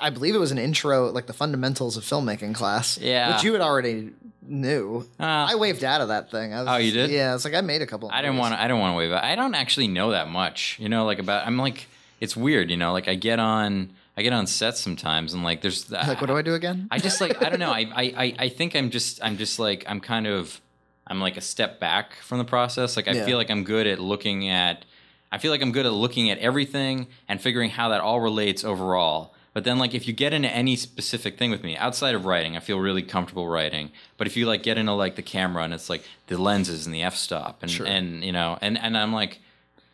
I 0.00 0.10
believe 0.10 0.34
it 0.34 0.38
was 0.38 0.52
an 0.52 0.58
intro, 0.58 1.10
like 1.10 1.26
the 1.26 1.32
fundamentals 1.32 1.96
of 1.96 2.04
filmmaking 2.04 2.54
class. 2.54 2.98
Yeah. 2.98 3.34
which 3.34 3.44
you 3.44 3.52
had 3.52 3.62
already 3.62 4.10
knew. 4.42 5.08
Uh, 5.18 5.24
I 5.24 5.54
waved 5.56 5.82
out 5.84 6.00
of 6.00 6.08
that 6.08 6.30
thing. 6.30 6.52
I 6.54 6.60
was, 6.60 6.68
Oh, 6.68 6.76
you 6.76 6.92
did? 6.92 7.10
Yeah, 7.10 7.34
it's 7.34 7.44
like 7.44 7.54
I 7.54 7.60
made 7.62 7.82
a 7.82 7.86
couple. 7.86 8.10
I 8.12 8.22
didn't 8.22 8.36
want 8.36 8.54
to. 8.54 8.60
I 8.60 8.68
don't 8.68 8.80
want 8.80 8.92
to 8.94 8.98
wave. 8.98 9.12
Out. 9.12 9.24
I 9.24 9.34
don't 9.34 9.54
actually 9.54 9.88
know 9.88 10.10
that 10.10 10.28
much. 10.28 10.76
You 10.80 10.88
know, 10.88 11.04
like 11.04 11.18
about. 11.18 11.46
I'm 11.46 11.56
like, 11.58 11.88
it's 12.20 12.36
weird. 12.36 12.70
You 12.70 12.76
know, 12.76 12.92
like 12.92 13.08
I 13.08 13.14
get 13.14 13.38
on. 13.38 13.92
I 14.18 14.22
get 14.22 14.32
on 14.32 14.46
sets 14.46 14.80
sometimes, 14.80 15.34
and 15.34 15.42
like 15.44 15.60
there's. 15.60 15.90
Like, 15.90 16.20
what 16.20 16.28
do 16.28 16.36
I 16.36 16.42
do 16.42 16.54
again? 16.54 16.88
I 16.90 16.98
just 16.98 17.20
like 17.20 17.42
I 17.42 17.50
don't 17.50 17.58
know. 17.60 17.70
I, 17.80 17.80
I 17.94 18.02
I 18.16 18.34
I 18.38 18.48
think 18.48 18.74
I'm 18.74 18.90
just 18.90 19.22
I'm 19.22 19.36
just 19.36 19.58
like 19.58 19.84
I'm 19.86 20.00
kind 20.00 20.26
of 20.26 20.60
I'm 21.06 21.20
like 21.20 21.36
a 21.36 21.40
step 21.42 21.80
back 21.80 22.14
from 22.22 22.38
the 22.38 22.44
process. 22.44 22.96
Like 22.96 23.08
I 23.08 23.12
Yeah. 23.12 23.24
feel 23.26 23.36
like 23.38 23.50
I'm 23.50 23.62
good 23.64 23.86
at 23.86 23.98
looking 24.00 24.48
at 24.48 24.84
I 25.32 25.38
feel 25.38 25.50
like 25.50 25.62
I'm 25.62 25.72
good 25.72 25.86
at 25.86 25.92
looking 25.92 26.30
at 26.30 26.38
everything 26.38 27.08
and 27.28 27.40
figuring 27.40 27.70
how 27.70 27.88
that 27.90 28.00
all 28.00 28.20
relates 28.20 28.64
overall. 28.64 29.34
But 29.54 29.64
then 29.64 29.78
like 29.78 29.94
if 29.94 30.06
you 30.06 30.12
get 30.12 30.32
into 30.34 30.48
any 30.50 30.76
specific 30.76 31.38
thing 31.38 31.50
with 31.50 31.62
me 31.64 31.76
outside 31.78 32.14
of 32.14 32.26
writing, 32.26 32.56
I 32.56 32.60
feel 32.60 32.78
really 32.78 33.02
comfortable 33.02 33.48
writing. 33.48 33.90
But 34.18 34.26
if 34.26 34.36
you 34.36 34.46
like 34.46 34.62
get 34.62 34.76
into 34.78 34.92
like 34.92 35.16
the 35.16 35.22
camera 35.22 35.62
and 35.64 35.72
it's 35.72 35.88
like 35.88 36.04
the 36.26 36.36
lenses 36.38 36.84
and 36.86 36.94
the 36.94 37.02
f 37.02 37.16
stop 37.16 37.62
and 37.62 37.70
Sure. 37.70 37.86
and 37.86 38.22
you 38.22 38.32
know 38.32 38.58
and 38.60 38.76
and 38.78 38.96
I'm 38.98 39.12
like 39.14 39.38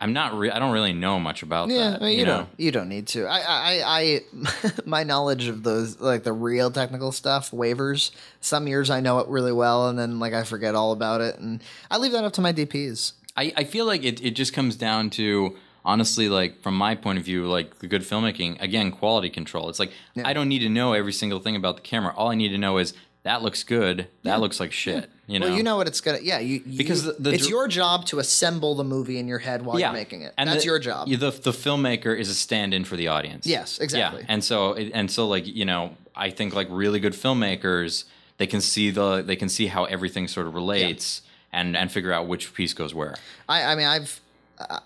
I'm 0.01 0.13
not 0.13 0.37
re- 0.37 0.51
I 0.51 0.59
don't 0.59 0.73
really 0.73 0.93
know 0.93 1.21
much 1.21 1.45
about 1.45 1.69
Yeah, 1.69 1.91
that. 1.91 2.03
I 2.03 2.07
mean, 2.07 2.19
you, 2.19 2.27
know? 2.27 2.39
don't. 2.39 2.49
You 2.57 2.73
don't 2.73 2.89
need 2.89 3.07
to. 3.09 3.25
I, 3.27 3.39
I, 3.47 3.83
I, 3.87 4.71
my 4.85 5.05
knowledge 5.05 5.47
of 5.47 5.63
those, 5.63 6.01
like 6.01 6.25
the 6.25 6.33
real 6.33 6.73
technical 6.73 7.13
stuff, 7.13 7.53
waivers. 7.53 8.11
Some 8.41 8.67
years 8.67 8.91
I 8.91 8.99
know 8.99 9.21
it 9.21 9.29
really 9.29 9.53
well, 9.53 9.89
and 9.89 9.97
then 9.97 10.19
like 10.19 10.33
I 10.35 10.43
forget 10.43 10.75
all 10.75 10.91
about 10.91 11.21
it, 11.21 11.39
and 11.39 11.63
I 11.89 11.99
leave 11.99 12.11
that 12.11 12.25
up 12.25 12.33
to 12.33 12.41
my 12.41 12.53
DPs. 12.53 13.13
I, 13.37 13.53
I 13.57 13.65
feel 13.65 13.87
like 13.87 14.05
it, 14.05 14.23
it 14.25 14.33
just 14.33 14.53
comes 14.53 14.77
down 14.77 15.11
to 15.11 15.57
honestly 15.85 16.29
like 16.29 16.61
from 16.63 16.77
my 16.77 16.95
point 16.95 17.19
of 17.19 17.25
view 17.25 17.47
like 17.47 17.79
the 17.81 17.87
good 17.89 18.03
filmmaking 18.03 18.61
again 18.63 18.93
quality 18.93 19.29
control 19.29 19.69
it's 19.69 19.81
like 19.81 19.91
i 20.25 20.33
don't 20.33 20.49
need 20.49 20.61
to 20.61 20.69
know 20.69 20.93
every 20.93 21.13
single 21.13 21.41
thing 21.41 21.57
about 21.57 21.75
the 21.75 21.83
camera 21.83 22.15
all 22.17 22.29
i 22.31 22.37
need 22.37 22.51
to 22.51 22.59
know 22.59 22.79
is 22.79 22.95
that 23.25 23.43
looks 23.43 23.65
good 23.65 24.07
that 24.23 24.39
looks 24.41 24.61
like 24.61 24.71
shit 24.71 25.11
you 25.27 25.41
know 25.41 25.47
Well, 25.49 25.57
you 25.57 25.63
know 25.65 25.77
what 25.77 25.87
it's 25.89 26.01
gonna. 26.01 26.19
Yeah, 26.21 26.41
you 26.41 26.63
you- 26.67 26.77
Because 26.79 27.05
the- 27.05 27.17
the 27.19 27.33
it's 27.33 27.49
your 27.49 27.67
job 27.69 28.05
to 28.07 28.19
assemble 28.19 28.75
the 28.75 28.85
movie 28.85 29.19
in 29.19 29.27
your 29.29 29.39
head 29.39 29.65
while 29.65 29.79
you're 29.81 29.93
making 29.93 30.23
it. 30.23 30.35
and 30.37 30.49
That's 30.49 30.63
the- 30.65 30.67
your 30.67 30.79
job. 30.79 31.09
the 31.09 31.17
the 31.17 31.53
filmmaker 31.53 32.17
is 32.19 32.29
a 32.29 32.35
stand-in 32.35 32.85
for 32.85 32.97
the 32.97 33.09
audience. 33.09 33.47
Yes, 33.47 33.79
exactly. 33.79 34.21
Yeah, 34.23 34.27
and 34.29 34.45
so 34.45 34.75
and 34.75 35.11
so 35.11 35.27
like 35.29 35.47
you 35.47 35.65
know, 35.65 35.97
I 36.15 36.31
think 36.31 36.55
like 36.55 36.67
really 36.71 37.01
good 37.01 37.15
filmmakers, 37.15 38.05
they 38.39 38.47
can 38.47 38.61
see 38.61 38.91
the 38.91 39.23
they 39.23 39.37
can 39.37 39.49
see 39.49 39.67
how 39.69 39.85
everything 39.85 40.29
sort 40.29 40.47
of 40.49 40.55
relates 40.55 41.23
and 41.53 41.77
and 41.77 41.91
figure 41.93 42.13
out 42.13 42.27
which 42.27 42.55
piece 42.55 42.75
goes 42.75 42.95
where. 42.95 43.15
I, 43.49 43.63
I 43.65 43.75
mean, 43.75 43.87
I've, 43.87 44.21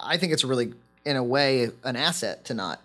I 0.01 0.17
think 0.17 0.33
it's 0.33 0.45
really, 0.45 0.73
in 1.05 1.17
a 1.17 1.25
way, 1.25 1.71
an 1.85 1.97
asset 1.97 2.45
to 2.47 2.55
not 2.55 2.81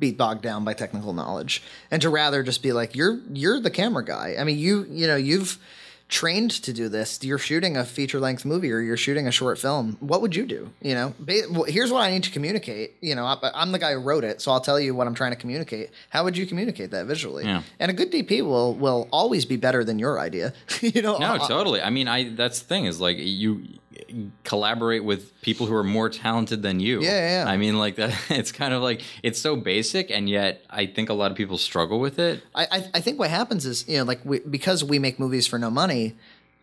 be 0.00 0.10
bogged 0.10 0.42
down 0.42 0.64
by 0.64 0.74
technical 0.74 1.12
knowledge 1.12 1.62
and 1.90 2.02
to 2.02 2.10
rather 2.10 2.42
just 2.42 2.62
be 2.62 2.72
like, 2.72 2.96
you're, 2.96 3.20
you're 3.32 3.60
the 3.60 3.70
camera 3.70 4.04
guy. 4.04 4.34
I 4.38 4.44
mean, 4.44 4.58
you, 4.58 4.84
you 4.90 5.06
know, 5.06 5.16
you've 5.16 5.58
trained 6.08 6.50
to 6.50 6.72
do 6.72 6.88
this. 6.88 7.22
You're 7.24 7.38
shooting 7.38 7.76
a 7.76 7.84
feature 7.84 8.20
length 8.20 8.44
movie 8.44 8.70
or 8.72 8.80
you're 8.80 8.96
shooting 8.96 9.26
a 9.26 9.32
short 9.32 9.58
film. 9.58 9.96
What 10.00 10.22
would 10.22 10.36
you 10.36 10.46
do? 10.46 10.70
You 10.80 10.94
know, 10.94 11.14
here's 11.66 11.90
what 11.90 12.02
I 12.02 12.10
need 12.10 12.22
to 12.24 12.30
communicate. 12.30 12.94
You 13.00 13.14
know, 13.14 13.24
I, 13.24 13.38
I'm 13.54 13.72
the 13.72 13.78
guy 13.78 13.92
who 13.92 14.00
wrote 14.00 14.22
it, 14.24 14.40
so 14.40 14.52
I'll 14.52 14.60
tell 14.60 14.78
you 14.78 14.94
what 14.94 15.06
I'm 15.06 15.14
trying 15.14 15.32
to 15.32 15.36
communicate. 15.36 15.90
How 16.10 16.22
would 16.24 16.36
you 16.36 16.46
communicate 16.46 16.92
that 16.92 17.06
visually? 17.06 17.44
Yeah. 17.44 17.62
And 17.80 17.90
a 17.90 17.94
good 17.94 18.12
DP 18.12 18.42
will 18.42 18.74
will 18.74 19.08
always 19.10 19.44
be 19.44 19.56
better 19.56 19.82
than 19.82 19.98
your 19.98 20.20
idea. 20.20 20.52
you 20.80 21.02
know, 21.02 21.18
No, 21.18 21.38
totally. 21.38 21.82
I 21.82 21.90
mean, 21.90 22.08
I 22.08 22.30
that's 22.30 22.60
the 22.60 22.66
thing 22.66 22.84
is 22.84 23.00
like 23.00 23.16
you 23.18 23.62
collaborate 24.44 25.04
with 25.04 25.40
people 25.42 25.66
who 25.66 25.74
are 25.74 25.84
more 25.84 26.08
talented 26.08 26.62
than 26.62 26.80
you. 26.80 27.02
Yeah, 27.02 27.44
yeah. 27.44 27.50
I 27.50 27.56
mean, 27.56 27.78
like 27.78 27.96
that. 28.02 28.14
It's 28.30 28.52
kind 28.52 28.72
of 28.74 28.82
like 28.82 29.02
it's 29.22 29.40
so 29.40 29.56
basic, 29.56 30.10
and 30.10 30.28
yet 30.28 30.62
I 30.70 30.86
think 30.86 31.08
a 31.08 31.14
lot 31.14 31.30
of 31.30 31.36
people 31.36 31.58
struggle 31.58 32.00
with 32.00 32.18
it. 32.18 32.42
I, 32.54 32.64
I, 32.70 32.84
I 32.94 33.00
think 33.00 33.18
what 33.18 33.30
happens 33.30 33.66
is 33.66 33.88
you 33.88 33.98
know 33.98 34.04
like 34.04 34.24
we, 34.24 34.40
because 34.40 34.82
we 34.84 34.98
make 34.98 35.18
movies 35.18 35.46
for 35.46 35.58
no 35.58 35.70
money 35.70 36.14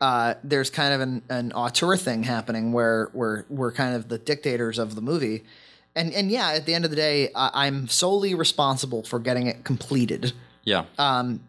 uh, 0.02 0.34
there's 0.44 0.70
kind 0.70 0.94
of 0.94 1.00
an, 1.02 1.22
an 1.30 1.52
auteur 1.54 1.96
thing 1.96 2.24
happening 2.24 2.74
where 2.74 3.10
we're 3.14 3.46
we're 3.50 3.72
kind 3.72 3.96
of 3.96 4.10
the 4.10 4.18
dictators 4.18 4.78
of 4.80 4.96
the 4.96 5.02
movie 5.02 5.44
and 5.96 6.12
and 6.14 6.30
yeah 6.30 6.50
at 6.52 6.66
the 6.66 6.74
end 6.74 6.84
of 6.84 6.92
the 6.92 6.98
day 6.98 7.30
I, 7.36 7.66
I'm 7.68 7.88
solely 7.88 8.36
responsible 8.36 9.04
for 9.04 9.20
getting 9.20 9.48
it 9.48 9.64
completed 9.64 10.34
Yeah. 10.66 10.86
um, 10.98 11.40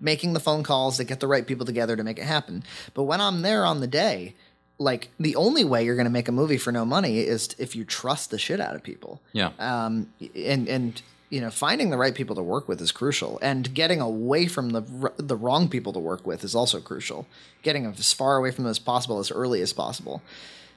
making 0.00 0.32
the 0.34 0.40
phone 0.40 0.62
calls 0.62 0.98
that 0.98 1.04
get 1.04 1.18
the 1.20 1.26
right 1.26 1.46
people 1.46 1.66
together 1.66 1.96
to 1.96 2.04
make 2.04 2.18
it 2.18 2.24
happen 2.24 2.62
but 2.92 3.04
when 3.04 3.20
I'm 3.20 3.42
there 3.42 3.64
on 3.64 3.80
the 3.80 3.86
day 3.88 4.34
like 4.78 5.10
the 5.20 5.36
only 5.36 5.64
way 5.64 5.84
you're 5.84 5.94
going 5.96 6.06
to 6.06 6.10
make 6.10 6.28
a 6.28 6.32
movie 6.32 6.58
for 6.58 6.72
no 6.72 6.84
money 6.84 7.20
is 7.20 7.54
if 7.58 7.76
you 7.76 7.84
trust 7.84 8.30
the 8.30 8.38
shit 8.38 8.60
out 8.60 8.74
of 8.74 8.82
people 8.82 9.20
yeah. 9.32 9.50
um, 9.58 10.08
and 10.34 10.68
and 10.68 11.02
you 11.30 11.40
know 11.40 11.50
finding 11.50 11.90
the 11.90 11.96
right 11.96 12.14
people 12.14 12.36
to 12.36 12.42
work 12.42 12.68
with 12.68 12.80
is 12.80 12.92
crucial, 12.92 13.38
and 13.42 13.74
getting 13.74 14.00
away 14.00 14.46
from 14.46 14.70
the 14.70 15.12
the 15.16 15.36
wrong 15.36 15.68
people 15.68 15.92
to 15.92 15.98
work 15.98 16.26
with 16.26 16.44
is 16.44 16.54
also 16.54 16.80
crucial. 16.80 17.26
Getting 17.62 17.86
as 17.86 18.12
far 18.12 18.36
away 18.36 18.50
from 18.50 18.64
them 18.64 18.70
as 18.70 18.78
possible 18.78 19.18
as 19.18 19.30
early 19.30 19.60
as 19.60 19.72
possible. 19.72 20.22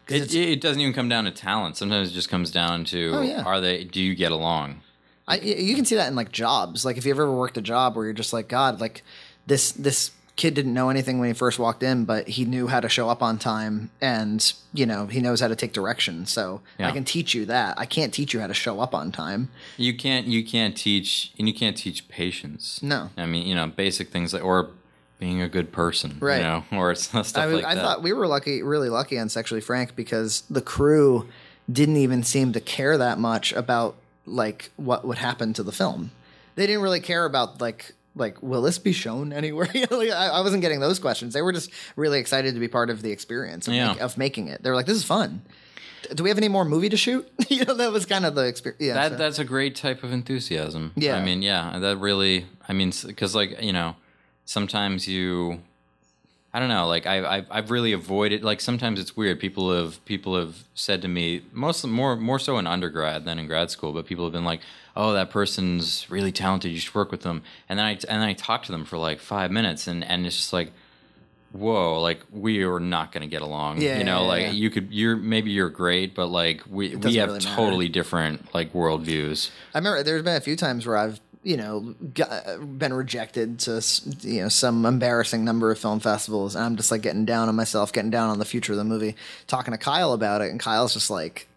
It, 0.07 0.33
it 0.33 0.61
doesn't 0.61 0.79
even 0.81 0.93
come 0.93 1.09
down 1.09 1.25
to 1.25 1.31
talent. 1.31 1.75
Sometimes 1.75 2.09
it 2.09 2.13
just 2.13 2.29
comes 2.29 2.49
down 2.49 2.85
to 2.85 3.11
Oh, 3.13 3.21
yeah. 3.21 3.43
are 3.43 3.59
they? 3.59 3.83
Do 3.83 4.01
you 4.01 4.15
get 4.15 4.31
along? 4.31 4.81
I, 5.27 5.39
you 5.39 5.75
can 5.75 5.83
see 5.83 5.95
that 5.95 6.07
in 6.07 6.15
like 6.15 6.31
jobs. 6.31 6.85
Like 6.85 6.97
if 6.97 7.05
you've 7.05 7.17
ever 7.17 7.29
worked 7.29 7.57
a 7.57 7.61
job 7.61 7.95
where 7.95 8.05
you're 8.05 8.13
just 8.13 8.31
like, 8.31 8.47
God, 8.47 8.79
like 8.79 9.03
this 9.45 9.73
this 9.73 10.11
kid 10.37 10.53
didn't 10.53 10.73
know 10.73 10.89
anything 10.89 11.19
when 11.19 11.27
he 11.27 11.33
first 11.33 11.59
walked 11.59 11.83
in, 11.83 12.05
but 12.05 12.27
he 12.29 12.45
knew 12.45 12.67
how 12.67 12.79
to 12.79 12.87
show 12.87 13.09
up 13.09 13.21
on 13.21 13.37
time, 13.37 13.89
and 13.99 14.53
you 14.73 14.85
know 14.85 15.07
he 15.07 15.19
knows 15.19 15.41
how 15.41 15.49
to 15.49 15.55
take 15.55 15.73
direction. 15.73 16.25
So 16.25 16.61
Yeah. 16.79 16.87
I 16.87 16.91
can 16.91 17.03
teach 17.03 17.33
you 17.33 17.45
that. 17.47 17.77
I 17.77 17.85
can't 17.85 18.13
teach 18.13 18.33
you 18.33 18.39
how 18.39 18.47
to 18.47 18.53
show 18.53 18.79
up 18.79 18.95
on 18.95 19.11
time. 19.11 19.49
You 19.75 19.93
can't. 19.97 20.27
You 20.27 20.45
can't 20.45 20.77
teach, 20.77 21.33
and 21.37 21.47
you 21.47 21.53
can't 21.53 21.75
teach 21.75 22.07
patience. 22.07 22.81
No. 22.81 23.09
I 23.17 23.25
mean, 23.25 23.45
you 23.45 23.53
know, 23.55 23.67
basic 23.67 24.09
things 24.09 24.33
like 24.33 24.43
or 24.45 24.69
being 25.19 25.41
a 25.41 25.49
good 25.49 25.71
person, 25.71 26.17
Right. 26.19 26.37
You 26.37 26.43
know, 26.43 26.63
or 26.73 26.93
stuff 26.93 27.35
I, 27.35 27.47
mean, 27.47 27.55
like 27.55 27.65
I 27.65 27.75
that. 27.75 27.81
thought 27.81 28.03
we 28.03 28.13
were 28.13 28.27
lucky, 28.27 28.61
really 28.61 28.89
lucky 28.89 29.17
on 29.17 29.29
Sexually 29.29 29.61
Frank 29.61 29.95
because 29.95 30.43
the 30.49 30.61
crew 30.61 31.27
didn't 31.71 31.97
even 31.97 32.21
seem 32.23 32.53
to 32.53 32.61
care 32.61 32.97
that 32.99 33.17
much 33.17 33.51
about 33.53 33.95
like 34.27 34.69
what 34.75 35.05
would 35.05 35.17
happen 35.17 35.53
to 35.53 35.63
the 35.63 35.71
film. 35.71 36.11
They 36.55 36.67
didn't 36.67 36.83
really 36.83 36.99
care 36.99 37.25
about 37.25 37.59
like 37.59 37.93
like 38.17 38.41
will 38.43 38.61
this 38.61 38.77
be 38.79 38.91
shown 38.91 39.31
anywhere? 39.33 39.69
You 39.73 39.85
know, 39.89 39.97
like, 39.97 40.09
I, 40.11 40.27
I 40.27 40.41
wasn't 40.41 40.61
getting 40.61 40.79
those 40.79 40.99
questions. 40.99 41.33
They 41.33 41.41
were 41.41 41.53
just 41.53 41.71
really 41.95 42.19
excited 42.19 42.53
to 42.53 42.59
be 42.59 42.67
part 42.67 42.89
of 42.89 43.01
the 43.01 43.11
experience 43.11 43.67
of, 43.67 43.73
Yeah. 43.73 43.89
make- 43.93 44.01
of 44.01 44.17
making 44.17 44.47
it. 44.47 44.63
They 44.63 44.69
were 44.69 44.75
like, 44.75 44.85
"This 44.87 44.97
is 44.97 45.03
fun." 45.03 45.41
Do 46.13 46.23
we 46.23 46.29
have 46.29 46.37
any 46.37 46.47
more 46.47 46.63
movie 46.63 46.89
to 46.89 46.97
shoot? 46.97 47.27
you 47.49 47.65
know, 47.65 47.73
that 47.73 47.91
was 47.91 48.05
kind 48.05 48.25
of 48.25 48.33
the 48.35 48.45
experience. 48.45 48.81
Yeah, 48.81 48.93
that 48.93 49.11
so- 49.13 49.17
that's 49.17 49.39
a 49.39 49.43
great 49.45 49.75
type 49.75 50.03
of 50.03 50.11
enthusiasm. 50.13 50.91
Yeah. 50.95 51.15
I 51.17 51.23
mean, 51.23 51.41
yeah, 51.41 51.79
that 51.79 51.97
really. 51.97 52.45
I 52.67 52.73
mean, 52.73 52.91
because 53.05 53.33
like 53.35 53.61
you 53.61 53.73
know, 53.73 53.95
sometimes 54.45 55.07
you. 55.07 55.61
I 56.57 56.59
don't 56.59 56.69
know. 56.69 56.87
Like 56.87 57.05
I, 57.05 57.37
I've, 57.37 57.45
I've 57.51 57.69
really 57.69 57.93
avoided. 57.93 58.43
Like 58.43 58.61
sometimes 58.61 58.99
it's 58.99 59.15
weird. 59.15 59.39
People 59.39 59.71
have, 59.71 60.03
people 60.05 60.35
have 60.35 60.63
said 60.73 61.03
to 61.03 61.07
me, 61.07 61.43
most, 61.53 61.85
more, 61.85 62.15
more 62.15 62.39
so 62.39 62.57
in 62.57 62.65
undergrad 62.65 63.25
than 63.25 63.37
in 63.37 63.45
grad 63.45 63.69
school. 63.69 63.93
But 63.93 64.07
people 64.07 64.25
have 64.25 64.33
been 64.33 64.43
like, 64.43 64.61
"Oh, 64.95 65.13
that 65.13 65.29
person's 65.29 66.09
really 66.09 66.31
talented. 66.31 66.71
You 66.71 66.79
should 66.79 66.95
work 66.95 67.11
with 67.11 67.21
them." 67.21 67.43
And 67.69 67.77
then 67.77 67.85
I, 67.85 67.91
and 67.91 68.01
then 68.01 68.23
I 68.23 68.33
talk 68.33 68.63
to 68.63 68.71
them 68.71 68.85
for 68.85 68.97
like 68.97 69.19
five 69.19 69.51
minutes, 69.51 69.85
and 69.85 70.03
and 70.03 70.25
it's 70.25 70.35
just 70.35 70.51
like, 70.51 70.71
whoa, 71.51 72.01
like 72.01 72.21
we 72.31 72.63
are 72.63 72.79
not 72.79 73.11
going 73.11 73.21
to 73.21 73.27
get 73.27 73.43
along. 73.43 73.79
Yeah, 73.79 73.99
you 73.99 74.03
know, 74.03 74.21
yeah, 74.21 74.27
like 74.27 74.41
yeah. 74.41 74.51
you 74.51 74.71
could, 74.71 74.91
you're 74.91 75.15
maybe 75.15 75.51
you're 75.51 75.69
great, 75.69 76.15
but 76.15 76.25
like 76.25 76.63
we, 76.67 76.95
we 76.95 77.17
have 77.17 77.29
really 77.29 77.39
totally 77.39 77.89
different 77.89 78.51
like 78.55 78.73
worldviews. 78.73 79.51
I 79.75 79.77
remember 79.77 80.01
there's 80.01 80.23
been 80.23 80.35
a 80.35 80.41
few 80.41 80.55
times 80.55 80.87
where 80.87 80.97
I've 80.97 81.19
you 81.43 81.57
know 81.57 81.95
got, 82.13 82.77
been 82.77 82.93
rejected 82.93 83.59
to 83.59 83.81
you 84.21 84.41
know 84.43 84.49
some 84.49 84.85
embarrassing 84.85 85.43
number 85.45 85.71
of 85.71 85.79
film 85.79 85.99
festivals, 85.99 86.55
and 86.55 86.63
I'm 86.65 86.75
just 86.75 86.91
like 86.91 87.01
getting 87.01 87.25
down 87.25 87.47
on 87.49 87.55
myself, 87.55 87.91
getting 87.93 88.11
down 88.11 88.29
on 88.29 88.39
the 88.39 88.45
future 88.45 88.73
of 88.73 88.77
the 88.77 88.83
movie, 88.83 89.15
talking 89.47 89.71
to 89.71 89.77
Kyle 89.77 90.13
about 90.13 90.41
it, 90.41 90.51
and 90.51 90.59
Kyle's 90.59 90.93
just 90.93 91.09
like, 91.09 91.47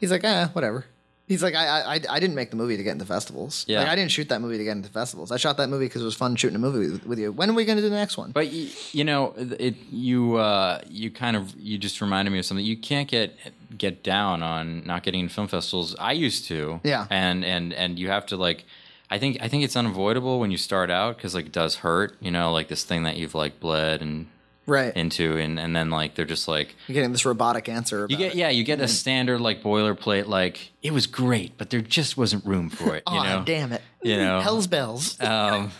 he's 0.00 0.10
like, 0.10 0.22
ah, 0.24 0.50
whatever. 0.52 0.84
He's 1.26 1.42
like, 1.42 1.54
I, 1.54 1.66
I, 1.66 1.94
I- 1.96 2.00
I 2.08 2.20
didn't 2.20 2.36
make 2.36 2.48
the 2.48 2.56
movie 2.56 2.78
to 2.78 2.82
get 2.82 2.92
into 2.92 3.04
festivals. 3.04 3.66
Yeah. 3.68 3.80
Like, 3.80 3.88
I 3.88 3.96
didn't 3.96 4.12
shoot 4.12 4.30
that 4.30 4.40
movie 4.40 4.56
to 4.56 4.64
get 4.64 4.70
into 4.78 4.88
festivals. 4.88 5.30
I 5.30 5.36
shot 5.36 5.58
that 5.58 5.68
movie 5.68 5.84
because 5.84 6.00
it 6.00 6.06
was 6.06 6.14
fun 6.14 6.36
shooting 6.36 6.56
a 6.56 6.58
movie 6.58 6.90
with, 6.90 7.04
with 7.04 7.18
you. 7.18 7.32
When 7.32 7.50
are 7.50 7.52
we 7.52 7.66
going 7.66 7.76
to 7.76 7.82
do 7.82 7.90
the 7.90 7.96
next 7.96 8.16
one? 8.16 8.30
But 8.32 8.50
you, 8.50 8.70
you 8.92 9.04
know, 9.04 9.34
it 9.36 9.74
you 9.90 10.36
uh, 10.36 10.80
you 10.88 11.10
kind 11.10 11.36
of 11.36 11.54
you 11.58 11.76
just 11.76 12.00
reminded 12.00 12.30
me 12.30 12.38
of 12.38 12.46
something. 12.46 12.64
You 12.64 12.78
can't 12.78 13.08
get 13.10 13.36
get 13.76 14.02
down 14.02 14.42
on 14.42 14.86
not 14.86 15.02
getting 15.02 15.20
in 15.20 15.28
film 15.28 15.48
festivals. 15.48 15.94
I 15.98 16.12
used 16.12 16.46
to, 16.46 16.80
Yeah. 16.82 17.06
and 17.10 17.44
and 17.44 17.74
and 17.74 17.98
you 17.98 18.08
have 18.08 18.24
to 18.26 18.38
like. 18.38 18.64
I 19.10 19.18
think 19.18 19.38
I 19.40 19.48
think 19.48 19.64
it's 19.64 19.76
unavoidable 19.76 20.38
when 20.40 20.50
you 20.50 20.58
start 20.58 20.90
out 20.90 21.16
because 21.16 21.34
like 21.34 21.46
it 21.46 21.52
does 21.52 21.76
hurt. 21.76 22.16
You 22.20 22.30
know, 22.30 22.52
like 22.52 22.68
this 22.68 22.84
thing 22.84 23.04
that 23.04 23.16
you've 23.16 23.34
like 23.34 23.58
bled 23.60 24.02
and 24.02 24.26
right. 24.66 24.94
into, 24.96 25.36
and 25.38 25.58
and 25.58 25.74
then 25.74 25.90
like 25.90 26.14
they're 26.14 26.24
just 26.24 26.46
like 26.48 26.76
You're 26.86 26.94
getting 26.94 27.12
this 27.12 27.24
robotic 27.24 27.68
answer. 27.68 28.06
You 28.08 28.16
get 28.16 28.32
it. 28.32 28.36
yeah 28.36 28.50
you 28.50 28.64
get 28.64 28.80
a 28.80 28.88
standard 28.88 29.40
like 29.40 29.62
boilerplate 29.62 30.26
like 30.26 30.72
it 30.82 30.92
was 30.92 31.06
great, 31.06 31.56
but 31.56 31.70
there 31.70 31.80
just 31.80 32.16
wasn't 32.16 32.44
room 32.44 32.70
for 32.70 32.94
it. 32.96 33.02
You 33.10 33.18
Aw, 33.18 33.38
know, 33.38 33.44
damn 33.44 33.72
it. 33.72 33.82
You 34.02 34.16
know. 34.18 34.40
Hell's 34.40 34.66
bells. 34.66 35.18
um, 35.22 35.72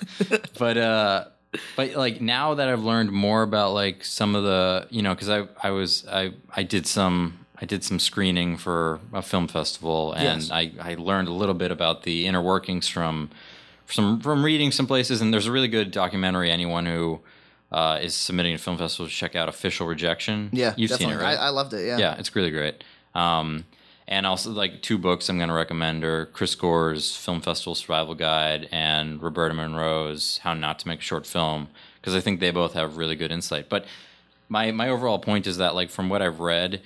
but 0.58 0.76
uh, 0.78 1.24
but 1.76 1.94
like 1.94 2.20
now 2.20 2.54
that 2.54 2.68
I've 2.68 2.82
learned 2.82 3.12
more 3.12 3.42
about 3.42 3.74
like 3.74 4.04
some 4.04 4.34
of 4.34 4.44
the 4.44 4.86
you 4.90 5.02
know 5.02 5.14
because 5.14 5.28
I 5.28 5.46
I 5.62 5.70
was 5.70 6.06
I 6.10 6.32
I 6.54 6.62
did 6.62 6.86
some 6.86 7.46
I 7.60 7.64
did 7.66 7.82
some 7.84 7.98
screening 7.98 8.56
for 8.56 9.00
a 9.12 9.22
film 9.22 9.48
festival 9.48 10.12
and 10.12 10.42
Yes. 10.42 10.50
I 10.50 10.72
I 10.80 10.94
learned 10.94 11.28
a 11.28 11.32
little 11.32 11.54
bit 11.54 11.70
about 11.70 12.02
the 12.04 12.26
inner 12.26 12.42
workings 12.42 12.88
from 12.88 13.30
some 13.88 14.20
from 14.20 14.44
reading 14.44 14.70
some 14.70 14.86
places 14.86 15.20
and 15.20 15.32
there's 15.32 15.46
a 15.46 15.52
really 15.52 15.68
good 15.68 15.90
documentary 15.90 16.50
anyone 16.50 16.86
who 16.86 17.20
uh, 17.72 17.98
is 18.00 18.14
submitting 18.14 18.56
to 18.56 18.62
film 18.62 18.78
festivals 18.78 19.12
check 19.12 19.36
out 19.36 19.48
official 19.48 19.86
rejection 19.86 20.48
yeah, 20.52 20.72
you've 20.76 20.90
definitely. 20.90 21.14
seen 21.16 21.20
it 21.20 21.24
right 21.24 21.38
I, 21.38 21.46
I 21.46 21.48
loved 21.50 21.74
it. 21.74 21.86
Yeah. 21.86 21.98
yeah, 21.98 22.16
it's 22.18 22.34
really 22.34 22.50
great. 22.50 22.82
Um, 23.14 23.64
and 24.10 24.24
also, 24.26 24.50
like 24.52 24.80
two 24.80 24.96
books 24.96 25.28
I'm 25.28 25.36
going 25.36 25.50
to 25.50 25.54
recommend 25.54 26.02
are 26.02 26.24
Chris 26.26 26.54
Gore's 26.54 27.14
Film 27.14 27.42
Festival 27.42 27.74
Survival 27.74 28.14
Guide 28.14 28.66
and 28.72 29.22
Roberta 29.22 29.52
Munroe's 29.54 30.38
How 30.38 30.54
Not 30.54 30.78
to 30.78 30.88
Make 30.88 31.00
a 31.00 31.02
Short 31.02 31.26
Film 31.26 31.68
because 32.00 32.14
I 32.14 32.20
think 32.20 32.40
they 32.40 32.50
both 32.50 32.72
have 32.72 32.96
really 32.96 33.16
good 33.16 33.30
insight. 33.30 33.68
But 33.68 33.84
my 34.48 34.70
my 34.70 34.88
overall 34.88 35.18
point 35.18 35.46
is 35.46 35.58
that 35.58 35.74
like 35.74 35.90
from 35.90 36.08
what 36.08 36.22
I've 36.22 36.40
read, 36.40 36.80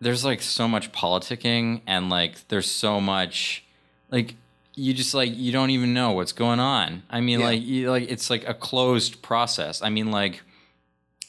there's 0.00 0.24
like 0.24 0.42
so 0.42 0.68
much 0.68 0.92
politicking 0.92 1.80
and 1.86 2.10
like 2.10 2.46
there's 2.48 2.70
so 2.70 3.00
much 3.00 3.64
like 4.10 4.34
you 4.74 4.92
just 4.92 5.14
like 5.14 5.32
you 5.36 5.52
don't 5.52 5.70
even 5.70 5.94
know 5.94 6.12
what's 6.12 6.32
going 6.32 6.60
on. 6.60 7.02
I 7.08 7.20
mean, 7.20 7.40
Yeah. 7.40 7.46
like 7.46 7.62
you, 7.62 7.90
like 7.90 8.10
it's 8.10 8.28
like 8.30 8.46
a 8.48 8.54
closed 8.54 9.22
process. 9.22 9.82
I 9.82 9.88
mean, 9.90 10.10
like 10.10 10.42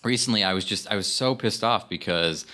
recently 0.03 0.43
I 0.43 0.53
was 0.53 0.65
just 0.65 0.89
I 0.89 0.95
was 0.95 1.07
so 1.11 1.35
pissed 1.35 1.63
off 1.63 1.87
because 1.89 2.45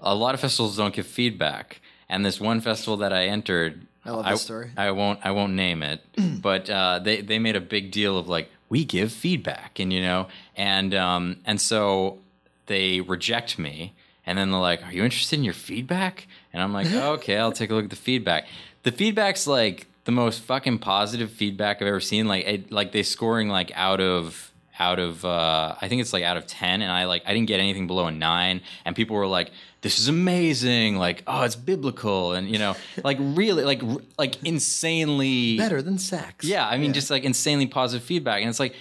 a 0.00 0.14
lot 0.14 0.34
of 0.34 0.40
festivals 0.40 0.76
don't 0.76 0.94
give 0.94 1.06
feedback, 1.06 1.80
and 2.08 2.24
this 2.26 2.40
one 2.40 2.60
festival 2.60 2.96
that 2.98 3.12
I 3.12 3.26
entered, 3.26 3.86
I 4.04 4.10
love 4.10 4.26
this 4.26 4.42
story. 4.42 4.70
I 4.76 4.90
won't 4.90 5.20
I 5.24 5.30
won't 5.30 5.54
name 5.54 5.82
it, 5.82 6.04
but 6.42 6.68
uh, 6.68 6.98
they 6.98 7.20
they 7.20 7.38
made 7.38 7.56
a 7.56 7.60
big 7.60 7.90
deal 7.90 8.18
of 8.18 8.28
like 8.28 8.50
we 8.68 8.84
give 8.84 9.12
feedback, 9.12 9.78
and 9.78 9.92
you 9.92 10.00
know, 10.02 10.26
and 10.56 10.94
um 10.94 11.36
and 11.46 11.60
so 11.60 12.18
they 12.66 13.00
reject 13.00 13.58
me, 13.58 13.94
and 14.26 14.38
then 14.38 14.50
they're 14.50 14.60
like, 14.60 14.84
"Are 14.84 14.92
you 14.92 15.04
interested 15.04 15.38
in 15.38 15.44
your 15.44 15.54
feedback?" 15.54 16.26
And 16.52 16.62
I'm 16.62 16.72
like, 16.72 16.92
"Okay, 16.92 17.36
I'll 17.36 17.52
take 17.52 17.70
a 17.70 17.74
look 17.74 17.84
at 17.84 17.90
the 17.90 17.96
feedback." 17.96 18.46
The 18.82 18.92
feedback's 18.92 19.46
like 19.46 19.86
the 20.04 20.12
most 20.12 20.40
fucking 20.42 20.78
positive 20.80 21.30
feedback 21.30 21.80
I've 21.80 21.88
ever 21.88 22.00
seen. 22.00 22.26
Like 22.28 22.46
it, 22.46 22.72
like 22.72 22.92
they 22.92 23.02
scoring 23.02 23.48
like 23.48 23.72
out 23.74 24.00
of 24.00 24.50
out 24.78 24.98
of 24.98 25.24
uh 25.24 25.76
I 25.80 25.86
think 25.88 26.00
it's 26.00 26.12
like 26.12 26.24
out 26.24 26.36
of 26.36 26.48
10 26.48 26.82
and 26.82 26.90
I 26.90 27.04
like 27.04 27.22
I 27.26 27.32
didn't 27.32 27.46
get 27.46 27.60
anything 27.60 27.86
below 27.86 28.08
a 28.08 28.10
9 28.10 28.60
and 28.84 28.96
people 28.96 29.14
were 29.14 29.24
like 29.28 29.52
this 29.82 30.00
is 30.00 30.08
amazing 30.08 30.96
like 30.96 31.22
oh 31.28 31.42
it's 31.44 31.54
biblical 31.54 32.32
and 32.32 32.48
you 32.50 32.58
know 32.58 32.74
like 33.04 33.16
really 33.20 33.62
like 33.62 33.80
like 34.18 34.42
insanely 34.42 35.56
Better 35.56 35.80
than 35.80 35.98
sex. 35.98 36.44
yeah, 36.44 36.66
I 36.66 36.78
mean, 36.78 36.92
just 36.92 37.08
like 37.10 37.24
insanely 37.24 37.66
positive 37.66 38.04
feedback, 38.04 38.40
and 38.40 38.50
it's 38.50 38.58
like, 38.60 38.74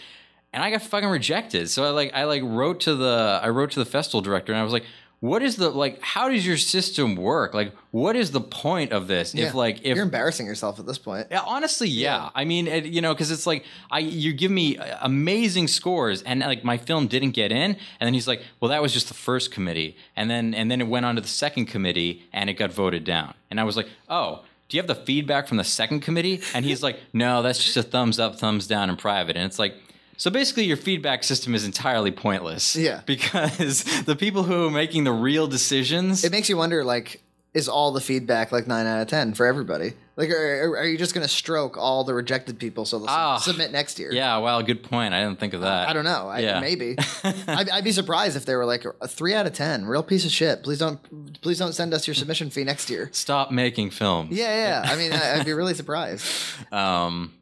and 0.51 0.63
I 0.63 0.71
got 0.71 0.81
fucking 0.81 1.09
rejected. 1.09 1.69
So 1.69 1.83
I 1.85 1.89
like, 1.89 2.11
I 2.13 2.23
like 2.25 2.41
wrote 2.43 2.81
to 2.81 2.95
the, 2.95 3.39
I 3.41 3.49
wrote 3.49 3.71
to 3.71 3.79
the 3.79 3.85
festival 3.85 4.21
director, 4.21 4.51
and 4.51 4.59
I 4.59 4.63
was 4.63 4.73
like, 4.73 4.85
what 5.23 5.41
is 5.41 5.55
the 5.55 5.69
like? 5.69 6.01
How 6.01 6.27
does 6.27 6.45
your 6.45 6.57
system 6.57 7.15
work? 7.15 7.53
Like, 7.53 7.73
what 7.91 8.17
is 8.17 8.31
the 8.31 8.41
point 8.41 8.91
of 8.91 9.07
this? 9.07 9.33
Yeah. 9.33 9.45
If 9.45 9.53
like, 9.55 9.79
if 9.79 9.95
you're 9.95 10.03
embarrassing 10.03 10.45
yourself 10.45 10.79
at 10.79 10.85
this 10.85 10.97
point. 10.97 11.27
yeah, 11.31 11.39
honestly, 11.45 11.87
yeah. 11.87 12.29
I 12.35 12.43
mean, 12.43 12.67
it, 12.67 12.87
you 12.87 12.99
know, 12.99 13.13
because 13.13 13.31
it's 13.31 13.47
like 13.47 13.63
I 13.89 13.99
you 13.99 14.33
give 14.33 14.51
me 14.51 14.77
uh, 14.77 14.97
amazing 15.01 15.69
scores, 15.69 16.23
and 16.23 16.41
like 16.41 16.65
my 16.65 16.75
film 16.75 17.07
didn't 17.07 17.31
get 17.31 17.53
in, 17.53 17.71
and 17.71 17.77
then 18.01 18.13
he's 18.13 18.27
like, 18.27 18.41
"Well, 18.59 18.67
that 18.67 18.81
was 18.81 18.91
just 18.91 19.07
the 19.07 19.13
first 19.13 19.49
committee," 19.49 19.95
and 20.17 20.29
then 20.29 20.53
and 20.53 20.69
then 20.69 20.81
it 20.81 20.89
went 20.89 21.05
on 21.05 21.15
to 21.15 21.21
the 21.21 21.27
second 21.29 21.67
committee, 21.67 22.23
and 22.33 22.49
it 22.49 22.55
got 22.55 22.73
voted 22.73 23.05
down, 23.05 23.33
and 23.49 23.61
I 23.61 23.63
was 23.63 23.77
like, 23.77 23.87
"Oh." 24.09 24.43
Do 24.69 24.77
you 24.77 24.81
have 24.81 24.87
the 24.87 24.95
feedback 25.05 25.47
from 25.47 25.57
the 25.57 25.63
second 25.63 25.99
committee? 25.99 26.41
And 26.55 26.65
he's 26.65 26.81
like, 26.81 26.97
no, 27.11 27.43
that's 27.43 27.63
just 27.63 27.77
a 27.77 27.83
thumbs 27.83 28.17
up, 28.17 28.39
thumbs 28.39 28.65
down 28.65 28.89
in 28.89 28.95
private. 28.95 29.35
And 29.35 29.45
it's 29.45 29.59
like, 29.59 29.75
so 30.17 30.29
basically, 30.31 30.63
your 30.65 30.77
feedback 30.77 31.23
system 31.23 31.55
is 31.55 31.65
entirely 31.65 32.11
pointless. 32.11 32.75
Yeah. 32.75 33.01
Because 33.05 33.83
the 34.05 34.15
people 34.15 34.43
who 34.43 34.67
are 34.67 34.71
making 34.71 35.03
the 35.03 35.11
real 35.11 35.47
decisions. 35.47 36.23
It 36.23 36.31
makes 36.31 36.49
you 36.49 36.57
wonder, 36.57 36.83
like, 36.83 37.21
is 37.53 37.69
all 37.69 37.91
the 37.91 38.01
feedback 38.01 38.51
like 38.51 38.65
nine 38.67 38.87
out 38.87 39.01
of 39.01 39.07
ten 39.07 39.33
for 39.33 39.45
everybody? 39.45 39.93
Like, 40.15 40.29
are, 40.29 40.77
are 40.77 40.85
you 40.85 40.97
just 40.97 41.13
going 41.15 41.23
to 41.25 41.27
stroke 41.31 41.75
all 41.75 42.03
the 42.03 42.13
rejected 42.13 42.59
people 42.59 42.85
so 42.85 42.99
they'll 42.99 43.09
Ah, 43.09 43.37
submit 43.37 43.71
next 43.71 43.97
year? 43.97 44.11
yeah, 44.13 44.37
well, 44.37 44.61
good 44.61 44.83
point. 44.83 45.13
I 45.13 45.23
didn't 45.23 45.39
think 45.39 45.53
of 45.55 45.61
that. 45.61 45.87
I 45.89 45.93
don't 45.93 46.03
know. 46.03 46.29
I, 46.29 46.39
Yeah. 46.39 46.59
Maybe. 46.59 46.95
I'd, 47.47 47.69
I'd 47.69 47.83
be 47.83 47.91
surprised 47.91 48.35
if 48.37 48.45
they 48.45 48.55
were 48.55 48.65
like 48.65 48.85
a 49.01 49.07
three 49.07 49.33
out 49.33 49.47
of 49.47 49.53
ten, 49.53 49.85
real 49.85 50.03
piece 50.03 50.23
of 50.25 50.31
shit. 50.31 50.63
Please 50.63 50.77
don't, 50.79 50.99
please 51.41 51.57
don't 51.57 51.73
send 51.73 51.93
us 51.95 52.05
your 52.07 52.13
submission 52.13 52.49
fee 52.51 52.63
next 52.63 52.89
year. 52.91 53.09
Stop 53.11 53.51
making 53.51 53.89
films. 53.89 54.37
Yeah, 54.37 54.83
yeah. 54.83 54.91
I 54.91 54.95
mean, 54.95 55.13
I, 55.13 55.39
I'd 55.39 55.45
be 55.45 55.53
really 55.53 55.73
surprised. 55.73 56.25
Um, 56.71 57.33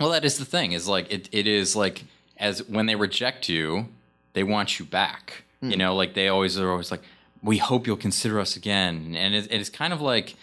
well, 0.00 0.10
that 0.10 0.24
is 0.24 0.38
the 0.38 0.44
thing. 0.44 0.72
Is 0.72 0.88
like 0.88 1.12
it. 1.12 1.28
It 1.30 1.46
is 1.46 1.76
like 1.76 2.02
as 2.40 2.66
when 2.66 2.86
they 2.86 2.96
reject 2.96 3.48
you, 3.48 3.86
they 4.32 4.42
want 4.42 4.78
you 4.78 4.84
back. 4.84 5.44
Hmm. 5.60 5.70
You 5.70 5.76
know, 5.76 5.94
like 5.94 6.14
they 6.14 6.28
always 6.28 6.58
are 6.58 6.70
always 6.70 6.90
like, 6.90 7.02
we 7.42 7.58
hope 7.58 7.86
you'll 7.86 7.96
consider 7.96 8.40
us 8.40 8.56
again. 8.56 9.14
And 9.16 9.34
it, 9.34 9.48
it's 9.50 9.70
kind 9.70 9.92
of 9.92 10.00
like, 10.00 10.34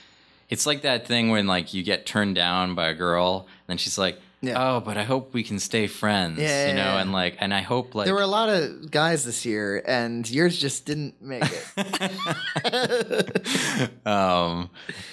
it's 0.49 0.65
like 0.65 0.83
that 0.83 1.07
thing 1.07 1.29
when 1.29 1.47
like 1.47 1.73
you 1.73 1.83
get 1.83 2.05
turned 2.05 2.35
down 2.35 2.75
by 2.75 2.87
a 2.87 2.93
girl, 2.93 3.47
and 3.47 3.67
then 3.67 3.77
she's 3.77 3.97
like, 3.97 4.19
Yeah. 4.41 4.75
oh, 4.75 4.79
but 4.79 4.97
I 4.97 5.03
hope 5.03 5.33
we 5.33 5.43
can 5.43 5.59
stay 5.59 5.87
friends. 5.87 6.39
Yeah, 6.39 6.67
you 6.67 6.73
know, 6.73 6.79
yeah. 6.79 7.01
and 7.01 7.11
like, 7.11 7.35
and 7.39 7.53
I 7.53 7.61
hope 7.61 7.95
like 7.95 8.05
There 8.05 8.15
were 8.15 8.21
a 8.21 8.27
lot 8.27 8.49
of 8.49 8.91
guys 8.91 9.25
this 9.25 9.45
year, 9.45 9.83
and 9.85 10.29
yours 10.29 10.57
just 10.57 10.85
didn't 10.85 11.21
make 11.21 11.43
it. 11.75 13.91
um, 14.05 14.69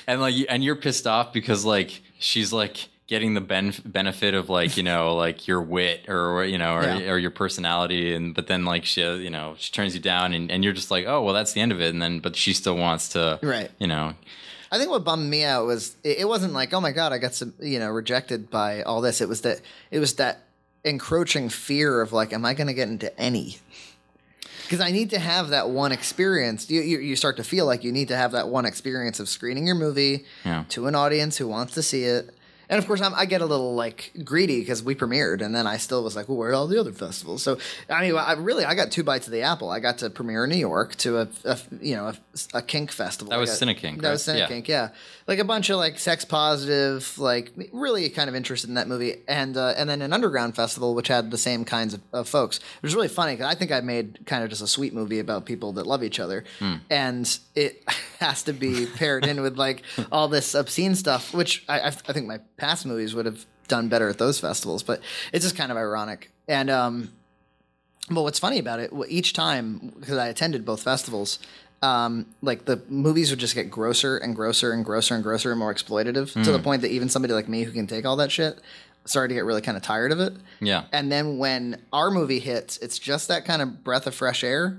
and 0.07 0.21
like, 0.21 0.35
and 0.49 0.63
you're 0.63 0.77
pissed 0.77 1.07
off 1.07 1.33
because 1.33 1.65
like 1.65 2.03
she's 2.19 2.53
like 2.53 2.89
getting 3.07 3.35
the 3.35 3.41
ben- 3.41 3.75
benefit 3.85 4.35
of 4.35 4.49
like 4.49 4.77
you 4.77 4.83
know 4.83 5.15
like 5.25 5.47
your 5.47 5.61
wit 5.61 6.07
or 6.09 6.45
you 6.45 6.59
know 6.59 6.75
or, 6.77 6.83
Yeah. 6.85 7.11
or 7.11 7.19
your 7.19 7.31
personality, 7.31 8.15
and 8.15 8.35
but 8.35 8.47
then 8.47 8.65
like 8.65 8.85
she 8.85 9.03
you 9.03 9.31
know 9.31 9.55
she 9.59 9.73
turns 9.73 9.95
you 9.95 10.01
down, 10.01 10.33
and, 10.33 10.51
and 10.51 10.65
you're 10.65 10.73
just 10.73 10.91
like 10.91 11.05
oh 11.07 11.23
well 11.23 11.35
that's 11.35 11.53
the 11.53 11.61
end 11.61 11.73
of 11.73 11.81
it, 11.81 11.93
and 11.93 12.01
then 12.03 12.21
but 12.21 12.37
she 12.37 12.53
still 12.53 12.77
wants 12.77 13.09
to 13.11 13.39
Right. 13.43 13.71
you 13.79 13.87
know 13.87 14.15
I 14.73 14.79
think 14.79 14.91
what 14.91 15.05
bummed 15.05 15.31
me 15.31 15.45
out 15.45 15.67
was 15.67 15.95
it, 16.03 16.19
it 16.21 16.25
wasn't 16.29 16.53
like, 16.53 16.73
oh 16.75 16.81
my 16.81 16.91
god, 16.91 17.13
I 17.13 17.19
got 17.19 17.33
some, 17.33 17.55
you 17.61 17.79
know, 17.79 17.91
rejected 17.91 18.51
by 18.51 18.83
all 18.83 19.01
this. 19.01 19.21
It 19.21 19.29
was 19.29 19.43
that 19.43 19.61
it 19.93 20.01
was 20.01 20.15
that 20.15 20.41
encroaching 20.83 21.49
fear 21.49 22.01
of 22.01 22.13
like, 22.13 22.33
am 22.33 22.45
I 22.45 22.55
going 22.55 22.67
to 22.67 22.75
get 22.75 22.89
into 22.89 23.17
any? 23.21 23.59
Because 24.63 24.81
I 24.81 24.91
need 24.91 25.11
to 25.11 25.19
have 25.21 25.51
that 25.51 25.71
one 25.71 25.93
experience. 25.93 26.69
You, 26.71 26.81
you 26.81 26.99
you 26.99 27.15
start 27.17 27.37
to 27.37 27.45
feel 27.45 27.67
like 27.67 27.85
you 27.85 27.93
need 27.93 28.09
to 28.09 28.17
have 28.17 28.33
that 28.33 28.49
one 28.49 28.65
experience 28.65 29.21
of 29.21 29.29
screening 29.29 29.65
your 29.67 29.77
movie 29.77 30.25
Yeah. 30.45 30.65
to 30.71 30.87
an 30.89 30.95
audience 30.97 31.37
who 31.37 31.47
wants 31.47 31.75
to 31.75 31.83
see 31.83 32.03
it. 32.05 32.35
And 32.69 32.79
of 32.79 32.87
course, 32.87 33.01
I'm, 33.01 33.15
I 33.15 33.27
get 33.27 33.41
a 33.41 33.47
little 33.47 33.75
like 33.75 34.12
greedy 34.25 34.61
because 34.61 34.83
we 34.83 34.95
premiered, 34.95 35.43
and 35.43 35.55
then 35.55 35.67
I 35.67 35.77
still 35.77 36.03
was 36.03 36.17
like, 36.17 36.29
"Well, 36.29 36.39
where 36.39 36.51
are 36.51 36.55
all 36.55 36.67
the 36.67 36.79
other 36.81 36.93
festivals?" 36.93 37.43
So, 37.43 37.59
I 37.91 38.01
mean, 38.07 38.17
I 38.17 38.33
really 38.33 38.65
I 38.65 38.75
got 38.75 38.91
two 38.91 39.03
bites 39.05 39.27
of 39.27 39.33
the 39.33 39.43
apple. 39.43 39.71
I 39.71 39.81
got 39.81 39.99
to 39.99 40.11
premiere 40.11 40.45
in 40.45 40.51
New 40.51 40.57
York 40.57 40.95
to 40.97 41.19
a, 41.19 41.29
a 41.45 41.59
you 41.81 41.95
know 41.97 42.07
a, 42.09 42.17
a 42.55 42.62
kink 42.62 42.91
festival. 42.91 43.31
That 43.31 43.39
was 43.39 43.51
Cinekink, 43.51 44.01
That 44.01 44.11
was 44.12 44.27
right? 44.27 44.39
Yeah. 44.39 44.49
Cinekink, 44.49 44.69
yeah. 44.69 44.89
Like 45.27 45.39
a 45.39 45.45
bunch 45.45 45.71
of 45.71 45.77
like 45.79 45.99
sex 45.99 46.25
positive, 46.25 47.19
like 47.19 47.53
really 47.73 48.09
kind 48.11 48.29
of 48.29 48.35
interested 48.35 48.69
in 48.69 48.75
that 48.75 48.89
movie, 48.89 49.17
and 49.29 49.57
uh, 49.57 49.75
and 49.77 49.89
then 49.89 50.03
an 50.03 50.12
underground 50.12 50.57
festival 50.57 50.95
which 50.95 51.09
had 51.09 51.31
the 51.31 51.39
same 51.39 51.65
kinds 51.65 51.95
of, 51.95 52.01
of 52.12 52.29
folks. 52.29 52.59
It 52.59 52.83
was 52.83 52.95
really 52.95 53.09
funny 53.09 53.35
because 53.35 53.51
I 53.51 53.55
think 53.57 53.73
I 53.73 53.81
made 53.81 54.21
kind 54.27 54.43
of 54.45 54.51
just 54.51 54.62
a 54.62 54.67
sweet 54.67 54.95
movie 54.95 55.19
about 55.19 55.45
people 55.47 55.73
that 55.75 55.87
love 55.87 56.03
each 56.03 56.21
other, 56.21 56.45
Hmm. 56.59 56.75
and 56.91 57.39
it 57.55 57.83
has 58.25 58.43
to 58.45 58.53
be 58.53 58.87
paired 58.87 59.25
in 59.27 59.41
with 59.43 59.57
like 59.59 59.83
all 60.11 60.29
this 60.29 60.55
obscene 60.55 60.95
stuff, 60.95 61.33
which 61.35 61.64
I, 61.68 61.77
I, 61.89 61.91
think 61.91 62.27
my 62.27 62.39
past 62.57 62.87
movies 62.87 63.14
would 63.14 63.27
have 63.27 63.45
done 63.68 63.89
better 63.89 64.09
at 64.09 64.18
those 64.18 64.39
festivals, 64.41 64.83
but 64.83 65.01
it's 65.33 65.45
just 65.45 65.57
kind 65.57 65.70
of 65.70 65.79
ironic. 65.79 66.31
And 66.49 66.68
um, 66.70 67.12
but 68.11 68.22
what's 68.22 68.39
funny 68.39 68.59
about 68.59 68.81
it, 68.81 68.91
each 69.09 69.33
time 69.33 69.93
because 70.01 70.18
I 70.18 70.29
attended 70.29 70.64
both 70.64 70.83
festivals, 70.83 71.39
um, 71.83 72.27
like 72.43 72.64
the 72.66 72.81
movies 72.89 73.31
would 73.31 73.39
just 73.41 73.55
get 73.55 73.70
grosser 73.70 74.16
and 74.18 74.35
grosser 74.37 74.72
and 74.72 74.85
grosser 74.85 75.14
and 75.14 75.22
grosser 75.25 75.51
and 75.51 75.59
more 75.59 75.72
exploitative 75.75 76.33
to 76.33 76.39
Hmm. 76.41 76.53
the 76.53 76.59
point 76.59 76.83
that 76.83 76.91
even 76.91 77.09
somebody 77.09 77.33
like 77.35 77.49
me 77.49 77.62
who 77.64 77.72
can 77.72 77.87
take 77.87 78.05
all 78.07 78.16
that 78.16 78.31
shit 78.33 78.59
started 79.07 79.29
to 79.29 79.35
get 79.35 79.45
really 79.45 79.61
kind 79.61 79.77
of 79.77 79.83
tired 79.83 80.12
of 80.12 80.18
it. 80.20 80.33
yeah 80.61 80.85
And 80.93 81.12
then 81.12 81.37
when 81.37 81.81
our 81.93 82.11
movie 82.11 82.39
hits, 82.41 82.79
it's 82.79 82.99
just 82.99 83.29
that 83.29 83.45
kind 83.45 83.61
of 83.61 83.85
breath 83.85 84.07
of 84.07 84.14
fresh 84.14 84.43
air 84.43 84.79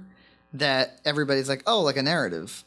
that 0.54 1.00
everybody's 1.06 1.48
like, 1.50 1.62
oh, 1.68 1.82
like 1.82 1.98
a 1.98 2.02
narrative. 2.02 2.64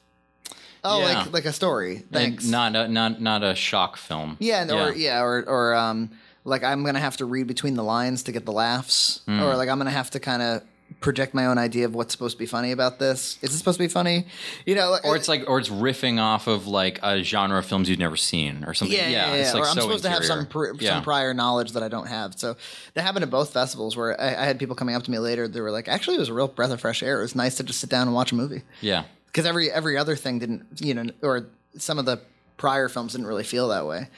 Oh, 0.85 1.01
Yeah. 1.01 1.18
like 1.20 1.33
like 1.33 1.45
a 1.45 1.53
story. 1.53 2.05
Thanks. 2.12 2.45
And 2.45 2.53
not 2.53 2.76
a, 2.76 2.89
not 2.89 3.20
not 3.20 3.43
a 3.43 3.55
shock 3.55 3.97
film. 3.97 4.37
Yeah, 4.41 4.62
and- 4.62 4.70
or 4.70 4.93
yeah, 4.95 5.20
or 5.22 5.45
or 5.47 5.74
um, 5.74 6.11
like 6.45 6.62
I'm 6.64 6.85
gonna 6.85 7.01
have 7.01 7.16
to 7.18 7.24
read 7.24 7.47
between 7.47 7.74
the 7.74 7.85
lines 7.85 8.22
to 8.24 8.33
get 8.33 8.47
the 8.47 8.53
laughs, 8.53 9.20
Hmm. 9.26 9.43
or 9.43 9.57
like 9.57 9.68
I'm 9.68 9.79
gonna 9.79 9.91
have 9.91 10.11
to 10.11 10.20
kind 10.20 10.43
of 10.43 10.62
project 11.01 11.35
my 11.35 11.45
own 11.45 11.59
idea 11.59 11.85
of 11.85 11.95
what's 11.95 12.12
supposed 12.12 12.35
to 12.35 12.39
be 12.39 12.47
funny 12.47 12.72
about 12.72 12.99
this. 12.99 13.39
Is 13.43 13.53
it 13.53 13.59
supposed 13.59 13.76
to 13.79 13.85
be 13.85 13.89
funny? 13.89 14.26
You 14.64 14.74
know, 14.74 14.91
like- 14.91 15.05
Or 15.05 15.16
it's 15.16 15.29
like, 15.29 15.45
or 15.47 15.59
it's 15.59 15.68
riffing 15.68 16.18
off 16.18 16.47
of 16.47 16.66
like 16.66 16.99
a 17.03 17.22
genre 17.22 17.59
of 17.59 17.66
films 17.66 17.91
you've 17.91 17.99
never 17.99 18.16
seen, 18.16 18.64
or 18.66 18.72
something. 18.72 18.97
yeah, 18.97 19.07
yeah, 19.09 19.26
yeah. 19.26 19.35
it's 19.35 19.53
like 19.53 19.64
or 19.64 19.66
I'm 19.66 19.74
supposed 19.79 20.05
to 20.05 20.11
have 20.11 20.24
some 20.24 20.47
pr- 20.47 20.72
Yeah. 20.81 20.95
some 20.95 21.03
prior 21.03 21.35
knowledge 21.35 21.72
that 21.72 21.83
I 21.83 21.89
don't 21.89 22.07
have. 22.09 22.39
So 22.39 22.57
that 22.95 23.03
happened 23.03 23.22
at 23.22 23.31
both 23.31 23.53
festivals 23.53 23.97
where 23.99 24.18
I, 24.18 24.29
I 24.29 24.45
had 24.47 24.59
people 24.59 24.74
coming 24.74 24.95
up 24.95 25.03
to 25.03 25.11
me 25.11 25.18
later. 25.18 25.47
They 25.47 25.61
were 25.61 25.70
like, 25.70 25.89
"Actually, 25.89 26.16
it 26.16 26.20
was 26.20 26.31
a 26.31 26.35
real 26.35 26.49
breath 26.49 26.70
of 26.70 26.81
fresh 26.81 27.03
air. 27.03 27.18
It 27.18 27.22
was 27.22 27.37
nice 27.37 27.57
to 27.57 27.62
just 27.64 27.81
sit 27.81 27.91
down 27.91 28.07
and 28.09 28.14
watch 28.14 28.33
a 28.33 28.35
movie." 28.35 28.62
Yeah, 28.81 29.05
because 29.29 29.47
every 29.47 29.70
every 29.70 29.97
other 29.97 30.16
thing 30.16 30.39
didn't 30.39 30.66
you 30.81 30.95
know 30.95 31.05
or 31.22 31.47
some 31.76 31.99
of 31.99 32.05
the 32.05 32.20
prior 32.57 32.89
films 32.89 33.12
didn't 33.12 33.26
really 33.26 33.45
feel 33.45 33.68
that 33.68 33.87
way 33.87 34.09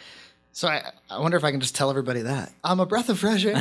so 0.52 0.66
I, 0.66 0.90
I 1.08 1.20
wonder 1.20 1.36
if 1.36 1.44
I 1.44 1.52
can 1.52 1.61
just 1.61 1.76
tell 1.76 1.90
everybody 1.90 2.22
that 2.22 2.52
I'm 2.64 2.80
a 2.80 2.86
breath 2.86 3.08
of 3.08 3.20
fresh 3.20 3.44
air. 3.44 3.54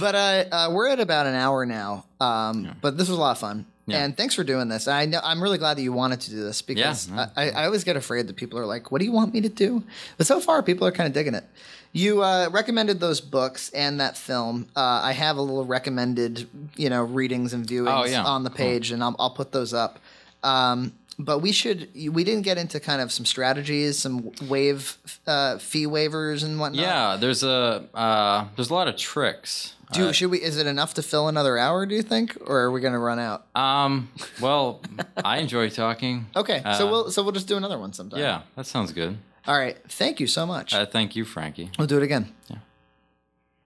but 0.00 0.14
uh, 0.14 0.44
uh, 0.50 0.70
we're 0.72 0.88
at 0.88 0.98
about 0.98 1.26
an 1.26 1.34
hour 1.34 1.64
now. 1.64 2.04
Um, 2.20 2.74
But 2.80 2.98
this 2.98 3.08
was 3.08 3.16
a 3.16 3.20
lot 3.20 3.32
of 3.32 3.38
fun, 3.38 3.66
Yeah. 3.86 4.04
and 4.04 4.16
thanks 4.16 4.34
for 4.34 4.42
doing 4.44 4.68
this. 4.68 4.88
I 4.88 5.06
know 5.06 5.20
I'm 5.22 5.40
really 5.42 5.58
glad 5.58 5.76
that 5.76 5.82
you 5.82 5.92
wanted 5.92 6.20
to 6.22 6.30
do 6.30 6.42
this 6.42 6.60
because 6.60 7.08
Yeah, 7.08 7.28
I, 7.36 7.50
I 7.50 7.64
always 7.66 7.84
get 7.84 7.96
afraid 7.96 8.26
that 8.26 8.34
people 8.36 8.58
are 8.58 8.66
like, 8.66 8.90
"What 8.90 8.98
do 8.98 9.04
you 9.04 9.12
want 9.12 9.32
me 9.32 9.40
to 9.42 9.48
do?" 9.48 9.84
But 10.18 10.26
so 10.26 10.40
far, 10.40 10.62
people 10.62 10.86
are 10.86 10.92
kind 10.92 11.06
of 11.06 11.12
digging 11.12 11.34
it. 11.34 11.44
You 11.92 12.22
uh, 12.22 12.48
recommended 12.50 12.98
those 13.00 13.20
books 13.20 13.70
and 13.70 14.00
that 14.00 14.18
film. 14.18 14.66
Uh, 14.76 15.00
I 15.04 15.12
have 15.12 15.36
a 15.36 15.40
little 15.40 15.64
recommended, 15.64 16.48
you 16.76 16.90
know, 16.90 17.04
readings 17.04 17.54
and 17.54 17.64
viewings 17.66 18.00
Oh, 18.02 18.04
yeah. 18.04 18.24
on 18.24 18.42
the 18.44 18.50
page, 18.50 18.90
and 18.90 19.02
I'll, 19.02 19.14
I'll 19.18 19.30
put 19.30 19.52
those 19.52 19.72
up. 19.72 19.98
Um, 20.42 20.92
but 21.18 21.38
we 21.38 21.52
should. 21.52 21.88
We 21.94 22.24
didn't 22.24 22.42
get 22.42 22.58
into 22.58 22.80
kind 22.80 23.00
of 23.00 23.10
some 23.12 23.24
strategies, 23.24 23.98
some 23.98 24.32
wave 24.48 24.98
uh, 25.26 25.56
fee 25.58 25.86
waivers 25.86 26.44
and 26.44 26.58
whatnot. 26.60 26.82
yeah. 26.82 27.16
There's 27.18 27.42
a 27.42 27.84
uh, 27.94 28.46
there's 28.56 28.68
a 28.68 28.74
lot 28.74 28.88
of 28.88 28.96
tricks. 28.96 29.72
Do 29.92 30.08
Uh, 30.08 30.12
should 30.12 30.30
we? 30.30 30.38
Is 30.42 30.56
it 30.56 30.66
enough 30.66 30.94
to 30.94 31.02
fill 31.02 31.28
another 31.28 31.56
hour? 31.58 31.86
Do 31.86 31.94
you 31.94 32.02
think, 32.02 32.36
or 32.44 32.58
are 32.62 32.70
we 32.72 32.80
going 32.80 32.92
to 32.92 32.98
run 32.98 33.18
out? 33.18 33.46
um. 33.54 34.10
Well, 34.40 34.80
I 35.24 35.38
enjoy 35.38 35.70
talking. 35.70 36.26
Okay, 36.34 36.60
so 36.76 36.88
Uh, 36.88 36.90
we'll 36.90 37.10
so 37.10 37.22
we'll 37.22 37.32
just 37.32 37.46
do 37.48 37.56
another 37.56 37.78
one 37.78 37.92
sometime. 37.92 38.20
Yeah, 38.20 38.42
that 38.56 38.66
sounds 38.66 38.92
good. 38.92 39.16
All 39.46 39.56
right. 39.56 39.76
Thank 39.88 40.18
you 40.18 40.26
so 40.26 40.44
much. 40.44 40.74
Uh, 40.74 40.86
thank 40.86 41.14
you, 41.14 41.24
Frankie. 41.24 41.70
we'll 41.78 41.86
do 41.86 41.96
it 41.96 42.02
again. 42.02 42.32
Yeah. 42.50 42.56